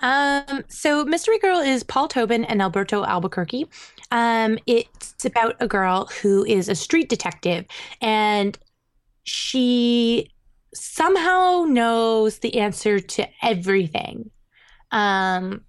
Um, 0.00 0.64
so 0.68 1.04
Mystery 1.04 1.38
Girl 1.38 1.58
is 1.58 1.82
Paul 1.82 2.08
Tobin 2.08 2.44
and 2.44 2.60
Alberto 2.60 3.04
Albuquerque. 3.04 3.66
Um, 4.10 4.58
it's 4.66 5.24
about 5.24 5.56
a 5.60 5.66
girl 5.66 6.06
who 6.20 6.44
is 6.44 6.68
a 6.68 6.74
street 6.74 7.08
detective 7.08 7.64
and 8.00 8.58
she 9.24 10.30
somehow 10.74 11.64
knows 11.66 12.38
the 12.38 12.58
answer 12.58 13.00
to 13.00 13.26
everything. 13.42 14.30
Um, 14.92 15.62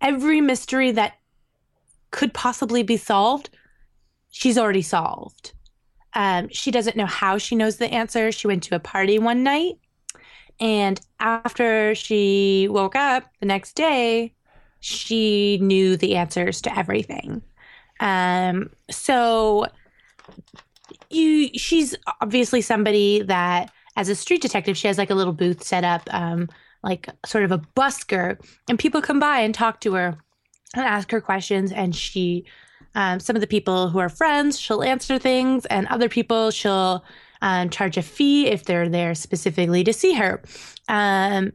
every 0.00 0.40
mystery 0.40 0.92
that 0.92 1.14
could 2.10 2.32
possibly 2.32 2.82
be 2.82 2.96
solved, 2.96 3.50
she's 4.30 4.58
already 4.58 4.82
solved. 4.82 5.52
Um, 6.12 6.48
she 6.50 6.70
doesn't 6.70 6.96
know 6.96 7.06
how 7.06 7.38
she 7.38 7.56
knows 7.56 7.78
the 7.78 7.92
answer. 7.92 8.30
She 8.30 8.46
went 8.46 8.62
to 8.64 8.76
a 8.76 8.80
party 8.80 9.18
one 9.18 9.42
night 9.42 9.78
and 10.60 11.00
after 11.20 11.94
she 11.94 12.68
woke 12.70 12.96
up 12.96 13.24
the 13.40 13.46
next 13.46 13.74
day, 13.74 14.34
she 14.80 15.58
knew 15.60 15.96
the 15.96 16.16
answers 16.16 16.60
to 16.62 16.78
everything. 16.78 17.42
Um, 18.00 18.70
so 18.90 19.66
you 21.10 21.50
she's 21.54 21.94
obviously 22.20 22.60
somebody 22.60 23.22
that 23.22 23.70
as 23.96 24.08
a 24.08 24.14
street 24.14 24.42
detective, 24.42 24.76
she 24.76 24.88
has 24.88 24.98
like 24.98 25.10
a 25.10 25.14
little 25.14 25.32
booth 25.32 25.62
set 25.62 25.84
up, 25.84 26.02
um, 26.12 26.48
like 26.82 27.08
sort 27.24 27.44
of 27.44 27.52
a 27.52 27.58
busker, 27.76 28.38
and 28.68 28.78
people 28.78 29.00
come 29.00 29.20
by 29.20 29.40
and 29.40 29.54
talk 29.54 29.80
to 29.80 29.94
her 29.94 30.18
and 30.74 30.84
ask 30.84 31.10
her 31.10 31.20
questions, 31.20 31.72
and 31.72 31.94
she 31.94 32.44
um, 32.96 33.18
some 33.18 33.36
of 33.36 33.40
the 33.40 33.46
people 33.46 33.88
who 33.88 33.98
are 33.98 34.08
friends, 34.08 34.58
she'll 34.58 34.82
answer 34.82 35.18
things, 35.18 35.66
and 35.66 35.86
other 35.88 36.08
people 36.08 36.50
she'll 36.50 37.04
um, 37.44 37.68
charge 37.70 37.96
a 37.98 38.02
fee 38.02 38.46
if 38.48 38.64
they're 38.64 38.88
there 38.88 39.14
specifically 39.14 39.84
to 39.84 39.92
see 39.92 40.14
her. 40.14 40.42
Um, 40.88 41.52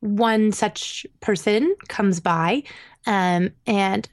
one 0.00 0.52
such 0.52 1.04
person 1.20 1.74
comes 1.88 2.20
by, 2.20 2.62
um, 3.06 3.50
and 3.66 4.08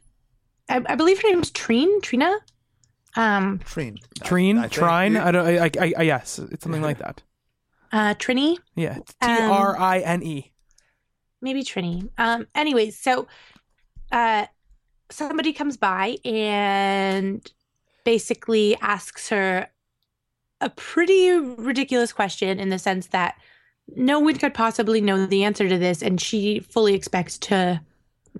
I, 0.69 0.81
I 0.85 0.95
believe 0.95 1.21
her 1.21 1.29
name's 1.29 1.51
Trine. 1.51 2.01
Trina. 2.01 2.31
Um, 3.15 3.59
Trine. 3.59 3.97
Trine, 4.23 4.57
I 4.57 4.61
think- 4.63 4.73
Trine. 4.73 5.17
I 5.17 5.31
don't. 5.31 5.45
I, 5.45 5.65
I, 5.65 5.93
I, 5.97 6.01
yes, 6.03 6.39
it's 6.39 6.63
something 6.63 6.81
like 6.81 6.99
that. 6.99 7.21
uh, 7.91 8.13
Trini. 8.15 8.57
Yeah. 8.75 8.95
T 8.95 9.03
R 9.21 9.27
I 9.27 9.37
N 9.37 9.41
E. 9.43 9.45
Um, 9.45 9.51
R 9.51 9.77
I 9.79 9.99
N 9.99 10.23
E. 10.23 10.51
maybe 11.41 11.63
Trini. 11.63 12.09
Um, 12.17 12.47
anyways, 12.55 12.97
so 12.99 13.27
uh, 14.11 14.45
somebody 15.09 15.53
comes 15.53 15.75
by 15.77 16.17
and 16.23 17.41
basically 18.03 18.75
asks 18.81 19.29
her 19.29 19.67
a 20.61 20.69
pretty 20.69 21.31
ridiculous 21.31 22.11
question 22.11 22.59
in 22.59 22.69
the 22.69 22.79
sense 22.79 23.07
that 23.07 23.35
no 23.95 24.19
one 24.19 24.35
could 24.35 24.53
possibly 24.53 25.01
know 25.01 25.25
the 25.25 25.43
answer 25.43 25.67
to 25.67 25.77
this, 25.77 26.01
and 26.01 26.21
she 26.21 26.59
fully 26.59 26.93
expects 26.93 27.37
to 27.39 27.81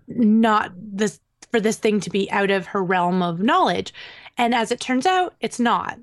not 0.07 0.72
this 0.76 1.20
for 1.51 1.59
this 1.59 1.78
thing 1.78 1.99
to 1.99 2.11
be 2.11 2.30
out 2.32 2.51
of 2.51 2.67
her 2.67 2.84
realm 2.84 3.24
of 3.24 3.41
knowledge. 3.41 3.91
And 4.38 4.53
as 4.53 4.72
it 4.72 4.80
turns 4.80 5.07
out, 5.07 5.34
it's 5.39 5.59
not. 5.59 5.97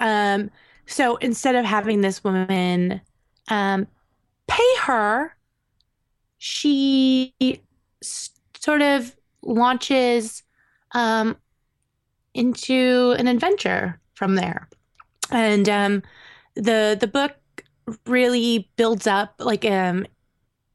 Um, 0.00 0.50
so 0.86 1.16
instead 1.16 1.54
of 1.54 1.64
having 1.64 2.00
this 2.00 2.24
woman 2.24 3.00
um, 3.48 3.86
pay 4.48 4.76
her 4.80 5.36
she 6.38 7.34
sort 8.00 8.80
of 8.80 9.14
launches 9.42 10.42
um, 10.92 11.36
into 12.34 13.14
an 13.18 13.26
adventure 13.26 14.00
from 14.14 14.36
there, 14.36 14.68
and 15.30 15.68
um, 15.68 16.02
the 16.54 16.96
the 16.98 17.06
book 17.06 17.36
really 18.06 18.70
builds 18.76 19.06
up 19.06 19.34
like 19.38 19.64
um, 19.64 20.06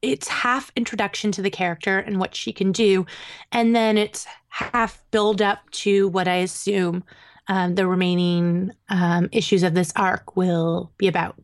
it's 0.01 0.27
half 0.27 0.71
introduction 0.75 1.31
to 1.31 1.41
the 1.41 1.49
character 1.49 1.99
and 1.99 2.19
what 2.19 2.35
she 2.35 2.51
can 2.51 2.71
do, 2.71 3.05
and 3.51 3.75
then 3.75 3.97
it's 3.97 4.25
half 4.49 5.03
build 5.11 5.41
up 5.41 5.69
to 5.71 6.07
what 6.09 6.27
I 6.27 6.35
assume 6.35 7.03
um, 7.47 7.75
the 7.75 7.87
remaining 7.87 8.71
um, 8.89 9.29
issues 9.31 9.63
of 9.63 9.73
this 9.73 9.91
arc 9.95 10.35
will 10.35 10.91
be 10.97 11.07
about. 11.07 11.39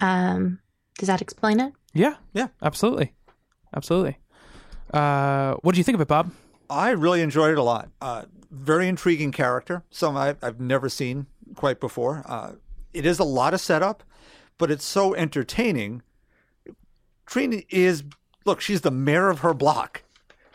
Um, 0.00 0.58
does 0.98 1.06
that 1.06 1.22
explain 1.22 1.60
it? 1.60 1.72
Yeah. 1.94 2.16
Yeah. 2.32 2.48
Absolutely. 2.62 3.14
Absolutely. 3.74 4.18
Uh, 4.92 5.54
what 5.62 5.74
do 5.74 5.78
you 5.78 5.84
think 5.84 5.94
of 5.94 6.00
it, 6.00 6.08
Bob? 6.08 6.32
I 6.68 6.90
really 6.90 7.22
enjoyed 7.22 7.52
it 7.52 7.58
a 7.58 7.62
lot. 7.62 7.90
Uh, 8.00 8.24
very 8.50 8.88
intriguing 8.88 9.32
character, 9.32 9.84
some 9.90 10.16
I, 10.16 10.36
I've 10.42 10.60
never 10.60 10.88
seen 10.88 11.26
quite 11.54 11.80
before. 11.80 12.22
Uh, 12.26 12.52
it 12.92 13.06
is 13.06 13.18
a 13.18 13.24
lot 13.24 13.54
of 13.54 13.60
setup, 13.60 14.02
but 14.58 14.70
it's 14.70 14.84
so 14.84 15.14
entertaining. 15.14 16.02
Trini 17.26 17.66
is, 17.70 18.04
look, 18.44 18.60
she's 18.60 18.82
the 18.82 18.90
mayor 18.90 19.28
of 19.28 19.40
her 19.40 19.54
block, 19.54 20.02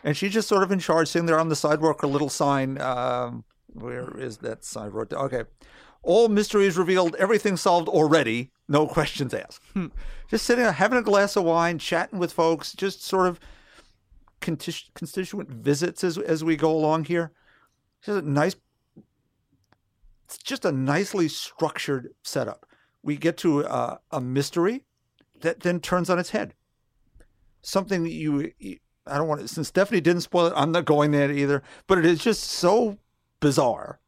and 0.04 0.16
she's 0.16 0.32
just 0.32 0.48
sort 0.48 0.62
of 0.62 0.70
in 0.70 0.78
charge, 0.78 1.08
sitting 1.08 1.26
there 1.26 1.38
on 1.38 1.48
the 1.48 1.56
sidewalk, 1.56 2.02
her 2.02 2.06
little 2.06 2.28
sign. 2.28 2.80
Um, 2.80 3.44
where 3.72 4.16
is 4.18 4.38
that 4.38 4.64
sign? 4.64 4.90
Wrote. 4.90 5.12
Okay. 5.12 5.44
All 6.02 6.28
mysteries 6.28 6.78
revealed, 6.78 7.16
everything 7.16 7.56
solved 7.56 7.88
already, 7.88 8.50
no 8.68 8.86
questions 8.96 9.34
asked. 9.34 9.62
Just 10.30 10.46
sitting 10.46 10.62
there, 10.62 10.72
having 10.72 10.98
a 10.98 11.02
glass 11.02 11.36
of 11.36 11.44
wine, 11.44 11.78
chatting 11.78 12.18
with 12.18 12.32
folks, 12.32 12.72
just 12.72 13.02
sort 13.04 13.26
of 13.26 13.40
constituent 14.40 15.50
visits 15.50 16.04
as 16.04 16.16
as 16.16 16.44
we 16.44 16.56
go 16.56 16.70
along 16.70 17.04
here. 17.06 17.32
Just 18.02 18.24
a 18.24 18.30
nice, 18.30 18.54
it's 20.28 20.36
just 20.36 20.66
a 20.66 20.72
nicely 20.72 21.26
structured 21.26 22.10
setup. 22.22 22.66
We 23.02 23.16
get 23.16 23.38
to 23.38 23.62
a, 23.62 23.98
a 24.10 24.20
mystery 24.20 24.84
that 25.40 25.60
then 25.60 25.80
turns 25.80 26.10
on 26.10 26.18
its 26.18 26.30
head. 26.30 26.52
Something 27.62 28.02
that 28.02 28.12
you, 28.12 28.52
you, 28.58 28.76
I 29.06 29.16
don't 29.16 29.26
want 29.26 29.40
to, 29.40 29.48
since 29.48 29.68
Stephanie 29.68 30.02
didn't 30.02 30.20
spoil 30.20 30.48
it, 30.48 30.52
I'm 30.54 30.70
not 30.70 30.84
going 30.84 31.12
there 31.12 31.30
either. 31.30 31.62
But 31.86 31.96
it 31.96 32.04
is 32.04 32.22
just 32.22 32.42
so 32.42 32.98
bizarre, 33.40 34.00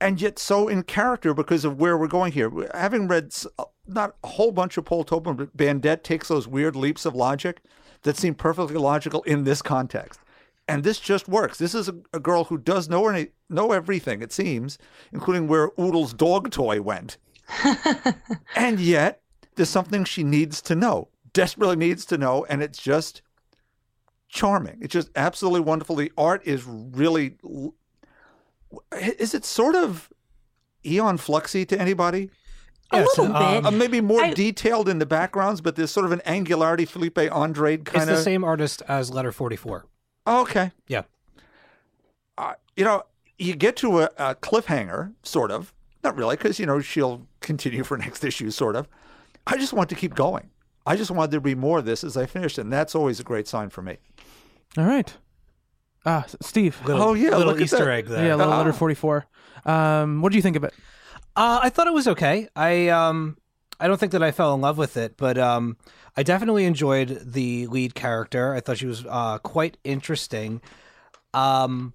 and 0.00 0.18
yet 0.18 0.38
so 0.38 0.66
in 0.66 0.82
character 0.84 1.34
because 1.34 1.66
of 1.66 1.78
where 1.78 1.98
we're 1.98 2.08
going 2.08 2.32
here. 2.32 2.50
Having 2.72 3.08
read 3.08 3.34
uh, 3.58 3.64
not 3.86 4.14
a 4.24 4.28
whole 4.28 4.52
bunch 4.52 4.78
of 4.78 4.86
Paul 4.86 5.04
Tobin, 5.04 5.36
but 5.36 5.54
Bandette 5.54 6.02
takes 6.02 6.28
those 6.28 6.48
weird 6.48 6.74
leaps 6.74 7.04
of 7.04 7.14
logic 7.14 7.60
that 8.02 8.16
seem 8.16 8.34
perfectly 8.34 8.76
logical 8.76 9.22
in 9.24 9.44
this 9.44 9.60
context. 9.60 10.20
And 10.70 10.84
this 10.84 11.00
just 11.00 11.28
works. 11.28 11.58
This 11.58 11.74
is 11.74 11.88
a, 11.88 11.94
a 12.12 12.20
girl 12.20 12.44
who 12.44 12.58
does 12.58 12.88
know 12.88 13.08
any, 13.08 13.28
know 13.48 13.72
everything, 13.72 14.22
it 14.22 14.32
seems, 14.32 14.78
including 15.12 15.48
where 15.48 15.70
Oodle's 15.78 16.12
dog 16.12 16.50
toy 16.50 16.80
went. 16.80 17.18
and 18.56 18.78
yet, 18.80 19.22
there's 19.56 19.68
something 19.68 20.04
she 20.04 20.22
needs 20.24 20.62
to 20.62 20.74
know, 20.74 21.08
desperately 21.32 21.76
needs 21.76 22.04
to 22.06 22.18
know, 22.18 22.46
and 22.48 22.62
it's 22.62 22.80
just 22.80 23.22
charming. 24.28 24.78
It's 24.80 24.92
just 24.92 25.10
absolutely 25.16 25.60
wonderful. 25.60 25.96
The 25.96 26.12
art 26.16 26.42
is 26.46 26.64
really. 26.64 27.36
Is 28.92 29.34
it 29.34 29.44
sort 29.44 29.74
of 29.74 30.10
Aeon 30.84 31.18
Fluxy 31.18 31.66
to 31.68 31.80
anybody? 31.80 32.30
A 32.92 32.98
Yeah, 33.00 33.06
so, 33.14 33.22
little 33.22 33.38
bit. 33.38 33.66
Uh, 33.66 33.70
maybe 33.72 34.00
more 34.00 34.22
I- 34.22 34.34
detailed 34.34 34.88
in 34.88 34.98
the 34.98 35.06
backgrounds, 35.06 35.60
but 35.60 35.76
there's 35.76 35.90
sort 35.90 36.06
of 36.06 36.12
an 36.12 36.22
angularity 36.24 36.84
Felipe 36.84 37.18
Andrade 37.18 37.84
kind 37.84 38.04
of. 38.04 38.08
It's 38.10 38.20
the 38.20 38.24
same 38.24 38.44
artist 38.44 38.82
as 38.88 39.10
Letter 39.10 39.32
44. 39.32 39.86
Okay. 40.26 40.70
Yeah. 40.88 41.02
Uh, 42.38 42.54
you 42.76 42.84
know, 42.84 43.02
you 43.38 43.54
get 43.54 43.76
to 43.76 44.00
a, 44.00 44.10
a 44.16 44.34
cliffhanger, 44.36 45.14
sort 45.22 45.50
of. 45.50 45.72
Not 46.02 46.16
really, 46.16 46.36
because, 46.36 46.58
you 46.58 46.66
know, 46.66 46.80
she'll 46.80 47.26
continue 47.40 47.84
for 47.84 47.96
next 47.98 48.24
issue, 48.24 48.50
sort 48.50 48.76
of. 48.76 48.88
I 49.46 49.56
just 49.56 49.72
want 49.72 49.88
to 49.90 49.94
keep 49.94 50.14
going. 50.14 50.50
I 50.86 50.96
just 50.96 51.10
wanted 51.10 51.30
there 51.32 51.40
to 51.40 51.44
be 51.44 51.54
more 51.54 51.78
of 51.78 51.84
this 51.84 52.02
as 52.04 52.16
I 52.16 52.26
finished, 52.26 52.56
and 52.58 52.72
that's 52.72 52.94
always 52.94 53.20
a 53.20 53.22
great 53.22 53.46
sign 53.46 53.68
for 53.70 53.82
me. 53.82 53.98
All 54.78 54.84
right. 54.84 55.12
Uh, 56.06 56.22
Steve. 56.40 56.78
Little, 56.86 57.02
Oh, 57.02 57.14
yeah, 57.14 57.36
little 57.36 57.60
Easter 57.60 57.90
egg 57.90 58.06
there. 58.06 58.26
yeah, 58.26 58.34
little 58.34 58.52
Ah. 58.52 58.58
letter 58.58 58.72
44. 58.72 59.26
Um, 59.66 60.22
what 60.22 60.32
do 60.32 60.36
you 60.38 60.42
think 60.42 60.56
of 60.56 60.64
it? 60.64 60.72
Uh, 61.36 61.60
I 61.62 61.68
thought 61.68 61.86
it 61.86 61.92
was 61.92 62.08
okay. 62.08 62.48
I 62.56 62.88
um, 62.88 63.36
I 63.78 63.86
don't 63.86 63.98
think 64.00 64.12
that 64.12 64.22
I 64.22 64.30
fell 64.32 64.54
in 64.54 64.60
love 64.62 64.78
with 64.78 64.96
it, 64.96 65.16
but 65.18 65.36
um, 65.38 65.76
I 66.16 66.22
definitely 66.22 66.64
enjoyed 66.64 67.20
the 67.24 67.66
lead 67.68 67.94
character. 67.94 68.54
I 68.54 68.60
thought 68.60 68.78
she 68.78 68.86
was 68.86 69.04
uh, 69.08 69.38
quite 69.38 69.76
interesting. 69.84 70.60
Um, 71.32 71.94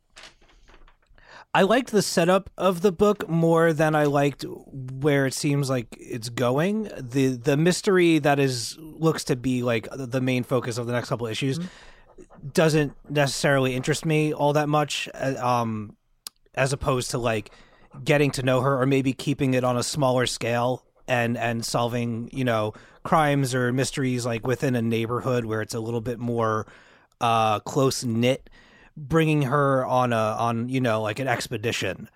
I 1.54 1.62
liked 1.62 1.92
the 1.92 2.02
setup 2.02 2.50
of 2.58 2.82
the 2.82 2.92
book 2.92 3.30
more 3.30 3.72
than 3.72 3.96
I 3.96 4.06
liked 4.06 4.46
where 4.48 5.26
it 5.26 5.34
seems 5.34 5.70
like 5.70 5.88
it's 6.00 6.30
going. 6.30 6.90
the 6.98 7.30
The 7.30 7.56
mystery 7.58 8.20
that 8.20 8.40
is 8.40 8.78
looks 8.80 9.24
to 9.26 9.36
be 9.36 9.64
like 9.64 9.88
the 9.92 10.22
main 10.22 10.44
focus 10.44 10.78
of 10.78 10.88
the 10.88 10.94
next 10.94 11.10
couple 11.10 11.28
issues 11.28 11.60
doesn't 12.54 12.94
necessarily 13.10 13.76
interest 13.76 14.06
me 14.06 14.34
all 14.34 14.54
that 14.54 14.70
much. 14.70 15.08
uh, 15.14 15.36
Um, 15.40 15.96
as 16.56 16.72
opposed 16.74 17.12
to 17.12 17.18
like 17.18 17.52
getting 18.04 18.32
to 18.32 18.44
know 18.44 18.62
her 18.62 18.82
or 18.82 18.86
maybe 18.86 19.14
keeping 19.14 19.54
it 19.54 19.64
on 19.64 19.78
a 19.78 19.84
smaller 19.84 20.26
scale 20.26 20.84
and 21.08 21.38
and 21.38 21.66
solving 21.66 22.30
you 22.34 22.44
know 22.44 22.74
crimes 23.06 23.56
or 23.56 23.72
mysteries 23.72 24.26
like 24.26 24.46
within 24.46 24.76
a 24.76 24.82
neighborhood 24.82 25.46
where 25.46 25.62
it's 25.62 25.74
a 25.74 25.80
little 25.80 26.02
bit 26.02 26.20
more 26.20 26.68
uh 27.22 27.60
close 27.62 28.04
knit 28.04 28.50
bringing 28.98 29.44
her 29.44 29.86
on 29.86 30.12
a 30.12 30.16
on 30.16 30.68
you 30.68 30.82
know 30.82 31.02
like 31.02 31.20
an 31.20 31.28
expedition 31.28 32.10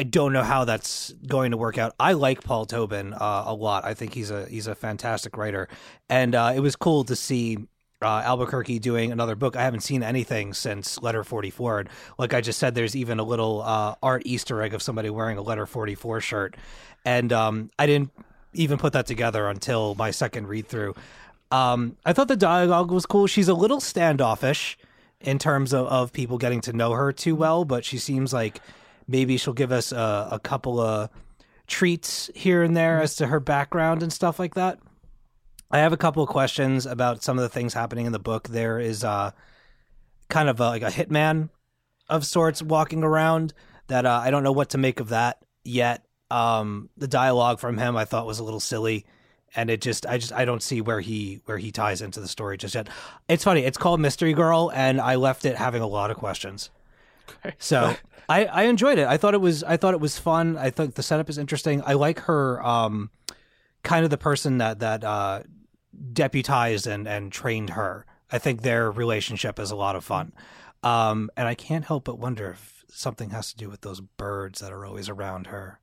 I 0.00 0.02
don't 0.02 0.32
know 0.32 0.42
how 0.42 0.64
that's 0.64 1.12
going 1.26 1.50
to 1.50 1.58
work 1.58 1.76
out. 1.76 1.94
I 2.00 2.14
like 2.14 2.42
Paul 2.42 2.64
Tobin 2.64 3.12
uh, 3.12 3.44
a 3.46 3.52
lot. 3.52 3.84
I 3.84 3.92
think 3.92 4.14
he's 4.14 4.30
a 4.30 4.46
he's 4.46 4.66
a 4.66 4.74
fantastic 4.74 5.36
writer, 5.36 5.68
and 6.08 6.34
uh, 6.34 6.54
it 6.56 6.60
was 6.60 6.74
cool 6.74 7.04
to 7.04 7.14
see 7.14 7.58
uh, 8.00 8.22
Albuquerque 8.24 8.78
doing 8.78 9.12
another 9.12 9.36
book. 9.36 9.56
I 9.56 9.62
haven't 9.62 9.80
seen 9.80 10.02
anything 10.02 10.54
since 10.54 11.02
Letter 11.02 11.22
Forty 11.22 11.50
Four. 11.50 11.80
And 11.80 11.88
like 12.16 12.32
I 12.32 12.40
just 12.40 12.58
said, 12.58 12.74
there's 12.74 12.96
even 12.96 13.18
a 13.18 13.24
little 13.24 13.60
uh, 13.60 13.94
art 14.02 14.22
Easter 14.24 14.62
egg 14.62 14.72
of 14.72 14.80
somebody 14.80 15.10
wearing 15.10 15.36
a 15.36 15.42
Letter 15.42 15.66
Forty 15.66 15.94
Four 15.94 16.22
shirt, 16.22 16.56
and 17.04 17.30
um, 17.30 17.70
I 17.78 17.86
didn't 17.86 18.10
even 18.52 18.78
put 18.78 18.92
that 18.92 19.06
together 19.06 19.48
until 19.48 19.94
my 19.94 20.10
second 20.10 20.48
read 20.48 20.66
through. 20.66 20.94
Um, 21.50 21.96
I 22.04 22.12
thought 22.12 22.28
the 22.28 22.36
dialogue 22.36 22.90
was 22.90 23.06
cool. 23.06 23.26
She's 23.26 23.48
a 23.48 23.54
little 23.54 23.80
standoffish 23.80 24.78
in 25.20 25.38
terms 25.38 25.72
of, 25.72 25.86
of 25.88 26.12
people 26.12 26.38
getting 26.38 26.60
to 26.62 26.72
know 26.72 26.92
her 26.92 27.12
too 27.12 27.34
well, 27.34 27.64
but 27.64 27.84
she 27.84 27.98
seems 27.98 28.32
like 28.32 28.60
maybe 29.06 29.36
she'll 29.36 29.52
give 29.52 29.72
us 29.72 29.92
a, 29.92 30.28
a 30.32 30.38
couple 30.38 30.80
of 30.80 31.10
treats 31.66 32.30
here 32.34 32.62
and 32.62 32.76
there 32.76 33.00
as 33.00 33.16
to 33.16 33.26
her 33.26 33.40
background 33.40 34.02
and 34.02 34.12
stuff 34.12 34.38
like 34.38 34.54
that. 34.54 34.78
I 35.70 35.78
have 35.78 35.92
a 35.92 35.96
couple 35.96 36.22
of 36.22 36.28
questions 36.28 36.86
about 36.86 37.22
some 37.22 37.38
of 37.38 37.42
the 37.42 37.48
things 37.48 37.74
happening 37.74 38.06
in 38.06 38.12
the 38.12 38.18
book. 38.18 38.48
There 38.48 38.80
is 38.80 39.04
uh, 39.04 39.30
kind 40.28 40.48
of 40.48 40.58
a, 40.58 40.68
like 40.68 40.82
a 40.82 40.86
hitman 40.86 41.50
of 42.08 42.26
sorts 42.26 42.60
walking 42.60 43.04
around 43.04 43.52
that 43.86 44.04
uh, 44.04 44.20
I 44.22 44.30
don't 44.30 44.42
know 44.42 44.52
what 44.52 44.70
to 44.70 44.78
make 44.78 44.98
of 45.00 45.10
that 45.10 45.44
yet. 45.64 46.04
Um, 46.30 46.90
the 46.96 47.08
dialogue 47.08 47.58
from 47.58 47.78
him 47.78 47.96
I 47.96 48.04
thought 48.04 48.26
was 48.26 48.38
a 48.38 48.44
little 48.44 48.60
silly, 48.60 49.04
and 49.54 49.70
it 49.70 49.80
just 49.80 50.06
I 50.06 50.18
just 50.18 50.32
I 50.32 50.44
don't 50.44 50.62
see 50.62 50.80
where 50.80 51.00
he 51.00 51.40
where 51.44 51.58
he 51.58 51.72
ties 51.72 52.02
into 52.02 52.20
the 52.20 52.28
story 52.28 52.56
just 52.56 52.74
yet. 52.74 52.88
It's 53.28 53.44
funny. 53.44 53.62
It's 53.64 53.78
called 53.78 54.00
Mystery 54.00 54.32
Girl, 54.32 54.70
and 54.74 55.00
I 55.00 55.16
left 55.16 55.44
it 55.44 55.56
having 55.56 55.82
a 55.82 55.86
lot 55.86 56.10
of 56.10 56.16
questions. 56.16 56.70
So 57.58 57.94
I, 58.28 58.44
I 58.46 58.62
enjoyed 58.64 58.98
it. 58.98 59.06
I 59.06 59.16
thought 59.16 59.34
it 59.34 59.40
was 59.40 59.64
I 59.64 59.76
thought 59.76 59.94
it 59.94 60.00
was 60.00 60.18
fun. 60.18 60.56
I 60.56 60.70
thought 60.70 60.94
the 60.94 61.02
setup 61.02 61.28
is 61.30 61.38
interesting. 61.38 61.82
I 61.84 61.94
like 61.94 62.20
her 62.20 62.64
um 62.64 63.10
kind 63.82 64.04
of 64.04 64.10
the 64.10 64.18
person 64.18 64.58
that 64.58 64.80
that 64.80 65.04
uh 65.04 65.42
deputized 66.12 66.86
and 66.86 67.08
and 67.08 67.32
trained 67.32 67.70
her. 67.70 68.06
I 68.30 68.38
think 68.38 68.62
their 68.62 68.90
relationship 68.90 69.58
is 69.58 69.70
a 69.70 69.76
lot 69.76 69.96
of 69.96 70.04
fun. 70.04 70.32
Um 70.82 71.30
and 71.36 71.48
I 71.48 71.54
can't 71.54 71.84
help 71.84 72.04
but 72.04 72.18
wonder 72.18 72.50
if 72.50 72.84
something 72.88 73.30
has 73.30 73.52
to 73.52 73.56
do 73.56 73.70
with 73.70 73.82
those 73.82 74.00
birds 74.00 74.60
that 74.60 74.72
are 74.72 74.84
always 74.84 75.08
around 75.08 75.48
her. 75.48 75.80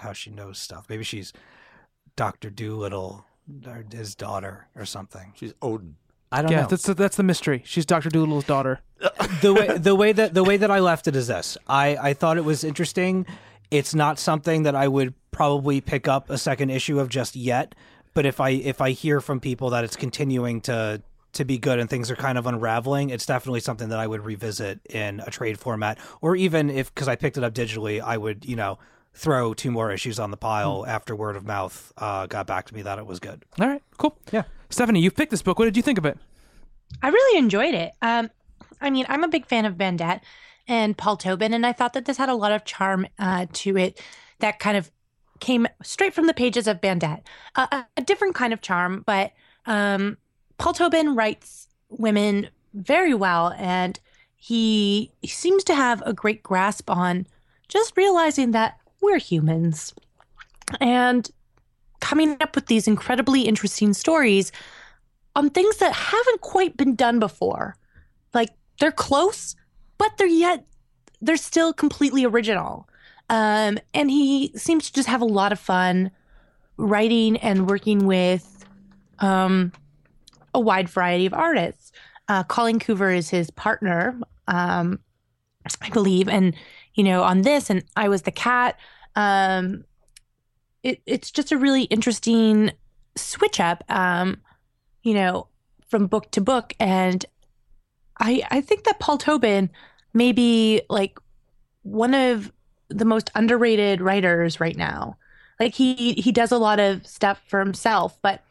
How 0.00 0.12
she 0.12 0.30
knows 0.30 0.58
stuff. 0.58 0.86
Maybe 0.88 1.04
she's 1.04 1.32
Doctor 2.16 2.50
Dolittle 2.50 3.24
or 3.66 3.84
his 3.92 4.14
daughter 4.14 4.68
or 4.76 4.84
something. 4.84 5.32
She's 5.36 5.54
Odin. 5.62 5.96
I 6.30 6.42
don't 6.42 6.52
Yeah, 6.52 6.62
know. 6.62 6.66
that's 6.68 6.82
the, 6.82 6.94
that's 6.94 7.16
the 7.16 7.22
mystery. 7.22 7.62
She's 7.64 7.86
Doctor 7.86 8.10
Dolittle's 8.10 8.44
daughter. 8.44 8.80
the 9.42 9.54
way 9.54 9.78
the 9.78 9.94
way 9.94 10.12
that 10.12 10.34
the 10.34 10.44
way 10.44 10.56
that 10.56 10.70
I 10.70 10.80
left 10.80 11.06
it 11.08 11.16
is 11.16 11.28
this. 11.28 11.56
I 11.66 11.96
I 11.96 12.14
thought 12.14 12.36
it 12.36 12.44
was 12.44 12.64
interesting. 12.64 13.24
It's 13.70 13.94
not 13.94 14.18
something 14.18 14.64
that 14.64 14.74
I 14.74 14.88
would 14.88 15.14
probably 15.30 15.80
pick 15.80 16.08
up 16.08 16.30
a 16.30 16.38
second 16.38 16.70
issue 16.70 16.98
of 16.98 17.08
just 17.08 17.36
yet. 17.36 17.74
But 18.14 18.26
if 18.26 18.40
I 18.40 18.50
if 18.50 18.80
I 18.80 18.90
hear 18.90 19.20
from 19.20 19.40
people 19.40 19.70
that 19.70 19.84
it's 19.84 19.96
continuing 19.96 20.60
to 20.62 21.00
to 21.34 21.44
be 21.44 21.58
good 21.58 21.78
and 21.78 21.88
things 21.88 22.10
are 22.10 22.16
kind 22.16 22.36
of 22.36 22.46
unraveling, 22.46 23.10
it's 23.10 23.24
definitely 23.26 23.60
something 23.60 23.90
that 23.90 23.98
I 24.00 24.06
would 24.06 24.24
revisit 24.24 24.80
in 24.90 25.20
a 25.20 25.30
trade 25.30 25.58
format, 25.60 25.98
or 26.20 26.34
even 26.34 26.68
if 26.68 26.92
because 26.92 27.06
I 27.08 27.16
picked 27.16 27.38
it 27.38 27.44
up 27.44 27.54
digitally, 27.54 28.00
I 28.02 28.16
would 28.18 28.44
you 28.44 28.56
know 28.56 28.78
throw 29.18 29.52
two 29.52 29.72
more 29.72 29.90
issues 29.90 30.20
on 30.20 30.30
the 30.30 30.36
pile 30.36 30.84
after 30.86 31.14
word 31.14 31.34
of 31.34 31.44
mouth 31.44 31.92
uh, 31.98 32.26
got 32.26 32.46
back 32.46 32.66
to 32.66 32.74
me 32.74 32.82
that 32.82 32.98
it 32.98 33.06
was 33.06 33.18
good. 33.18 33.44
All 33.60 33.66
right, 33.66 33.82
cool. 33.98 34.16
Yeah. 34.30 34.44
Stephanie, 34.70 35.00
you 35.00 35.10
picked 35.10 35.32
this 35.32 35.42
book. 35.42 35.58
What 35.58 35.64
did 35.64 35.76
you 35.76 35.82
think 35.82 35.98
of 35.98 36.06
it? 36.06 36.16
I 37.02 37.08
really 37.08 37.38
enjoyed 37.38 37.74
it. 37.74 37.92
Um, 38.00 38.30
I 38.80 38.90
mean, 38.90 39.06
I'm 39.08 39.24
a 39.24 39.28
big 39.28 39.46
fan 39.46 39.64
of 39.64 39.74
Bandette 39.74 40.20
and 40.68 40.96
Paul 40.96 41.16
Tobin, 41.16 41.52
and 41.52 41.66
I 41.66 41.72
thought 41.72 41.94
that 41.94 42.04
this 42.04 42.16
had 42.16 42.28
a 42.28 42.34
lot 42.34 42.52
of 42.52 42.64
charm 42.64 43.08
uh, 43.18 43.46
to 43.54 43.76
it 43.76 44.00
that 44.38 44.60
kind 44.60 44.76
of 44.76 44.90
came 45.40 45.66
straight 45.82 46.14
from 46.14 46.26
the 46.26 46.34
pages 46.34 46.68
of 46.68 46.80
Bandette. 46.80 47.22
Uh, 47.56 47.66
a, 47.72 47.86
a 47.96 48.02
different 48.02 48.36
kind 48.36 48.52
of 48.52 48.60
charm, 48.60 49.02
but 49.04 49.32
um, 49.66 50.16
Paul 50.58 50.74
Tobin 50.74 51.16
writes 51.16 51.66
women 51.88 52.50
very 52.72 53.14
well, 53.14 53.52
and 53.58 53.98
he, 54.36 55.10
he 55.22 55.28
seems 55.28 55.64
to 55.64 55.74
have 55.74 56.02
a 56.06 56.12
great 56.12 56.44
grasp 56.44 56.88
on 56.88 57.26
just 57.66 57.96
realizing 57.96 58.52
that 58.52 58.78
we're 59.00 59.18
humans 59.18 59.94
and 60.80 61.30
coming 62.00 62.36
up 62.40 62.54
with 62.54 62.66
these 62.66 62.86
incredibly 62.86 63.42
interesting 63.42 63.92
stories 63.92 64.52
on 65.34 65.50
things 65.50 65.76
that 65.78 65.92
haven't 65.92 66.40
quite 66.40 66.76
been 66.76 66.94
done 66.94 67.18
before. 67.18 67.76
Like 68.34 68.50
they're 68.80 68.92
close, 68.92 69.56
but 69.96 70.16
they're 70.16 70.26
yet 70.26 70.64
they're 71.20 71.36
still 71.36 71.72
completely 71.72 72.24
original. 72.24 72.88
Um, 73.30 73.78
and 73.92 74.10
he 74.10 74.52
seems 74.56 74.86
to 74.86 74.92
just 74.92 75.08
have 75.08 75.20
a 75.20 75.26
lot 75.26 75.52
of 75.52 75.58
fun 75.58 76.10
writing 76.76 77.36
and 77.38 77.68
working 77.68 78.06
with 78.06 78.64
um, 79.18 79.72
a 80.54 80.60
wide 80.60 80.88
variety 80.88 81.26
of 81.26 81.34
artists. 81.34 81.92
Uh, 82.28 82.42
Colleen 82.44 82.78
Coover 82.78 83.14
is 83.16 83.30
his 83.30 83.50
partner, 83.50 84.18
um, 84.46 85.00
I 85.82 85.90
believe, 85.90 86.28
and 86.28 86.54
you 86.98 87.04
know 87.04 87.22
on 87.22 87.40
this, 87.42 87.70
and 87.70 87.82
I 87.96 88.10
was 88.10 88.22
the 88.22 88.30
cat. 88.30 88.78
Um, 89.16 89.84
it, 90.82 91.00
it's 91.06 91.30
just 91.30 91.50
a 91.50 91.56
really 91.56 91.84
interesting 91.84 92.72
switch 93.16 93.58
up. 93.58 93.82
Um, 93.88 94.42
you 95.02 95.14
know, 95.14 95.48
from 95.88 96.06
book 96.06 96.30
to 96.32 96.40
book. 96.40 96.74
And 96.78 97.24
I 98.18 98.42
I 98.50 98.60
think 98.60 98.84
that 98.84 99.00
Paul 99.00 99.18
Tobin 99.18 99.70
may 100.12 100.32
be 100.32 100.82
like 100.88 101.18
one 101.82 102.14
of 102.14 102.52
the 102.88 103.04
most 103.04 103.30
underrated 103.34 104.00
writers 104.00 104.60
right 104.60 104.76
now. 104.76 105.16
Like 105.58 105.74
he 105.74 106.12
he 106.14 106.30
does 106.32 106.52
a 106.52 106.58
lot 106.58 106.78
of 106.78 107.06
stuff 107.06 107.40
for 107.48 107.60
himself, 107.60 108.18
but 108.22 108.42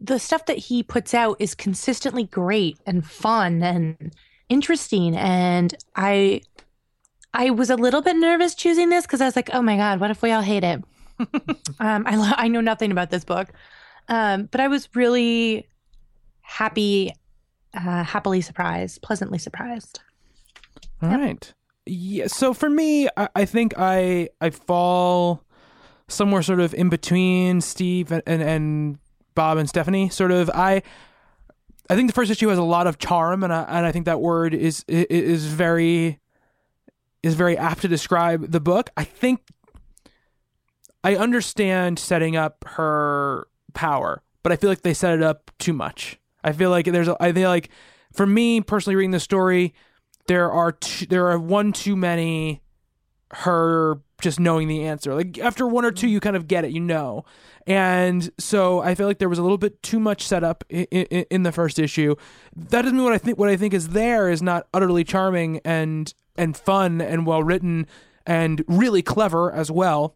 the 0.00 0.18
stuff 0.18 0.46
that 0.46 0.58
he 0.58 0.82
puts 0.82 1.12
out 1.12 1.36
is 1.40 1.54
consistently 1.54 2.24
great 2.24 2.78
and 2.86 3.04
fun 3.04 3.62
and 3.62 4.14
interesting. 4.48 5.16
And 5.16 5.74
I 5.96 6.42
I 7.34 7.50
was 7.50 7.70
a 7.70 7.76
little 7.76 8.02
bit 8.02 8.16
nervous 8.16 8.54
choosing 8.54 8.88
this 8.88 9.06
because 9.06 9.20
I 9.20 9.26
was 9.26 9.36
like, 9.36 9.50
oh 9.52 9.62
my 9.62 9.76
god, 9.76 10.00
what 10.00 10.10
if 10.10 10.22
we 10.22 10.32
all 10.32 10.42
hate 10.42 10.64
it? 10.64 10.82
um, 11.80 12.04
I 12.06 12.16
lo- 12.16 12.34
I 12.36 12.48
know 12.48 12.60
nothing 12.60 12.92
about 12.92 13.10
this 13.10 13.24
book, 13.24 13.48
um, 14.08 14.48
but 14.50 14.60
I 14.60 14.68
was 14.68 14.88
really 14.94 15.66
happy, 16.40 17.12
uh, 17.74 18.04
happily 18.04 18.40
surprised, 18.40 19.02
pleasantly 19.02 19.38
surprised. 19.38 20.00
All 21.02 21.10
right. 21.10 21.52
Yeah. 21.86 22.26
So 22.26 22.54
for 22.54 22.68
me, 22.68 23.08
I, 23.16 23.28
I 23.34 23.44
think 23.44 23.74
I 23.76 24.28
I 24.40 24.50
fall 24.50 25.44
somewhere 26.08 26.42
sort 26.42 26.60
of 26.60 26.74
in 26.74 26.88
between 26.88 27.60
Steve 27.60 28.10
and, 28.10 28.22
and, 28.26 28.42
and 28.42 28.98
Bob 29.34 29.58
and 29.58 29.68
Stephanie. 29.68 30.08
Sort 30.08 30.30
of. 30.30 30.50
I 30.54 30.82
I 31.90 31.96
think 31.96 32.08
the 32.08 32.14
first 32.14 32.30
issue 32.30 32.48
has 32.48 32.58
a 32.58 32.62
lot 32.62 32.86
of 32.86 32.98
charm, 32.98 33.42
and 33.42 33.52
I 33.52 33.62
and 33.62 33.86
I 33.86 33.92
think 33.92 34.06
that 34.06 34.20
word 34.20 34.54
is 34.54 34.84
is 34.88 35.46
very 35.46 36.18
is 37.22 37.34
very 37.34 37.56
apt 37.56 37.82
to 37.82 37.88
describe 37.88 38.50
the 38.50 38.60
book. 38.60 38.90
I 38.96 39.04
think 39.04 39.40
I 41.04 41.16
understand 41.16 41.98
setting 41.98 42.36
up 42.36 42.64
her 42.66 43.48
power, 43.74 44.22
but 44.42 44.52
I 44.52 44.56
feel 44.56 44.70
like 44.70 44.82
they 44.82 44.94
set 44.94 45.14
it 45.14 45.22
up 45.22 45.50
too 45.58 45.72
much. 45.72 46.18
I 46.44 46.52
feel 46.52 46.70
like 46.70 46.86
there's 46.86 47.08
a, 47.08 47.16
I 47.20 47.32
feel 47.32 47.48
like 47.48 47.70
for 48.12 48.26
me 48.26 48.60
personally 48.60 48.96
reading 48.96 49.10
the 49.10 49.20
story, 49.20 49.74
there 50.26 50.50
are 50.50 50.72
two, 50.72 51.06
there 51.06 51.28
are 51.28 51.38
one 51.38 51.72
too 51.72 51.96
many 51.96 52.62
her 53.30 54.00
just 54.20 54.40
knowing 54.40 54.68
the 54.68 54.84
answer. 54.84 55.14
Like 55.14 55.38
after 55.38 55.66
one 55.66 55.84
or 55.84 55.92
two, 55.92 56.06
mm-hmm. 56.06 56.14
you 56.14 56.20
kind 56.20 56.36
of 56.36 56.48
get 56.48 56.64
it, 56.64 56.72
you 56.72 56.80
know. 56.80 57.24
And 57.66 58.30
so 58.38 58.80
I 58.80 58.94
feel 58.94 59.06
like 59.06 59.18
there 59.18 59.28
was 59.28 59.38
a 59.38 59.42
little 59.42 59.58
bit 59.58 59.82
too 59.82 60.00
much 60.00 60.26
setup 60.26 60.64
in, 60.68 60.84
in, 60.86 61.26
in 61.30 61.42
the 61.42 61.52
first 61.52 61.78
issue. 61.78 62.16
That 62.56 62.82
doesn't 62.82 62.96
mean 62.96 63.04
what 63.04 63.12
I 63.12 63.18
think. 63.18 63.38
What 63.38 63.48
I 63.48 63.56
think 63.56 63.74
is 63.74 63.90
there 63.90 64.30
is 64.30 64.42
not 64.42 64.66
utterly 64.72 65.04
charming 65.04 65.60
and 65.64 66.12
and 66.38 66.56
fun 66.56 67.00
and 67.00 67.26
well 67.26 67.42
written 67.42 67.86
and 68.26 68.64
really 68.68 69.02
clever 69.02 69.52
as 69.52 69.70
well. 69.70 70.14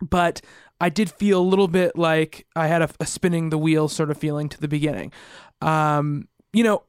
But 0.00 0.40
I 0.80 0.88
did 0.88 1.10
feel 1.10 1.40
a 1.40 1.42
little 1.42 1.68
bit 1.68 1.96
like 1.96 2.46
I 2.54 2.66
had 2.66 2.82
a, 2.82 2.90
a 3.00 3.06
spinning 3.06 3.50
the 3.50 3.58
wheel 3.58 3.88
sort 3.88 4.10
of 4.10 4.18
feeling 4.18 4.48
to 4.50 4.60
the 4.60 4.68
beginning. 4.68 5.12
Um, 5.60 6.28
you 6.52 6.62
know, 6.62 6.82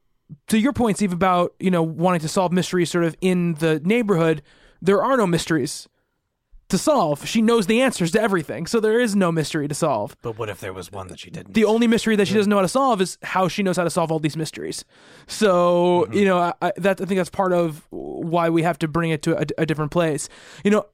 to 0.48 0.58
your 0.58 0.72
point, 0.72 0.96
Steve, 0.96 1.12
about 1.12 1.54
you 1.58 1.70
know 1.70 1.82
wanting 1.82 2.20
to 2.20 2.28
solve 2.28 2.52
mysteries 2.52 2.90
sort 2.90 3.04
of 3.04 3.16
in 3.20 3.54
the 3.54 3.80
neighborhood, 3.84 4.42
there 4.82 5.02
are 5.02 5.16
no 5.16 5.26
mysteries 5.26 5.88
to 6.68 6.78
solve. 6.78 7.26
She 7.26 7.42
knows 7.42 7.66
the 7.66 7.80
answers 7.80 8.10
to 8.12 8.20
everything, 8.20 8.66
so 8.66 8.80
there 8.80 8.98
is 8.98 9.14
no 9.14 9.30
mystery 9.30 9.68
to 9.68 9.74
solve. 9.74 10.16
But 10.22 10.38
what 10.38 10.48
if 10.48 10.60
there 10.60 10.72
was 10.72 10.90
one 10.90 11.08
that 11.08 11.20
she 11.20 11.30
didn't? 11.30 11.54
The 11.54 11.64
only 11.64 11.86
mystery 11.86 12.16
that 12.16 12.26
she 12.26 12.32
mm-hmm. 12.32 12.38
doesn't 12.38 12.50
know 12.50 12.56
how 12.56 12.62
to 12.62 12.68
solve 12.68 13.00
is 13.00 13.18
how 13.22 13.48
she 13.48 13.62
knows 13.62 13.76
how 13.76 13.84
to 13.84 13.90
solve 13.90 14.10
all 14.10 14.18
these 14.18 14.36
mysteries. 14.36 14.84
So 15.26 16.06
mm-hmm. 16.06 16.14
you 16.14 16.24
know, 16.24 16.38
I, 16.38 16.52
I, 16.60 16.72
that 16.76 17.00
I 17.00 17.04
think 17.04 17.18
that's 17.18 17.30
part 17.30 17.52
of 17.52 17.86
why 17.90 18.50
we 18.50 18.62
have 18.62 18.78
to 18.80 18.88
bring 18.88 19.10
it 19.10 19.22
to 19.22 19.38
a, 19.38 19.46
a 19.58 19.66
different 19.66 19.92
place. 19.92 20.28
You 20.64 20.72
know, 20.72 20.86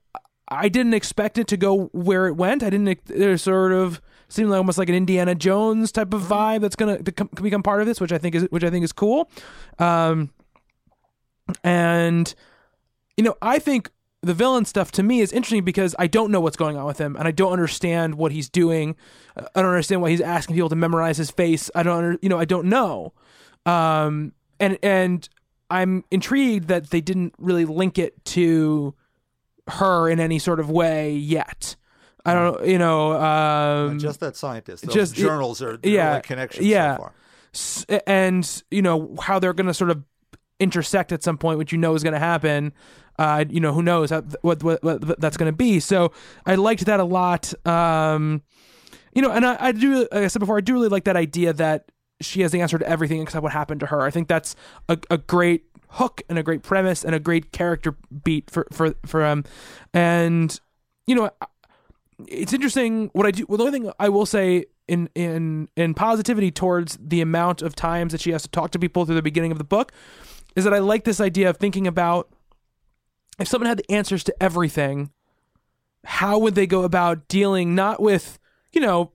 I 0.49 0.69
didn't 0.69 0.95
expect 0.95 1.39
it 1.39 1.47
to 1.49 1.57
go 1.57 1.87
where 1.93 2.27
it 2.27 2.35
went. 2.35 2.63
I 2.63 2.71
didn't. 2.71 3.07
There's 3.07 3.43
sort 3.43 3.73
of 3.73 4.01
seemed 4.29 4.51
like 4.51 4.59
almost 4.59 4.79
like 4.79 4.89
an 4.89 4.95
Indiana 4.95 5.35
Jones 5.35 5.93
type 5.93 6.13
of 6.13 6.23
mm-hmm. 6.23 6.33
vibe 6.33 6.61
that's 6.61 6.77
going 6.77 6.97
to 6.97 7.03
become, 7.03 7.29
become 7.41 7.63
part 7.63 7.81
of 7.81 7.87
this, 7.87 8.01
which 8.01 8.13
I 8.13 8.19
think 8.19 8.35
is 8.35 8.45
which 8.51 8.65
I 8.65 8.71
think 8.71 8.85
is 8.85 8.93
cool. 8.93 9.31
Um, 9.79 10.31
and 11.65 12.35
you 13.17 13.25
know, 13.25 13.37
I 13.41 13.59
think 13.59 13.91
the 14.23 14.35
villain 14.35 14.65
stuff 14.65 14.93
to 14.93 15.03
me 15.03 15.21
is 15.21 15.33
interesting 15.33 15.65
because 15.65 15.97
I 15.99 16.07
don't 16.07 16.31
know 16.31 16.41
what's 16.41 16.57
going 16.57 16.77
on 16.77 16.87
with 16.87 16.99
him 16.99 17.17
and 17.17 17.27
I 17.27 17.33
don't 17.33 17.53
understand 17.53 18.15
what 18.15 18.31
he's 18.31 18.49
doing. 18.49 18.95
I 19.37 19.61
don't 19.61 19.71
understand 19.71 20.01
why 20.01 20.11
he's 20.11 20.21
asking 20.21 20.55
people 20.55 20.69
to 20.69 20.77
memorize 20.77 21.17
his 21.17 21.31
face. 21.31 21.71
I 21.75 21.83
don't, 21.83 21.97
under, 21.97 22.19
you 22.23 22.29
know, 22.29 22.39
I 22.39 22.45
don't 22.45 22.67
know. 22.67 23.13
Um, 23.67 24.33
and 24.61 24.79
and 24.83 25.29
I'm 25.71 26.05
intrigued 26.11 26.69
that 26.69 26.91
they 26.91 27.01
didn't 27.01 27.35
really 27.39 27.65
link 27.65 27.99
it 27.99 28.25
to 28.27 28.95
her 29.69 30.09
in 30.09 30.21
any 30.21 30.39
sort 30.39 30.61
of 30.61 30.71
way 30.71 31.15
yet. 31.15 31.75
I 32.25 32.35
don't, 32.35 32.65
you 32.65 32.79
know, 32.79 33.21
um, 33.21 33.99
just 33.99 34.21
that 34.21 34.37
scientist. 34.37 34.87
Those 34.87 34.95
just- 34.95 35.15
journals 35.17 35.61
are 35.63 35.77
the 35.77 35.91
yeah, 35.91 36.21
connection 36.21 36.65
yeah. 36.65 36.97
so 36.97 37.11
far. 37.89 38.03
and 38.07 38.63
you 38.71 38.83
know 38.83 39.17
how 39.21 39.41
they're 39.41 39.53
going 39.53 39.67
to 39.67 39.75
sort 39.75 39.91
of 39.91 40.05
intersect 40.61 41.11
at 41.11 41.25
some 41.25 41.39
point, 41.39 41.59
which 41.59 41.73
you 41.73 41.79
know 41.79 41.95
is 41.95 42.05
going 42.05 42.13
to 42.13 42.21
happen. 42.21 42.73
Uh, 43.19 43.45
you 43.49 43.61
know 43.61 43.73
who 43.73 43.83
knows 43.83 44.11
what, 44.11 44.63
what 44.63 44.83
what 44.83 45.21
that's 45.21 45.37
going 45.37 45.51
to 45.51 45.57
be. 45.57 45.81
So 45.81 46.13
I 46.47 46.55
liked 46.55 46.87
that 46.87 47.01
a 47.01 47.05
lot. 47.05 47.53
Um, 47.67 48.43
you 49.15 49.21
know, 49.21 49.31
and 49.31 49.45
I, 49.45 49.57
I 49.61 49.73
do, 49.73 50.09
like 50.11 50.25
I 50.25 50.27
said 50.29 50.39
before, 50.39 50.57
I 50.57 50.63
do 50.63 50.73
really 50.73 50.89
like 50.89 51.05
that 51.05 51.17
idea 51.17 51.53
that 51.53 51.93
she 52.21 52.41
has 52.41 52.53
the 52.53 52.61
answer 52.61 52.79
to 52.79 52.89
everything 52.89 53.21
except 53.21 53.43
what 53.43 53.53
happened 53.53 53.81
to 53.81 53.87
her. 53.87 54.01
I 54.01 54.11
think 54.11 54.29
that's 54.29 54.57
a, 54.89 54.99
a 55.11 55.19
great 55.19 55.65
hook 55.91 56.23
and 56.29 56.39
a 56.39 56.43
great 56.43 56.63
premise 56.63 57.05
and 57.05 57.15
a 57.15 57.21
great 57.21 57.53
character 57.53 57.97
beat 58.25 58.51
for 58.51 58.67
for 58.73 58.95
for 59.05 59.25
um, 59.25 59.45
and 59.93 60.59
you 61.07 61.15
know 61.15 61.31
it's 62.29 62.53
interesting 62.53 63.11
what 63.13 63.27
I 63.27 63.31
do. 63.31 63.45
Well, 63.49 63.59
the 63.59 63.65
only 63.65 63.79
thing 63.79 63.93
I 63.99 64.09
will 64.09 64.27
say 64.27 64.67
in 64.89 65.09
in 65.15 65.69
in 65.77 65.95
positivity 65.95 66.51
towards 66.51 66.99
the 67.01 67.21
amount 67.21 67.63
of 67.63 67.75
times 67.75 68.13
that 68.13 68.21
she 68.21 68.31
has 68.31 68.43
to 68.43 68.49
talk 68.49 68.71
to 68.73 68.79
people 68.79 69.05
through 69.05 69.15
the 69.15 69.23
beginning 69.23 69.53
of 69.53 69.59
the 69.59 69.65
book 69.65 69.93
is 70.57 70.65
that 70.65 70.75
I 70.75 70.79
like 70.79 71.05
this 71.05 71.21
idea 71.21 71.51
of 71.51 71.57
thinking 71.57 71.87
about 71.87 72.29
if 73.39 73.49
someone 73.49 73.69
had 73.69 73.79
the 73.79 73.91
answers 73.91 74.25
to 74.25 74.43
everything, 74.43 75.11
how 76.05 76.39
would 76.39 76.55
they 76.55 76.67
go 76.67 76.83
about 76.83 77.29
dealing 77.29 77.75
not 77.75 78.01
with 78.01 78.39
you 78.73 78.81
know 78.81 79.13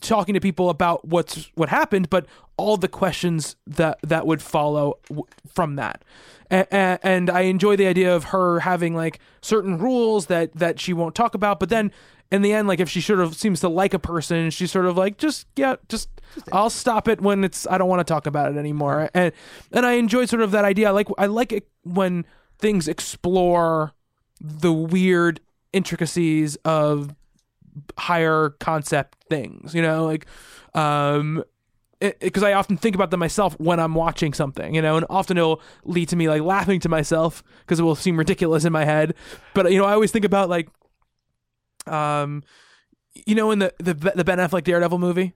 talking 0.00 0.34
to 0.34 0.40
people 0.40 0.70
about 0.70 1.06
what's 1.06 1.50
what 1.54 1.68
happened, 1.68 2.10
but 2.10 2.26
all 2.56 2.76
the 2.76 2.88
questions 2.88 3.56
that 3.66 3.98
that 4.02 4.26
would 4.26 4.42
follow 4.42 4.98
w- 5.08 5.26
from 5.52 5.76
that. 5.76 6.04
And, 6.50 6.98
and 7.02 7.30
I 7.30 7.42
enjoy 7.42 7.76
the 7.76 7.86
idea 7.86 8.14
of 8.14 8.24
her 8.24 8.60
having 8.60 8.94
like 8.94 9.20
certain 9.40 9.78
rules 9.78 10.26
that 10.26 10.52
that 10.54 10.78
she 10.78 10.92
won't 10.92 11.14
talk 11.14 11.34
about, 11.34 11.60
but 11.60 11.68
then 11.68 11.92
in 12.30 12.42
the 12.42 12.52
end, 12.52 12.66
like 12.66 12.80
if 12.80 12.88
she 12.88 13.00
sort 13.00 13.20
of 13.20 13.36
seems 13.36 13.60
to 13.60 13.68
like 13.68 13.94
a 13.94 13.98
person, 13.98 14.50
she's 14.50 14.70
sort 14.72 14.86
of 14.86 14.96
like 14.96 15.18
just 15.18 15.46
yeah, 15.56 15.76
just 15.88 16.08
I'll 16.50 16.70
stop 16.70 17.08
it 17.08 17.20
when 17.20 17.44
it's 17.44 17.66
I 17.66 17.78
don't 17.78 17.88
want 17.88 18.00
to 18.00 18.10
talk 18.10 18.26
about 18.26 18.52
it 18.52 18.58
anymore. 18.58 19.10
And 19.14 19.32
and 19.70 19.86
I 19.86 19.92
enjoy 19.92 20.26
sort 20.26 20.42
of 20.42 20.50
that 20.52 20.64
idea. 20.64 20.88
I 20.88 20.90
like 20.92 21.08
I 21.18 21.26
like 21.26 21.52
it 21.52 21.68
when 21.84 22.24
things 22.62 22.88
explore 22.88 23.92
the 24.40 24.72
weird 24.72 25.40
intricacies 25.74 26.56
of 26.64 27.14
higher 27.98 28.50
concept 28.60 29.18
things 29.28 29.74
you 29.74 29.82
know 29.82 30.04
like 30.06 30.24
um 30.74 31.44
because 32.20 32.42
I 32.42 32.54
often 32.54 32.76
think 32.76 32.96
about 32.96 33.12
them 33.12 33.20
myself 33.20 33.54
when 33.60 33.78
I'm 33.78 33.94
watching 33.94 34.32
something, 34.34 34.74
you 34.74 34.82
know, 34.82 34.96
and 34.96 35.06
often 35.08 35.38
it'll 35.38 35.62
lead 35.84 36.08
to 36.08 36.16
me 36.16 36.28
like 36.28 36.42
laughing 36.42 36.80
to 36.80 36.88
myself 36.88 37.44
because 37.60 37.78
it 37.78 37.84
will 37.84 37.94
seem 37.94 38.16
ridiculous 38.18 38.64
in 38.64 38.72
my 38.72 38.84
head. 38.84 39.14
But 39.54 39.70
you 39.70 39.78
know, 39.78 39.84
I 39.84 39.92
always 39.92 40.10
think 40.10 40.24
about 40.24 40.48
like, 40.48 40.68
um, 41.86 42.42
you 43.26 43.36
know, 43.36 43.52
in 43.52 43.60
the 43.60 43.72
the, 43.78 43.94
the 43.94 44.24
Ben 44.24 44.38
Affleck 44.38 44.64
Daredevil 44.64 44.98
movie, 44.98 45.34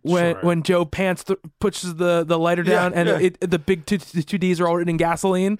when 0.00 0.34
Sure. 0.36 0.42
when 0.42 0.62
Joe 0.62 0.86
Pants 0.86 1.24
th- 1.24 1.38
pushes 1.60 1.96
the 1.96 2.24
the 2.24 2.38
lighter 2.38 2.62
down 2.62 2.92
Yeah, 2.92 2.98
and 3.00 3.08
yeah. 3.08 3.26
it, 3.26 3.40
the 3.50 3.58
big 3.58 3.84
two, 3.84 3.98
the 3.98 4.22
two 4.22 4.38
D's 4.38 4.60
are 4.62 4.66
all 4.68 4.76
written 4.76 4.88
in 4.88 4.96
gasoline, 4.96 5.58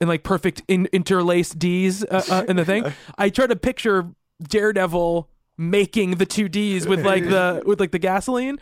and 0.00 0.08
like 0.08 0.22
perfect 0.22 0.62
in, 0.68 0.86
interlaced 0.92 1.58
D's 1.58 2.04
uh, 2.04 2.22
uh, 2.30 2.44
in 2.48 2.56
the 2.56 2.64
thing. 2.64 2.92
I 3.18 3.30
try 3.30 3.46
to 3.46 3.56
picture 3.56 4.08
Daredevil 4.42 5.28
making 5.58 6.12
the 6.12 6.26
two 6.26 6.48
D's 6.48 6.86
with 6.86 7.04
like 7.04 7.24
the 7.24 7.62
with 7.66 7.80
like 7.80 7.92
the 7.92 7.98
gasoline. 7.98 8.58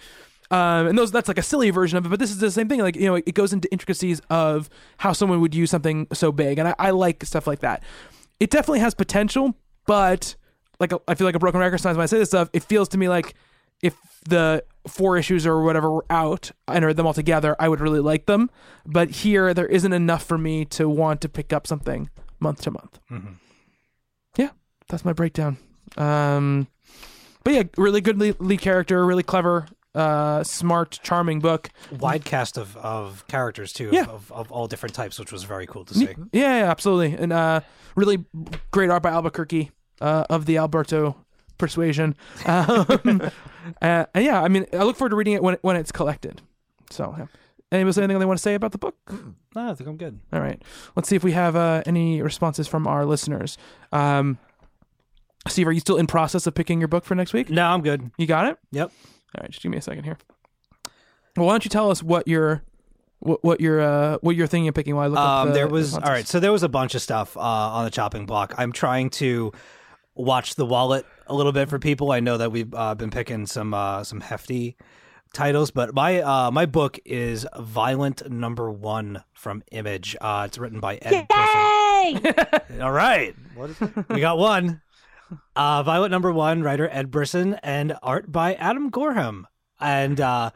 Um, 0.51 0.86
and 0.86 0.98
those 0.98 1.11
that's 1.11 1.28
like 1.28 1.39
a 1.39 1.43
silly 1.43 1.70
version 1.70 1.97
of 1.98 2.06
it, 2.06 2.09
but 2.11 2.19
this 2.19 2.31
is 2.31 2.39
the 2.39 2.51
same 2.51 2.69
thing. 2.69 2.81
Like 2.81 2.97
you 2.97 3.06
know, 3.06 3.15
it 3.15 3.35
goes 3.35 3.52
into 3.52 3.70
intricacies 3.73 4.20
of 4.31 4.69
how 4.98 5.12
someone 5.12 5.40
would 5.40 5.55
use 5.55 5.70
something 5.70 6.06
so 6.12 6.31
big, 6.31 6.59
and 6.59 6.69
I, 6.69 6.74
I 6.78 6.90
like 6.90 7.24
stuff 7.24 7.47
like 7.47 7.61
that. 7.61 7.82
It 8.39 8.51
definitely 8.51 8.81
has 8.81 8.94
potential, 8.94 9.55
but 9.86 10.36
like 10.78 10.93
I 11.09 11.15
feel 11.15 11.27
like 11.27 11.35
a 11.35 11.39
broken 11.39 11.61
record 11.61 11.78
sometimes 11.78 11.97
when 11.97 12.05
I 12.05 12.06
say 12.06 12.19
this 12.19 12.28
stuff. 12.28 12.51
It 12.52 12.62
feels 12.62 12.89
to 12.90 12.98
me 12.98 13.09
like 13.09 13.35
if 13.85 13.94
the 14.28 14.65
four 14.89 15.16
issues 15.16 15.47
or 15.47 15.62
whatever 15.62 15.90
were 15.90 16.06
out 16.11 16.51
and 16.66 16.85
read 16.85 16.97
them 16.97 17.06
all 17.06 17.15
together, 17.15 17.55
I 17.59 17.69
would 17.69 17.81
really 17.81 18.01
like 18.01 18.24
them. 18.27 18.51
But 18.86 19.11
here, 19.11 19.52
there 19.55 19.66
isn't 19.66 19.93
enough 19.93 20.24
for 20.24 20.39
me 20.39 20.65
to 20.77 20.89
want 20.89 21.20
to 21.23 21.28
pick 21.28 21.52
up 21.52 21.66
something 21.66 22.09
month 22.40 22.62
to 22.62 22.70
month. 22.70 22.98
Yeah, 24.36 24.51
that's 24.89 25.05
my 25.05 25.12
breakdown. 25.12 25.59
Um, 25.97 26.66
but 27.44 27.52
yeah, 27.55 27.62
really 27.77 28.01
good 28.01 28.19
lead, 28.19 28.36
lead 28.40 28.61
character, 28.61 29.05
really 29.06 29.23
clever, 29.23 29.66
uh, 29.94 30.43
smart, 30.43 30.98
charming 31.02 31.40
book. 31.40 31.70
Wide 31.93 32.24
cast 32.24 32.56
of, 32.59 32.77
of 32.78 33.27
characters 33.28 33.73
too, 33.73 33.90
Yeah. 33.93 34.06
of, 34.06 34.32
of 34.32 34.51
all 34.51 34.66
different 34.66 34.94
types, 34.94 35.19
which 35.19 35.31
was 35.32 35.44
very 35.44 35.66
cool 35.66 35.85
to 35.85 35.94
see. 35.94 36.09
Yeah, 36.32 36.59
yeah, 36.61 36.70
absolutely, 36.70 37.12
and 37.16 37.32
uh, 37.32 37.61
really 37.94 38.24
great 38.70 38.90
art 38.90 39.02
by 39.02 39.11
Albuquerque 39.11 39.70
uh, 40.01 40.24
of 40.31 40.47
the 40.47 40.56
Alberto 40.59 41.16
persuasion. 41.59 42.14
Um, 42.47 43.31
uh, 43.81 44.05
and 44.12 44.24
yeah, 44.24 44.43
I 44.43 44.48
mean, 44.48 44.66
I 44.74 44.82
look 44.82 44.97
forward 44.97 45.09
to 45.10 45.16
reading 45.16 45.32
it 45.32 45.43
when 45.43 45.56
when 45.62 45.76
it's 45.76 45.90
collected. 45.90 46.43
So, 46.90 47.14
yeah. 47.16 47.26
anybody 47.72 48.02
anything 48.02 48.18
they 48.18 48.26
want 48.26 48.36
to 48.39 48.43
say 48.43 48.55
about 48.55 48.72
the 48.72 48.78
book? 48.78 48.94
No, 49.56 49.70
I 49.70 49.74
think 49.74 49.89
I'm 49.89 49.97
good. 49.97 50.20
All 50.35 50.40
right, 50.40 50.60
let's 50.97 51.09
see 51.09 51.16
if 51.16 51.24
we 51.24 51.32
have 51.32 51.56
uh, 51.56 51.82
any 51.86 52.20
responses 52.20 52.68
from 52.68 52.86
our 52.86 53.06
listeners. 53.06 53.56
Um, 53.90 54.39
Steve, 55.48 55.66
are 55.68 55.72
you 55.72 55.81
still 55.81 55.97
in 55.97 56.06
process 56.06 56.47
of 56.47 56.55
picking 56.55 56.78
your 56.78 56.89
book 56.89 57.05
for 57.05 57.14
next 57.14 57.32
week? 57.32 57.48
No, 57.48 57.64
I'm 57.66 57.81
good. 57.82 58.10
You 58.18 58.26
got 58.26 58.48
it. 58.48 58.59
Yep. 58.72 58.90
All 59.36 59.43
right, 59.43 59.51
just 59.51 59.62
give 59.62 59.72
me 59.72 59.78
a 59.78 59.82
second 59.82 60.05
here. 60.05 60.18
Well, 61.36 61.47
why 61.47 61.52
don't 61.55 61.64
you 61.64 61.68
tell 61.70 61.90
us 61.90 62.02
what 62.02 62.28
you're, 62.28 62.62
what, 63.20 63.43
what 63.43 63.60
you're, 63.60 63.81
uh, 63.81 64.18
what 64.20 64.36
you're 64.36 64.47
thinking 64.47 64.68
of 64.68 64.74
picking? 64.74 64.94
While 64.94 65.05
I 65.05 65.09
look 65.09 65.18
up 65.18 65.26
Um, 65.26 65.48
the- 65.48 65.55
there 65.55 65.68
was 65.68 65.94
all 65.94 66.01
responses? 66.01 66.10
right. 66.10 66.26
So 66.28 66.39
there 66.40 66.52
was 66.52 66.62
a 66.62 66.68
bunch 66.68 66.94
of 66.94 67.02
stuff 67.02 67.36
uh, 67.36 67.40
on 67.40 67.85
the 67.85 67.90
chopping 67.90 68.26
block. 68.26 68.55
I'm 68.59 68.72
trying 68.72 69.10
to 69.10 69.52
watch 70.14 70.55
the 70.55 70.64
wallet 70.66 71.05
a 71.26 71.34
little 71.34 71.52
bit 71.52 71.68
for 71.68 71.78
people. 71.78 72.12
I 72.12 72.20
know 72.20 72.36
that 72.38 72.52
we've 72.52 72.72
uh, 72.74 72.94
been 72.94 73.10
picking 73.10 73.46
some 73.46 73.74
uh, 73.74 74.05
some 74.05 74.20
hefty 74.20 74.76
titles, 75.32 75.70
but 75.70 75.94
my 75.94 76.20
uh, 76.20 76.51
my 76.51 76.66
book 76.66 76.98
is 77.05 77.46
Violent 77.59 78.30
Number 78.30 78.70
One 78.70 79.22
from 79.32 79.62
Image. 79.72 80.16
Uh, 80.20 80.44
it's 80.46 80.59
written 80.59 80.80
by 80.80 80.96
Ed. 80.96 81.26
Yay! 81.30 82.80
All 82.82 82.92
right, 82.92 83.34
What 83.55 83.70
is 83.70 83.76
it? 83.80 84.09
we 84.10 84.20
got 84.20 84.38
one. 84.38 84.80
Uh, 85.56 85.82
Violet 85.82 86.10
Number 86.10 86.30
One, 86.32 86.62
writer 86.62 86.88
Ed 86.92 87.10
Brisson, 87.10 87.55
and 87.62 87.96
art 88.02 88.30
by 88.30 88.55
Adam 88.55 88.90
Gorham. 88.90 89.46
And 89.80 90.20
uh, 90.20 90.51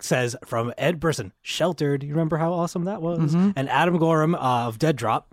says 0.00 0.34
from 0.46 0.72
Ed 0.78 0.98
Brisson, 1.00 1.32
Sheltered. 1.42 2.02
You 2.02 2.10
remember 2.10 2.36
how 2.38 2.52
awesome 2.52 2.84
that 2.84 3.02
was? 3.02 3.34
And 3.34 3.68
Adam 3.68 3.98
Gorham 3.98 4.34
uh, 4.34 4.68
of 4.68 4.78
Dead 4.78 4.96
Drop 4.96 5.28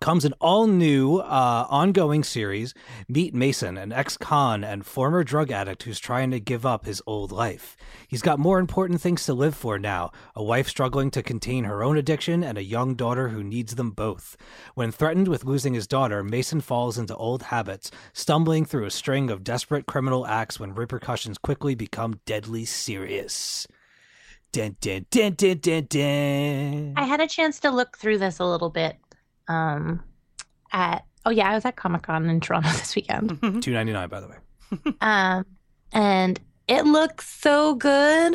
comes 0.00 0.24
an 0.24 0.32
all 0.40 0.66
new 0.66 1.18
uh, 1.18 1.66
ongoing 1.68 2.24
series. 2.24 2.74
Meet 3.08 3.34
Mason, 3.34 3.76
an 3.76 3.92
ex 3.92 4.16
con 4.16 4.64
and 4.64 4.86
former 4.86 5.24
drug 5.24 5.50
addict 5.50 5.84
who's 5.84 5.98
trying 5.98 6.30
to 6.30 6.40
give 6.40 6.64
up 6.66 6.84
his 6.84 7.02
old 7.06 7.32
life. 7.32 7.76
He's 8.08 8.22
got 8.22 8.38
more 8.38 8.58
important 8.58 9.00
things 9.00 9.24
to 9.26 9.34
live 9.34 9.54
for 9.54 9.78
now 9.78 10.10
a 10.34 10.42
wife 10.42 10.68
struggling 10.68 11.10
to 11.12 11.22
contain 11.22 11.64
her 11.64 11.82
own 11.82 11.96
addiction 11.96 12.42
and 12.42 12.58
a 12.58 12.64
young 12.64 12.94
daughter 12.94 13.28
who 13.28 13.42
needs 13.42 13.74
them 13.74 13.90
both. 13.90 14.36
When 14.74 14.92
threatened 14.92 15.28
with 15.28 15.44
losing 15.44 15.74
his 15.74 15.86
daughter, 15.86 16.22
Mason 16.22 16.60
falls 16.60 16.98
into 16.98 17.16
old 17.16 17.44
habits, 17.44 17.90
stumbling 18.12 18.64
through 18.64 18.86
a 18.86 18.90
string 18.90 19.30
of 19.30 19.44
desperate 19.44 19.86
criminal 19.86 20.26
acts 20.26 20.60
when 20.60 20.74
repercussions 20.74 21.38
quickly 21.38 21.74
become 21.74 22.20
deadly 22.26 22.64
serious. 22.64 23.66
Dun, 24.52 24.76
dun, 24.80 25.04
dun. 25.10 26.94
I 26.96 27.04
had 27.04 27.20
a 27.20 27.26
chance 27.26 27.60
to 27.60 27.70
look 27.70 27.98
through 27.98 28.18
this 28.18 28.38
a 28.38 28.44
little 28.46 28.70
bit. 28.70 28.96
Um, 29.48 30.02
at 30.72 31.04
oh 31.24 31.30
yeah, 31.30 31.50
I 31.50 31.54
was 31.54 31.64
at 31.64 31.76
Comic 31.76 32.02
Con 32.02 32.28
in 32.28 32.40
Toronto 32.40 32.68
this 32.72 32.94
weekend. 32.96 33.62
Two 33.62 33.72
ninety 33.72 33.92
nine, 33.92 34.08
by 34.08 34.20
the 34.20 34.28
way. 34.28 34.36
um, 35.00 35.46
and 35.92 36.40
it 36.68 36.84
looks 36.84 37.28
so 37.28 37.74
good. 37.74 38.34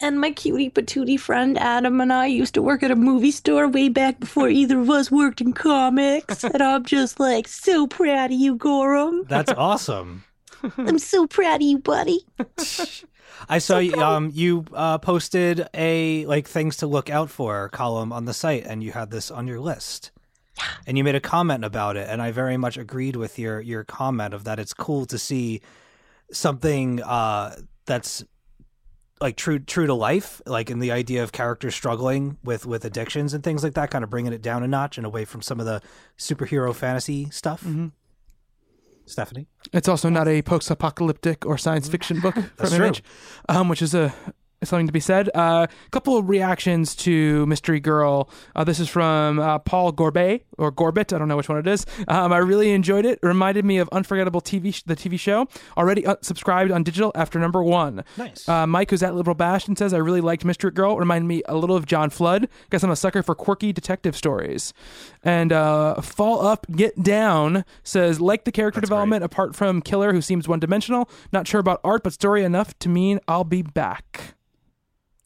And 0.00 0.20
my 0.20 0.30
cutie 0.30 0.70
patootie 0.70 1.18
friend 1.18 1.58
Adam 1.58 2.00
and 2.00 2.12
I 2.12 2.26
used 2.26 2.54
to 2.54 2.62
work 2.62 2.84
at 2.84 2.92
a 2.92 2.96
movie 2.96 3.32
store 3.32 3.66
way 3.66 3.88
back 3.88 4.20
before 4.20 4.48
either 4.48 4.78
of 4.78 4.88
us 4.90 5.10
worked 5.10 5.40
in 5.40 5.52
comics. 5.52 6.44
and 6.44 6.62
I'm 6.62 6.84
just 6.84 7.18
like 7.18 7.48
so 7.48 7.88
proud 7.88 8.30
of 8.30 8.38
you, 8.38 8.54
Gorham. 8.54 9.24
That's 9.28 9.52
awesome. 9.52 10.22
I'm 10.76 11.00
so 11.00 11.26
proud 11.26 11.56
of 11.56 11.62
you, 11.62 11.78
buddy. 11.78 12.24
I 13.48 13.58
saw 13.58 13.78
you, 13.78 13.94
um 13.94 14.30
you 14.32 14.64
uh, 14.72 14.98
posted 14.98 15.68
a 15.74 16.24
like 16.26 16.48
things 16.48 16.76
to 16.78 16.86
look 16.86 17.10
out 17.10 17.30
for 17.30 17.68
column 17.68 18.12
on 18.12 18.24
the 18.24 18.34
site, 18.34 18.64
and 18.64 18.82
you 18.82 18.92
had 18.92 19.10
this 19.10 19.30
on 19.30 19.46
your 19.46 19.60
list. 19.60 20.10
Yeah. 20.56 20.64
And 20.86 20.98
you 20.98 21.04
made 21.04 21.14
a 21.14 21.20
comment 21.20 21.64
about 21.64 21.96
it, 21.96 22.08
and 22.08 22.20
I 22.20 22.32
very 22.32 22.56
much 22.56 22.76
agreed 22.76 23.16
with 23.16 23.38
your 23.38 23.60
your 23.60 23.84
comment 23.84 24.34
of 24.34 24.44
that. 24.44 24.58
It's 24.58 24.74
cool 24.74 25.06
to 25.06 25.18
see 25.18 25.60
something 26.32 27.02
uh, 27.02 27.56
that's 27.86 28.24
like 29.20 29.36
true 29.36 29.58
true 29.58 29.86
to 29.86 29.94
life, 29.94 30.40
like 30.46 30.70
in 30.70 30.78
the 30.78 30.92
idea 30.92 31.22
of 31.22 31.32
characters 31.32 31.74
struggling 31.74 32.38
with 32.44 32.66
with 32.66 32.84
addictions 32.84 33.34
and 33.34 33.42
things 33.44 33.62
like 33.62 33.74
that, 33.74 33.90
kind 33.90 34.04
of 34.04 34.10
bringing 34.10 34.32
it 34.32 34.42
down 34.42 34.62
a 34.62 34.68
notch 34.68 34.96
and 34.96 35.06
away 35.06 35.24
from 35.24 35.42
some 35.42 35.60
of 35.60 35.66
the 35.66 35.80
superhero 36.16 36.74
fantasy 36.74 37.30
stuff. 37.30 37.64
Stephanie, 39.08 39.46
It's 39.72 39.88
also 39.88 40.08
not 40.08 40.28
a 40.28 40.42
post-apocalyptic 40.42 41.46
or 41.46 41.58
science 41.58 41.88
fiction 41.88 42.20
book 42.20 42.34
That's 42.56 42.56
from 42.56 42.68
true. 42.68 42.86
Image, 42.86 43.02
um, 43.48 43.68
which 43.68 43.82
is 43.82 43.94
a 43.94 44.14
something 44.64 44.86
to 44.86 44.92
be 44.92 45.00
said. 45.00 45.28
A 45.28 45.38
uh, 45.38 45.66
couple 45.90 46.16
of 46.16 46.28
reactions 46.28 46.94
to 46.96 47.46
Mystery 47.46 47.80
Girl. 47.80 48.28
Uh, 48.56 48.64
this 48.64 48.80
is 48.80 48.88
from 48.88 49.38
uh, 49.38 49.58
Paul 49.60 49.92
Gorbet 49.92 50.42
or 50.58 50.72
Gorbit. 50.72 51.12
I 51.12 51.18
don't 51.18 51.28
know 51.28 51.36
which 51.36 51.48
one 51.48 51.58
it 51.58 51.66
is. 51.66 51.86
Um, 52.08 52.32
I 52.32 52.38
really 52.38 52.72
enjoyed 52.72 53.04
it. 53.04 53.20
It 53.22 53.26
reminded 53.26 53.64
me 53.64 53.78
of 53.78 53.88
Unforgettable 53.90 54.40
TV, 54.40 54.74
sh- 54.74 54.82
the 54.82 54.96
TV 54.96 55.18
show. 55.18 55.46
Already 55.76 56.04
uh, 56.04 56.16
subscribed 56.22 56.70
on 56.70 56.82
digital 56.82 57.12
after 57.14 57.38
number 57.38 57.62
one. 57.62 58.04
Nice. 58.16 58.48
Uh, 58.48 58.66
Mike, 58.66 58.90
who's 58.90 59.02
at 59.02 59.14
Liberal 59.14 59.34
Bastion, 59.36 59.76
says 59.76 59.94
I 59.94 59.98
really 59.98 60.20
liked 60.20 60.44
Mystery 60.44 60.70
Girl. 60.70 60.96
Reminded 60.96 61.26
me 61.28 61.42
a 61.46 61.56
little 61.56 61.76
of 61.76 61.86
John 61.86 62.10
Flood. 62.10 62.48
Guess 62.70 62.82
I'm 62.82 62.90
a 62.90 62.96
sucker 62.96 63.22
for 63.22 63.34
quirky 63.34 63.72
detective 63.72 64.16
stories. 64.16 64.72
And 65.28 65.52
uh, 65.52 66.00
Fall 66.00 66.46
Up, 66.46 66.66
Get 66.74 67.02
Down 67.02 67.64
says 67.82 68.20
like 68.20 68.44
the 68.44 68.52
character 68.52 68.80
development 68.80 69.24
apart 69.24 69.54
from 69.54 69.82
Killer, 69.82 70.12
who 70.12 70.20
seems 70.22 70.48
one 70.48 70.58
dimensional. 70.60 71.08
Not 71.32 71.46
sure 71.46 71.60
about 71.60 71.80
art, 71.84 72.02
but 72.02 72.12
story 72.12 72.44
enough 72.44 72.78
to 72.80 72.88
mean 72.88 73.20
I'll 73.28 73.44
be 73.44 73.62
back. 73.62 74.34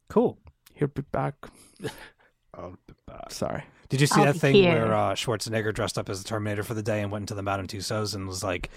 cool. 0.09 0.39
He'll 0.75 0.89
be 0.89 1.03
back. 1.03 1.35
I'll 2.55 2.77
be 2.87 2.95
back. 3.07 3.31
Sorry. 3.31 3.63
Did 3.89 4.01
you 4.01 4.07
see 4.07 4.21
I'll 4.21 4.33
that 4.33 4.37
thing 4.41 4.55
here. 4.55 4.73
where 4.73 4.95
uh, 4.95 5.13
Schwarzenegger 5.15 5.73
dressed 5.73 5.99
up 5.99 6.09
as 6.09 6.23
the 6.23 6.29
Terminator 6.29 6.63
for 6.63 6.75
the 6.75 6.83
day 6.83 7.03
and 7.03 7.13
went 7.13 7.23
into 7.23 7.35
the 7.35 7.43
Madame 7.43 7.67
Tussauds 7.69 8.15
and 8.15 8.27
was 8.27 8.43
like, 8.43 8.71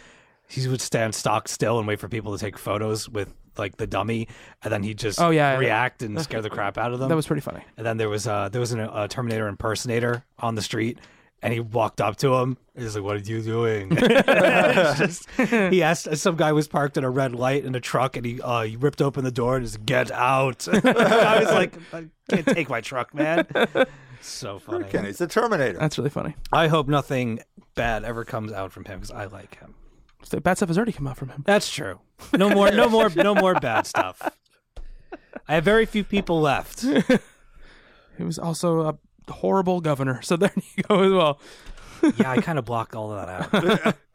he 0.47 0.67
would 0.67 0.81
stand 0.81 1.15
stock 1.15 1.47
still 1.47 1.79
and 1.79 1.87
wait 1.87 1.99
for 1.99 2.07
people 2.07 2.37
to 2.37 2.39
take 2.39 2.57
photos 2.57 3.09
with 3.09 3.33
like 3.57 3.77
the 3.77 3.87
dummy, 3.87 4.27
and 4.63 4.71
then 4.71 4.83
he'd 4.83 4.99
just 4.99 5.19
Oh, 5.19 5.29
yeah, 5.31 5.53
yeah. 5.53 5.57
react 5.57 6.03
and 6.03 6.21
scare 6.21 6.41
the 6.41 6.49
crap 6.49 6.77
out 6.77 6.91
of 6.93 6.99
them. 6.99 7.07
That 7.09 7.15
was 7.15 7.25
pretty 7.25 7.41
funny. 7.41 7.63
And 7.77 7.85
then 7.85 7.95
there 7.97 8.09
was 8.09 8.27
uh 8.27 8.49
there 8.49 8.59
was 8.59 8.73
an, 8.73 8.81
a 8.81 9.07
Terminator 9.07 9.47
impersonator 9.47 10.23
on 10.39 10.55
the 10.55 10.61
street, 10.61 10.99
and 11.45 11.53
he 11.53 11.59
walked 11.59 12.01
up 12.01 12.15
to 12.17 12.33
him. 12.33 12.57
He's 12.75 12.95
like, 12.95 13.03
"What 13.03 13.15
are 13.15 13.19
you 13.19 13.41
doing?" 13.41 13.95
Just- 13.95 15.29
he 15.39 15.83
asked. 15.83 16.17
Some 16.17 16.35
guy 16.35 16.51
was 16.51 16.67
parked 16.67 16.97
in 16.97 17.03
a 17.03 17.09
red 17.09 17.35
light 17.35 17.63
in 17.65 17.75
a 17.75 17.79
truck, 17.79 18.17
and 18.17 18.25
he 18.25 18.41
uh 18.41 18.63
he 18.63 18.75
ripped 18.75 19.01
open 19.01 19.23
the 19.23 19.31
door 19.31 19.57
and 19.57 19.65
just 19.65 19.85
get 19.85 20.09
out. 20.11 20.67
I 20.73 21.39
was 21.39 21.51
like, 21.51 21.75
"I 21.93 22.07
can't 22.29 22.47
take 22.47 22.67
my 22.67 22.81
truck, 22.81 23.13
man." 23.13 23.45
So 24.21 24.57
funny. 24.57 24.85
Kenny, 24.89 25.09
it's 25.09 25.19
the 25.19 25.27
Terminator. 25.27 25.77
That's 25.77 25.99
really 25.99 26.09
funny. 26.09 26.35
I 26.51 26.67
hope 26.67 26.87
nothing 26.87 27.41
bad 27.75 28.03
ever 28.03 28.25
comes 28.25 28.51
out 28.51 28.71
from 28.71 28.85
him 28.85 28.99
because 28.99 29.11
I 29.11 29.25
like 29.25 29.59
him. 29.59 29.75
So 30.23 30.39
bad 30.39 30.57
stuff 30.57 30.69
has 30.69 30.77
already 30.77 30.93
come 30.93 31.05
out 31.05 31.17
from 31.17 31.29
him. 31.29 31.43
That's 31.45 31.69
true. 31.69 31.99
No 32.33 32.49
more, 32.49 32.71
no 32.71 32.89
more, 32.89 33.09
no 33.15 33.35
more 33.35 33.53
bad 33.53 33.85
stuff. 33.85 34.19
I 35.47 35.53
have 35.53 35.63
very 35.63 35.85
few 35.85 36.03
people 36.03 36.41
left. 36.41 36.81
He 38.17 38.23
was 38.23 38.39
also 38.39 38.81
a 38.81 38.97
horrible 39.29 39.81
governor. 39.81 40.21
So 40.25 40.35
there 40.37 40.51
you 40.55 40.83
go 40.83 41.01
as 41.01 41.11
well. 41.11 41.39
Yeah, 42.17 42.31
I 42.31 42.37
kind 42.41 42.59
of 42.59 42.65
blocked 42.65 42.95
all 42.95 43.11
of 43.11 43.27
that 43.53 43.85
out. 43.87 43.95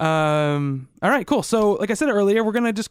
Um, 0.00 0.88
all 1.02 1.10
right, 1.10 1.24
cool. 1.24 1.44
So, 1.44 1.74
like 1.74 1.88
I 1.88 1.94
said 1.94 2.08
earlier, 2.08 2.42
we're 2.42 2.50
gonna 2.50 2.72
just 2.72 2.90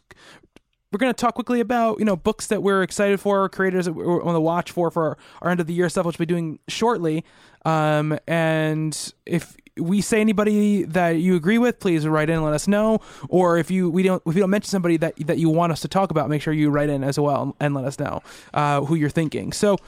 we're 0.90 0.98
gonna 0.98 1.12
talk 1.12 1.34
quickly 1.34 1.60
about 1.60 1.98
you 1.98 2.04
know 2.06 2.16
books 2.16 2.46
that 2.46 2.62
we're 2.62 2.82
excited 2.82 3.20
for, 3.20 3.46
creators 3.50 3.84
that 3.84 3.92
we're 3.92 4.22
on 4.22 4.32
the 4.32 4.40
watch 4.40 4.70
for 4.70 4.90
for 4.90 5.10
our, 5.10 5.18
our 5.42 5.50
end 5.50 5.60
of 5.60 5.66
the 5.66 5.74
year 5.74 5.88
stuff, 5.90 6.06
which 6.06 6.18
we'll 6.18 6.26
be 6.26 6.32
doing 6.32 6.58
shortly. 6.66 7.22
Um, 7.66 8.18
and 8.26 9.12
if 9.26 9.54
we 9.76 10.00
say 10.00 10.20
anybody 10.20 10.84
that 10.84 11.16
you 11.18 11.34
agree 11.34 11.58
with, 11.58 11.80
please 11.80 12.06
write 12.06 12.30
in 12.30 12.36
and 12.36 12.44
let 12.44 12.54
us 12.54 12.68
know. 12.68 13.00
Or 13.28 13.58
if 13.58 13.70
you 13.70 13.90
we 13.90 14.02
don't 14.02 14.22
if 14.24 14.34
you 14.34 14.40
don't 14.40 14.50
mention 14.50 14.70
somebody 14.70 14.96
that 14.98 15.14
that 15.26 15.38
you 15.38 15.50
want 15.50 15.72
us 15.72 15.80
to 15.80 15.88
talk 15.88 16.10
about, 16.10 16.30
make 16.30 16.42
sure 16.42 16.52
you 16.52 16.70
write 16.70 16.88
in 16.88 17.04
as 17.04 17.18
well 17.18 17.42
and, 17.42 17.54
and 17.60 17.74
let 17.74 17.84
us 17.84 17.98
know 17.98 18.22
uh, 18.54 18.82
who 18.82 18.94
you're 18.94 19.10
thinking. 19.10 19.52
So, 19.52 19.78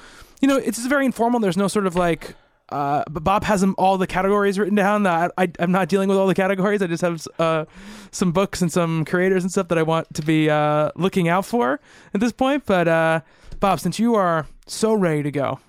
you 0.40 0.48
know, 0.48 0.56
it's 0.56 0.84
very 0.86 1.06
informal. 1.06 1.40
There's 1.40 1.56
no 1.56 1.68
sort 1.68 1.86
of 1.86 1.96
like 1.96 2.34
uh, 2.68 3.04
but 3.08 3.22
Bob 3.22 3.44
has 3.44 3.60
them 3.60 3.74
all 3.78 3.96
the 3.96 4.06
categories 4.06 4.58
written 4.58 4.74
down. 4.74 5.04
That 5.04 5.32
I, 5.38 5.50
I'm 5.58 5.70
not 5.70 5.88
dealing 5.88 6.08
with 6.08 6.18
all 6.18 6.26
the 6.26 6.34
categories. 6.34 6.82
I 6.82 6.88
just 6.88 7.02
have 7.02 7.26
uh, 7.38 7.64
some 8.10 8.32
books 8.32 8.60
and 8.60 8.72
some 8.72 9.04
creators 9.04 9.44
and 9.44 9.50
stuff 9.50 9.68
that 9.68 9.78
I 9.78 9.82
want 9.82 10.12
to 10.14 10.22
be 10.22 10.50
uh, 10.50 10.90
looking 10.96 11.28
out 11.28 11.44
for 11.44 11.80
at 12.12 12.20
this 12.20 12.32
point. 12.32 12.64
But 12.66 12.88
uh, 12.88 13.20
Bob, 13.60 13.80
since 13.80 13.98
you 13.98 14.16
are 14.16 14.46
so 14.66 14.94
ready 14.94 15.22
to 15.22 15.30
go, 15.30 15.60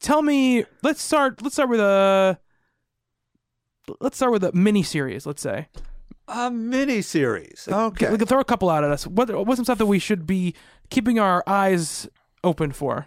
tell 0.00 0.20
me. 0.20 0.64
Let's 0.82 1.00
start. 1.00 1.40
Let's 1.40 1.54
start 1.54 1.70
with 1.70 1.80
a. 1.80 2.38
Let's 4.00 4.16
start 4.16 4.32
with 4.32 4.44
a 4.44 4.52
mini 4.52 4.82
series. 4.82 5.26
Let's 5.26 5.40
say 5.40 5.68
A 6.28 6.50
mini 6.50 7.00
series. 7.02 7.68
Okay. 7.70 8.10
we 8.10 8.18
can 8.18 8.26
throw 8.26 8.40
a 8.40 8.44
couple 8.44 8.68
out 8.68 8.84
at 8.84 8.90
us. 8.90 9.06
What 9.06 9.30
what's 9.46 9.56
some 9.56 9.64
stuff 9.64 9.78
that 9.78 9.86
we 9.86 9.98
should 9.98 10.26
be 10.26 10.54
keeping 10.90 11.18
our 11.18 11.42
eyes 11.46 12.06
open 12.44 12.72
for? 12.72 13.06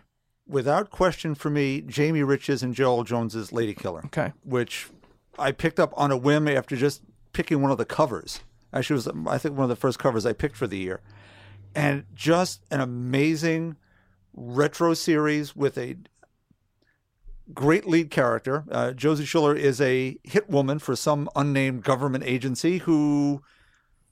Without 0.50 0.90
question 0.90 1.36
for 1.36 1.52
me, 1.52 1.82
Jamie 1.82 2.24
Riches 2.24 2.64
and 2.64 2.76
Joëlle 2.76 3.06
Jones's 3.06 3.52
Lady 3.52 3.76
Killer. 3.76 4.02
Okay. 4.06 4.34
which 4.44 4.88
I 5.38 5.52
picked 5.52 5.80
up 5.80 5.94
on 5.96 6.12
a 6.12 6.18
whim 6.18 6.48
after 6.48 6.76
just 6.76 7.04
picking 7.34 7.62
one 7.62 7.72
of 7.72 7.78
the 7.78 7.86
covers. 7.86 8.42
Actually, 8.74 8.96
it 8.96 9.06
was 9.06 9.28
I 9.28 9.38
think 9.38 9.56
one 9.56 9.64
of 9.64 9.70
the 9.70 9.76
first 9.76 10.00
covers 10.00 10.26
I 10.26 10.34
picked 10.34 10.58
for 10.58 10.68
the 10.68 10.78
year, 10.78 11.02
and 11.76 12.06
just 12.16 12.62
an 12.72 12.82
amazing 12.82 13.78
retro 14.34 14.94
series 14.96 15.56
with 15.56 15.78
a 15.78 15.96
great 17.54 17.86
lead 17.88 18.10
character. 18.12 18.64
Uh, 18.72 18.92
Josie 18.92 19.26
Schuller 19.26 19.56
is 19.56 19.80
a 19.80 20.18
hit 20.24 20.50
woman 20.50 20.80
for 20.80 20.96
some 20.96 21.30
unnamed 21.36 21.84
government 21.84 22.24
agency 22.24 22.80
who 22.80 23.42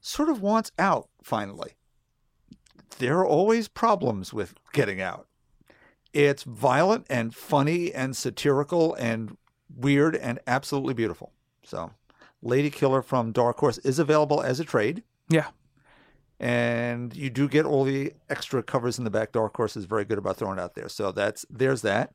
sort 0.02 0.30
of 0.30 0.42
wants 0.42 0.72
out 0.78 1.10
finally. 1.24 1.74
There 3.00 3.20
are 3.20 3.28
always 3.28 3.68
problems 3.68 4.34
with 4.34 4.56
getting 4.74 5.02
out. 5.02 5.28
It's 6.18 6.42
violent 6.42 7.06
and 7.12 7.36
funny 7.36 7.94
and 7.94 8.16
satirical 8.18 8.96
and 8.96 9.38
weird 9.76 10.16
and 10.16 10.40
absolutely 10.48 10.96
beautiful. 10.96 11.32
So, 11.64 11.92
Lady 12.42 12.72
Killer 12.72 13.04
from 13.04 13.32
Dark 13.32 13.60
Horse 13.60 13.78
is 13.80 14.00
available 14.00 14.42
as 14.42 14.60
a 14.60 14.64
trade, 14.66 15.04
Yeah. 15.30 15.50
and 16.40 17.16
you 17.16 17.30
do 17.30 17.48
get 17.48 17.66
all 17.66 17.84
the 17.84 18.14
extra 18.30 18.64
covers 18.64 18.98
in 18.98 19.04
the 19.04 19.10
back. 19.12 19.32
Dark 19.32 19.56
Horse 19.56 19.78
is 19.78 19.86
very 19.86 20.06
good 20.06 20.18
about 20.18 20.38
throwing 20.38 20.58
it 20.58 20.62
out 20.62 20.74
there. 20.76 20.90
So 20.90 21.12
that's 21.12 21.46
there's 21.52 21.84
that. 21.84 22.14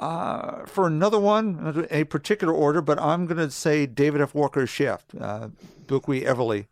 Uh, 0.00 0.64
for 0.64 0.86
another 0.86 1.20
one, 1.20 1.86
a 1.90 2.04
particular 2.04 2.54
order, 2.54 2.80
but 2.80 2.98
I'm 2.98 3.26
going 3.26 3.36
to 3.36 3.50
say 3.50 3.86
David 3.86 4.22
F. 4.22 4.34
Walker's 4.34 4.70
Shaft, 4.70 5.14
uh, 5.20 5.48
Bilquis 5.86 6.24
Evely. 6.24 6.66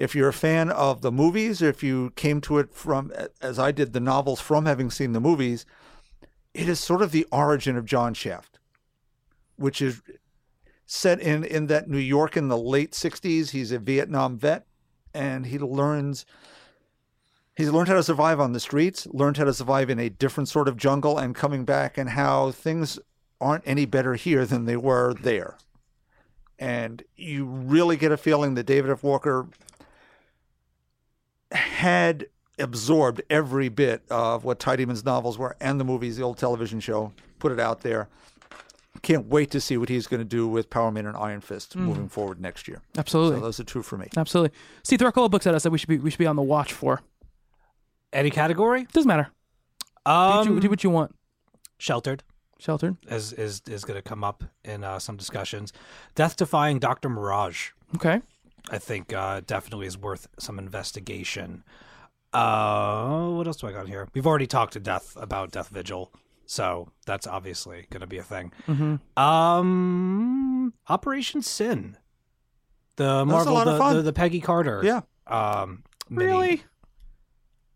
If 0.00 0.14
you're 0.14 0.30
a 0.30 0.32
fan 0.32 0.70
of 0.70 1.02
the 1.02 1.12
movies, 1.12 1.60
or 1.60 1.68
if 1.68 1.82
you 1.82 2.12
came 2.16 2.40
to 2.40 2.56
it 2.58 2.72
from, 2.72 3.12
as 3.42 3.58
I 3.58 3.70
did, 3.70 3.92
the 3.92 4.00
novels 4.00 4.40
from 4.40 4.64
having 4.64 4.90
seen 4.90 5.12
the 5.12 5.20
movies, 5.20 5.66
it 6.54 6.70
is 6.70 6.80
sort 6.80 7.02
of 7.02 7.12
the 7.12 7.26
origin 7.30 7.76
of 7.76 7.84
John 7.84 8.14
Shaft, 8.14 8.58
which 9.56 9.82
is 9.82 10.00
set 10.86 11.20
in 11.20 11.44
in 11.44 11.66
that 11.66 11.90
New 11.90 11.98
York 11.98 12.34
in 12.34 12.48
the 12.48 12.56
late 12.56 12.92
'60s. 12.92 13.50
He's 13.50 13.72
a 13.72 13.78
Vietnam 13.78 14.38
vet, 14.38 14.64
and 15.12 15.44
he 15.44 15.58
learns 15.58 16.24
he's 17.54 17.68
learned 17.68 17.88
how 17.88 17.94
to 17.96 18.02
survive 18.02 18.40
on 18.40 18.54
the 18.54 18.58
streets, 18.58 19.06
learned 19.08 19.36
how 19.36 19.44
to 19.44 19.52
survive 19.52 19.90
in 19.90 19.98
a 19.98 20.08
different 20.08 20.48
sort 20.48 20.66
of 20.66 20.78
jungle, 20.78 21.18
and 21.18 21.34
coming 21.34 21.66
back, 21.66 21.98
and 21.98 22.08
how 22.08 22.52
things 22.52 22.98
aren't 23.38 23.64
any 23.66 23.84
better 23.84 24.14
here 24.14 24.46
than 24.46 24.64
they 24.64 24.78
were 24.78 25.12
there. 25.12 25.58
And 26.58 27.02
you 27.16 27.44
really 27.44 27.98
get 27.98 28.12
a 28.12 28.16
feeling 28.16 28.54
that 28.54 28.64
David 28.64 28.90
F. 28.90 29.02
Walker 29.02 29.48
had 31.52 32.26
absorbed 32.58 33.22
every 33.30 33.68
bit 33.68 34.02
of 34.10 34.44
what 34.44 34.58
Tidyman's 34.58 35.04
novels 35.04 35.38
were 35.38 35.56
and 35.60 35.80
the 35.80 35.84
movies, 35.84 36.16
the 36.16 36.22
old 36.22 36.38
television 36.38 36.78
show, 36.80 37.12
put 37.38 37.52
it 37.52 37.60
out 37.60 37.80
there. 37.80 38.08
Can't 39.02 39.26
wait 39.28 39.50
to 39.52 39.60
see 39.60 39.76
what 39.78 39.88
he's 39.88 40.06
going 40.06 40.20
to 40.20 40.24
do 40.28 40.46
with 40.46 40.68
Power 40.68 40.90
Man 40.90 41.06
and 41.06 41.16
Iron 41.16 41.40
Fist 41.40 41.74
moving 41.76 42.08
forward 42.08 42.38
next 42.40 42.68
year. 42.68 42.82
Absolutely. 42.98 43.38
So 43.38 43.44
those 43.44 43.60
are 43.60 43.64
two 43.64 43.82
for 43.82 43.96
me. 43.96 44.08
Absolutely. 44.16 44.56
See, 44.82 44.96
throw 44.98 45.08
a 45.08 45.12
couple 45.12 45.24
of 45.24 45.30
books 45.30 45.46
at 45.46 45.54
us 45.54 45.62
that 45.62 45.70
we 45.70 45.78
should 45.78 45.88
be 45.88 45.98
we 45.98 46.10
should 46.10 46.18
be 46.18 46.26
on 46.26 46.36
the 46.36 46.42
watch 46.42 46.72
for. 46.72 47.00
Any 48.12 48.30
category? 48.30 48.86
Doesn't 48.92 49.08
matter. 49.08 49.28
Do, 50.04 50.10
Um, 50.12 50.36
what 50.38 50.46
you, 50.48 50.60
do 50.60 50.68
what 50.70 50.84
you 50.84 50.90
want. 50.90 51.14
sheltered 51.78 52.24
Sheltered. 52.58 52.96
is 53.08 53.32
is 53.32 53.62
is 53.68 53.84
going 53.84 53.96
to 53.96 54.02
come 54.06 54.22
up 54.24 54.44
in 54.64 54.84
uh, 54.84 54.98
some 54.98 55.16
discussions. 55.16 55.72
Death 56.14 56.36
defying 56.36 56.78
Doctor 56.78 57.08
Mirage. 57.08 57.70
Okay. 57.94 58.20
I 58.70 58.78
think 58.78 59.12
uh, 59.12 59.40
definitely 59.46 59.86
is 59.86 59.96
worth 59.98 60.28
some 60.38 60.58
investigation. 60.58 61.64
Uh, 62.32 63.28
what 63.30 63.46
else 63.46 63.56
do 63.56 63.66
I 63.66 63.72
got 63.72 63.88
here? 63.88 64.08
We've 64.14 64.26
already 64.26 64.46
talked 64.46 64.74
to 64.74 64.80
Death 64.80 65.16
about 65.20 65.50
Death 65.50 65.68
Vigil, 65.68 66.12
so 66.46 66.92
that's 67.06 67.26
obviously 67.26 67.86
going 67.90 68.02
to 68.02 68.06
be 68.06 68.18
a 68.18 68.22
thing. 68.22 68.52
Mm-hmm. 68.68 69.22
Um, 69.22 70.72
Operation 70.88 71.42
Sin, 71.42 71.96
the 72.96 73.24
Marvel, 73.24 73.56
the, 73.64 73.94
the 73.94 74.02
the 74.02 74.12
Peggy 74.12 74.40
Carter. 74.40 74.82
Yeah. 74.84 75.00
Um. 75.26 75.82
Really? 76.08 76.62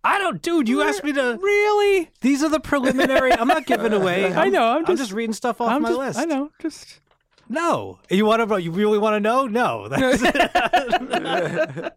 I 0.07 0.19
don't, 0.19 0.43
dude. 0.43 0.69
You 0.69 0.83
asked 0.83 1.03
me 1.03 1.13
to. 1.15 1.39
Really? 1.41 2.11
These 2.21 2.43
are 2.43 2.51
the 2.51 2.61
preliminary. 2.61 3.33
I'm 3.33 3.49
not 3.49 3.65
giving 3.65 3.93
away. 3.95 4.33
I 4.35 4.51
know, 4.51 4.65
I'm 4.67 4.79
I'm 4.79 4.85
just- 4.85 4.99
just 4.99 5.13
reading 5.13 5.33
stuff 5.33 5.61
off 5.61 5.71
I'm 5.71 5.83
my 5.83 5.89
just, 5.89 5.99
list. 5.99 6.19
I 6.19 6.25
know. 6.27 6.51
Just 6.61 7.01
No, 7.49 7.99
you 8.11 8.27
want 8.27 8.49
to? 8.49 8.63
You 8.63 8.71
really 8.71 8.99
want 8.99 9.15
to 9.15 9.21
know? 9.21 9.47
No. 9.47 9.89
That's, 9.95 10.23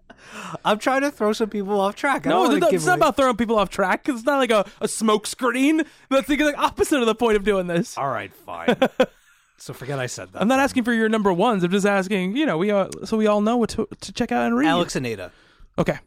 I'm 0.65 0.79
trying 0.79 1.01
to 1.01 1.11
throw 1.11 1.33
some 1.33 1.49
people 1.49 1.79
off 1.79 1.95
track. 1.95 2.27
I 2.27 2.29
don't 2.29 2.59
No, 2.59 2.67
it's 2.67 2.85
not, 2.85 2.97
about 2.97 3.15
throwing 3.15 3.37
people 3.37 3.57
off 3.57 3.69
track. 3.69 4.07
It's 4.09 4.23
not 4.23 4.37
like 4.37 4.51
a, 4.51 4.65
a 4.81 4.87
smoke 4.87 5.27
screen. 5.27 5.83
That's 6.09 6.27
the 6.27 6.53
opposite 6.57 6.99
of 6.99 7.05
the 7.05 7.15
point 7.15 7.37
of 7.37 7.43
doing 7.43 7.67
this. 7.67 7.97
All 7.97 8.09
right, 8.09 8.33
fine. 8.33 8.75
so 9.57 9.73
forget 9.73 9.99
I 9.99 10.07
said 10.07 10.33
that. 10.33 10.41
I'm 10.41 10.47
not 10.47 10.59
asking 10.59 10.83
for 10.83 10.93
your 10.93 11.09
number 11.09 11.31
ones. 11.31 11.63
I'm 11.63 11.71
just 11.71 11.85
asking, 11.85 12.35
you 12.35 12.45
know, 12.45 12.57
we 12.57 12.71
uh, 12.71 12.89
so 13.05 13.17
we 13.17 13.27
all 13.27 13.41
know 13.41 13.57
what 13.57 13.69
to, 13.71 13.87
to 14.01 14.11
check 14.11 14.31
out 14.31 14.45
and 14.45 14.57
read. 14.57 14.67
Alex 14.67 14.95
and 14.95 15.05
Ada. 15.05 15.31
Okay. 15.77 15.97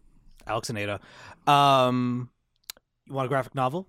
Alex 0.46 0.68
and 0.68 0.78
Ada. 0.78 1.00
Um, 1.46 2.30
you 3.06 3.14
want 3.14 3.26
a 3.26 3.28
graphic 3.28 3.54
novel? 3.54 3.86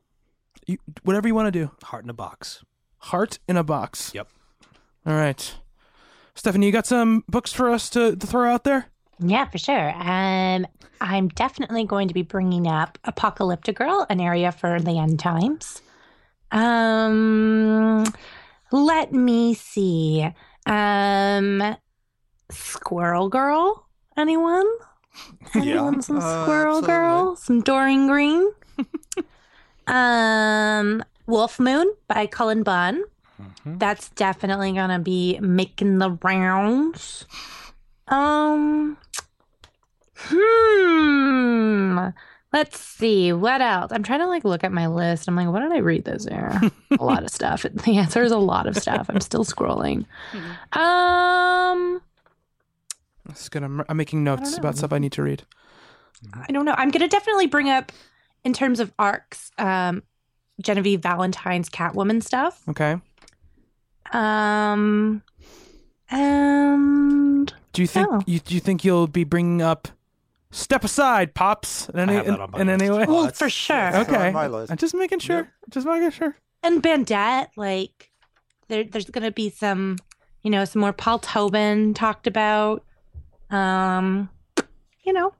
You, 0.67 0.77
whatever 1.03 1.27
you 1.27 1.35
want 1.35 1.47
to 1.47 1.51
do. 1.51 1.71
Heart 1.83 2.03
in 2.03 2.09
a 2.09 2.13
box. 2.13 2.63
Heart 2.97 3.39
in 3.47 3.57
a 3.57 3.63
box. 3.63 4.13
Yep. 4.13 4.27
All 5.05 5.13
right. 5.13 5.55
Stephanie, 6.35 6.65
you 6.67 6.71
got 6.71 6.85
some 6.85 7.23
books 7.27 7.51
for 7.53 7.69
us 7.71 7.89
to, 7.91 8.15
to 8.15 8.27
throw 8.27 8.51
out 8.51 8.63
there? 8.63 8.87
Yeah, 9.19 9.45
for 9.45 9.57
sure. 9.57 9.91
Um, 9.95 10.65
I'm 10.99 11.27
definitely 11.29 11.83
going 11.85 12.07
to 12.07 12.13
be 12.13 12.21
bringing 12.23 12.67
up 12.67 12.97
Apocalyptigirl, 13.05 14.07
an 14.09 14.21
Aria 14.21 14.51
for 14.51 14.79
the 14.79 14.97
end 14.97 15.19
times. 15.19 15.81
Um, 16.51 18.03
let 18.71 19.13
me 19.13 19.53
see. 19.53 20.27
Um, 20.65 21.75
Squirrel 22.49 23.29
Girl. 23.29 23.87
Anyone? 24.17 24.65
Anyone? 25.55 26.01
Some 26.01 26.17
Uh, 26.17 26.43
Squirrel 26.43 26.77
absolutely. 26.77 26.87
Girl. 26.87 27.35
Some 27.35 27.61
Doreen 27.61 28.07
Green. 28.07 28.51
um, 29.87 31.03
Wolf 31.27 31.59
Moon 31.59 31.91
by 32.07 32.25
Cullen 32.27 32.63
Bunn. 32.63 33.03
That's 33.65 34.09
definitely 34.09 34.71
gonna 34.73 34.99
be 34.99 35.39
making 35.39 35.97
the 35.99 36.11
rounds. 36.23 37.25
Um. 38.07 38.97
Hmm. 40.15 42.09
Let's 42.53 42.79
see 42.79 43.31
what 43.31 43.61
else. 43.61 43.91
I'm 43.93 44.03
trying 44.03 44.19
to 44.19 44.27
like 44.27 44.43
look 44.43 44.63
at 44.63 44.73
my 44.73 44.87
list. 44.87 45.27
I'm 45.27 45.35
like, 45.35 45.47
what 45.47 45.61
did 45.61 45.71
I 45.71 45.77
read 45.77 46.03
this 46.03 46.27
year? 46.29 46.59
a 46.99 47.03
lot 47.03 47.23
of 47.23 47.29
stuff. 47.29 47.65
The 47.85 47.97
answer 47.97 48.21
is 48.23 48.31
a 48.31 48.37
lot 48.37 48.67
of 48.67 48.75
stuff. 48.77 49.07
I'm 49.09 49.21
still 49.21 49.45
scrolling. 49.45 50.05
Um. 50.73 52.01
This 53.25 53.43
is 53.43 53.49
good. 53.49 53.63
I'm, 53.63 53.83
I'm 53.87 53.97
making 53.97 54.23
notes 54.23 54.57
about 54.57 54.77
stuff 54.77 54.91
I 54.91 54.99
need 54.99 55.13
to 55.13 55.23
read. 55.23 55.43
I 56.33 56.51
don't 56.51 56.65
know. 56.65 56.75
I'm 56.77 56.91
gonna 56.91 57.07
definitely 57.07 57.47
bring 57.47 57.69
up 57.69 57.91
in 58.43 58.53
terms 58.53 58.79
of 58.79 58.91
arcs. 58.99 59.51
Um, 59.57 60.03
Genevieve 60.61 61.01
Valentine's 61.01 61.69
Catwoman 61.69 62.21
stuff. 62.23 62.61
Okay. 62.69 62.97
Um. 64.11 65.23
And 66.09 67.53
Do 67.73 67.81
you 67.81 67.87
think 67.87 68.07
Oh. 68.11 68.21
you 68.27 68.39
do 68.39 68.53
you 68.53 68.59
think 68.59 68.83
you'll 68.83 69.07
be 69.07 69.23
bringing 69.23 69.61
up 69.61 69.87
Step 70.51 70.83
Aside, 70.83 71.33
pops? 71.33 71.87
In 71.89 71.99
any 71.99 72.13
have 72.15 72.25
that 72.25 72.33
in, 72.35 72.41
on 72.41 72.51
my 72.51 72.59
in 72.59 72.69
any 72.69 72.89
way? 72.89 72.97
list. 72.99 73.09
well, 73.09 73.21
that's- 73.23 73.39
for 73.39 73.49
sure. 73.49 73.91
that's 73.91 74.09
okay. 74.09 74.27
on 74.27 74.33
my 74.33 74.47
list. 74.47 74.71
I'm 74.71 74.77
just 74.77 74.93
making 74.93 75.19
sure. 75.19 75.47
Just 75.69 75.85
making 75.87 76.11
sure. 76.11 76.35
and 76.63 76.83
Bandette, 76.83 77.47
like 77.55 78.11
there, 78.67 78.83
there's 78.83 79.09
gonna 79.09 79.31
be 79.31 79.49
some, 79.49 79.97
you 80.41 80.51
know, 80.51 80.65
some 80.65 80.81
more 80.81 80.91
Paul 80.93 81.19
Tobin 81.19 81.93
talked 81.93 82.27
about. 82.27 82.83
Um, 83.49 84.29
you 85.03 85.13
know, 85.13 85.33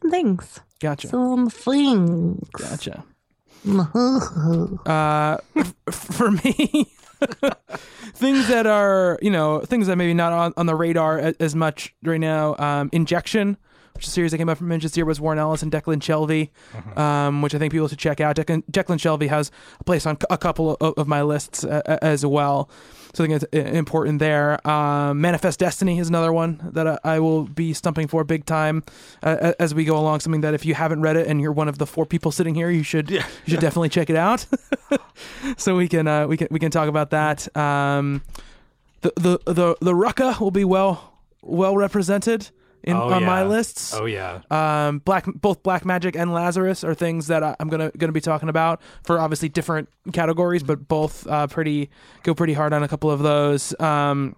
some 0.00 0.10
things, 0.10 0.60
Gotcha. 0.80 1.08
some 1.08 1.48
things. 1.50 2.48
Gotcha. 2.50 3.04
Uh, 4.86 5.36
f- 5.56 5.74
for 5.90 6.30
me, 6.30 6.92
things 8.14 8.48
that 8.48 8.66
are 8.66 9.18
you 9.22 9.30
know 9.30 9.60
things 9.60 9.86
that 9.86 9.96
maybe 9.96 10.14
not 10.14 10.32
on, 10.32 10.52
on 10.56 10.66
the 10.66 10.74
radar 10.74 11.18
a- 11.18 11.34
as 11.40 11.54
much 11.54 11.94
right 12.02 12.20
now. 12.20 12.56
Um, 12.58 12.90
Injection, 12.92 13.56
which 13.94 14.04
is 14.04 14.10
a 14.10 14.12
series 14.12 14.30
that 14.32 14.38
came 14.38 14.48
out 14.48 14.58
from 14.58 14.68
this 14.68 14.96
year, 14.96 15.04
was 15.06 15.20
Warren 15.20 15.38
Ellis 15.38 15.62
and 15.62 15.70
Declan 15.72 16.00
Shalvey, 16.00 16.50
um, 16.98 17.42
which 17.42 17.54
I 17.54 17.58
think 17.58 17.72
people 17.72 17.88
should 17.88 17.98
check 17.98 18.20
out. 18.20 18.36
Declan, 18.36 18.62
Declan 18.70 18.98
Shalvey 18.98 19.28
has 19.28 19.50
a 19.80 19.84
place 19.84 20.06
on 20.06 20.16
a 20.30 20.38
couple 20.38 20.76
of, 20.80 20.94
of 20.96 21.08
my 21.08 21.22
lists 21.22 21.64
uh, 21.64 21.98
as 22.02 22.24
well. 22.24 22.70
So 23.14 23.24
I 23.24 23.26
think 23.26 23.42
it's 23.42 23.54
uh, 23.54 23.70
important 23.76 24.18
there. 24.18 24.64
Um, 24.68 25.20
Manifest 25.20 25.58
Destiny 25.58 25.98
is 25.98 26.08
another 26.10 26.32
one 26.32 26.60
that 26.72 26.86
I, 26.86 26.98
I 27.04 27.18
will 27.20 27.44
be 27.44 27.72
stumping 27.72 28.06
for 28.06 28.22
big 28.22 28.44
time 28.44 28.84
uh, 29.22 29.54
as 29.58 29.74
we 29.74 29.84
go 29.84 29.96
along. 29.98 30.20
Something 30.20 30.42
that 30.42 30.52
if 30.54 30.66
you 30.66 30.74
haven't 30.74 31.00
read 31.00 31.16
it 31.16 31.26
and 31.26 31.40
you're 31.40 31.50
one 31.52 31.68
of 31.68 31.78
the 31.78 31.86
four 31.86 32.04
people 32.04 32.30
sitting 32.30 32.54
here, 32.54 32.70
you 32.70 32.82
should 32.82 33.10
you 33.10 33.20
should 33.46 33.60
definitely 33.60 33.88
check 33.88 34.10
it 34.10 34.16
out. 34.16 34.46
so 35.56 35.76
we 35.76 35.88
can 35.88 36.06
uh, 36.06 36.26
we 36.26 36.36
can 36.36 36.48
we 36.50 36.58
can 36.58 36.70
talk 36.70 36.88
about 36.88 37.10
that. 37.10 37.54
Um, 37.56 38.22
the 39.00 39.12
the 39.16 39.38
the 39.52 39.76
the 39.80 39.92
Rucka 39.92 40.38
will 40.40 40.50
be 40.50 40.64
well 40.64 41.14
well 41.42 41.76
represented 41.76 42.50
in 42.84 42.96
Oh, 42.96 43.10
on 43.12 43.24
my 43.24 43.42
lists. 43.44 43.92
Oh 43.94 44.04
yeah. 44.06 44.40
Um, 44.50 44.98
black 45.00 45.26
both 45.26 45.62
Black 45.62 45.84
Magick 45.84 46.14
and 46.16 46.32
Lazarus 46.32 46.84
are 46.84 46.94
things 46.94 47.26
that 47.26 47.42
I- 47.42 47.56
I'm 47.60 47.68
gonna 47.68 47.90
gonna 47.98 48.12
be 48.12 48.20
talking 48.20 48.48
about 48.48 48.80
for 49.04 49.18
obviously 49.18 49.48
different 49.48 49.88
categories, 50.12 50.62
but 50.62 50.86
both 50.88 51.26
uh, 51.26 51.46
pretty 51.48 51.90
go 52.22 52.34
pretty 52.34 52.52
hard 52.54 52.72
on 52.72 52.82
a 52.82 52.88
couple 52.88 53.10
of 53.10 53.20
those. 53.20 53.78
Um, 53.80 54.36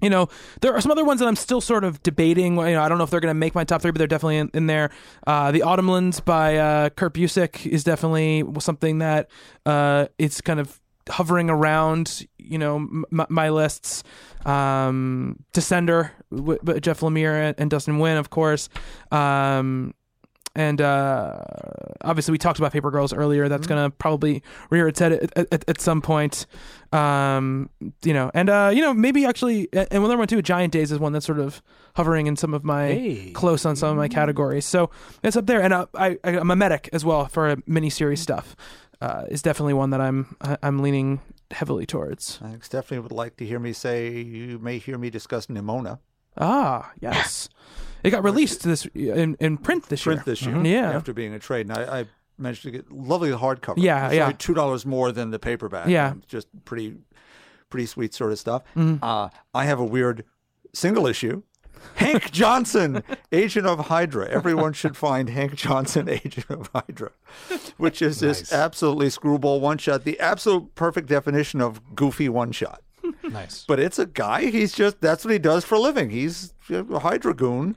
you 0.00 0.10
know, 0.10 0.28
there 0.60 0.74
are 0.74 0.80
some 0.80 0.90
other 0.90 1.04
ones 1.04 1.20
that 1.20 1.26
I'm 1.26 1.36
still 1.36 1.60
sort 1.60 1.84
of 1.84 2.02
debating. 2.02 2.56
You 2.56 2.62
know, 2.62 2.82
I 2.82 2.88
don't 2.88 2.98
know 2.98 3.04
if 3.04 3.10
they're 3.10 3.20
going 3.20 3.30
to 3.34 3.38
make 3.38 3.54
my 3.54 3.64
top 3.64 3.82
three, 3.82 3.90
but 3.90 3.98
they're 3.98 4.06
definitely 4.06 4.36
in, 4.36 4.50
in 4.54 4.66
there. 4.66 4.90
Uh, 5.26 5.50
the 5.50 5.60
Autumnlands 5.60 6.24
by 6.24 6.56
uh, 6.56 6.90
Kurt 6.90 7.14
Busiek 7.14 7.66
is 7.66 7.84
definitely 7.84 8.44
something 8.60 8.98
that 8.98 9.28
uh, 9.66 10.06
it's 10.18 10.40
kind 10.40 10.60
of 10.60 10.80
hovering 11.08 11.50
around. 11.50 12.26
You 12.38 12.58
know, 12.58 12.76
m- 12.76 13.04
my 13.28 13.48
lists. 13.48 14.04
Um, 14.46 15.44
Descender, 15.52 16.10
w- 16.30 16.80
Jeff 16.80 17.00
Lemire 17.00 17.48
and, 17.48 17.54
and 17.58 17.70
Dustin 17.70 17.98
Nguyen, 17.98 18.18
of 18.18 18.30
course. 18.30 18.68
Um, 19.10 19.94
and 20.58 20.80
uh, 20.80 21.40
obviously, 22.02 22.32
we 22.32 22.38
talked 22.38 22.58
about 22.58 22.72
Paper 22.72 22.90
Girls 22.90 23.12
earlier. 23.12 23.48
That's 23.48 23.66
gonna 23.66 23.90
probably 23.90 24.42
rear 24.70 24.88
its 24.88 24.98
head 24.98 25.12
at, 25.12 25.52
at, 25.52 25.64
at 25.68 25.80
some 25.80 26.02
point. 26.02 26.46
Um, 26.92 27.70
you 28.02 28.12
know, 28.12 28.30
and 28.34 28.50
uh, 28.50 28.70
you 28.74 28.82
know, 28.82 28.92
maybe 28.92 29.24
actually, 29.24 29.68
and 29.72 29.86
another 29.92 30.16
one 30.18 30.26
too. 30.28 30.42
Giant 30.42 30.72
Days 30.72 30.90
is 30.90 30.98
one 30.98 31.12
that's 31.12 31.26
sort 31.26 31.38
of 31.38 31.62
hovering 31.94 32.26
in 32.26 32.36
some 32.36 32.54
of 32.54 32.64
my 32.64 32.86
Hey. 32.88 33.30
close 33.32 33.64
on 33.64 33.76
some 33.76 33.90
of 33.90 33.96
my 33.96 34.08
categories. 34.08 34.64
So 34.64 34.90
it's 35.22 35.36
up 35.36 35.46
there. 35.46 35.60
And 35.62 35.72
uh, 35.72 35.86
I, 35.94 36.18
I, 36.24 36.38
I'm 36.38 36.50
a 36.50 36.56
medic 36.56 36.88
as 36.92 37.04
well 37.04 37.26
for 37.26 37.54
miniseries 37.68 38.18
stuff. 38.18 38.56
Uh, 39.00 39.24
is 39.30 39.42
definitely 39.42 39.74
one 39.74 39.90
that 39.90 40.00
I'm 40.00 40.36
I'm 40.62 40.80
leaning 40.80 41.20
heavily 41.52 41.86
towards. 41.86 42.40
I 42.42 42.50
think 42.50 42.64
Stephanie 42.64 42.98
would 43.00 43.12
like 43.12 43.36
to 43.36 43.46
hear 43.46 43.58
me 43.60 43.72
say 43.72 44.10
you 44.20 44.58
may 44.58 44.78
hear 44.78 44.98
me 44.98 45.08
discuss 45.08 45.46
Nimona 45.46 46.00
Ah, 46.36 46.90
yes, 47.00 47.48
it 48.04 48.10
got 48.10 48.22
released 48.24 48.62
this 48.62 48.86
in, 48.94 49.36
in 49.40 49.58
print 49.58 49.88
this 49.88 50.04
year. 50.06 50.14
print 50.16 50.26
year. 50.26 50.32
this 50.34 50.42
year 50.46 50.54
Mhm. 50.56 50.70
Yeah, 50.70 50.90
after 50.96 51.12
being 51.12 51.34
a 51.34 51.38
trade. 51.38 51.68
And 51.68 51.76
I, 51.78 52.00
I 52.00 52.04
managed 52.38 52.62
to 52.62 52.70
get 52.70 52.90
lovely 52.92 53.30
hardcover. 53.30 53.74
Yeah, 53.78 54.06
It's 54.06 54.14
yeah. 54.16 54.22
only 54.24 54.36
two 54.36 54.54
dollars 54.54 54.86
more 54.86 55.12
than 55.12 55.30
the 55.30 55.38
paperback. 55.38 55.88
Yeah. 55.88 56.14
Just 56.26 56.48
pretty, 56.64 56.96
pretty 57.70 57.86
sweet 57.86 58.14
sort 58.14 58.32
of 58.32 58.38
stuff. 58.38 58.62
Mm-hmm. 58.76 59.02
Uh, 59.04 59.28
I 59.54 59.64
have 59.64 59.78
a 59.80 59.84
weird 59.84 60.24
single 60.72 61.06
issue. 61.06 61.42
Hank 61.94 62.32
Johnson, 62.32 63.02
Agent 63.32 63.66
of 63.66 63.86
Hydra. 63.86 64.28
Everyone 64.28 64.72
should 64.72 64.96
find 64.96 65.28
Hank 65.28 65.54
Johnson, 65.54 66.08
Agent 66.24 66.50
of 66.50 66.70
Hydra, 66.74 67.10
which 67.76 68.02
is 68.02 68.18
this 68.20 68.52
absolutely 68.52 69.10
screwball 69.10 69.60
one 69.60 69.78
shot, 69.78 70.02
the 70.04 70.18
absolute 70.18 70.74
perfect 70.74 71.08
definition 71.08 71.60
of 71.60 71.94
goofy 71.94 72.28
one 72.28 72.50
shot. 72.52 72.82
Nice. 73.22 73.64
But 73.66 73.78
it's 73.78 73.98
a 73.98 74.06
guy. 74.06 74.46
He's 74.50 74.72
just 74.72 75.00
that's 75.00 75.24
what 75.24 75.30
he 75.32 75.38
does 75.38 75.64
for 75.64 75.76
a 75.76 75.80
living. 75.80 76.10
He's 76.10 76.52
a 76.68 76.98
Hydra 76.98 77.32
goon, 77.32 77.76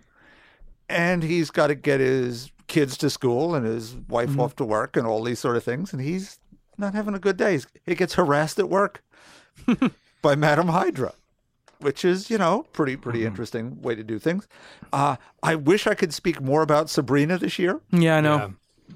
and 0.91 1.23
he's 1.23 1.49
got 1.51 1.68
to 1.68 1.76
get 1.76 1.99
his 1.99 2.51
kids 2.68 2.97
to 2.97 3.09
school 3.09 3.55
and 3.55 3.65
his 3.65 3.95
wife 4.07 4.30
mm-hmm. 4.30 4.41
off 4.41 4.55
to 4.57 4.65
work 4.65 4.95
and 4.95 5.05
all 5.07 5.23
these 5.23 5.39
sort 5.39 5.57
of 5.57 5.63
things. 5.63 5.91
And 5.91 6.01
he's 6.01 6.39
not 6.77 6.93
having 6.93 7.13
a 7.13 7.19
good 7.19 7.38
day. 7.38 7.53
He's, 7.53 7.68
he 7.85 7.95
gets 7.95 8.13
harassed 8.15 8.59
at 8.59 8.69
work 8.69 9.03
by 10.22 10.35
Madam 10.35 10.68
Hydra, 10.69 11.13
which 11.80 12.05
is 12.05 12.30
you 12.30 12.38
know 12.38 12.65
pretty 12.73 12.95
pretty 12.95 13.19
mm-hmm. 13.19 13.27
interesting 13.27 13.81
way 13.81 13.95
to 13.95 14.03
do 14.03 14.19
things. 14.19 14.47
Uh, 14.93 15.15
I 15.43 15.55
wish 15.55 15.88
I 15.88 15.93
could 15.93 16.13
speak 16.13 16.41
more 16.41 16.61
about 16.61 16.89
Sabrina 16.89 17.38
this 17.38 17.59
year, 17.59 17.81
yeah, 17.91 18.18
I 18.18 18.22
know. 18.22 18.35
Yeah. 18.38 18.49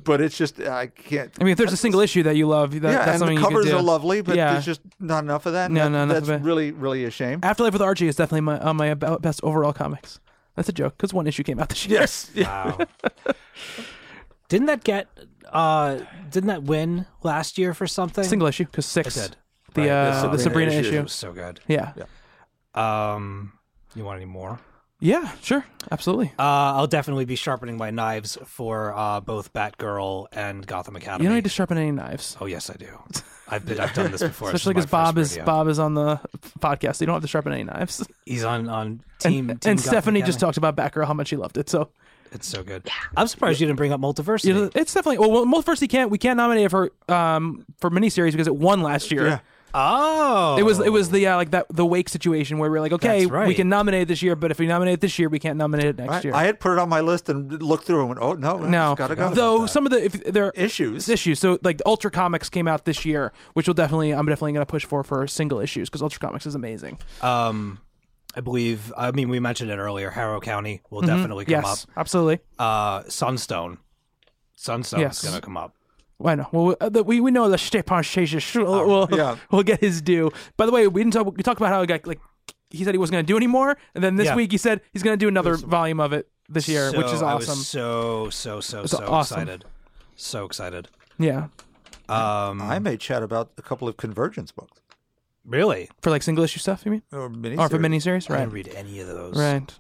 but 0.04 0.22
it's 0.22 0.38
just 0.38 0.60
I 0.60 0.88
can't. 0.88 1.32
I 1.40 1.44
mean, 1.44 1.52
if 1.52 1.58
there's 1.58 1.74
a 1.74 1.78
single 1.78 2.02
issue 2.02 2.24
that 2.24 2.36
you 2.36 2.48
love, 2.48 2.72
that, 2.72 2.82
yeah, 2.82 2.92
that's 2.92 3.10
and 3.10 3.20
something 3.20 3.36
the 3.36 3.42
you 3.42 3.48
could 3.48 3.66
covers 3.66 3.74
are 3.74 3.82
lovely, 3.82 4.22
but 4.22 4.36
Yeah. 4.36 4.54
there's 4.54 4.66
just 4.66 4.82
not 5.00 5.24
enough 5.24 5.46
of 5.46 5.54
that. 5.54 5.72
No, 5.72 5.86
That- 5.86 5.90
no, 5.90 6.06
that's 6.06 6.30
of 6.30 6.42
it. 6.42 6.42
really 6.42 6.72
really 6.72 7.06
a 7.06 7.12
shame. 7.12 7.40
Afterlife 7.44 7.74
with 7.74 7.82
Archie 7.82 8.08
is 8.08 8.16
definitely 8.16 8.42
my 8.42 8.60
on 8.60 8.78
my 8.78 8.94
best 8.94 9.42
overall 9.44 9.74
comics. 9.74 10.20
That's 10.56 10.70
a 10.70 10.74
joke 10.74 10.96
because 10.98 11.14
one 11.14 11.28
issue 11.28 11.44
came 11.44 11.60
out 11.60 11.70
this 11.70 11.86
year. 11.88 12.00
Yes. 12.02 12.32
Wow. 12.38 12.78
didn't 14.50 14.68
that 14.68 14.84
get? 14.84 15.08
uh 15.52 16.00
Didn't 16.30 16.48
that 16.48 16.64
win 16.64 17.06
last 17.24 17.58
year 17.58 17.74
for 17.74 17.88
something? 17.88 18.24
single 18.24 18.48
issue 18.48 18.66
because 18.66 18.86
six. 18.86 19.16
It 19.18 19.22
did. 19.22 19.38
The 19.74 19.82
Right, 19.82 19.90
uh, 19.90 20.22
the 20.24 20.30
the 20.30 20.40
Sabrina 20.40 20.72
Sabrina 20.72 20.72
issue. 20.72 20.90
issue. 20.96 21.04
Was 21.04 21.14
so 21.14 21.34
good. 21.34 21.60
Yeah. 21.68 21.94
Um, 22.74 23.54
you 23.96 24.04
want 24.06 24.18
any 24.18 24.26
more? 24.26 24.60
Yeah, 25.00 25.32
sure, 25.42 25.66
absolutely. 25.92 26.28
Uh, 26.40 26.42
I'll 26.76 26.88
definitely 26.88 27.26
be 27.26 27.36
sharpening 27.36 27.78
my 27.78 27.92
knives 27.92 28.38
for 28.46 28.94
uh, 28.96 29.20
both 29.20 29.54
Batgirl 29.54 30.28
and 30.32 30.66
Gotham 30.66 30.96
Academy. 30.96 31.24
You 31.24 31.30
don't 31.30 31.36
need 31.36 31.44
to 31.44 31.50
sharpen 31.50 31.78
any 31.78 31.92
knives, 31.92 32.38
Oh 32.40 32.46
yes, 32.46 32.70
I 32.70 32.74
do. 32.74 32.88
I've 33.48 33.66
been, 33.66 33.80
I've 33.80 33.94
done 33.94 34.12
this 34.12 34.24
before. 34.24 34.50
Especially 34.50 34.74
because 34.74 34.90
Bob 34.90 35.18
is 35.18 35.34
rodeo. 35.34 35.46
Bob 35.46 35.68
is 35.68 35.78
on 35.80 35.94
the 35.94 36.20
podcast. 36.60 36.96
So 36.96 37.04
you 37.04 37.08
don't 37.08 37.16
have 37.16 37.22
to 37.22 37.28
sharpen 37.28 37.54
any 37.54 37.64
knives. 37.64 38.08
He's 38.26 38.44
on 38.44 38.68
on 38.70 38.88
And, 38.88 39.04
team. 39.20 39.50
and 39.52 39.62
team 39.62 39.76
Gotham 39.76 39.78
Stephanie 39.78 40.22
just 40.24 40.40
talked 40.40 40.58
about 40.58 40.76
Batgirl 40.76 41.06
how 41.06 41.14
much 41.14 41.28
she 41.28 41.36
loved 41.36 41.58
it. 41.58 41.70
So 41.70 41.90
It's 42.32 42.48
so 42.48 42.64
good. 42.64 42.90
I'm 43.16 43.28
surprised 43.28 43.60
you 43.60 43.68
didn't 43.68 43.78
bring 43.78 43.92
up 43.94 44.02
Multiversity. 44.02 44.46
You 44.46 44.54
know, 44.56 44.70
it's 44.74 44.94
definitely 44.96 45.20
well. 45.20 45.32
well 45.32 45.46
most 45.46 45.88
can't 45.88 46.10
we 46.10 46.18
can't 46.18 46.38
nominate 46.38 46.66
it 46.66 46.70
for 46.70 46.92
um 47.08 47.66
for 47.78 47.92
miniseries 47.92 48.32
because 48.32 48.48
it 48.48 48.56
won 48.56 48.82
last 48.82 49.12
year. 49.12 49.28
Yeah. 49.28 49.40
Oh, 49.76 50.56
It 50.58 50.64
was 50.64 50.80
it 50.80 50.92
was 50.92 51.10
the 51.12 51.28
uh, 51.28 51.36
like 51.36 51.52
that 51.52 51.66
the 51.70 51.86
Wake 51.86 52.10
situation 52.10 52.58
where 52.58 52.72
we 52.72 52.78
are 52.78 52.82
like, 52.82 52.94
okay, 52.94 53.20
That's 53.22 53.32
right. 53.32 53.48
we 53.48 53.54
can 53.54 53.70
nominate 53.70 54.04
it 54.04 54.08
this 54.08 54.22
year, 54.22 54.36
but 54.36 54.50
if 54.52 54.58
we 54.60 54.68
nominate 54.68 54.94
it 54.96 55.02
this 55.02 55.20
year, 55.20 55.30
we 55.30 55.38
can't 55.40 55.58
nominate 55.58 55.86
it 55.88 55.98
next 55.98 56.12
I, 56.12 56.22
year. 56.22 56.34
I 56.34 56.44
had 56.46 56.60
put 56.60 56.72
it 56.74 56.80
on 56.80 56.90
my 56.90 57.02
list 57.02 57.30
and 57.30 57.62
looked 57.62 57.86
through 57.86 58.00
and 58.00 58.10
went, 58.10 58.22
oh 58.22 58.34
no, 58.34 58.58
no, 58.58 58.96
gotta 58.98 59.16
go. 59.16 59.30
though 59.30 59.66
some 59.66 59.86
of 59.86 59.92
the 59.92 60.04
if 60.06 60.24
there 60.24 60.46
are 60.46 60.54
Issues. 60.56 61.10
issues. 61.10 61.40
So 61.40 61.60
like 61.64 61.82
Ultra 61.86 62.10
Comics 62.12 62.50
came 62.50 62.68
out 62.68 62.86
this 62.86 63.06
year, 63.06 63.34
which 63.54 63.68
will 63.68 63.74
definitely 63.76 64.12
I'm 64.12 64.26
definitely 64.26 64.54
going 64.54 64.66
to 64.66 64.70
push 64.72 64.86
for 64.86 65.04
for 65.04 65.28
single 65.28 65.60
issues 65.60 65.90
because 65.90 66.02
Ultra 66.02 66.20
Comics 66.20 66.46
is 66.46 66.56
amazing. 66.56 66.98
Um, 67.22 67.80
I 68.36 68.42
believe. 68.42 68.92
I 68.98 69.12
mean, 69.12 69.30
we 69.30 69.40
mentioned 69.40 69.72
it 69.72 69.78
earlier. 69.78 70.10
Harrow 70.10 70.40
County 70.42 70.82
will 70.90 71.02
definitely 71.02 71.46
come 71.46 71.56
Mm-hmm. 71.56 71.66
yes, 71.68 71.88
absolutely. 71.96 72.40
Uh, 72.60 73.04
Sunstone. 73.08 73.78
Sunstone's 74.56 75.02
Yes. 75.02 75.24
gonna 75.26 75.42
come 75.42 75.58
up. 75.58 75.74
Why 76.18 76.36
no? 76.36 76.48
Well, 76.52 76.78
uh, 76.80 77.04
we 77.04 77.20
we 77.20 77.32
know 77.32 77.50
the 77.50 77.58
Stjepan 77.58 78.02
Sejic 78.04 78.56
will 78.56 78.86
will 78.88 79.08
yeah. 79.12 79.36
will 79.52 79.64
get 79.64 79.82
his 79.82 80.02
due. 80.02 80.32
By 80.58 80.66
the 80.66 80.72
way, 80.72 80.88
we 80.88 81.02
didn't 81.04 81.14
talk. 81.14 81.36
We 81.36 81.44
talked 81.44 81.60
about 81.60 81.70
how 81.74 81.82
he 81.82 81.88
got 81.88 82.08
like 82.08 82.20
he 82.70 82.84
said 82.84 82.94
he 82.94 82.98
wasn't 82.98 83.14
going 83.16 83.26
to 83.26 83.32
do 83.34 83.38
anymore, 83.38 83.78
and 83.94 84.04
then 84.04 84.16
this 84.16 84.26
Yeah. 84.28 84.36
week 84.36 84.52
he 84.52 84.58
said 84.58 84.82
he's 84.94 85.04
going 85.04 85.18
to 85.18 85.24
do 85.24 85.28
another 85.28 85.56
volume 85.58 86.00
of 86.00 86.14
it 86.14 86.28
this 86.50 86.68
year, 86.70 86.92
which 86.92 87.08
is 87.08 87.20
So, 87.20 87.26
I 87.26 87.36
was 87.36 87.50
awesome. 87.50 87.62
so 87.64 88.30
so 88.30 88.62
so 88.62 88.82
It's 88.84 88.92
so 88.92 89.06
awesome. 89.08 89.42
excited. 89.42 89.66
So 90.16 90.46
excited. 90.46 90.88
Yeah, 91.20 91.48
Um, 92.08 92.62
I 92.62 92.80
may 92.80 92.98
chat 92.98 93.22
about 93.24 93.52
a 93.58 93.62
couple 93.62 93.88
of 93.88 93.98
convergence 93.98 94.52
books 94.52 94.80
really. 95.46 95.90
for 96.02 96.10
like 96.10 96.24
single 96.24 96.44
issue 96.44 96.60
stuff, 96.60 96.84
you 96.86 96.92
mean? 96.92 97.02
or 97.12 97.30
mini. 97.30 97.58
Or 97.58 97.70
for 97.70 97.78
miniseries, 97.80 98.30
I 98.30 98.34
right? 98.34 98.40
didn't 98.42 98.54
read 98.54 98.68
any 98.76 99.00
of 99.00 99.08
those. 99.08 99.38
Right. 99.38 99.74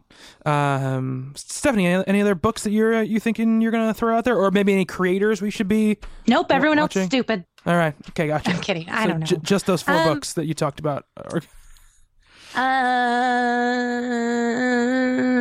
Um, 0.45 1.33
Stephanie, 1.35 1.87
any, 1.87 2.03
any 2.07 2.21
other 2.21 2.35
books 2.35 2.63
that 2.63 2.71
you're 2.71 2.95
uh, 2.95 3.01
you 3.01 3.19
thinking 3.19 3.61
you're 3.61 3.71
gonna 3.71 3.93
throw 3.93 4.15
out 4.17 4.23
there, 4.25 4.37
or 4.37 4.51
maybe 4.51 4.71
any 4.73 4.85
creators 4.85 5.41
we 5.41 5.49
should 5.49 5.67
be? 5.67 5.97
Nope, 6.27 6.47
everyone 6.51 6.79
else 6.79 6.89
watching? 6.89 7.01
is 7.03 7.07
stupid. 7.07 7.45
All 7.65 7.75
right. 7.75 7.95
Okay, 8.09 8.27
gotcha. 8.27 8.51
I'm 8.51 8.61
kidding. 8.61 8.87
I 8.89 9.03
So 9.03 9.07
don't 9.09 9.19
know. 9.21 9.25
j- 9.25 9.37
just 9.41 9.65
those 9.65 9.81
four 9.81 9.95
Um, 9.95 10.13
books 10.13 10.33
that 10.33 10.45
you 10.45 10.53
talked 10.53 10.79
about. 10.79 11.05
Or, 11.17 11.41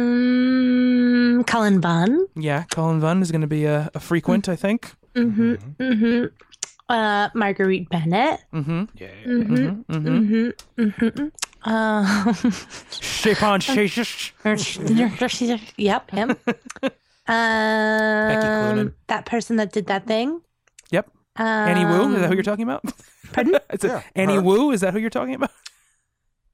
Um, 0.04 1.44
Cullen 1.44 1.80
Bunn. 1.80 2.26
yeah, 2.36 2.64
Cullen 2.70 3.00
Bunn 3.00 3.22
is 3.22 3.30
gonna 3.30 3.46
be 3.46 3.64
a, 3.64 3.90
a 3.94 4.00
frequent, 4.00 4.48
I 4.48 4.56
think. 4.56 4.92
Mm-hmm. 5.14 5.54
Mm-hmm. 5.80 6.24
Uh, 6.88 7.28
Marguerite 7.34 7.88
Bennett. 7.88 8.40
Mm-hmm. 8.52 8.84
Yeah. 8.96 9.08
Mm-hmm. 9.26 9.92
Mm-hmm. 9.92 10.82
Mm-hmm. 10.82 11.70
Um, 11.70 12.06
Stjepan 12.34 13.60
Sejic. 13.64 14.32
yep, 15.78 16.10
him. 16.10 16.30
Cloonan. 17.26 18.78
Um, 18.88 18.94
that 19.06 19.24
person 19.26 19.56
that 19.56 19.72
did 19.72 19.86
that 19.86 20.06
thing. 20.06 20.40
Yep. 20.90 21.10
Um, 21.36 21.46
Annie 21.46 21.84
Wu. 21.86 22.14
Is 22.14 22.20
that 22.20 22.28
who 22.28 22.34
you're 22.34 22.42
talking 22.42 22.64
about? 22.64 22.84
Pardon? 23.32 23.58
It's 23.70 23.84
a- 23.84 23.88
Yeah, 23.88 24.02
Annie 24.14 24.34
her. 24.34 24.42
Wu. 24.42 24.70
Is 24.72 24.82
that 24.82 24.92
who 24.92 24.98
you're 24.98 25.08
talking 25.10 25.34
about? 25.34 25.50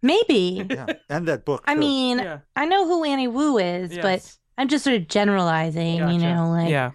Maybe. 0.03 0.65
Yeah, 0.71 0.87
and 1.11 1.29
that 1.29 1.45
book. 1.45 1.63
I 1.67 1.75
too. 1.75 1.81
mean, 1.81 2.19
Yeah. 2.21 2.39
I 2.57 2.65
know 2.65 2.87
who 2.87 3.05
Annie 3.05 3.29
Wu 3.29 3.59
is, 3.59 3.91
but 3.97 4.05
Yes. 4.23 4.39
I'm 4.57 4.69
just 4.69 4.85
sort 4.85 4.97
of 4.97 5.09
generalizing. 5.09 5.97
You 5.97 6.07
Gotcha. 6.21 6.35
know, 6.35 6.51
like 6.51 6.71
yeah. 6.71 6.93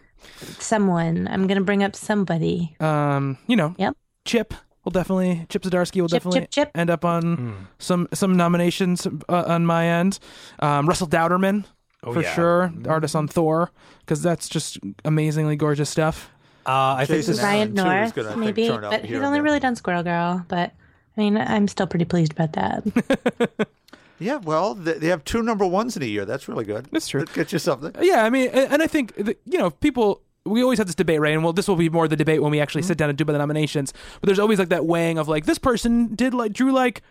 Someone. 0.59 1.27
I'm 1.29 1.47
gonna 1.47 1.61
bring 1.61 1.83
up 1.83 1.95
somebody. 1.95 2.75
Um. 2.79 3.37
You 3.47 3.55
know. 3.55 3.75
Yep. 3.77 3.95
Chip 4.25 4.53
will 4.83 4.91
definitely. 4.91 5.45
Chip 5.49 5.63
Zdarsky 5.63 6.01
will 6.01 6.07
Chip, 6.09 6.17
definitely 6.23 6.39
chip, 6.41 6.51
chip. 6.51 6.71
end 6.75 6.89
up 6.89 7.03
on 7.05 7.35
Hmm. 7.35 7.51
some 7.79 8.07
some 8.13 8.35
nominations 8.37 9.07
uh, 9.29 9.43
on 9.47 9.65
my 9.65 9.85
end. 9.87 10.19
Um, 10.59 10.87
Russell 10.87 11.07
Dauterman 11.07 11.65
Oh, 12.03 12.13
for 12.13 12.21
yeah. 12.21 12.33
sure, 12.35 12.71
the 12.75 12.89
artist 12.91 13.15
on 13.15 13.27
Thor, 13.27 13.71
because 14.01 14.21
that's 14.21 14.47
just 14.47 14.77
amazingly 15.03 15.55
gorgeous 15.55 15.89
stuff. 15.89 16.29
Uh, 16.67 16.93
I 16.99 17.05
think 17.05 17.17
Jason 17.19 17.33
this, 17.33 17.43
Allen, 17.43 17.57
Ryan 17.57 17.67
too, 17.67 17.73
is 17.73 17.75
North, 17.83 18.15
gonna, 18.15 18.27
I 18.27 18.31
think, 18.31 18.39
maybe, 18.45 18.67
but 18.69 19.05
he's 19.05 19.21
only 19.21 19.41
really 19.41 19.59
done 19.59 19.75
Squirrel 19.75 20.03
Girl. 20.03 20.45
But 20.47 20.71
I 21.17 21.21
mean, 21.21 21.35
I'm 21.37 21.67
still 21.67 21.87
pretty 21.87 22.05
pleased 22.05 22.31
about 22.33 22.53
that. 22.53 23.67
Yeah, 24.19 24.37
well, 24.37 24.73
they, 24.75 25.07
have 25.07 25.23
two 25.25 25.43
number 25.43 25.65
ones 25.65 25.97
in 25.97 26.03
a 26.03 26.05
year. 26.05 26.23
That's 26.25 26.47
really 26.47 26.63
good. 26.65 26.87
That's 26.91 27.07
true. 27.07 27.21
That 27.25 27.33
gets 27.33 27.51
you 27.53 27.59
something. 27.59 27.91
Yeah, 28.01 28.23
I 28.23 28.29
mean, 28.29 28.49
and 28.49 28.81
I 28.81 28.87
think 28.87 29.13
that, 29.15 29.39
you 29.45 29.57
know 29.57 29.69
people. 29.71 30.21
We 30.47 30.61
always 30.61 30.77
have 30.77 30.85
this 30.85 30.93
debate, 30.95 31.19
right? 31.19 31.33
And 31.33 31.43
well, 31.43 31.53
this 31.53 31.67
will 31.67 31.75
be 31.75 31.89
more 31.89 32.07
the 32.07 32.15
debate 32.15 32.39
when 32.41 32.51
we 32.51 32.59
actually 32.61 32.81
Mm-hmm. 32.83 32.87
sit 32.89 32.97
down 32.99 33.09
and 33.09 33.17
do 33.17 33.25
by 33.25 33.33
the 33.33 33.39
nominations. 33.39 33.93
But 34.21 34.27
there's 34.27 34.37
always 34.37 34.59
like 34.59 34.69
that 34.69 34.85
weighing 34.85 35.17
of 35.17 35.27
like 35.27 35.45
this 35.45 35.57
person 35.57 36.13
did 36.13 36.35
like 36.35 36.53
drew 36.53 36.71
like 36.71 37.01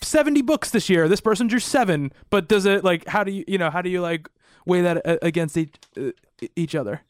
seventy 0.00 0.42
books 0.42 0.70
this 0.70 0.88
year. 0.88 1.08
This 1.08 1.20
person 1.20 1.46
drew 1.48 1.58
seven, 1.58 2.12
but 2.30 2.48
does 2.48 2.64
it 2.66 2.82
like 2.84 3.06
how 3.08 3.24
do 3.24 3.30
you 3.32 3.44
you 3.46 3.58
know 3.58 3.70
how 3.70 3.82
do 3.82 3.90
you 3.90 4.00
like 4.00 4.28
weigh 4.66 4.80
that 4.80 5.06
uh, 5.06 5.18
against 5.22 5.56
each 5.56 5.74
uh, 5.98 6.10
each 6.56 6.74
other? 6.74 7.02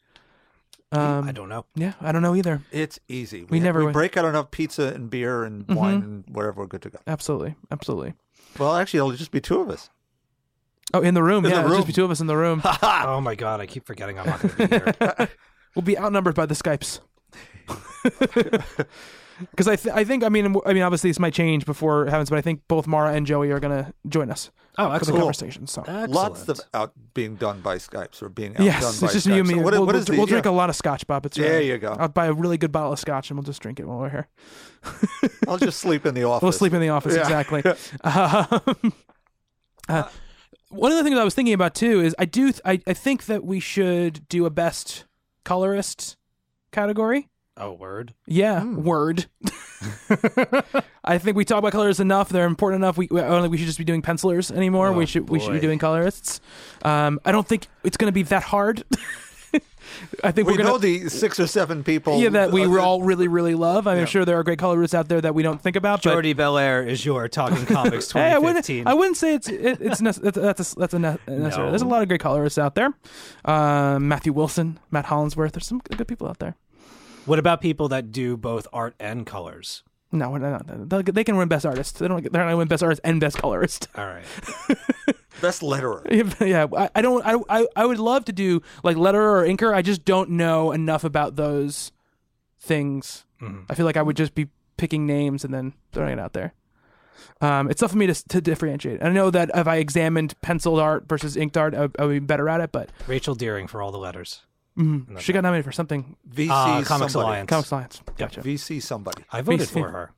Um, 0.93 1.25
I 1.25 1.31
don't 1.31 1.47
know. 1.47 1.65
yeah, 1.75 1.93
I 2.01 2.11
don't 2.11 2.21
know 2.21 2.35
either. 2.35 2.61
It's 2.69 2.99
easy. 3.07 3.45
We 3.45 3.61
never 3.61 3.85
we 3.85 3.93
break 3.93 4.17
out 4.17 4.25
enough 4.25 4.51
pizza 4.51 4.87
and 4.93 5.09
beer 5.09 5.43
and 5.43 5.65
Mm-hmm. 5.65 5.75
wine 5.79 5.95
and 6.03 6.23
whatever. 6.27 6.61
We're 6.61 6.67
good 6.67 6.81
to 6.81 6.89
go. 6.89 6.99
Absolutely, 7.07 7.55
absolutely. 7.71 8.13
Well, 8.59 8.75
actually, 8.75 8.99
it'll 8.99 9.11
just 9.11 9.31
be 9.31 9.41
two 9.41 9.61
of 9.61 9.69
us. 9.69 9.89
Oh, 10.93 11.01
in 11.01 11.13
the 11.13 11.23
room, 11.23 11.45
In 11.45 11.51
the 11.51 11.57
yeah, 11.57 11.63
it'll 11.63 11.75
just 11.77 11.87
be 11.87 11.93
two 11.93 12.03
of 12.03 12.11
us 12.11 12.19
in 12.19 12.27
the 12.27 12.35
room. 12.35 12.61
Oh 12.63 13.21
my 13.21 13.35
god, 13.35 13.61
I 13.61 13.65
keep 13.65 13.85
forgetting 13.85 14.19
I'm 14.19 14.25
not 14.25 14.41
going 14.41 14.55
to 14.55 14.67
be 14.67 14.67
here. 14.67 15.29
We'll 15.75 15.83
be 15.83 15.97
outnumbered 15.97 16.35
by 16.35 16.45
the 16.45 16.55
Skypes. 16.55 16.99
Because 19.49 19.67
I, 19.67 19.75
th- 19.75 19.95
I 19.95 20.03
think, 20.03 20.23
I 20.23 20.29
mean, 20.29 20.55
I 20.67 20.73
mean, 20.73 20.83
obviously 20.83 21.09
this 21.09 21.17
might 21.17 21.33
change 21.33 21.65
before 21.65 22.05
it 22.05 22.11
happens, 22.11 22.29
but 22.29 22.37
I 22.37 22.41
think 22.41 22.61
both 22.67 22.85
Mara 22.85 23.13
and 23.13 23.25
Joey 23.25 23.49
are 23.49 23.59
gonna 23.59 23.91
join 24.07 24.29
us 24.29 24.51
Oh, 24.81 24.85
for 24.85 24.89
the 24.89 24.95
excellent. 24.95 25.19
conversation. 25.21 25.67
So 25.67 25.83
Lots 26.09 26.47
of 26.49 26.59
out 26.73 26.93
being 27.13 27.35
done 27.35 27.61
by 27.61 27.77
Skypes 27.77 28.21
or 28.21 28.29
being 28.29 28.51
outdone 28.51 28.65
yes, 28.65 28.99
by 28.99 29.05
it's 29.05 29.13
just 29.13 29.27
Skypes. 29.27 29.33
you 29.33 29.39
and 29.39 29.47
me. 29.47 29.53
So 29.55 29.61
what- 29.61 29.73
we'll 29.73 29.85
what 29.85 29.95
we'll, 29.95 30.03
the- 30.03 30.11
we'll 30.17 30.25
drink 30.25 30.45
a 30.45 30.51
lot 30.51 30.69
of 30.69 30.75
Scotch, 30.75 31.05
Bob. 31.07 31.25
It's 31.25 31.37
There 31.37 31.55
right. 31.57 31.65
you 31.65 31.77
go. 31.77 31.95
I'll 31.99 32.07
buy 32.07 32.27
a 32.27 32.33
really 32.33 32.57
good 32.57 32.71
bottle 32.71 32.93
of 32.93 32.99
Scotch 32.99 33.29
and 33.29 33.37
we'll 33.37 33.43
just 33.45 33.61
drink 33.61 33.79
it 33.79 33.87
while 33.87 33.99
we're 33.99 34.09
here. 34.09 34.27
I'll 35.47 35.57
just 35.57 35.79
sleep 35.79 36.05
in 36.05 36.13
the 36.15 36.23
office. 36.23 36.43
We'll 36.43 36.51
sleep 36.51 36.73
in 36.73 36.81
the 36.81 36.89
office 36.89 37.15
Yeah. 37.15 37.21
exactly. 37.21 37.63
um, 38.03 38.93
uh, 39.89 40.03
one 40.69 40.91
of 40.91 40.97
the 40.97 41.03
things 41.03 41.17
I 41.17 41.23
was 41.23 41.35
thinking 41.35 41.53
about 41.53 41.75
too 41.75 42.01
is 42.01 42.15
I 42.17 42.25
do 42.25 42.45
th- 42.51 42.61
I, 42.65 42.79
I 42.87 42.93
think 42.93 43.25
that 43.25 43.43
we 43.43 43.59
should 43.59 44.27
do 44.29 44.45
a 44.45 44.49
best 44.49 45.05
colorist 45.43 46.15
category. 46.71 47.29
Oh, 47.57 47.73
word. 47.73 48.13
Yeah, 48.25 48.61
Hmm. 48.61 48.83
word. 48.83 49.25
I 51.03 51.17
think 51.17 51.35
we 51.37 51.45
talk 51.45 51.59
about 51.59 51.71
colors 51.71 51.99
enough; 51.99 52.29
they're 52.29 52.45
important 52.45 52.81
enough. 52.83 52.97
We, 52.97 53.07
we 53.09 53.21
I 53.21 53.27
don't 53.27 53.41
think 53.41 53.51
we 53.51 53.57
should 53.57 53.67
just 53.67 53.77
be 53.79 53.83
doing 53.83 54.01
pencilers 54.01 54.51
anymore. 54.51 54.89
Oh, 54.89 54.93
we 54.93 55.05
should 55.05 55.29
we 55.29 55.39
should 55.39 55.53
be 55.53 55.59
doing 55.59 55.79
colorists. 55.79 56.41
Um, 56.83 57.19
I 57.25 57.31
don't 57.31 57.47
think 57.47 57.67
it's 57.83 57.97
going 57.97 58.07
to 58.09 58.13
be 58.13 58.23
that 58.23 58.43
hard. 58.43 58.83
I 60.23 60.31
think 60.31 60.47
We 60.47 60.53
are 60.53 60.57
gonna 60.57 60.69
know 60.69 60.77
the 60.77 61.09
six 61.09 61.37
or 61.37 61.47
seven 61.47 61.83
people. 61.83 62.17
yeah 62.21 62.29
that 62.29 62.51
we 62.51 62.63
uh, 62.63 62.77
all 62.81 63.01
really 63.01 63.27
really 63.27 63.55
love. 63.55 63.87
I'm 63.87 63.97
Yeah. 63.97 64.05
sure 64.05 64.23
there 64.23 64.37
are 64.39 64.43
great 64.43 64.59
colorists 64.59 64.93
out 64.93 65.09
there 65.09 65.19
that 65.19 65.35
we 65.35 65.43
don't 65.43 65.61
think 65.61 65.75
about. 65.75 66.01
but- 66.01 66.11
Jordie 66.13 66.33
Bellaire 66.33 66.87
is 66.87 67.05
your 67.05 67.27
Talking 67.27 67.65
Comics 67.65 68.09
Hey, 68.13 68.31
I 68.31 68.37
wouldn't. 68.37 68.69
I 68.87 68.93
wouldn't 68.93 69.17
say 69.17 69.33
it's 69.35 69.49
it, 69.49 69.81
it's 69.81 69.99
nece- 69.99 70.21
that's 70.21 70.37
that's 70.37 70.73
a, 70.73 70.75
that's 70.79 70.93
a 70.93 70.99
ne- 70.99 71.17
necessary. 71.27 71.69
There's 71.71 71.81
a 71.81 71.85
lot 71.87 72.01
of 72.01 72.07
great 72.07 72.21
colorists 72.21 72.57
out 72.57 72.75
there. 72.75 72.93
Um, 73.43 74.07
Matthew 74.07 74.31
Wilson, 74.31 74.79
Matt 74.91 75.05
Hollingsworth. 75.05 75.51
There's 75.53 75.67
some 75.67 75.79
good 75.79 76.07
people 76.07 76.27
out 76.29 76.39
there. 76.39 76.55
What 77.25 77.39
about 77.39 77.61
people 77.61 77.89
that 77.89 78.11
do 78.11 78.37
both 78.37 78.67
art 78.73 78.95
and 78.99 79.25
colors? 79.25 79.83
No, 80.13 80.29
we're 80.29 80.39
not, 80.39 80.89
they 80.89 81.01
they 81.03 81.23
can 81.23 81.37
win 81.37 81.47
best 81.47 81.65
artist. 81.65 81.99
They 81.99 82.07
don't. 82.07 82.21
They're 82.21 82.41
not 82.41 82.47
gonna 82.47 82.57
win 82.57 82.67
best 82.67 82.83
artist 82.83 82.99
and 83.03 83.21
best 83.21 83.37
colorist. 83.37 83.87
All 83.95 84.05
right. 84.05 84.25
best 85.41 85.61
letterer. 85.61 86.03
yeah, 86.45 86.67
I, 86.75 86.89
I 86.95 87.01
don't. 87.01 87.25
I, 87.25 87.37
I 87.49 87.67
I 87.77 87.85
would 87.85 87.99
love 87.99 88.25
to 88.25 88.33
do 88.33 88.61
like 88.83 88.97
letterer 88.97 89.41
or 89.41 89.43
inker. 89.43 89.73
I 89.73 89.81
just 89.81 90.03
don't 90.03 90.31
know 90.31 90.73
enough 90.73 91.05
about 91.05 91.37
those 91.37 91.93
things. 92.59 93.25
I 93.69 93.73
feel 93.73 93.87
like 93.87 93.97
I 93.97 94.03
would 94.03 94.15
just 94.15 94.35
be 94.35 94.49
picking 94.77 95.07
names 95.07 95.43
and 95.43 95.51
then 95.51 95.73
throwing 95.93 96.13
it 96.13 96.19
out 96.19 96.33
there. 96.33 96.53
Um, 97.39 97.71
it's 97.71 97.79
tough 97.79 97.91
for 97.91 97.97
me 97.97 98.05
to 98.07 98.27
to 98.27 98.41
differentiate. 98.41 99.01
I 99.01 99.09
know 99.09 99.31
that 99.31 99.49
if 99.55 99.67
I 99.67 99.77
examined 99.77 100.39
penciled 100.41 100.79
art 100.79 101.07
versus 101.07 101.35
inked 101.37 101.57
art, 101.57 101.73
I, 101.73 101.87
I 101.97 102.05
would 102.05 102.13
be 102.13 102.19
better 102.19 102.49
at 102.49 102.61
it. 102.61 102.71
But 102.71 102.89
Rachel 103.07 103.33
Deering 103.33 103.67
for 103.67 103.81
all 103.81 103.91
the 103.91 103.97
letters. 103.97 104.41
Mm, 104.81 105.19
she 105.19 105.33
got 105.33 105.43
nominated 105.43 105.65
for 105.65 105.71
something. 105.71 106.15
VC 106.29 106.49
Uh, 106.49 106.83
Comics 106.83 107.13
somebody. 107.13 107.29
Alliance. 107.29 107.49
Comic 107.49 107.65
Science. 107.65 108.01
Gotcha. 108.17 108.41
VC 108.41 108.81
somebody. 108.81 109.23
I 109.31 109.41
voted 109.41 109.67
VC. 109.67 109.73
for 109.73 109.89
her. 109.89 110.11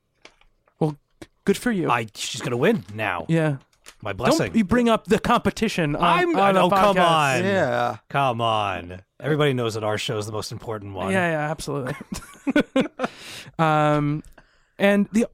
Well, 0.80 0.98
good 1.46 1.58
for 1.58 1.72
you. 1.72 1.90
I 1.90 2.08
she's 2.16 2.42
gonna 2.42 2.58
win 2.58 2.84
now. 2.94 3.26
yeah. 3.30 3.58
My 4.02 4.14
blessing. 4.14 4.48
Don't 4.48 4.56
you 4.56 4.64
bring 4.66 4.90
up 4.90 5.06
the 5.06 5.20
competition 5.20 5.96
on, 5.96 6.04
I'm- 6.04 6.36
on 6.36 6.58
a 6.58 6.66
oh, 6.66 6.70
come 6.70 6.98
on. 6.98 7.44
Yeah. 7.44 7.98
Come 8.10 8.42
on. 8.42 9.02
Everybody 9.20 9.54
knows 9.54 9.76
that 9.76 9.84
our 9.84 9.98
show 9.98 10.18
is 10.18 10.26
the 10.26 10.32
most 10.34 10.52
important 10.52 10.94
one. 10.94 11.12
Yeah, 11.12 11.32
yeah, 11.32 11.52
absolutely. 11.52 11.96
um, 13.60 14.24
and 14.78 15.08
the 15.14 15.26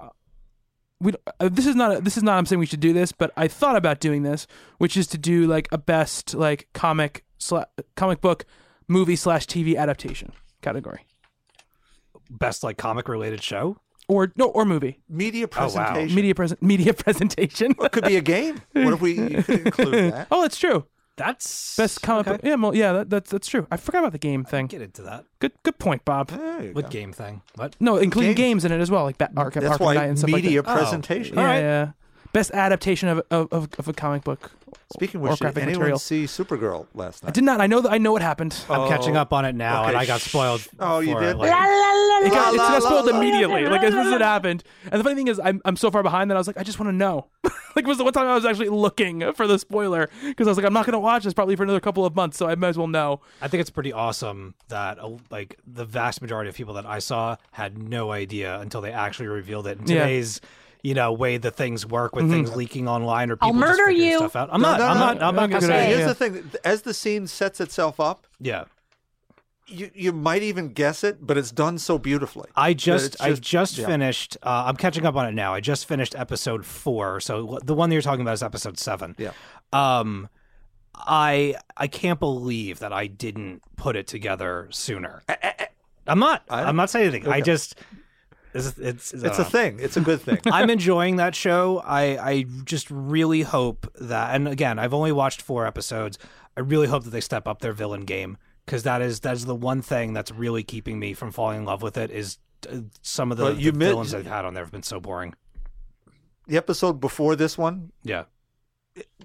we 1.01 1.14
uh, 1.39 1.49
this 1.49 1.65
is 1.65 1.76
not 1.76 2.03
this 2.03 2.18
is 2.18 2.23
not 2.23 2.38
I'm 2.38 2.45
saying 2.45 2.60
we 2.60 2.65
should 2.65 2.80
do 2.80 2.93
this, 2.93 3.11
but 3.11 3.31
I 3.38 3.47
thought 3.47 3.76
about 3.76 3.99
doing 3.99 4.23
this, 4.23 4.45
which 4.77 4.97
is 4.97 5.07
to 5.07 5.18
do 5.18 5.47
like 5.47 5.68
a 5.72 5.77
best 5.77 6.34
like 6.35 6.68
comic 6.73 7.23
sla- 7.39 7.65
comic 7.95 8.22
book 8.22 8.45
movie 8.90 9.16
slash 9.16 9.45
TV 9.45 9.78
adaptation 9.78 10.34
category, 10.61 11.06
Best 12.30 12.64
like 12.64 12.78
comic 12.78 13.07
related 13.07 13.41
show. 13.41 13.78
or 14.07 14.32
no, 14.36 14.45
or 14.49 14.66
movie 14.66 14.99
Media 15.07 15.45
Oh, 15.45 15.48
wow. 15.48 15.70
presentation. 15.70 16.16
media 16.16 16.36
present 16.36 16.61
media 16.61 16.94
presentation. 17.06 17.76
It 17.80 17.91
could 17.91 18.03
be 18.06 18.18
a 18.18 18.22
game. 18.22 18.61
What 18.74 18.94
if 18.94 19.02
we 19.02 19.14
you 19.14 19.44
could 19.44 19.61
include 19.68 19.94
that? 20.14 20.28
oh, 20.32 20.41
that's 20.41 20.57
true. 20.57 20.86
That's 21.18 21.76
Best 21.76 22.02
comic 22.02 22.28
okay. 22.28 22.48
Yeah, 22.48 22.56
well, 22.56 22.74
yeah, 22.74 22.94
that, 22.94 23.10
that's 23.10 23.30
that's 23.30 23.48
true. 23.48 23.68
I 23.70 23.76
forgot 23.78 23.99
about 23.99 24.14
the 24.14 24.20
game 24.20 24.45
thing. 24.45 24.68
Get 24.68 24.82
into 24.82 25.02
that. 25.02 25.26
Good 25.40 25.52
good 25.64 25.78
point, 25.78 26.06
Bob. 26.06 26.30
There 26.30 26.64
you 26.64 26.72
What 26.74 26.86
go. 26.86 26.90
game 26.91 27.11
thing? 27.11 27.41
What? 27.56 27.76
No, 27.82 27.98
including 27.98 28.36
Games. 28.36 28.64
games 28.64 28.66
in 28.66 28.72
it 28.72 28.80
as 28.82 28.90
well, 28.90 29.03
like 29.03 29.18
Bat- 29.18 29.36
Arkham, 29.36 29.53
That's 29.61 29.78
Arkham 29.78 29.86
why 29.86 29.94
Knight 29.95 30.10
and 30.10 30.18
stuff 30.18 30.30
media 30.32 30.61
like 30.61 30.66
that. 30.66 30.72
media 30.76 30.82
presentation. 30.86 31.36
Yeah, 31.36 31.41
Alright. 31.41 31.61
yeah. 31.61 31.91
Best 32.31 32.51
adaptation 32.51 33.10
of, 33.10 33.22
of 33.31 33.47
of 33.51 33.69
of 33.80 33.88
a 33.88 33.93
comic 33.93 34.23
book. 34.23 34.51
Speaking 34.93 35.19
of 35.19 35.26
or 35.26 35.30
which, 35.30 35.39
did 35.39 35.43
graphic 35.45 35.64
anyone 35.64 35.80
material. 35.80 35.99
see 35.99 36.26
Supergirl 36.26 36.85
last 36.93 37.23
night? 37.23 37.30
I 37.30 37.31
did 37.31 37.43
not. 37.43 37.60
I 37.61 37.65
know 37.68 37.81
that. 37.81 37.91
I 37.91 37.97
know 37.97 38.11
what 38.11 38.22
happened. 38.22 38.56
I'm 38.69 38.88
catching 38.88 39.18
Oh, 39.18 39.22
up 39.22 39.34
on 39.34 39.45
it 39.45 39.56
now, 39.56 39.84
and 39.85 39.95
okay. 39.95 40.03
I 40.03 40.06
got 40.06 40.22
spoiled. 40.22 40.65
Oh, 40.80 40.99
you 40.99 41.14
for 41.14 41.22
did? 41.22 41.30
it, 41.31 41.38
like- 41.38 41.49
got, 41.49 41.68
it 42.26 42.30
la, 42.30 42.30
got 42.30 42.53
la, 42.56 42.80
spoiled 42.80 43.06
la, 43.07 43.11
la, 43.14 43.18
immediately, 43.18 43.65
like 43.65 43.81
as 43.84 43.93
soon 43.93 44.07
as 44.07 44.14
it 44.14 44.19
la. 44.22 44.27
happened. 44.27 44.64
And 44.91 44.99
the 44.99 45.03
funny 45.03 45.15
thing 45.15 45.27
is, 45.27 45.39
I'm 45.43 45.60
I'm 45.65 45.76
so 45.76 45.89
far 45.89 46.03
behind 46.03 46.30
that 46.30 46.35
I 46.35 46.39
was 46.39 46.47
like, 46.47 46.57
I 46.57 46.64
just 46.64 46.80
want 46.80 46.89
to 46.89 46.95
know. 46.95 47.27
like 47.76 47.85
it 47.85 47.88
was 47.88 47.97
the 47.97 48.03
one 48.03 48.14
time 48.14 48.27
I 48.27 48.35
was 48.35 48.45
actually 48.45 48.69
looking 48.69 49.31
for 49.34 49.47
the 49.47 49.57
spoiler 49.57 50.10
because 50.23 50.47
I 50.47 50.51
was 50.51 50.57
like, 50.57 50.65
I'm 50.65 50.73
not 50.73 50.85
going 50.85 50.93
to 50.93 50.99
watch 50.99 51.23
this 51.23 51.34
probably 51.34 51.56
for 51.56 51.64
another 51.64 51.80
couple 51.80 52.06
of 52.06 52.15
months, 52.15 52.38
so 52.38 52.47
I 52.47 52.53
might 52.56 52.69
as 52.69 52.77
well 52.77 52.88
know. 52.88 53.22
I 53.41 53.47
think 53.47 53.61
it's 53.61 53.69
pretty 53.72 53.93
awesome 53.93 54.53
that 54.68 54.99
uh, 54.99 55.11
like 55.31 55.57
the 55.65 55.85
vast 55.85 56.22
majority 56.22 56.49
of 56.49 56.56
people 56.56 56.76
that 56.76 56.85
I 56.85 56.99
saw 56.99 57.38
had 57.51 57.77
no 57.77 58.11
idea 58.11 58.60
until 58.60 58.81
they 58.81 58.91
actually 58.91 59.27
revealed 59.27 59.65
it. 59.68 59.80
In 59.80 59.88
Yeah. 59.88 60.01
today's 60.03 60.41
you 60.84 60.93
know 60.93 61.11
way 61.11 61.38
the 61.38 61.51
things 61.51 61.85
work 61.85 62.15
with 62.15 62.30
things 62.30 62.56
leaking 62.56 62.88
online 62.88 63.30
or 63.31 63.35
people 63.35 63.47
I'll 63.49 63.53
murder 63.53 63.73
figuring 63.88 63.97
you. 63.97 64.18
stuff 64.18 64.35
out. 64.35 64.49
I'm 64.51 64.61
No, 64.61 64.72
not. 64.72 64.80
no, 64.80 64.85
I'm 64.88 64.93
no, 64.93 64.99
not. 64.99 65.18
no, 65.19 65.27
I'm 65.27 65.35
no, 65.35 65.41
not 65.41 65.49
gonna 65.51 65.61
say. 65.68 65.73
idea. 65.84 65.88
Here's 65.88 65.99
Yeah. 65.99 66.07
the 66.07 66.15
thing: 66.15 66.51
as 66.64 66.81
the 66.84 66.93
scene 66.93 67.27
sets 67.27 67.60
itself 67.60 67.99
up, 67.99 68.26
Yeah. 68.39 68.64
you 69.68 69.91
you 69.93 70.11
might 70.11 70.41
even 70.41 70.69
guess 70.73 71.03
it, 71.03 71.18
but 71.26 71.38
it's 71.38 71.51
done 71.51 71.77
so 71.77 71.97
beautifully. 71.99 72.49
I 72.56 72.69
that 72.72 72.77
just, 72.77 73.22
I 73.22 73.34
just 73.34 73.77
yeah. 73.77 73.85
finished. 73.88 74.38
Uh, 74.41 74.64
I'm 74.68 74.76
catching 74.77 75.06
up 75.06 75.15
on 75.15 75.27
it 75.27 75.34
now. 75.34 75.53
I 75.53 75.60
just 75.60 75.85
finished 75.85 76.15
episode 76.15 76.65
four. 76.65 77.19
So 77.19 77.60
the 77.64 77.73
one 77.76 77.89
that 77.89 77.93
you're 77.93 78.01
talking 78.01 78.22
about 78.22 78.34
is 78.34 78.41
episode 78.43 78.80
seven. 78.80 79.15
Yeah. 79.18 79.31
Um, 79.73 80.30
I 80.95 81.56
I 81.77 81.88
can't 81.88 82.19
believe 82.19 82.80
that 82.80 82.91
I 82.93 83.07
didn't 83.07 83.61
put 83.76 83.95
it 83.95 84.07
together 84.07 84.68
sooner. 84.72 85.23
I'm 86.07 86.19
not. 86.19 86.43
I- 86.49 86.64
I'm 86.64 86.76
not 86.76 86.89
saying 86.89 87.10
anything. 87.10 87.31
I 87.31 87.41
just. 87.41 87.76
It's 88.54 88.78
it's, 88.78 89.14
It's 89.14 89.40
a 89.40 89.46
thing. 89.46 89.80
It's 89.80 89.96
a 89.98 90.02
good 90.02 90.22
thing. 90.22 90.40
I'm 90.46 90.70
enjoying 90.70 91.18
that 91.18 91.36
show. 91.36 91.82
I 91.86 92.02
I 92.18 92.46
just 92.66 92.90
really 92.90 93.44
hope 93.44 93.92
that, 94.02 94.34
and 94.36 94.48
again, 94.48 94.80
I've 94.80 94.94
only 94.94 95.12
watched 95.12 95.42
four 95.42 95.66
episodes. 95.68 96.18
I 96.58 96.62
really 96.62 96.88
hope 96.88 97.04
that 97.04 97.12
they 97.12 97.22
step 97.22 97.48
up 97.48 97.60
their 97.62 97.74
villain 97.74 98.02
game 98.06 98.38
because 98.66 98.84
that 98.84 99.02
is 99.02 99.20
that 99.22 99.34
is 99.36 99.46
the 99.46 99.56
one 99.56 99.82
thing 99.82 100.14
that's 100.14 100.32
really 100.32 100.64
keeping 100.64 101.00
me 101.00 101.14
from 101.14 101.32
falling 101.32 101.60
in 101.60 101.66
love 101.66 101.82
with 101.82 101.98
it. 101.98 102.10
Is 102.12 102.38
uh, 102.70 102.80
some 103.02 103.32
of 103.32 103.38
the, 103.38 103.44
Well, 103.46 103.54
the 103.56 103.72
villains 103.72 104.12
they've 104.12 104.26
had 104.26 104.46
on 104.46 104.54
there 104.54 104.64
have 104.64 104.72
been 104.72 104.84
so 104.84 105.00
boring. 105.00 105.36
the 106.48 106.58
episode 106.58 107.00
before 107.00 107.36
this 107.36 107.58
one, 107.58 107.92
Yeah, 108.04 108.26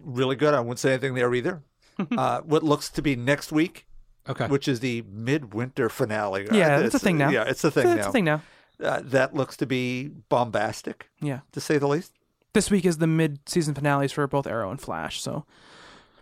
really 0.02 0.36
good. 0.36 0.54
I 0.54 0.60
wouldn't 0.60 0.78
say 0.78 0.92
anything 0.92 1.14
there 1.14 1.34
either. 1.34 1.62
uh, 2.16 2.40
what 2.42 2.62
looks 2.62 2.90
to 2.90 3.02
be 3.02 3.16
next 3.16 3.52
week, 3.52 3.86
okay. 4.28 4.46
which 4.48 4.68
is 4.68 4.80
the 4.80 5.02
midwinter 5.08 5.88
finale. 5.88 6.46
Yeah, 6.52 6.76
Uh, 6.76 6.80
it's 6.82 6.94
a 6.94 6.98
thing 6.98 7.18
now. 7.18 7.30
Yeah, 7.30 7.44
it's 7.44 7.64
a 7.64 7.70
thing 7.70 7.84
That's 7.84 7.98
now. 7.98 8.06
the 8.06 8.12
thing 8.12 8.24
now. 8.24 8.42
Uh, 8.82 9.00
that 9.04 9.34
looks 9.34 9.56
to 9.58 9.66
be 9.66 10.08
bombastic, 10.28 11.08
Yeah, 11.20 11.40
to 11.52 11.60
say 11.60 11.78
the 11.78 11.86
least. 11.88 12.12
this 12.54 12.70
week 12.70 12.84
is 12.84 12.98
the 12.98 13.06
mid-season 13.06 13.74
finales 13.74 14.12
for 14.12 14.26
both 14.26 14.46
Arrow 14.46 14.70
and 14.70 14.80
Flash. 14.80 15.20
So 15.22 15.44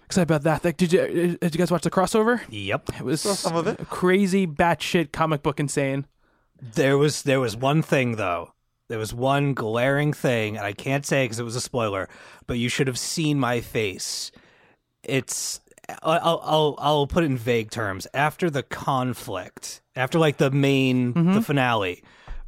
excited 0.04 0.24
about 0.30 0.42
that. 0.42 0.64
Like, 0.64 0.76
did 0.76 0.92
you 0.92 1.36
did 1.40 1.54
you 1.54 1.58
guys 1.58 1.70
watch 1.70 1.82
the 1.82 1.90
crossover? 1.90 2.40
Yep. 2.50 2.90
It 3.00 3.02
was 3.04 3.22
Saw 3.22 3.32
some 3.34 3.56
of 3.56 3.66
it. 3.66 3.88
crazy, 3.88 4.46
batshit 4.46 5.12
comic 5.12 5.42
book 5.42 5.58
insane. 5.58 6.06
There 6.60 6.98
was 6.98 7.22
there 7.22 7.40
was 7.40 7.56
one 7.56 7.80
thing 7.82 8.16
though. 8.16 8.52
There 8.88 8.98
was 8.98 9.14
one 9.14 9.54
glaring 9.54 10.12
thing, 10.12 10.58
and 10.58 10.66
I 10.66 10.72
can't 10.74 11.06
say 11.06 11.24
because 11.24 11.38
it 11.40 11.44
was 11.44 11.56
a 11.56 11.60
spoiler, 11.62 12.08
but 12.46 12.58
you 12.58 12.68
should 12.68 12.86
have 12.88 12.98
seen 12.98 13.40
my 13.40 13.62
face. 13.62 14.30
It's 15.02 15.60
I'll 16.02 16.40
I'll 16.44 16.74
I'll 16.78 17.06
put 17.06 17.24
it 17.24 17.26
in 17.26 17.38
vague 17.38 17.70
terms. 17.70 18.06
After 18.12 18.50
the 18.50 18.62
conflict, 18.62 19.80
after 19.96 20.18
like 20.18 20.36
the 20.36 20.50
main 20.50 21.14
the 21.32 21.40
finale, 21.42 22.02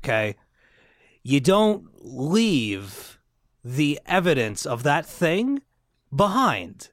okay, 0.05 0.37
you 1.23 1.41
don't 1.41 1.89
leave 2.01 3.19
the 3.65 3.99
evidence 4.07 4.67
of 4.67 4.83
that 4.83 5.07
thing 5.07 5.63
behind. 6.15 6.91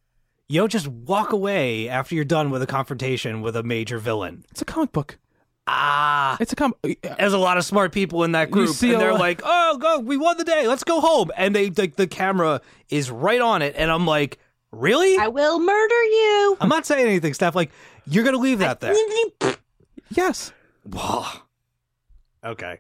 You 0.48 0.62
don't 0.62 0.72
just 0.72 0.88
walk 0.88 1.32
away 1.32 1.88
after 1.90 2.16
you're 2.16 2.24
done 2.26 2.50
with 2.50 2.62
a 2.62 2.68
confrontation 2.68 3.42
with 3.42 3.56
a 3.56 3.64
major 3.64 4.00
villain. 4.00 4.46
It's 4.52 4.62
a 4.62 4.66
comic 4.66 4.92
book. 4.92 5.18
Ah, 5.68 6.38
It's 6.40 6.52
a 6.52 6.56
comic. 6.56 6.78
there's 7.18 7.34
a 7.34 7.38
lot 7.38 7.58
of 7.58 7.64
smart 7.66 7.92
people 7.94 8.24
in 8.24 8.32
that 8.34 8.52
group, 8.52 8.70
see 8.70 8.92
and 8.94 9.00
they're 9.02 9.12
lot- 9.12 9.20
like, 9.20 9.42
"Oh, 9.44 9.78
go, 9.78 10.00
we 10.00 10.18
won 10.18 10.38
the 10.38 10.44
day. 10.44 10.68
Let's 10.68 10.84
go 10.84 11.00
home." 11.00 11.32
And 11.38 11.56
they, 11.56 11.70
like, 11.70 11.96
the 11.96 12.08
camera 12.08 12.62
is 12.90 13.12
right 13.12 13.40
on 13.40 13.62
it, 13.62 13.76
and 13.78 13.92
I'm 13.92 14.06
like, 14.08 14.40
"Really?" 14.72 15.18
I 15.18 15.28
will 15.28 15.60
murder 15.60 16.04
you. 16.04 16.58
I'm 16.60 16.68
not 16.70 16.86
saying 16.86 17.06
anything, 17.08 17.34
Steph. 17.34 17.56
Like, 17.56 17.72
you're 18.06 18.24
gonna 18.24 18.38
leave 18.40 18.60
that 18.60 18.80
there? 18.80 18.96
Yes. 20.14 20.52
Whoa. 20.84 21.26
Okay, 22.44 22.80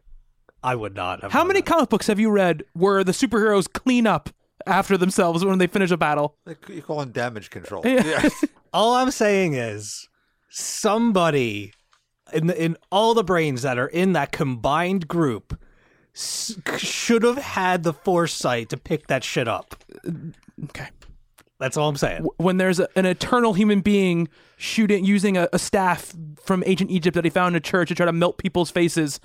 I 0.63 0.75
would 0.75 0.95
not. 0.95 1.21
Have 1.21 1.31
How 1.31 1.43
many 1.43 1.59
that. 1.61 1.65
comic 1.65 1.89
books 1.89 2.07
have 2.07 2.19
you 2.19 2.29
read 2.29 2.63
where 2.73 3.03
the 3.03 3.11
superheroes 3.13 3.71
clean 3.71 4.05
up 4.05 4.29
after 4.67 4.97
themselves 4.97 5.43
when 5.43 5.57
they 5.57 5.67
finish 5.67 5.89
a 5.91 5.97
battle? 5.97 6.35
You 6.67 6.81
call 6.81 7.01
it 7.01 7.13
damage 7.13 7.49
control. 7.49 7.81
Yeah. 7.85 8.29
All 8.73 8.93
I'm 8.93 9.11
saying 9.11 9.53
is, 9.55 10.07
somebody 10.49 11.73
in 12.33 12.47
the, 12.47 12.63
in 12.63 12.77
all 12.91 13.13
the 13.13 13.23
brains 13.23 13.61
that 13.63 13.77
are 13.77 13.87
in 13.87 14.13
that 14.13 14.31
combined 14.31 15.07
group 15.07 15.59
s- 16.15 16.55
should 16.77 17.23
have 17.23 17.37
had 17.37 17.83
the 17.83 17.91
foresight 17.93 18.69
to 18.69 18.77
pick 18.77 19.07
that 19.07 19.23
shit 19.23 19.47
up. 19.47 19.75
Okay. 20.65 20.87
That's 21.59 21.77
all 21.77 21.89
I'm 21.89 21.97
saying. 21.97 22.25
When 22.37 22.57
there's 22.57 22.79
a, 22.79 22.87
an 22.95 23.05
eternal 23.05 23.53
human 23.53 23.81
being 23.81 24.29
shooting 24.57 25.05
using 25.05 25.37
a, 25.37 25.47
a 25.53 25.59
staff 25.59 26.13
from 26.43 26.63
ancient 26.65 26.89
Egypt 26.89 27.13
that 27.15 27.23
he 27.23 27.29
found 27.29 27.53
in 27.55 27.57
a 27.57 27.59
church 27.61 27.89
to 27.89 27.95
try 27.95 28.05
to 28.05 28.13
melt 28.13 28.37
people's 28.37 28.71
faces, 28.71 29.19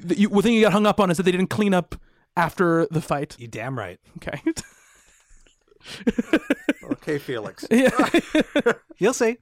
the, 0.00 0.18
you, 0.18 0.28
the 0.28 0.42
thing 0.42 0.54
you 0.54 0.62
got 0.62 0.72
hung 0.72 0.86
up 0.86 1.00
on 1.00 1.10
is 1.10 1.16
that 1.16 1.24
they 1.24 1.32
didn't 1.32 1.50
clean 1.50 1.74
up 1.74 1.94
after 2.36 2.86
the 2.90 3.00
fight. 3.00 3.36
You 3.38 3.48
damn 3.48 3.78
right. 3.78 3.98
Okay. 4.18 4.40
okay, 6.92 7.18
Felix. 7.18 7.64
yeah. 7.70 7.90
You'll 8.98 9.14
see. 9.14 9.38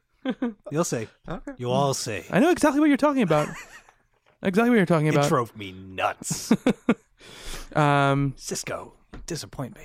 You'll 0.71 0.85
see. 0.85 1.09
Okay. 1.29 1.53
You'll 1.59 1.73
all 1.73 1.95
see. 1.95 2.23
I 2.31 2.41
know 2.41 2.51
exactly 2.51 2.81
what 2.81 2.89
you're 2.89 2.97
talking 2.97 3.23
about. 3.23 3.49
exactly 4.43 4.71
what 4.71 4.77
you're 4.77 4.87
talking 4.87 5.09
about. 5.09 5.27
It 5.27 5.29
drove 5.29 5.57
me 5.57 5.73
nuts. 5.73 6.53
um, 7.75 8.35
Cisco, 8.37 8.95
disappoint 9.27 9.77
me. 9.77 9.85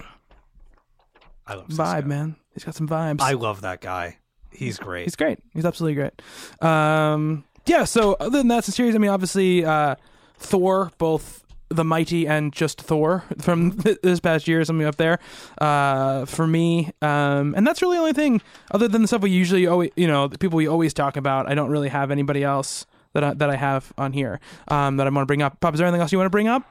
I 1.45 1.55
love 1.55 1.67
vibe, 1.67 2.05
man. 2.05 2.35
He's 2.53 2.63
got 2.63 2.75
some 2.75 2.87
vibes. 2.87 3.21
I 3.21 3.33
love 3.33 3.61
that 3.61 3.81
guy. 3.81 4.17
He's 4.51 4.77
great. 4.77 5.03
He's 5.03 5.15
great. 5.15 5.39
He's 5.53 5.65
absolutely 5.65 5.95
great. 5.95 6.21
Um, 6.61 7.43
yeah. 7.65 7.83
So 7.85 8.13
other 8.13 8.37
than 8.37 8.47
that, 8.49 8.59
it's 8.59 8.67
a 8.69 8.71
series. 8.71 8.95
I 8.95 8.97
mean, 8.97 9.11
obviously, 9.11 9.65
uh, 9.65 9.95
Thor, 10.39 10.91
both 10.97 11.43
the 11.69 11.83
mighty 11.83 12.27
and 12.27 12.51
just 12.51 12.81
Thor 12.81 13.23
from 13.39 13.71
this 14.03 14.19
past 14.19 14.47
year, 14.47 14.63
something 14.65 14.87
up 14.87 14.95
there 14.95 15.19
uh, 15.59 16.25
for 16.25 16.47
me. 16.47 16.89
Um, 17.01 17.53
and 17.55 17.65
that's 17.67 17.81
really 17.81 17.97
the 17.97 18.01
only 18.01 18.13
thing, 18.13 18.41
other 18.71 18.87
than 18.87 19.03
the 19.03 19.07
stuff 19.07 19.21
we 19.21 19.29
usually 19.29 19.67
always, 19.67 19.91
you 19.95 20.07
know, 20.07 20.27
the 20.27 20.37
people 20.39 20.57
we 20.57 20.67
always 20.67 20.93
talk 20.93 21.15
about. 21.15 21.47
I 21.47 21.53
don't 21.53 21.69
really 21.69 21.89
have 21.89 22.09
anybody 22.09 22.43
else 22.43 22.87
that 23.13 23.23
I, 23.23 23.33
that 23.35 23.49
I 23.51 23.55
have 23.55 23.93
on 23.97 24.13
here 24.13 24.39
um, 24.69 24.97
that 24.97 25.05
I 25.05 25.09
want 25.11 25.23
to 25.23 25.27
bring 25.27 25.41
up. 25.43 25.59
Pop, 25.59 25.73
is 25.75 25.77
there 25.77 25.87
anything 25.87 26.01
else 26.01 26.11
you 26.11 26.17
want 26.17 26.25
to 26.27 26.31
bring 26.31 26.47
up? 26.47 26.63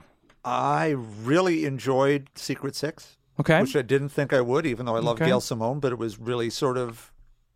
I 0.44 0.88
really 1.22 1.64
enjoyed 1.64 2.28
Secret 2.34 2.74
Six. 2.74 3.14
Okay. 3.40 3.60
which 3.60 3.76
I 3.76 3.82
didn't 3.82 4.08
think 4.08 4.32
I 4.32 4.40
would, 4.40 4.66
even 4.66 4.84
though 4.86 4.96
I 4.96 4.98
love 4.98 5.14
Okay. 5.18 5.26
Gail 5.26 5.40
Simone, 5.40 5.78
but 5.78 5.92
it 5.92 5.98
was 5.98 6.18
really 6.18 6.50
sort 6.50 6.76
of 6.76 7.12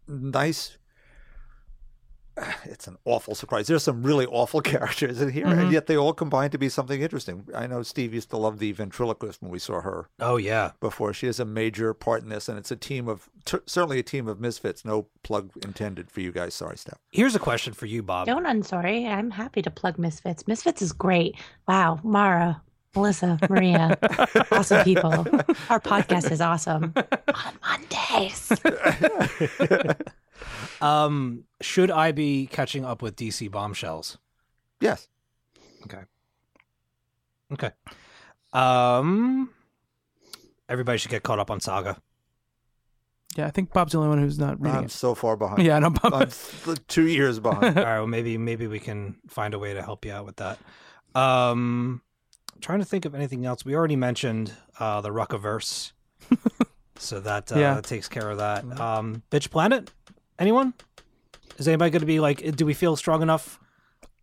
nice. 0.07 0.77
It's 2.65 2.87
an 2.87 2.97
awful 3.05 3.35
surprise. 3.35 3.67
There's 3.67 3.83
some 3.83 4.03
really 4.03 4.25
awful 4.27 4.61
characters 4.73 5.21
in 5.21 5.31
here, 5.31 5.45
Mm-hmm. 5.47 5.59
and 5.59 5.73
yet 5.73 5.87
they 5.87 5.97
all 5.97 6.13
combine 6.15 6.51
to 6.51 6.59
be 6.59 6.69
something 6.69 7.01
interesting. 7.03 7.47
I 7.55 7.67
know 7.67 7.83
Steve 7.83 8.15
used 8.15 8.31
to 8.31 8.37
love 8.37 8.59
the 8.59 8.73
ventriloquist 8.73 9.43
when 9.43 9.51
we 9.51 9.59
saw 9.59 9.81
her 9.81 10.09
oh 10.21 10.37
yeah. 10.37 10.71
before. 10.81 11.13
She 11.13 11.27
has 11.27 11.39
a 11.41 11.45
major 11.45 11.93
part 11.95 12.23
in 12.23 12.29
this, 12.31 12.49
and 12.49 12.57
it's 12.59 12.71
a 12.71 12.77
team 12.77 13.09
of 13.09 13.29
t- 13.45 13.59
certainly 13.67 13.99
a 13.99 14.03
team 14.03 14.29
of 14.29 14.41
misfits. 14.41 14.85
No 14.85 15.07
plug 15.23 15.51
intended 15.63 16.11
for 16.11 16.21
you 16.21 16.33
guys. 16.33 16.55
Sorry, 16.55 16.77
Steph. 16.79 16.99
Here's 17.11 17.35
a 17.35 17.39
question 17.41 17.73
for 17.75 17.87
you, 17.87 18.03
Bob. 18.03 18.27
Don't 18.27 18.45
unsorry. 18.47 19.07
I'm 19.07 19.31
happy 19.31 19.61
to 19.63 19.71
plug 19.71 19.99
Misfits. 19.99 20.47
Misfits 20.49 20.81
is 20.83 20.93
great. 20.93 21.37
Wow, 21.69 22.01
Mara, 22.03 22.63
Melissa, 22.95 23.39
Maria, 23.51 23.99
awesome 24.53 24.85
people. 24.85 25.11
Our 25.71 25.81
podcast 25.81 26.31
is 26.31 26.41
awesome. 26.41 26.95
On 26.97 27.59
Mondays. 27.63 28.53
Um, 30.81 31.45
should 31.61 31.91
I 31.91 32.13
be 32.13 32.47
catching 32.47 32.85
up 32.85 33.03
with 33.03 33.17
DC 33.17 33.51
bombshells? 33.51 34.19
Yes. 34.81 35.09
Okay. 35.85 36.03
Okay. 37.53 37.71
Um, 38.53 39.51
everybody 40.69 40.99
should 40.99 41.11
get 41.11 41.23
caught 41.23 41.39
up 41.39 41.51
on 41.51 41.61
Saga. 41.61 41.97
Yeah, 43.37 43.47
I 43.47 43.51
think 43.51 43.73
Bob's 43.73 43.93
the 43.93 43.99
only 43.99 44.11
one 44.11 44.19
who's 44.19 44.39
not 44.39 44.61
reading 44.61 44.77
I'm 44.79 44.85
it. 44.85 44.91
so 44.91 45.15
far 45.15 45.37
behind. 45.39 45.63
Yeah, 45.63 45.79
no, 45.79 45.89
Bob. 45.91 46.13
I'm 46.15 46.77
two 46.89 47.07
years 47.09 47.39
behind. 47.41 47.65
All 47.79 47.85
right. 47.85 47.99
Well, 47.99 48.07
maybe 48.07 48.37
maybe 48.37 48.67
we 48.67 48.79
can 48.79 49.17
find 49.29 49.55
a 49.55 49.59
way 49.59 49.73
to 49.73 49.83
help 49.83 50.05
you 50.05 50.13
out 50.13 50.27
with 50.27 50.37
that. 50.37 50.59
Um, 51.15 52.03
trying 52.61 52.81
to 52.81 52.85
think 52.85 53.07
of 53.07 53.15
anything 53.15 53.47
else. 53.47 53.65
We 53.65 53.75
already 53.75 53.97
mentioned 53.97 54.53
uh, 54.79 55.01
the 55.01 55.11
Ruckaverse. 55.11 55.93
So 56.99 57.19
that 57.21 57.51
uh, 57.51 57.59
Yeah. 57.59 57.75
that 57.75 57.85
takes 57.85 58.07
care 58.07 58.31
of 58.31 58.39
that. 58.39 58.65
Um, 58.79 59.23
Bitch 59.31 59.51
Planet. 59.51 59.91
Anyone? 60.43 60.75
Is 61.59 61.69
anybody 61.69 61.91
going 61.93 62.01
to 62.01 62.07
be 62.07 62.19
like? 62.19 62.57
Do 62.57 62.67
we 62.67 62.75
feel 62.75 62.97
strong 62.97 63.23
enough? 63.23 63.61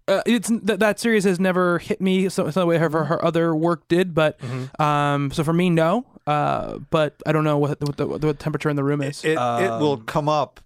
uh, 0.10 0.22
it's 0.26 0.50
that 0.64 0.80
that 0.82 1.00
series 1.00 1.24
has 1.24 1.40
never 1.40 1.80
hit 1.80 2.02
me 2.02 2.28
so, 2.30 2.50
so 2.50 2.60
the 2.60 2.66
way 2.66 2.78
her, 2.78 2.90
her 2.90 3.24
other 3.24 3.56
work 3.56 3.88
did, 3.88 4.14
but 4.14 4.38
um, 4.80 5.32
so 5.32 5.44
for 5.44 5.54
me, 5.54 5.70
no. 5.70 6.06
Uh, 6.28 6.80
but 6.90 7.16
I 7.26 7.32
don't 7.32 7.44
know 7.46 7.58
what 7.58 7.80
what 7.82 7.96
the, 7.98 8.06
what 8.08 8.20
the 8.22 8.34
temperature 8.34 8.70
in 8.70 8.76
the 8.76 8.84
room 8.84 9.02
is. 9.02 9.24
It, 9.24 9.32
it 9.34 9.38
will 9.80 9.94
Um, 9.94 10.06
come 10.06 10.28
up, 10.28 10.60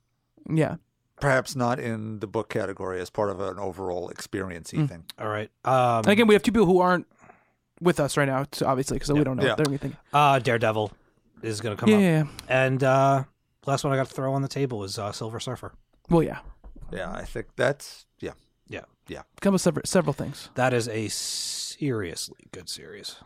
yeah, 0.49 0.77
perhaps 1.19 1.55
not 1.55 1.79
in 1.79 2.19
the 2.19 2.27
book 2.27 2.49
category, 2.49 2.99
as 2.99 3.09
part 3.11 3.29
of 3.29 3.39
an 3.39 3.59
overall 3.59 4.09
experiency 4.09 4.87
thing. 4.87 5.03
All 5.19 5.27
right. 5.27 5.51
Um, 5.65 5.99
and 5.99 6.07
again, 6.07 6.25
we 6.27 6.33
have 6.33 6.41
two 6.41 6.51
people 6.51 6.65
who 6.65 6.79
aren't 6.79 7.05
with 7.79 7.99
us 7.99 8.17
right 8.17 8.27
now, 8.27 8.45
so 8.53 8.65
obviously, 8.65 8.95
because 8.95 9.11
we 9.11 9.23
don't 9.23 9.37
know 9.37 9.43
Yeah. 9.43 9.55
what 9.57 9.91
uh, 10.13 10.39
Daredevil 10.39 10.91
is 11.43 11.59
going 11.61 11.75
to 11.75 11.79
come 11.79 11.89
Yeah, 11.89 11.95
up. 11.97 12.01
yeah, 12.01 12.23
yeah. 12.23 12.27
And 12.47 12.83
uh, 12.83 13.23
last 13.65 13.83
one 13.83 13.93
I 13.93 13.95
got 13.97 14.07
to 14.07 14.13
throw 14.13 14.33
on 14.33 14.41
the 14.41 14.47
table 14.47 14.83
is 14.83 14.97
uh, 14.99 15.11
Silver 15.11 15.39
Surfer. 15.39 15.73
Well, 16.09 16.23
yeah, 16.23 16.39
Yeah, 16.91 17.11
I 17.11 17.23
think 17.25 17.47
that's 17.55 18.05
yeah. 18.19 18.31
Yeah, 18.67 18.81
yeah. 19.07 19.23
come 19.41 19.53
with 19.53 19.61
several 19.61 19.85
several 19.85 20.13
things. 20.13 20.49
that 20.55 20.73
is 20.73 20.87
a 20.87 21.07
seriously 21.09 22.47
good 22.51 22.69
series. 22.69 23.17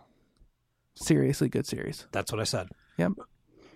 Seriously, 0.95 1.47
good 1.49 1.67
series. 1.67 2.07
That's 2.11 2.31
what 2.31 2.41
I 2.41 2.43
said. 2.43 2.69
Yep. 2.97 3.11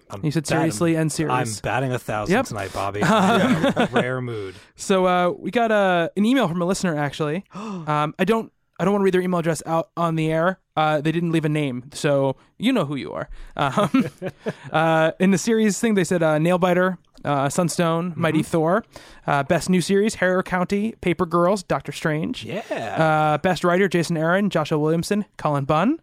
I'm 0.09 0.25
You 0.25 0.31
said 0.31 0.43
batting- 0.43 0.57
seriously 0.71 0.95
and 0.95 1.11
serious. 1.11 1.57
I'm 1.57 1.61
batting 1.61 1.93
a 1.93 1.99
thousand 1.99 2.33
Yep. 2.33 2.45
tonight, 2.47 2.73
Bobby. 2.73 3.01
I'm 3.03 3.65
in 3.65 3.73
a 3.77 3.85
rare 3.91 4.19
mood. 4.21 4.55
So 4.75 5.05
uh, 5.05 5.29
we 5.37 5.51
got 5.51 5.71
uh, 5.71 6.09
an 6.17 6.25
email 6.25 6.47
from 6.47 6.61
a 6.61 6.65
listener 6.65 6.97
actually. 6.97 7.45
Um, 7.55 8.13
I 8.19 8.25
don't 8.25 8.51
I 8.81 8.83
don't 8.83 8.93
want 8.93 9.01
to 9.01 9.05
read 9.05 9.13
their 9.13 9.21
email 9.21 9.39
address 9.39 9.61
out 9.67 9.91
on 9.95 10.15
the 10.15 10.31
air. 10.31 10.59
Uh, 10.75 11.01
they 11.01 11.11
didn't 11.11 11.31
leave 11.31 11.45
a 11.45 11.49
name, 11.49 11.83
so 11.93 12.35
you 12.57 12.73
know 12.73 12.83
who 12.83 12.95
you 12.95 13.13
are. 13.13 13.29
Um, 13.55 14.09
uh, 14.71 15.11
in 15.19 15.29
the 15.29 15.37
series 15.37 15.79
thing, 15.79 15.93
they 15.93 16.03
said 16.03 16.23
uh, 16.23 16.39
Nailbiter, 16.39 16.97
uh, 17.23 17.47
Sunstone, 17.47 18.13
Mighty 18.15 18.41
Thor, 18.41 18.83
uh, 19.27 19.43
best 19.43 19.69
new 19.69 19.81
series, 19.81 20.15
Harrow 20.15 20.41
County, 20.41 20.95
Paper 20.99 21.27
Girls, 21.27 21.61
Doctor 21.61 21.91
Strange. 21.91 22.43
Yeah. 22.43 22.63
Uh, 22.71 23.37
best 23.37 23.63
writer, 23.63 23.87
Jason 23.87 24.17
Aaron, 24.17 24.49
Joshua 24.49 24.79
Williamson, 24.79 25.25
Cullen 25.37 25.65
Bunn. 25.65 25.99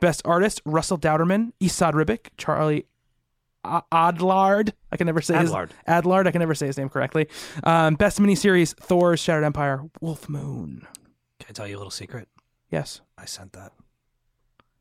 Best 0.00 0.20
artist, 0.26 0.60
Russell 0.66 0.98
Dauterman, 0.98 1.52
Esad 1.62 1.94
Ribic, 1.94 2.28
Charlie 2.36 2.84
Adlard. 3.64 4.72
I 4.92 4.96
can 4.98 5.06
never 5.06 5.22
say 5.22 5.34
Adlard. 5.34 5.70
his 5.70 5.76
Adlard. 5.88 6.26
I 6.26 6.30
can 6.30 6.40
never 6.40 6.54
say 6.54 6.66
his 6.66 6.76
name 6.76 6.90
correctly. 6.90 7.26
Um, 7.64 7.94
best 7.94 8.20
miniseries, 8.20 8.76
Thor's 8.76 9.18
Shattered 9.18 9.44
Empire, 9.44 9.82
Wolf 10.02 10.28
Moon. 10.28 10.86
Can 11.48 11.54
I 11.54 11.56
tell 11.56 11.66
you 11.66 11.76
a 11.76 11.78
little 11.78 11.90
secret? 11.90 12.28
Yes. 12.70 13.00
I 13.16 13.24
sent 13.24 13.54
that. 13.54 13.72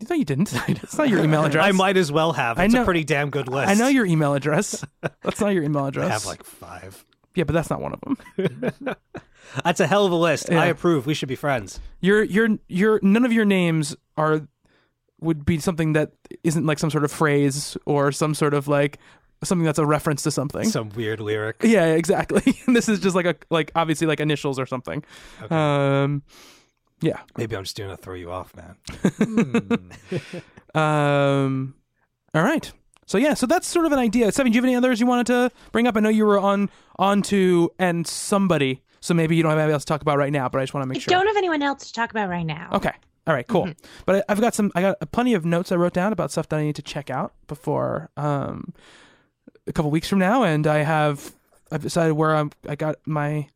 No, 0.09 0.17
you 0.17 0.25
didn't. 0.25 0.49
That's 0.67 0.97
not 0.97 1.07
your 1.07 1.23
email 1.23 1.45
address. 1.45 1.63
I 1.65 1.71
might 1.71 1.95
as 1.95 2.11
well 2.11 2.33
have. 2.33 2.59
It's 2.59 2.73
know- 2.73 2.81
a 2.81 2.85
pretty 2.85 3.05
damn 3.05 3.29
good 3.29 3.47
list. 3.47 3.69
I 3.69 3.73
know 3.75 3.87
your 3.87 4.05
email 4.05 4.33
address. 4.33 4.83
That's 5.23 5.39
not 5.39 5.53
your 5.53 5.63
email 5.63 5.85
address. 5.85 6.09
I 6.09 6.11
have 6.11 6.25
like 6.25 6.43
five. 6.43 7.05
yeah, 7.35 7.45
but 7.45 7.53
that's 7.53 7.69
not 7.69 7.79
one 7.79 7.93
of 7.93 8.01
them. 8.01 8.95
That's 9.63 9.79
a 9.79 9.87
hell 9.87 10.05
of 10.05 10.11
a 10.11 10.15
list. 10.15 10.49
Yeah. 10.51 10.61
I 10.61 10.65
approve. 10.65 11.05
We 11.05 11.13
should 11.13 11.29
be 11.29 11.37
friends. 11.37 11.79
Your 12.01 12.21
your 12.21 12.49
your 12.67 12.99
none 13.01 13.23
of 13.23 13.31
your 13.31 13.45
names 13.45 13.95
are 14.17 14.45
would 15.21 15.45
be 15.45 15.57
something 15.59 15.93
that 15.93 16.11
isn't 16.43 16.65
like 16.65 16.79
some 16.79 16.91
sort 16.91 17.05
of 17.05 17.13
phrase 17.13 17.77
or 17.85 18.11
some 18.11 18.35
sort 18.35 18.53
of 18.53 18.67
like 18.67 18.99
something 19.45 19.63
that's 19.65 19.79
a 19.79 19.85
reference 19.85 20.23
to 20.23 20.31
something. 20.31 20.65
Some 20.65 20.89
weird 20.89 21.21
lyric. 21.21 21.57
Yeah, 21.63 21.85
exactly. 21.93 22.43
And 22.67 22.75
this 22.75 22.89
is 22.89 22.99
just 22.99 23.15
like 23.15 23.25
a 23.25 23.35
like 23.49 23.71
obviously 23.73 24.05
like 24.05 24.19
initials 24.19 24.59
or 24.59 24.65
something. 24.65 25.03
Um, 25.49 26.23
yeah. 27.01 27.19
Maybe 27.37 27.55
I'm 27.55 27.63
just 27.63 27.75
doing 27.75 27.89
to 27.89 27.97
throw 27.97 28.15
you 28.15 28.31
off, 28.31 28.53
man. 28.55 28.75
Um, 30.75 31.73
all 32.33 32.43
right. 32.43 32.71
So 33.05 33.17
yeah, 33.17 33.33
so 33.33 33.47
that's 33.47 33.67
sort 33.67 33.85
of 33.85 33.93
an 33.93 33.99
idea. 33.99 34.31
Seven, 34.31 34.51
do 34.51 34.55
you 34.55 34.61
have 34.61 34.65
any 34.67 34.75
others 34.75 34.99
you 34.99 35.07
wanted 35.07 35.27
to 35.27 35.51
bring 35.71 35.87
up? 35.87 35.95
I 35.95 36.01
know 36.01 36.09
you 36.09 36.25
were 36.25 36.37
on 36.37 36.69
on 36.99 37.21
to 37.23 37.71
and 37.79 38.05
somebody, 38.05 38.83
so 38.99 39.13
maybe 39.13 39.35
you 39.35 39.43
don't 39.43 39.51
have 39.51 39.59
anything 39.59 39.73
else 39.73 39.85
to 39.85 39.87
talk 39.87 40.01
about 40.01 40.17
right 40.17 40.31
now. 40.31 40.49
But 40.49 40.59
I 40.59 40.63
just 40.63 40.73
want 40.73 40.83
to 40.83 40.89
I 40.89 40.93
make 40.93 41.01
sure. 41.01 41.13
I 41.13 41.17
don't 41.17 41.27
have 41.27 41.37
anyone 41.37 41.63
else 41.63 41.87
to 41.87 41.93
talk 41.93 42.11
about 42.11 42.29
right 42.29 42.45
now. 42.45 42.69
Okay. 42.73 42.91
All 43.25 43.33
right. 43.33 43.47
Cool. 43.47 43.69
But 44.05 44.17
I, 44.17 44.23
I've 44.33 44.41
got 44.41 44.53
some. 44.53 44.71
I 44.75 44.81
got 44.81 45.11
plenty 45.11 45.33
of 45.33 45.45
notes 45.45 45.71
I 45.71 45.77
wrote 45.77 45.93
down 45.93 46.11
about 46.11 46.31
stuff 46.31 46.49
that 46.49 46.59
I 46.59 46.63
need 46.63 46.75
to 46.75 46.81
check 46.81 47.09
out 47.09 47.33
before 47.47 48.09
um 48.17 48.73
a 49.65 49.73
couple 49.73 49.89
weeks 49.89 50.09
from 50.09 50.19
now, 50.19 50.43
and 50.43 50.67
I 50.67 50.79
have 50.79 51.33
I've 51.71 51.81
decided 51.81 52.13
where 52.13 52.35
I'm. 52.35 52.51
I 52.67 52.75
got 52.75 52.97
my 53.05 53.47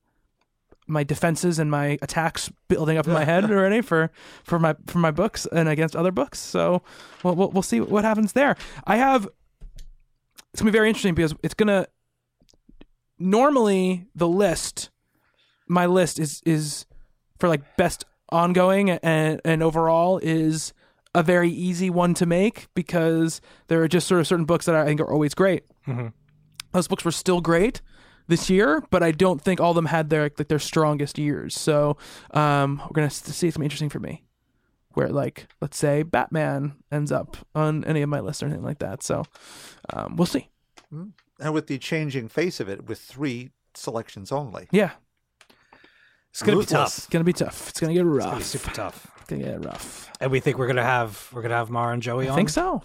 my 0.92 1.04
defenses 1.04 1.58
and 1.58 1.72
my 1.72 1.98
attacks 2.02 2.52
building 2.68 2.98
up 2.98 3.08
in 3.08 3.14
my 3.14 3.24
head 3.24 3.44
already 3.52 3.82
for 3.82 4.12
for 4.44 4.60
my 4.60 4.76
for 4.88 5.00
my 5.00 5.12
books 5.12 5.48
and 5.52 5.68
against 5.70 5.96
other 5.96 6.12
books. 6.12 6.40
So 6.40 6.84
we'll 7.24 7.36
we'll, 7.36 7.50
we'll 7.52 7.64
see 7.64 7.80
what 7.80 8.04
happens 8.04 8.34
there. 8.34 8.56
I 8.86 8.98
have. 8.98 9.28
It's 10.54 10.62
gonna 10.62 10.72
be 10.72 10.78
very 10.78 10.90
interesting 10.90 11.16
because 11.16 11.34
it's 11.42 11.54
gonna. 11.54 11.88
Normally, 13.18 14.08
the 14.16 14.28
list, 14.28 14.90
my 15.68 15.86
list 15.86 16.20
is 16.20 16.42
is 16.46 16.86
for 17.40 17.48
like 17.48 17.78
best 17.78 18.06
ongoing 18.30 18.90
and 18.90 19.42
and 19.46 19.64
overall 19.64 20.20
is 20.20 20.74
a 21.14 21.22
very 21.22 21.50
easy 21.50 21.90
one 21.90 22.14
to 22.14 22.26
make 22.26 22.68
because 22.74 23.42
there 23.68 23.82
are 23.82 23.88
just 23.88 24.08
sort 24.08 24.22
of 24.22 24.28
certain 24.28 24.46
books 24.46 24.66
that 24.66 24.76
I 24.76 24.86
think 24.86 25.02
are 25.02 25.12
always 25.12 25.34
great. 25.34 25.64
Mm-hmm. 25.88 26.08
Those 26.72 26.88
books 26.88 27.04
were 27.04 27.12
still 27.12 27.42
great 27.42 27.82
this 28.32 28.50
year, 28.50 28.84
but 28.90 29.04
I 29.04 29.12
don't 29.12 29.40
think 29.40 29.60
all 29.62 29.70
of 29.72 29.76
them 29.76 29.86
had 29.86 30.10
their 30.10 30.24
like 30.24 30.48
their 30.48 30.58
strongest 30.60 31.20
years. 31.20 31.54
So 31.54 31.98
um, 32.32 32.78
we're 32.84 32.94
gonna 32.96 33.06
s- 33.08 33.22
see 33.24 33.52
something 33.52 33.64
interesting 33.66 33.90
for 33.90 34.00
me, 34.00 34.24
where 34.94 35.10
like 35.10 35.48
let's 35.62 35.78
say 35.78 36.02
Batman 36.02 36.74
ends 36.92 37.12
up 37.12 37.38
on 37.54 37.84
any 37.86 38.02
of 38.02 38.10
my 38.10 38.20
lists 38.20 38.42
or 38.42 38.48
anything 38.48 38.64
like 38.66 38.80
that. 38.80 39.04
So 39.04 39.24
um, 39.94 40.16
we'll 40.16 40.26
see. 40.26 40.50
And 40.92 41.54
with 41.54 41.68
the 41.68 41.78
changing 41.78 42.28
face 42.28 42.60
of 42.60 42.68
it, 42.68 42.88
with 42.88 43.00
three 43.00 43.52
selections 43.76 44.32
only. 44.32 44.68
Yeah, 44.72 44.92
It's 46.32 46.42
gonna 46.42 46.58
be 46.60 46.66
tough. 46.66 46.98
it's 46.98 47.08
gonna 47.08 47.24
be 47.24 47.34
tough. 47.34 47.70
It's 47.70 47.80
gonna 47.80 47.94
get 47.94 48.02
It's 48.06 48.08
rough. 48.16 48.26
gonna 48.26 48.38
be 48.38 48.44
super 48.44 48.72
tough. 48.74 49.08
It's 49.22 49.30
gonna 49.30 49.44
get 49.44 49.64
rough. 49.66 50.12
And 50.20 50.32
we 50.32 50.40
think 50.40 50.58
we're 50.58 50.68
gonna 50.68 50.84
have 50.84 51.30
we're 51.34 51.42
gonna 51.42 51.56
have 51.56 51.70
Mara 51.70 51.94
and 51.94 52.02
Joey 52.02 52.28
I 52.28 52.32
on. 52.32 52.36
think 52.38 52.50
so. 52.50 52.82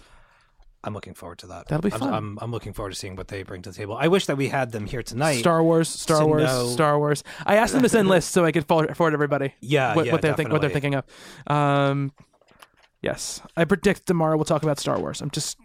I'm 0.83 0.93
looking 0.93 1.13
forward 1.15 1.39
to 1.39 1.47
that. 1.47 1.67
That'll 1.67 1.81
be 1.81 1.91
I'm, 1.91 1.99
fun. 1.99 2.13
I'm, 2.13 2.39
I'm 2.41 2.51
looking 2.51 2.71
forward 2.73 2.91
to 2.91 2.95
seeing 2.95 3.15
what 3.15 3.27
they 3.27 3.43
bring 3.43 3.61
to 3.63 3.71
the 3.71 3.75
table. 3.75 3.97
I 3.99 4.07
wish 4.07 4.27
that 4.27 4.37
we 4.37 4.47
had 4.47 4.71
them 4.71 4.85
here 4.85 5.03
tonight. 5.03 5.39
Star 5.39 5.61
Wars, 5.63 5.89
Star 5.89 6.25
Wars, 6.25 6.43
know- 6.43 6.67
Star 6.67 6.97
Wars. 6.99 7.23
I 7.45 7.55
asked 7.57 7.73
them 7.73 7.81
to 7.83 7.89
send 7.89 8.07
lists 8.09 8.31
so 8.31 8.45
I 8.45 8.51
could 8.51 8.65
forward, 8.67 8.95
forward 8.95 9.13
everybody. 9.13 9.53
Yeah, 9.59 9.95
what, 9.95 10.05
yeah, 10.05 10.11
what 10.11 10.21
they're 10.21 10.35
think, 10.35 10.51
what 10.51 10.61
they're 10.61 10.69
thinking 10.69 10.95
of. 10.95 11.03
Um, 11.47 12.13
yes, 13.01 13.41
I 13.55 13.65
predict 13.65 14.05
tomorrow 14.05 14.35
we'll 14.37 14.45
talk 14.45 14.63
about 14.63 14.79
Star 14.79 14.99
Wars. 14.99 15.21
I'm 15.21 15.31
just 15.31 15.57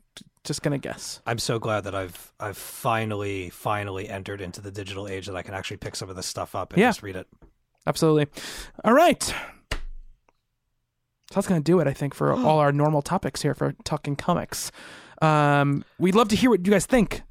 just 0.44 0.62
gonna 0.62 0.78
guess. 0.78 1.20
I'm 1.26 1.38
so 1.38 1.58
glad 1.58 1.84
that 1.84 1.94
I've 1.94 2.32
I've 2.40 2.56
finally 2.56 3.50
finally 3.50 4.08
entered 4.08 4.40
into 4.40 4.60
the 4.60 4.72
digital 4.72 5.06
age 5.06 5.26
that 5.26 5.36
I 5.36 5.42
can 5.42 5.54
actually 5.54 5.76
pick 5.76 5.94
some 5.94 6.10
of 6.10 6.16
this 6.16 6.26
stuff 6.26 6.54
up 6.54 6.72
and 6.72 6.80
Yeah. 6.80 6.88
just 6.88 7.02
read 7.02 7.16
it. 7.16 7.28
Absolutely. 7.86 8.26
All 8.84 8.92
right. 8.92 9.34
So 11.32 11.36
that's 11.36 11.48
gonna 11.48 11.60
do 11.62 11.80
it. 11.80 11.86
I 11.86 11.94
think 11.94 12.12
for 12.14 12.32
all 12.34 12.58
our 12.58 12.72
normal 12.72 13.00
topics 13.00 13.40
here 13.40 13.54
for 13.54 13.72
talking 13.84 14.16
comics. 14.16 14.70
Um, 15.22 15.82
we'd 15.98 16.14
love 16.14 16.28
to 16.28 16.36
hear 16.36 16.50
what 16.50 16.66
you 16.66 16.70
guys 16.70 16.84
think. 16.84 17.22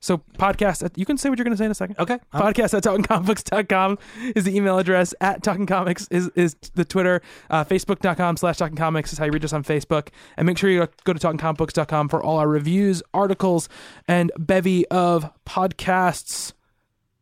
So 0.00 0.18
podcast, 0.38 0.88
you 0.96 1.04
can 1.04 1.18
say 1.18 1.28
what 1.28 1.36
you're 1.38 1.44
going 1.44 1.52
to 1.52 1.58
say 1.58 1.64
in 1.64 1.70
a 1.72 1.74
second. 1.74 1.96
Okay. 1.98 2.18
I'm- 2.32 2.42
podcast 2.54 2.74
at 2.74 2.84
talkingcomics.com 2.84 3.98
is 4.34 4.44
the 4.44 4.56
email 4.56 4.78
address 4.78 5.14
at 5.20 5.42
talking 5.42 5.66
comics 5.66 6.06
is, 6.12 6.28
is 6.36 6.54
the 6.74 6.84
twitter 6.84 7.20
uh, 7.50 7.64
facebook.com 7.64 8.36
slash 8.36 8.56
talking 8.56 8.76
comics 8.76 9.12
is 9.12 9.18
how 9.18 9.24
you 9.24 9.32
reach 9.32 9.44
us 9.44 9.52
on 9.52 9.64
facebook 9.64 10.08
and 10.36 10.46
make 10.46 10.58
sure 10.58 10.70
you 10.70 10.86
go 11.02 11.12
to 11.12 11.18
talkingcomicbooks.com 11.18 12.08
for 12.08 12.22
all 12.22 12.38
our 12.38 12.48
reviews 12.48 13.02
articles 13.12 13.68
and 14.06 14.30
bevy 14.38 14.86
of 14.88 15.28
podcasts 15.44 16.52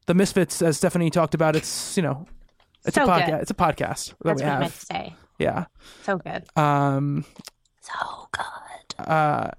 the 0.07 0.15
misfits 0.15 0.61
as 0.61 0.77
stephanie 0.77 1.09
talked 1.11 1.35
about 1.35 1.57
it's 1.57 1.97
you 1.97 2.03
know 2.03 2.27
it's 2.85 2.97
So 2.97 3.05
a 3.05 3.07
podcast 3.09 3.41
it's 3.43 3.51
a 3.51 3.55
podcast 3.55 4.09
that 4.09 4.17
That's 4.25 4.43
we 4.43 4.47
what 4.47 4.55
I 4.57 4.59
meant 4.59 4.63
have 4.73 4.81
to 4.81 4.87
say. 4.87 5.17
Yeah 5.39 5.67
So 6.03 6.19
good. 6.19 6.45
um 6.57 7.25
So 7.81 8.29
good. 8.33 9.07
uh 9.09 9.51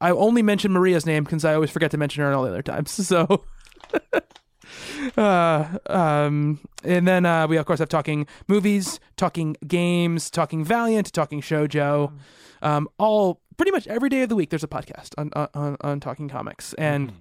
I 0.00 0.10
only 0.10 0.42
mention 0.42 0.72
Maria's 0.72 1.06
name 1.06 1.22
because 1.24 1.44
I 1.44 1.54
always 1.54 1.70
forget 1.70 1.92
to 1.92 1.96
mention 1.96 2.22
her 2.24 2.28
in 2.28 2.34
all 2.34 2.42
the 2.42 2.50
other 2.50 2.62
times. 2.62 2.90
So, 3.06 3.44
uh, 5.16 5.78
um, 5.86 6.58
and 6.82 7.06
then 7.06 7.24
uh, 7.26 7.46
we 7.46 7.56
of 7.56 7.66
course 7.66 7.78
have 7.78 7.88
talking 7.88 8.26
movies, 8.48 8.98
talking 9.16 9.56
games, 9.66 10.30
talking 10.30 10.64
Valiant, 10.64 11.12
talking 11.12 11.40
Shojo, 11.40 12.12
um, 12.62 12.88
all 12.98 13.40
pretty 13.56 13.70
much 13.72 13.86
every 13.86 14.08
day 14.08 14.22
of 14.22 14.28
the 14.28 14.34
week. 14.36 14.50
There's 14.50 14.64
a 14.64 14.68
podcast 14.68 15.10
on 15.18 15.30
on 15.54 15.76
on 15.80 16.00
talking 16.00 16.28
comics, 16.28 16.74
and 16.74 17.12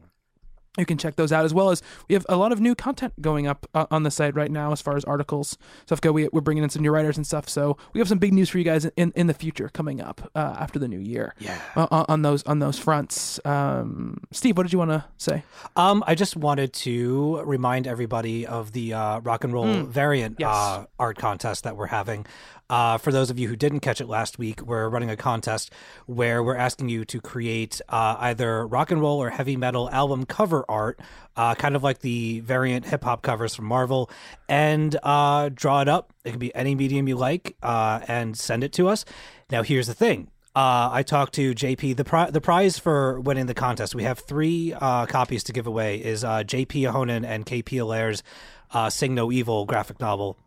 you 0.78 0.86
can 0.86 0.98
check 0.98 1.18
those 1.18 1.32
out 1.34 1.44
as 1.44 1.54
well 1.54 1.70
as 1.70 1.82
we 2.08 2.14
have 2.14 2.26
a 2.30 2.38
lot 2.38 2.52
of 2.54 2.62
new 2.62 2.74
content 2.74 3.14
going 3.22 3.46
up 3.46 3.68
uh, 3.74 3.86
on 3.92 4.04
the 4.04 4.12
site 4.12 4.34
right 4.36 4.50
now 4.52 4.72
as 4.72 4.80
far 4.82 4.96
as 4.96 5.04
articles 5.04 5.58
stuff 5.86 6.00
go 6.00 6.14
we, 6.14 6.30
we're 6.32 6.40
bringing 6.40 6.64
in 6.64 6.70
some 6.70 6.82
new 6.82 6.92
writers 6.92 7.18
and 7.18 7.28
stuff 7.28 7.50
so 7.50 7.76
we 7.94 8.00
have 8.00 8.08
some 8.08 8.18
big 8.20 8.32
news 8.34 8.50
for 8.50 8.58
you 8.58 8.64
guys 8.64 8.86
in, 8.96 9.12
in 9.16 9.28
the 9.28 9.34
future 9.34 9.68
coming 9.74 10.00
up 10.00 10.32
uh, 10.34 10.56
after 10.60 10.80
the 10.80 10.88
new 10.88 11.00
year 11.00 11.36
Yeah. 11.40 11.60
uh, 11.76 12.06
on- 12.08 12.22
those 12.22 12.44
on 12.44 12.60
those 12.60 12.78
fronts 12.80 13.40
um, 13.46 14.22
steve 14.32 14.56
what 14.56 14.64
did 14.64 14.72
you 14.72 14.80
want 14.80 14.92
to 14.92 15.04
say 15.18 15.44
Um, 15.76 16.04
I 16.08 16.16
just 16.16 16.38
wanted 16.38 16.72
to 16.74 17.42
remind 17.46 17.86
everybody 17.88 18.48
of 18.48 18.72
the 18.72 18.94
uh, 18.94 19.20
rock 19.20 19.44
and 19.44 19.52
roll 19.52 19.84
variant 19.84 20.38
Yes. 20.40 20.50
uh, 20.56 20.86
art 21.00 21.18
contest 21.18 21.64
that 21.66 21.76
we're 21.76 21.88
having. 21.88 22.26
Uh, 22.72 22.98
for 22.98 23.12
those 23.12 23.30
of 23.30 23.38
you 23.38 23.50
who 23.50 23.56
didn't 23.58 23.82
catch 23.82 24.00
it 24.00 24.08
last 24.08 24.40
week, 24.40 24.62
we're 24.62 24.88
running 24.88 25.10
a 25.10 25.18
contest 25.18 25.74
where 26.06 26.42
we're 26.42 26.56
asking 26.56 26.88
you 26.88 27.04
to 27.04 27.20
create 27.20 27.82
uh, 27.90 28.16
either 28.20 28.66
rock 28.66 28.92
and 28.92 29.02
roll 29.02 29.22
or 29.22 29.30
heavy 29.30 29.58
metal 29.58 29.90
album 29.90 30.26
cover 30.26 30.64
art, 30.70 30.98
uh, 31.36 31.54
kind 31.54 31.76
of 31.76 31.84
like 31.84 32.00
the 32.00 32.40
variant 32.40 32.86
hip 32.86 33.04
hop 33.04 33.24
covers 33.24 33.54
from 33.54 33.66
Marvel, 33.66 34.10
and 34.48 34.98
uh, 35.04 35.50
draw 35.54 35.82
it 35.82 35.90
up. 35.90 36.14
It 36.24 36.30
can 36.30 36.40
be 36.40 36.56
any 36.56 36.74
medium 36.74 37.10
you 37.10 37.18
like, 37.18 37.58
uh, 37.62 38.00
and 38.08 38.38
send 38.38 38.64
it 38.64 38.72
to 38.74 38.88
us. 38.88 39.04
Now, 39.50 39.64
here's 39.64 39.88
the 39.88 39.94
thing. 39.94 40.32
Uh, 40.56 40.88
I 40.94 41.04
talked 41.04 41.34
to 41.34 41.54
JP. 41.54 41.98
The 41.98 42.06
pri- 42.06 42.32
the 42.32 42.40
prize 42.40 42.80
for 42.80 43.20
winning 43.20 43.48
the 43.48 43.54
contest, 43.54 43.96
we 43.96 44.04
have 44.04 44.20
three 44.20 44.74
uh, 44.74 45.08
copies 45.08 45.44
to 45.44 45.52
give 45.52 45.68
away. 45.68 45.98
Is 45.98 46.24
uh, 46.24 46.44
JP 46.44 46.90
Ahonen 46.90 47.26
and 47.26 47.46
KP 47.46 47.82
Alare's 47.82 48.24
uh, 48.72 48.90
"Sing 48.90 49.14
No 49.14 49.30
Evil" 49.30 49.66
graphic 49.66 50.00
novel 50.00 50.38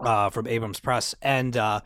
uh, 0.00 0.30
from 0.30 0.46
Abrams 0.46 0.80
Press, 0.80 1.14
and 1.22 1.56
uh, 1.56 1.80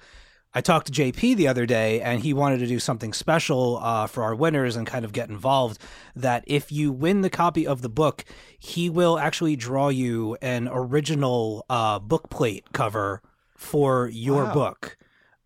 I 0.55 0.61
talked 0.61 0.87
to 0.89 0.93
JP 0.93 1.37
the 1.37 1.49
other 1.49 1.65
day, 1.65 2.03
and 2.03 2.21
he 2.21 2.35
wanted 2.35 2.59
to 2.59 2.67
do 2.67 2.79
something 2.79 3.15
special 3.15 3.79
uh, 3.79 4.07
for 4.07 4.23
our 4.23 4.35
winners 4.35 4.77
and 4.77 4.87
kind 4.87 5.05
of 5.05 5.13
get 5.13 5.31
involved. 5.31 5.79
That 6.15 6.45
if 6.47 6.71
you 6.71 6.93
win 6.93 7.23
the 7.23 7.31
copy 7.31 7.67
of 7.67 7.81
the 7.81 7.89
book, 7.89 8.25
he 8.59 8.91
will 8.91 9.19
actually 9.19 9.57
draw 9.57 9.89
you 9.89 10.37
an 10.43 10.69
original 10.71 11.65
uh, 11.71 11.99
book 12.01 12.29
plate 12.29 12.67
cover 12.73 13.23
for 13.57 14.09
your 14.09 14.47
book. 14.53 14.99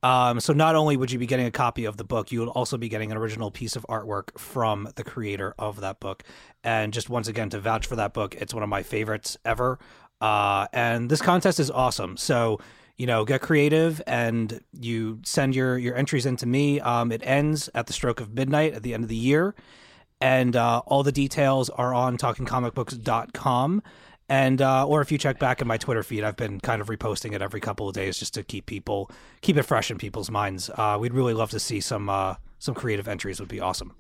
Um, 0.03 0.41
so 0.41 0.53
not 0.53 0.77
only 0.77 0.97
would 0.97 1.11
you 1.11 1.19
be 1.19 1.27
getting 1.27 1.47
a 1.47 1.51
copy 1.51 1.85
of 1.85 1.97
the 1.97 2.05
book, 2.05 2.31
you 2.31 2.41
would 2.41 2.49
also 2.49 2.77
be 2.77 2.89
getting 2.89 3.11
an 3.11 3.17
original 3.17 3.51
piece 3.51 3.77
of 3.77 3.87
artwork 3.89 4.39
from 4.39 4.89
the 4.95 5.03
creator 5.03 5.55
of 5.59 5.81
that 5.81 6.01
book. 6.01 6.23
And 6.63 6.93
just 6.93 7.09
once 7.09 7.29
again 7.29 7.51
to 7.51 7.61
vouch 7.61 7.87
for 7.87 7.97
that 7.97 8.13
book, 8.13 8.35
it's 8.37 8.55
one 8.55 8.63
of 8.63 8.69
my 8.69 8.83
favorites 8.83 9.37
ever. 9.45 9.79
Uh, 10.21 10.67
and 10.73 11.11
this 11.11 11.21
contest 11.21 11.61
is 11.61 11.71
awesome. 11.71 12.17
So 12.17 12.59
you 12.97 13.07
know, 13.07 13.25
get 13.25 13.43
creative 13.43 14.01
and 14.07 14.61
you 14.73 15.21
send 15.25 15.55
your 15.55 15.77
your 15.79 15.95
entries 15.97 16.27
into 16.27 16.47
me. 16.47 16.81
Um, 16.81 17.13
it 17.13 17.21
ends 17.25 17.69
at 17.75 17.87
the 17.87 17.93
stroke 17.93 18.21
of 18.21 18.35
midnight 18.35 18.73
at 18.73 18.83
the 18.83 18.95
end 18.95 19.03
of 19.03 19.09
the 19.09 19.17
year, 19.17 19.55
and 20.21 20.57
uh, 20.57 20.81
all 20.87 21.03
the 21.03 21.13
details 21.13 21.69
are 21.71 21.93
on 21.93 22.17
talkingcomicbooks.com. 22.17 23.83
And 24.29 24.61
uh, 24.61 24.87
or 24.87 25.03
if 25.03 25.13
you 25.13 25.19
check 25.19 25.39
back 25.39 25.61
in 25.61 25.69
my 25.69 25.77
Twitter 25.77 26.03
feed, 26.03 26.25
I've 26.25 26.37
been 26.37 26.59
kind 26.59 26.81
of 26.81 26.89
reposting 26.89 27.33
it 27.33 27.43
every 27.43 27.61
couple 27.61 27.89
of 27.89 27.95
days 27.95 28.19
just 28.19 28.35
to 28.35 28.43
keep 28.43 28.67
people 28.67 29.11
keep 29.41 29.57
it 29.57 29.63
fresh 29.63 29.91
in 29.91 29.99
people's 29.99 30.31
minds. 30.31 30.71
Uh, 30.71 30.97
we'd 30.99 31.15
really 31.15 31.35
love 31.35 31.51
to 31.51 31.61
see 31.61 31.81
some 31.81 32.09
uh, 32.09 32.35
some 32.59 32.75
creative 32.75 33.07
entries. 33.07 33.39
Would 33.41 33.49
be 33.49 33.61
awesome. 33.61 33.95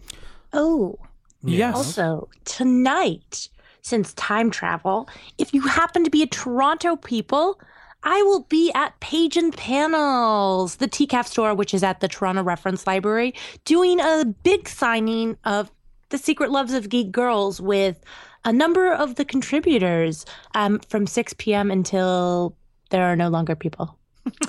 Oh, 0.52 0.98
yes 1.42 1.76
also 1.76 2.28
tonight, 2.44 3.50
since 3.86 4.12
time 4.14 4.50
travel, 4.50 5.08
if 5.38 5.54
you 5.54 5.62
happen 5.62 6.02
to 6.04 6.10
be 6.10 6.22
a 6.22 6.26
Toronto 6.26 6.96
people, 6.96 7.60
I 8.02 8.20
will 8.22 8.40
be 8.48 8.72
at 8.74 8.98
Page 9.00 9.36
and 9.36 9.56
Panels, 9.56 10.76
the 10.76 10.88
TCAF 10.88 11.26
store, 11.26 11.54
which 11.54 11.72
is 11.72 11.82
at 11.82 12.00
the 12.00 12.08
Toronto 12.08 12.42
Reference 12.42 12.86
Library, 12.86 13.32
doing 13.64 14.00
a 14.00 14.24
big 14.42 14.68
signing 14.68 15.36
of 15.44 15.70
The 16.08 16.18
Secret 16.18 16.50
Loves 16.50 16.72
of 16.72 16.88
Geek 16.88 17.12
Girls 17.12 17.60
with 17.60 18.00
a 18.44 18.52
number 18.52 18.92
of 18.92 19.14
the 19.14 19.24
contributors 19.24 20.26
um, 20.54 20.80
from 20.80 21.06
6 21.06 21.34
p.m. 21.38 21.70
until 21.70 22.56
there 22.90 23.04
are 23.04 23.16
no 23.16 23.28
longer 23.28 23.54
people. 23.54 23.96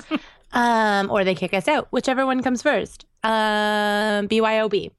um, 0.52 1.10
or 1.10 1.22
they 1.24 1.34
kick 1.34 1.54
us 1.54 1.68
out, 1.68 1.88
whichever 1.90 2.26
one 2.26 2.42
comes 2.42 2.62
first. 2.62 3.06
Um, 3.22 4.28
BYOB. 4.28 4.90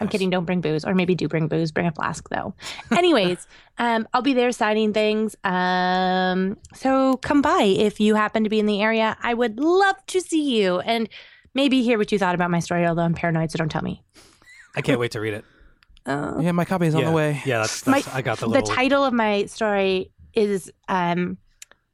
I'm 0.00 0.08
kidding. 0.08 0.30
Don't 0.30 0.44
bring 0.44 0.60
booze, 0.60 0.84
or 0.84 0.94
maybe 0.94 1.14
do 1.14 1.28
bring 1.28 1.46
booze. 1.46 1.72
Bring 1.72 1.86
a 1.86 1.92
flask, 1.92 2.28
though. 2.30 2.54
Anyways, 2.96 3.46
um, 3.78 4.08
I'll 4.14 4.22
be 4.22 4.32
there 4.32 4.50
signing 4.52 4.92
things. 4.92 5.36
Um, 5.44 6.56
so 6.74 7.16
come 7.18 7.42
by 7.42 7.62
if 7.62 8.00
you 8.00 8.14
happen 8.14 8.44
to 8.44 8.50
be 8.50 8.58
in 8.58 8.66
the 8.66 8.80
area. 8.82 9.16
I 9.22 9.34
would 9.34 9.60
love 9.60 9.96
to 10.08 10.20
see 10.20 10.56
you 10.58 10.80
and 10.80 11.08
maybe 11.54 11.82
hear 11.82 11.98
what 11.98 12.10
you 12.12 12.18
thought 12.18 12.34
about 12.34 12.50
my 12.50 12.60
story. 12.60 12.86
Although 12.86 13.02
I'm 13.02 13.14
paranoid, 13.14 13.50
so 13.50 13.58
don't 13.58 13.68
tell 13.70 13.82
me. 13.82 14.02
I 14.74 14.80
can't 14.82 14.98
wait 14.98 15.12
to 15.12 15.20
read 15.20 15.34
it. 15.34 15.44
yeah 16.06 16.52
my 16.52 16.64
copy 16.64 16.86
is 16.86 16.94
on 16.94 17.02
yeah. 17.02 17.10
the 17.10 17.14
way 17.14 17.42
Yeah, 17.44 17.58
that's, 17.58 17.86
My- 17.86 18.02
I 18.12 18.22
got 18.22 18.38
the 18.38 18.48
The 18.48 18.62
title 18.62 19.04
of 19.04 19.12
my 19.12 19.44
story 19.46 20.10
is 20.32 20.72
um, 20.88 21.36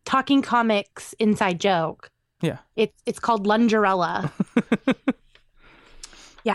"Talking 0.04 0.42
Comics 0.42 1.12
Inside 1.18 1.60
Joke." 1.60 2.10
yeah 2.40 2.58
It's 2.76 3.02
it's 3.04 3.18
called 3.18 3.46
Lungerella. 3.46 4.30
yeah, 6.44 6.54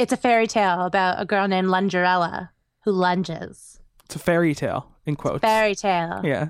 it's 0.00 0.12
a 0.12 0.16
fairy 0.16 0.46
tale 0.46 0.82
about 0.86 1.20
a 1.20 1.24
girl 1.24 1.46
named 1.48 1.68
Lungerella 1.68 2.48
who 2.84 2.92
lunges. 2.92 3.80
it's 4.04 4.16
a 4.16 4.18
fairy 4.18 4.54
tale 4.54 4.90
in 5.06 5.16
quotes 5.16 5.40
Fairy 5.42 5.74
tale. 5.74 6.20
yeah 6.24 6.48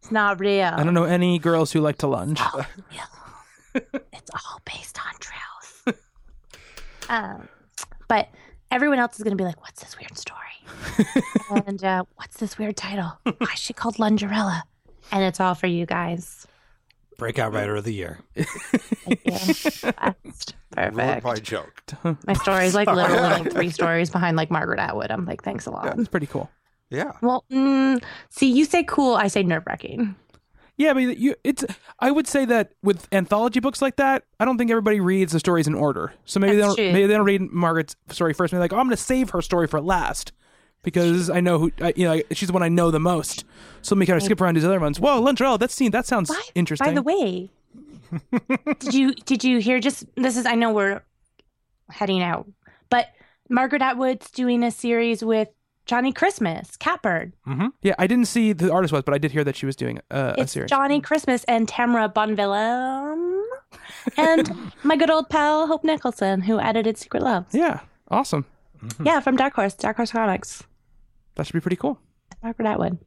It's 0.00 0.10
not 0.10 0.40
real. 0.40 0.70
i 0.74 0.82
don't 0.84 0.94
know 0.94 1.04
any 1.04 1.38
girls 1.38 1.72
who 1.72 1.80
like 1.80 1.98
to 1.98 2.06
lunge 2.06 2.38
Oh, 2.42 2.64
it's 3.74 4.30
all 4.34 4.60
based 4.64 4.98
on 5.06 5.12
truth. 5.18 5.98
um, 7.08 7.48
but 8.08 8.28
everyone 8.70 8.98
else 8.98 9.16
is 9.16 9.22
going 9.24 9.36
to 9.36 9.42
be 9.42 9.46
like, 9.46 9.60
"What's 9.62 9.80
this 9.82 9.96
weird 9.98 10.16
story?" 10.18 10.38
and 11.66 11.82
uh, 11.82 12.04
"What's 12.16 12.36
this 12.36 12.58
weird 12.58 12.76
title? 12.76 13.18
Why 13.24 13.48
is 13.54 13.58
she 13.58 13.72
called 13.72 13.96
Lungerella?" 13.96 14.62
And 15.10 15.24
it's 15.24 15.40
all 15.40 15.54
for 15.54 15.66
you 15.68 15.86
guys. 15.86 16.46
Breakout 17.22 17.52
writer 17.52 17.76
of 17.76 17.84
the 17.84 17.94
year. 17.94 18.18
Thank 18.34 19.20
you. 19.24 19.92
Ruined 20.76 20.96
Perfect. 20.96 21.24
my 21.24 21.34
joke. 21.36 21.82
My 22.26 22.32
story 22.34 22.66
is 22.66 22.74
like 22.74 22.88
literally 22.88 23.22
like 23.22 23.52
three 23.52 23.70
stories 23.70 24.10
behind 24.10 24.36
like 24.36 24.50
Margaret 24.50 24.80
Atwood. 24.80 25.10
I'm 25.10 25.24
like, 25.24 25.42
thanks 25.42 25.66
a 25.66 25.70
lot. 25.70 25.98
it's 25.98 26.08
pretty 26.08 26.26
cool 26.26 26.50
Yeah. 26.90 27.12
Well, 27.20 27.44
mm, 27.50 28.02
see, 28.30 28.50
you 28.50 28.64
say 28.64 28.82
cool, 28.84 29.14
I 29.14 29.28
say 29.28 29.42
nerve 29.42 29.64
wracking. 29.66 30.16
Yeah, 30.78 30.94
but 30.94 31.18
you 31.18 31.34
it's 31.44 31.64
I 32.00 32.10
would 32.10 32.26
say 32.26 32.44
that 32.46 32.72
with 32.82 33.06
anthology 33.12 33.60
books 33.60 33.82
like 33.82 33.96
that, 33.96 34.24
I 34.40 34.44
don't 34.44 34.58
think 34.58 34.70
everybody 34.70 35.00
reads 35.00 35.32
the 35.32 35.38
stories 35.38 35.66
in 35.68 35.74
order. 35.74 36.14
So 36.24 36.40
maybe 36.40 36.56
That's 36.56 36.74
they 36.74 36.82
don't 36.82 36.86
true. 36.86 36.92
maybe 36.92 37.06
they 37.06 37.14
don't 37.14 37.26
read 37.26 37.42
Margaret's 37.42 37.94
story 38.08 38.32
first. 38.32 38.52
Maybe 38.52 38.60
like, 38.60 38.72
oh, 38.72 38.78
I'm 38.78 38.86
going 38.86 38.96
to 38.96 39.02
save 39.02 39.30
her 39.30 39.42
story 39.42 39.66
for 39.68 39.80
last 39.80 40.32
because 40.82 41.30
I 41.30 41.40
know 41.40 41.58
who 41.58 41.72
I, 41.80 41.92
you 41.96 42.04
know 42.04 42.20
she's 42.32 42.48
the 42.48 42.52
one 42.52 42.62
I 42.62 42.68
know 42.68 42.90
the 42.90 43.00
most. 43.00 43.44
So 43.82 43.94
let 43.94 44.00
me 44.00 44.06
kind 44.06 44.16
of 44.16 44.22
skip 44.22 44.40
around 44.40 44.54
these 44.56 44.64
other 44.64 44.80
ones. 44.80 45.00
Whoa, 45.00 45.20
Lentrell, 45.22 45.58
that 45.58 45.70
scene 45.70 45.90
that 45.92 46.06
sounds 46.06 46.28
By, 46.28 46.40
interesting. 46.54 46.86
By 46.88 46.94
the 46.94 47.02
way, 47.02 47.50
did 48.80 48.94
you 48.94 49.14
did 49.14 49.44
you 49.44 49.58
hear? 49.58 49.80
Just 49.80 50.04
this 50.16 50.36
is 50.36 50.46
I 50.46 50.54
know 50.54 50.72
we're 50.72 51.02
heading 51.90 52.22
out, 52.22 52.46
but 52.90 53.08
Margaret 53.48 53.82
Atwood's 53.82 54.30
doing 54.30 54.62
a 54.62 54.70
series 54.70 55.24
with 55.24 55.48
Johnny 55.84 56.12
Christmas, 56.12 56.76
Catbird. 56.76 57.32
yeah, 57.82 57.94
I 57.98 58.06
didn't 58.06 58.26
see 58.26 58.52
the 58.52 58.72
artist 58.72 58.92
was, 58.92 59.02
but 59.02 59.14
I 59.14 59.18
did 59.18 59.32
hear 59.32 59.44
that 59.44 59.56
she 59.56 59.66
was 59.66 59.74
doing 59.76 59.98
uh, 60.10 60.34
a 60.38 60.42
It's 60.42 60.52
series. 60.52 60.70
Johnny 60.70 61.00
Christmas 61.00 61.42
and 61.44 61.66
Tamra 61.66 62.12
Bonvillain, 62.12 63.42
and 64.16 64.72
my 64.84 64.96
good 64.96 65.10
old 65.10 65.28
pal 65.28 65.66
Hope 65.66 65.82
Nicholson, 65.84 66.42
who 66.42 66.60
edited 66.60 66.98
Secret 66.98 67.22
Loves. 67.22 67.54
yeah, 67.54 67.80
awesome. 68.08 68.44
Yeah, 69.04 69.20
from 69.20 69.36
Dark 69.36 69.54
Horse, 69.54 69.74
Dark 69.74 69.96
Horse 69.96 70.10
Comics. 70.12 70.64
That 71.34 71.46
should 71.46 71.54
be 71.54 71.60
pretty 71.60 71.76
cool. 71.76 71.98
Margaret 72.42 72.66
Atwood. 72.66 72.98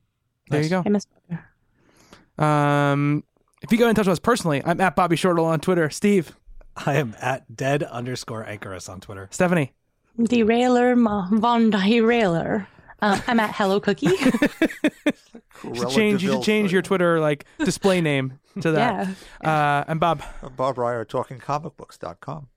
There 0.50 0.62
you 0.62 0.70
go. 0.70 0.84
I 0.86 0.90
miss 0.90 1.08
her. 1.30 2.44
Um, 2.44 3.24
if 3.62 3.72
you 3.72 3.78
go 3.78 3.88
in 3.90 3.96
touch 3.96 4.08
with 4.08 4.14
us 4.14 4.20
personally, 4.20 4.62
I'm 4.66 4.80
at 4.82 4.96
Bobby 4.96 5.16
Shortle 5.16 5.46
on 5.46 5.60
Twitter. 5.60 5.90
Steve, 5.90 6.36
I 6.76 6.96
am 6.96 7.16
at 7.20 7.56
dead 7.56 7.84
underscore 7.84 8.46
anchorus 8.46 8.90
on 8.90 9.00
Twitter. 9.00 9.28
Stephanie, 9.32 9.74
Derailer 10.22 10.96
Ma- 10.96 11.28
Von 11.32 11.72
Derailer. 11.72 12.68
Um, 13.02 13.22
I'm 13.28 13.40
at 13.40 13.54
Hello 13.56 13.80
Cookie. 13.80 14.08
you 15.64 15.76
should 15.76 15.90
change 15.90 16.24
you 16.24 16.34
should 16.34 16.44
change 16.44 16.72
your 16.72 16.82
Twitter 16.82 17.20
like 17.20 17.46
display 17.60 18.02
name 18.02 18.40
to 18.62 18.72
that. 18.72 19.08
Uh, 19.44 19.84
and 19.88 20.00
Bob. 20.00 20.24
Bob 20.56 20.78
Reyer, 20.78 21.06
talkingcomicbooks.com. 21.06 22.48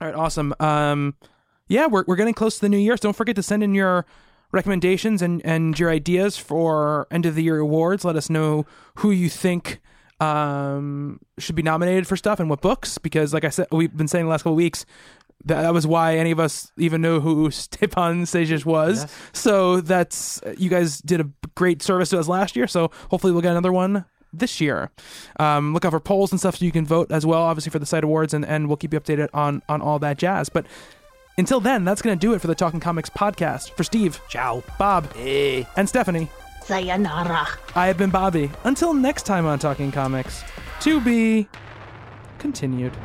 All 0.00 0.08
right, 0.08 0.14
awesome. 0.14 0.52
Um, 0.58 1.14
yeah, 1.68 1.86
we're 1.86 2.04
we're 2.08 2.16
getting 2.16 2.34
close 2.34 2.56
to 2.56 2.60
the 2.62 2.68
new 2.68 2.78
year. 2.78 2.96
So 2.96 3.02
don't 3.02 3.16
forget 3.16 3.36
to 3.36 3.42
send 3.42 3.62
in 3.62 3.74
your 3.74 4.04
recommendations 4.54 5.20
and 5.20 5.44
and 5.44 5.78
your 5.78 5.90
ideas 5.90 6.38
for 6.38 7.06
end 7.10 7.26
of 7.26 7.34
the 7.34 7.42
year 7.42 7.58
awards. 7.58 8.04
Let 8.04 8.16
us 8.16 8.30
know 8.30 8.66
who 8.96 9.10
you 9.10 9.28
think 9.28 9.80
um 10.20 11.20
should 11.38 11.56
be 11.56 11.62
nominated 11.62 12.06
for 12.06 12.16
stuff 12.16 12.40
and 12.40 12.48
what 12.48 12.60
books. 12.62 12.98
Because 12.98 13.34
like 13.34 13.44
I 13.44 13.50
said, 13.50 13.66
we've 13.70 13.94
been 13.94 14.08
saying 14.08 14.24
the 14.24 14.30
last 14.30 14.42
couple 14.42 14.52
of 14.52 14.56
weeks. 14.58 14.86
That, 15.46 15.60
that 15.62 15.74
was 15.74 15.86
why 15.86 16.16
any 16.16 16.30
of 16.30 16.40
us 16.40 16.72
even 16.78 17.02
knew 17.02 17.20
who 17.20 17.48
Stjepan 17.50 18.22
Sejic 18.22 18.64
was. 18.64 19.06
So 19.32 19.80
that's 19.82 20.40
you 20.56 20.70
guys 20.70 21.00
did 21.00 21.20
a 21.20 21.28
great 21.54 21.82
service 21.82 22.08
to 22.10 22.18
us 22.18 22.28
last 22.28 22.56
year. 22.56 22.66
So 22.66 22.90
hopefully 23.10 23.32
we'll 23.32 23.42
get 23.42 23.50
another 23.50 23.72
one 23.72 24.06
this 24.32 24.60
year. 24.60 24.90
Um, 25.38 25.72
look 25.72 25.84
out 25.84 25.90
for 25.90 26.00
polls 26.00 26.32
and 26.32 26.40
stuff 26.40 26.56
so 26.56 26.64
you 26.64 26.72
can 26.72 26.86
vote 26.86 27.10
as 27.10 27.24
well, 27.24 27.42
obviously 27.42 27.70
for 27.70 27.78
the 27.78 27.86
site 27.86 28.04
awards, 28.04 28.34
and, 28.34 28.44
and 28.44 28.68
we'll 28.68 28.76
keep 28.76 28.92
you 28.92 29.00
updated 29.00 29.28
on 29.32 29.62
on 29.68 29.80
all 29.80 29.98
that 30.00 30.18
jazz. 30.18 30.48
But 30.48 30.66
Until 31.36 31.60
then, 31.60 31.84
that's 31.84 32.00
going 32.00 32.16
to 32.16 32.20
do 32.20 32.32
it 32.34 32.40
for 32.40 32.46
the 32.46 32.54
Talking 32.54 32.80
Comics 32.80 33.10
podcast. 33.10 33.70
For 33.70 33.82
Steve, 33.82 34.20
Ciao. 34.28 34.62
Bob, 34.78 35.08
eh. 35.16 35.64
and 35.76 35.88
Stephanie, 35.88 36.28
Sayonara. 36.64 37.46
I 37.74 37.86
have 37.88 37.98
been 37.98 38.10
Bobby. 38.10 38.50
Until 38.62 38.94
next 38.94 39.24
time 39.24 39.44
on 39.44 39.58
Talking 39.58 39.90
Comics, 39.90 40.44
to 40.80 41.00
be 41.00 41.48
continued. 42.38 42.96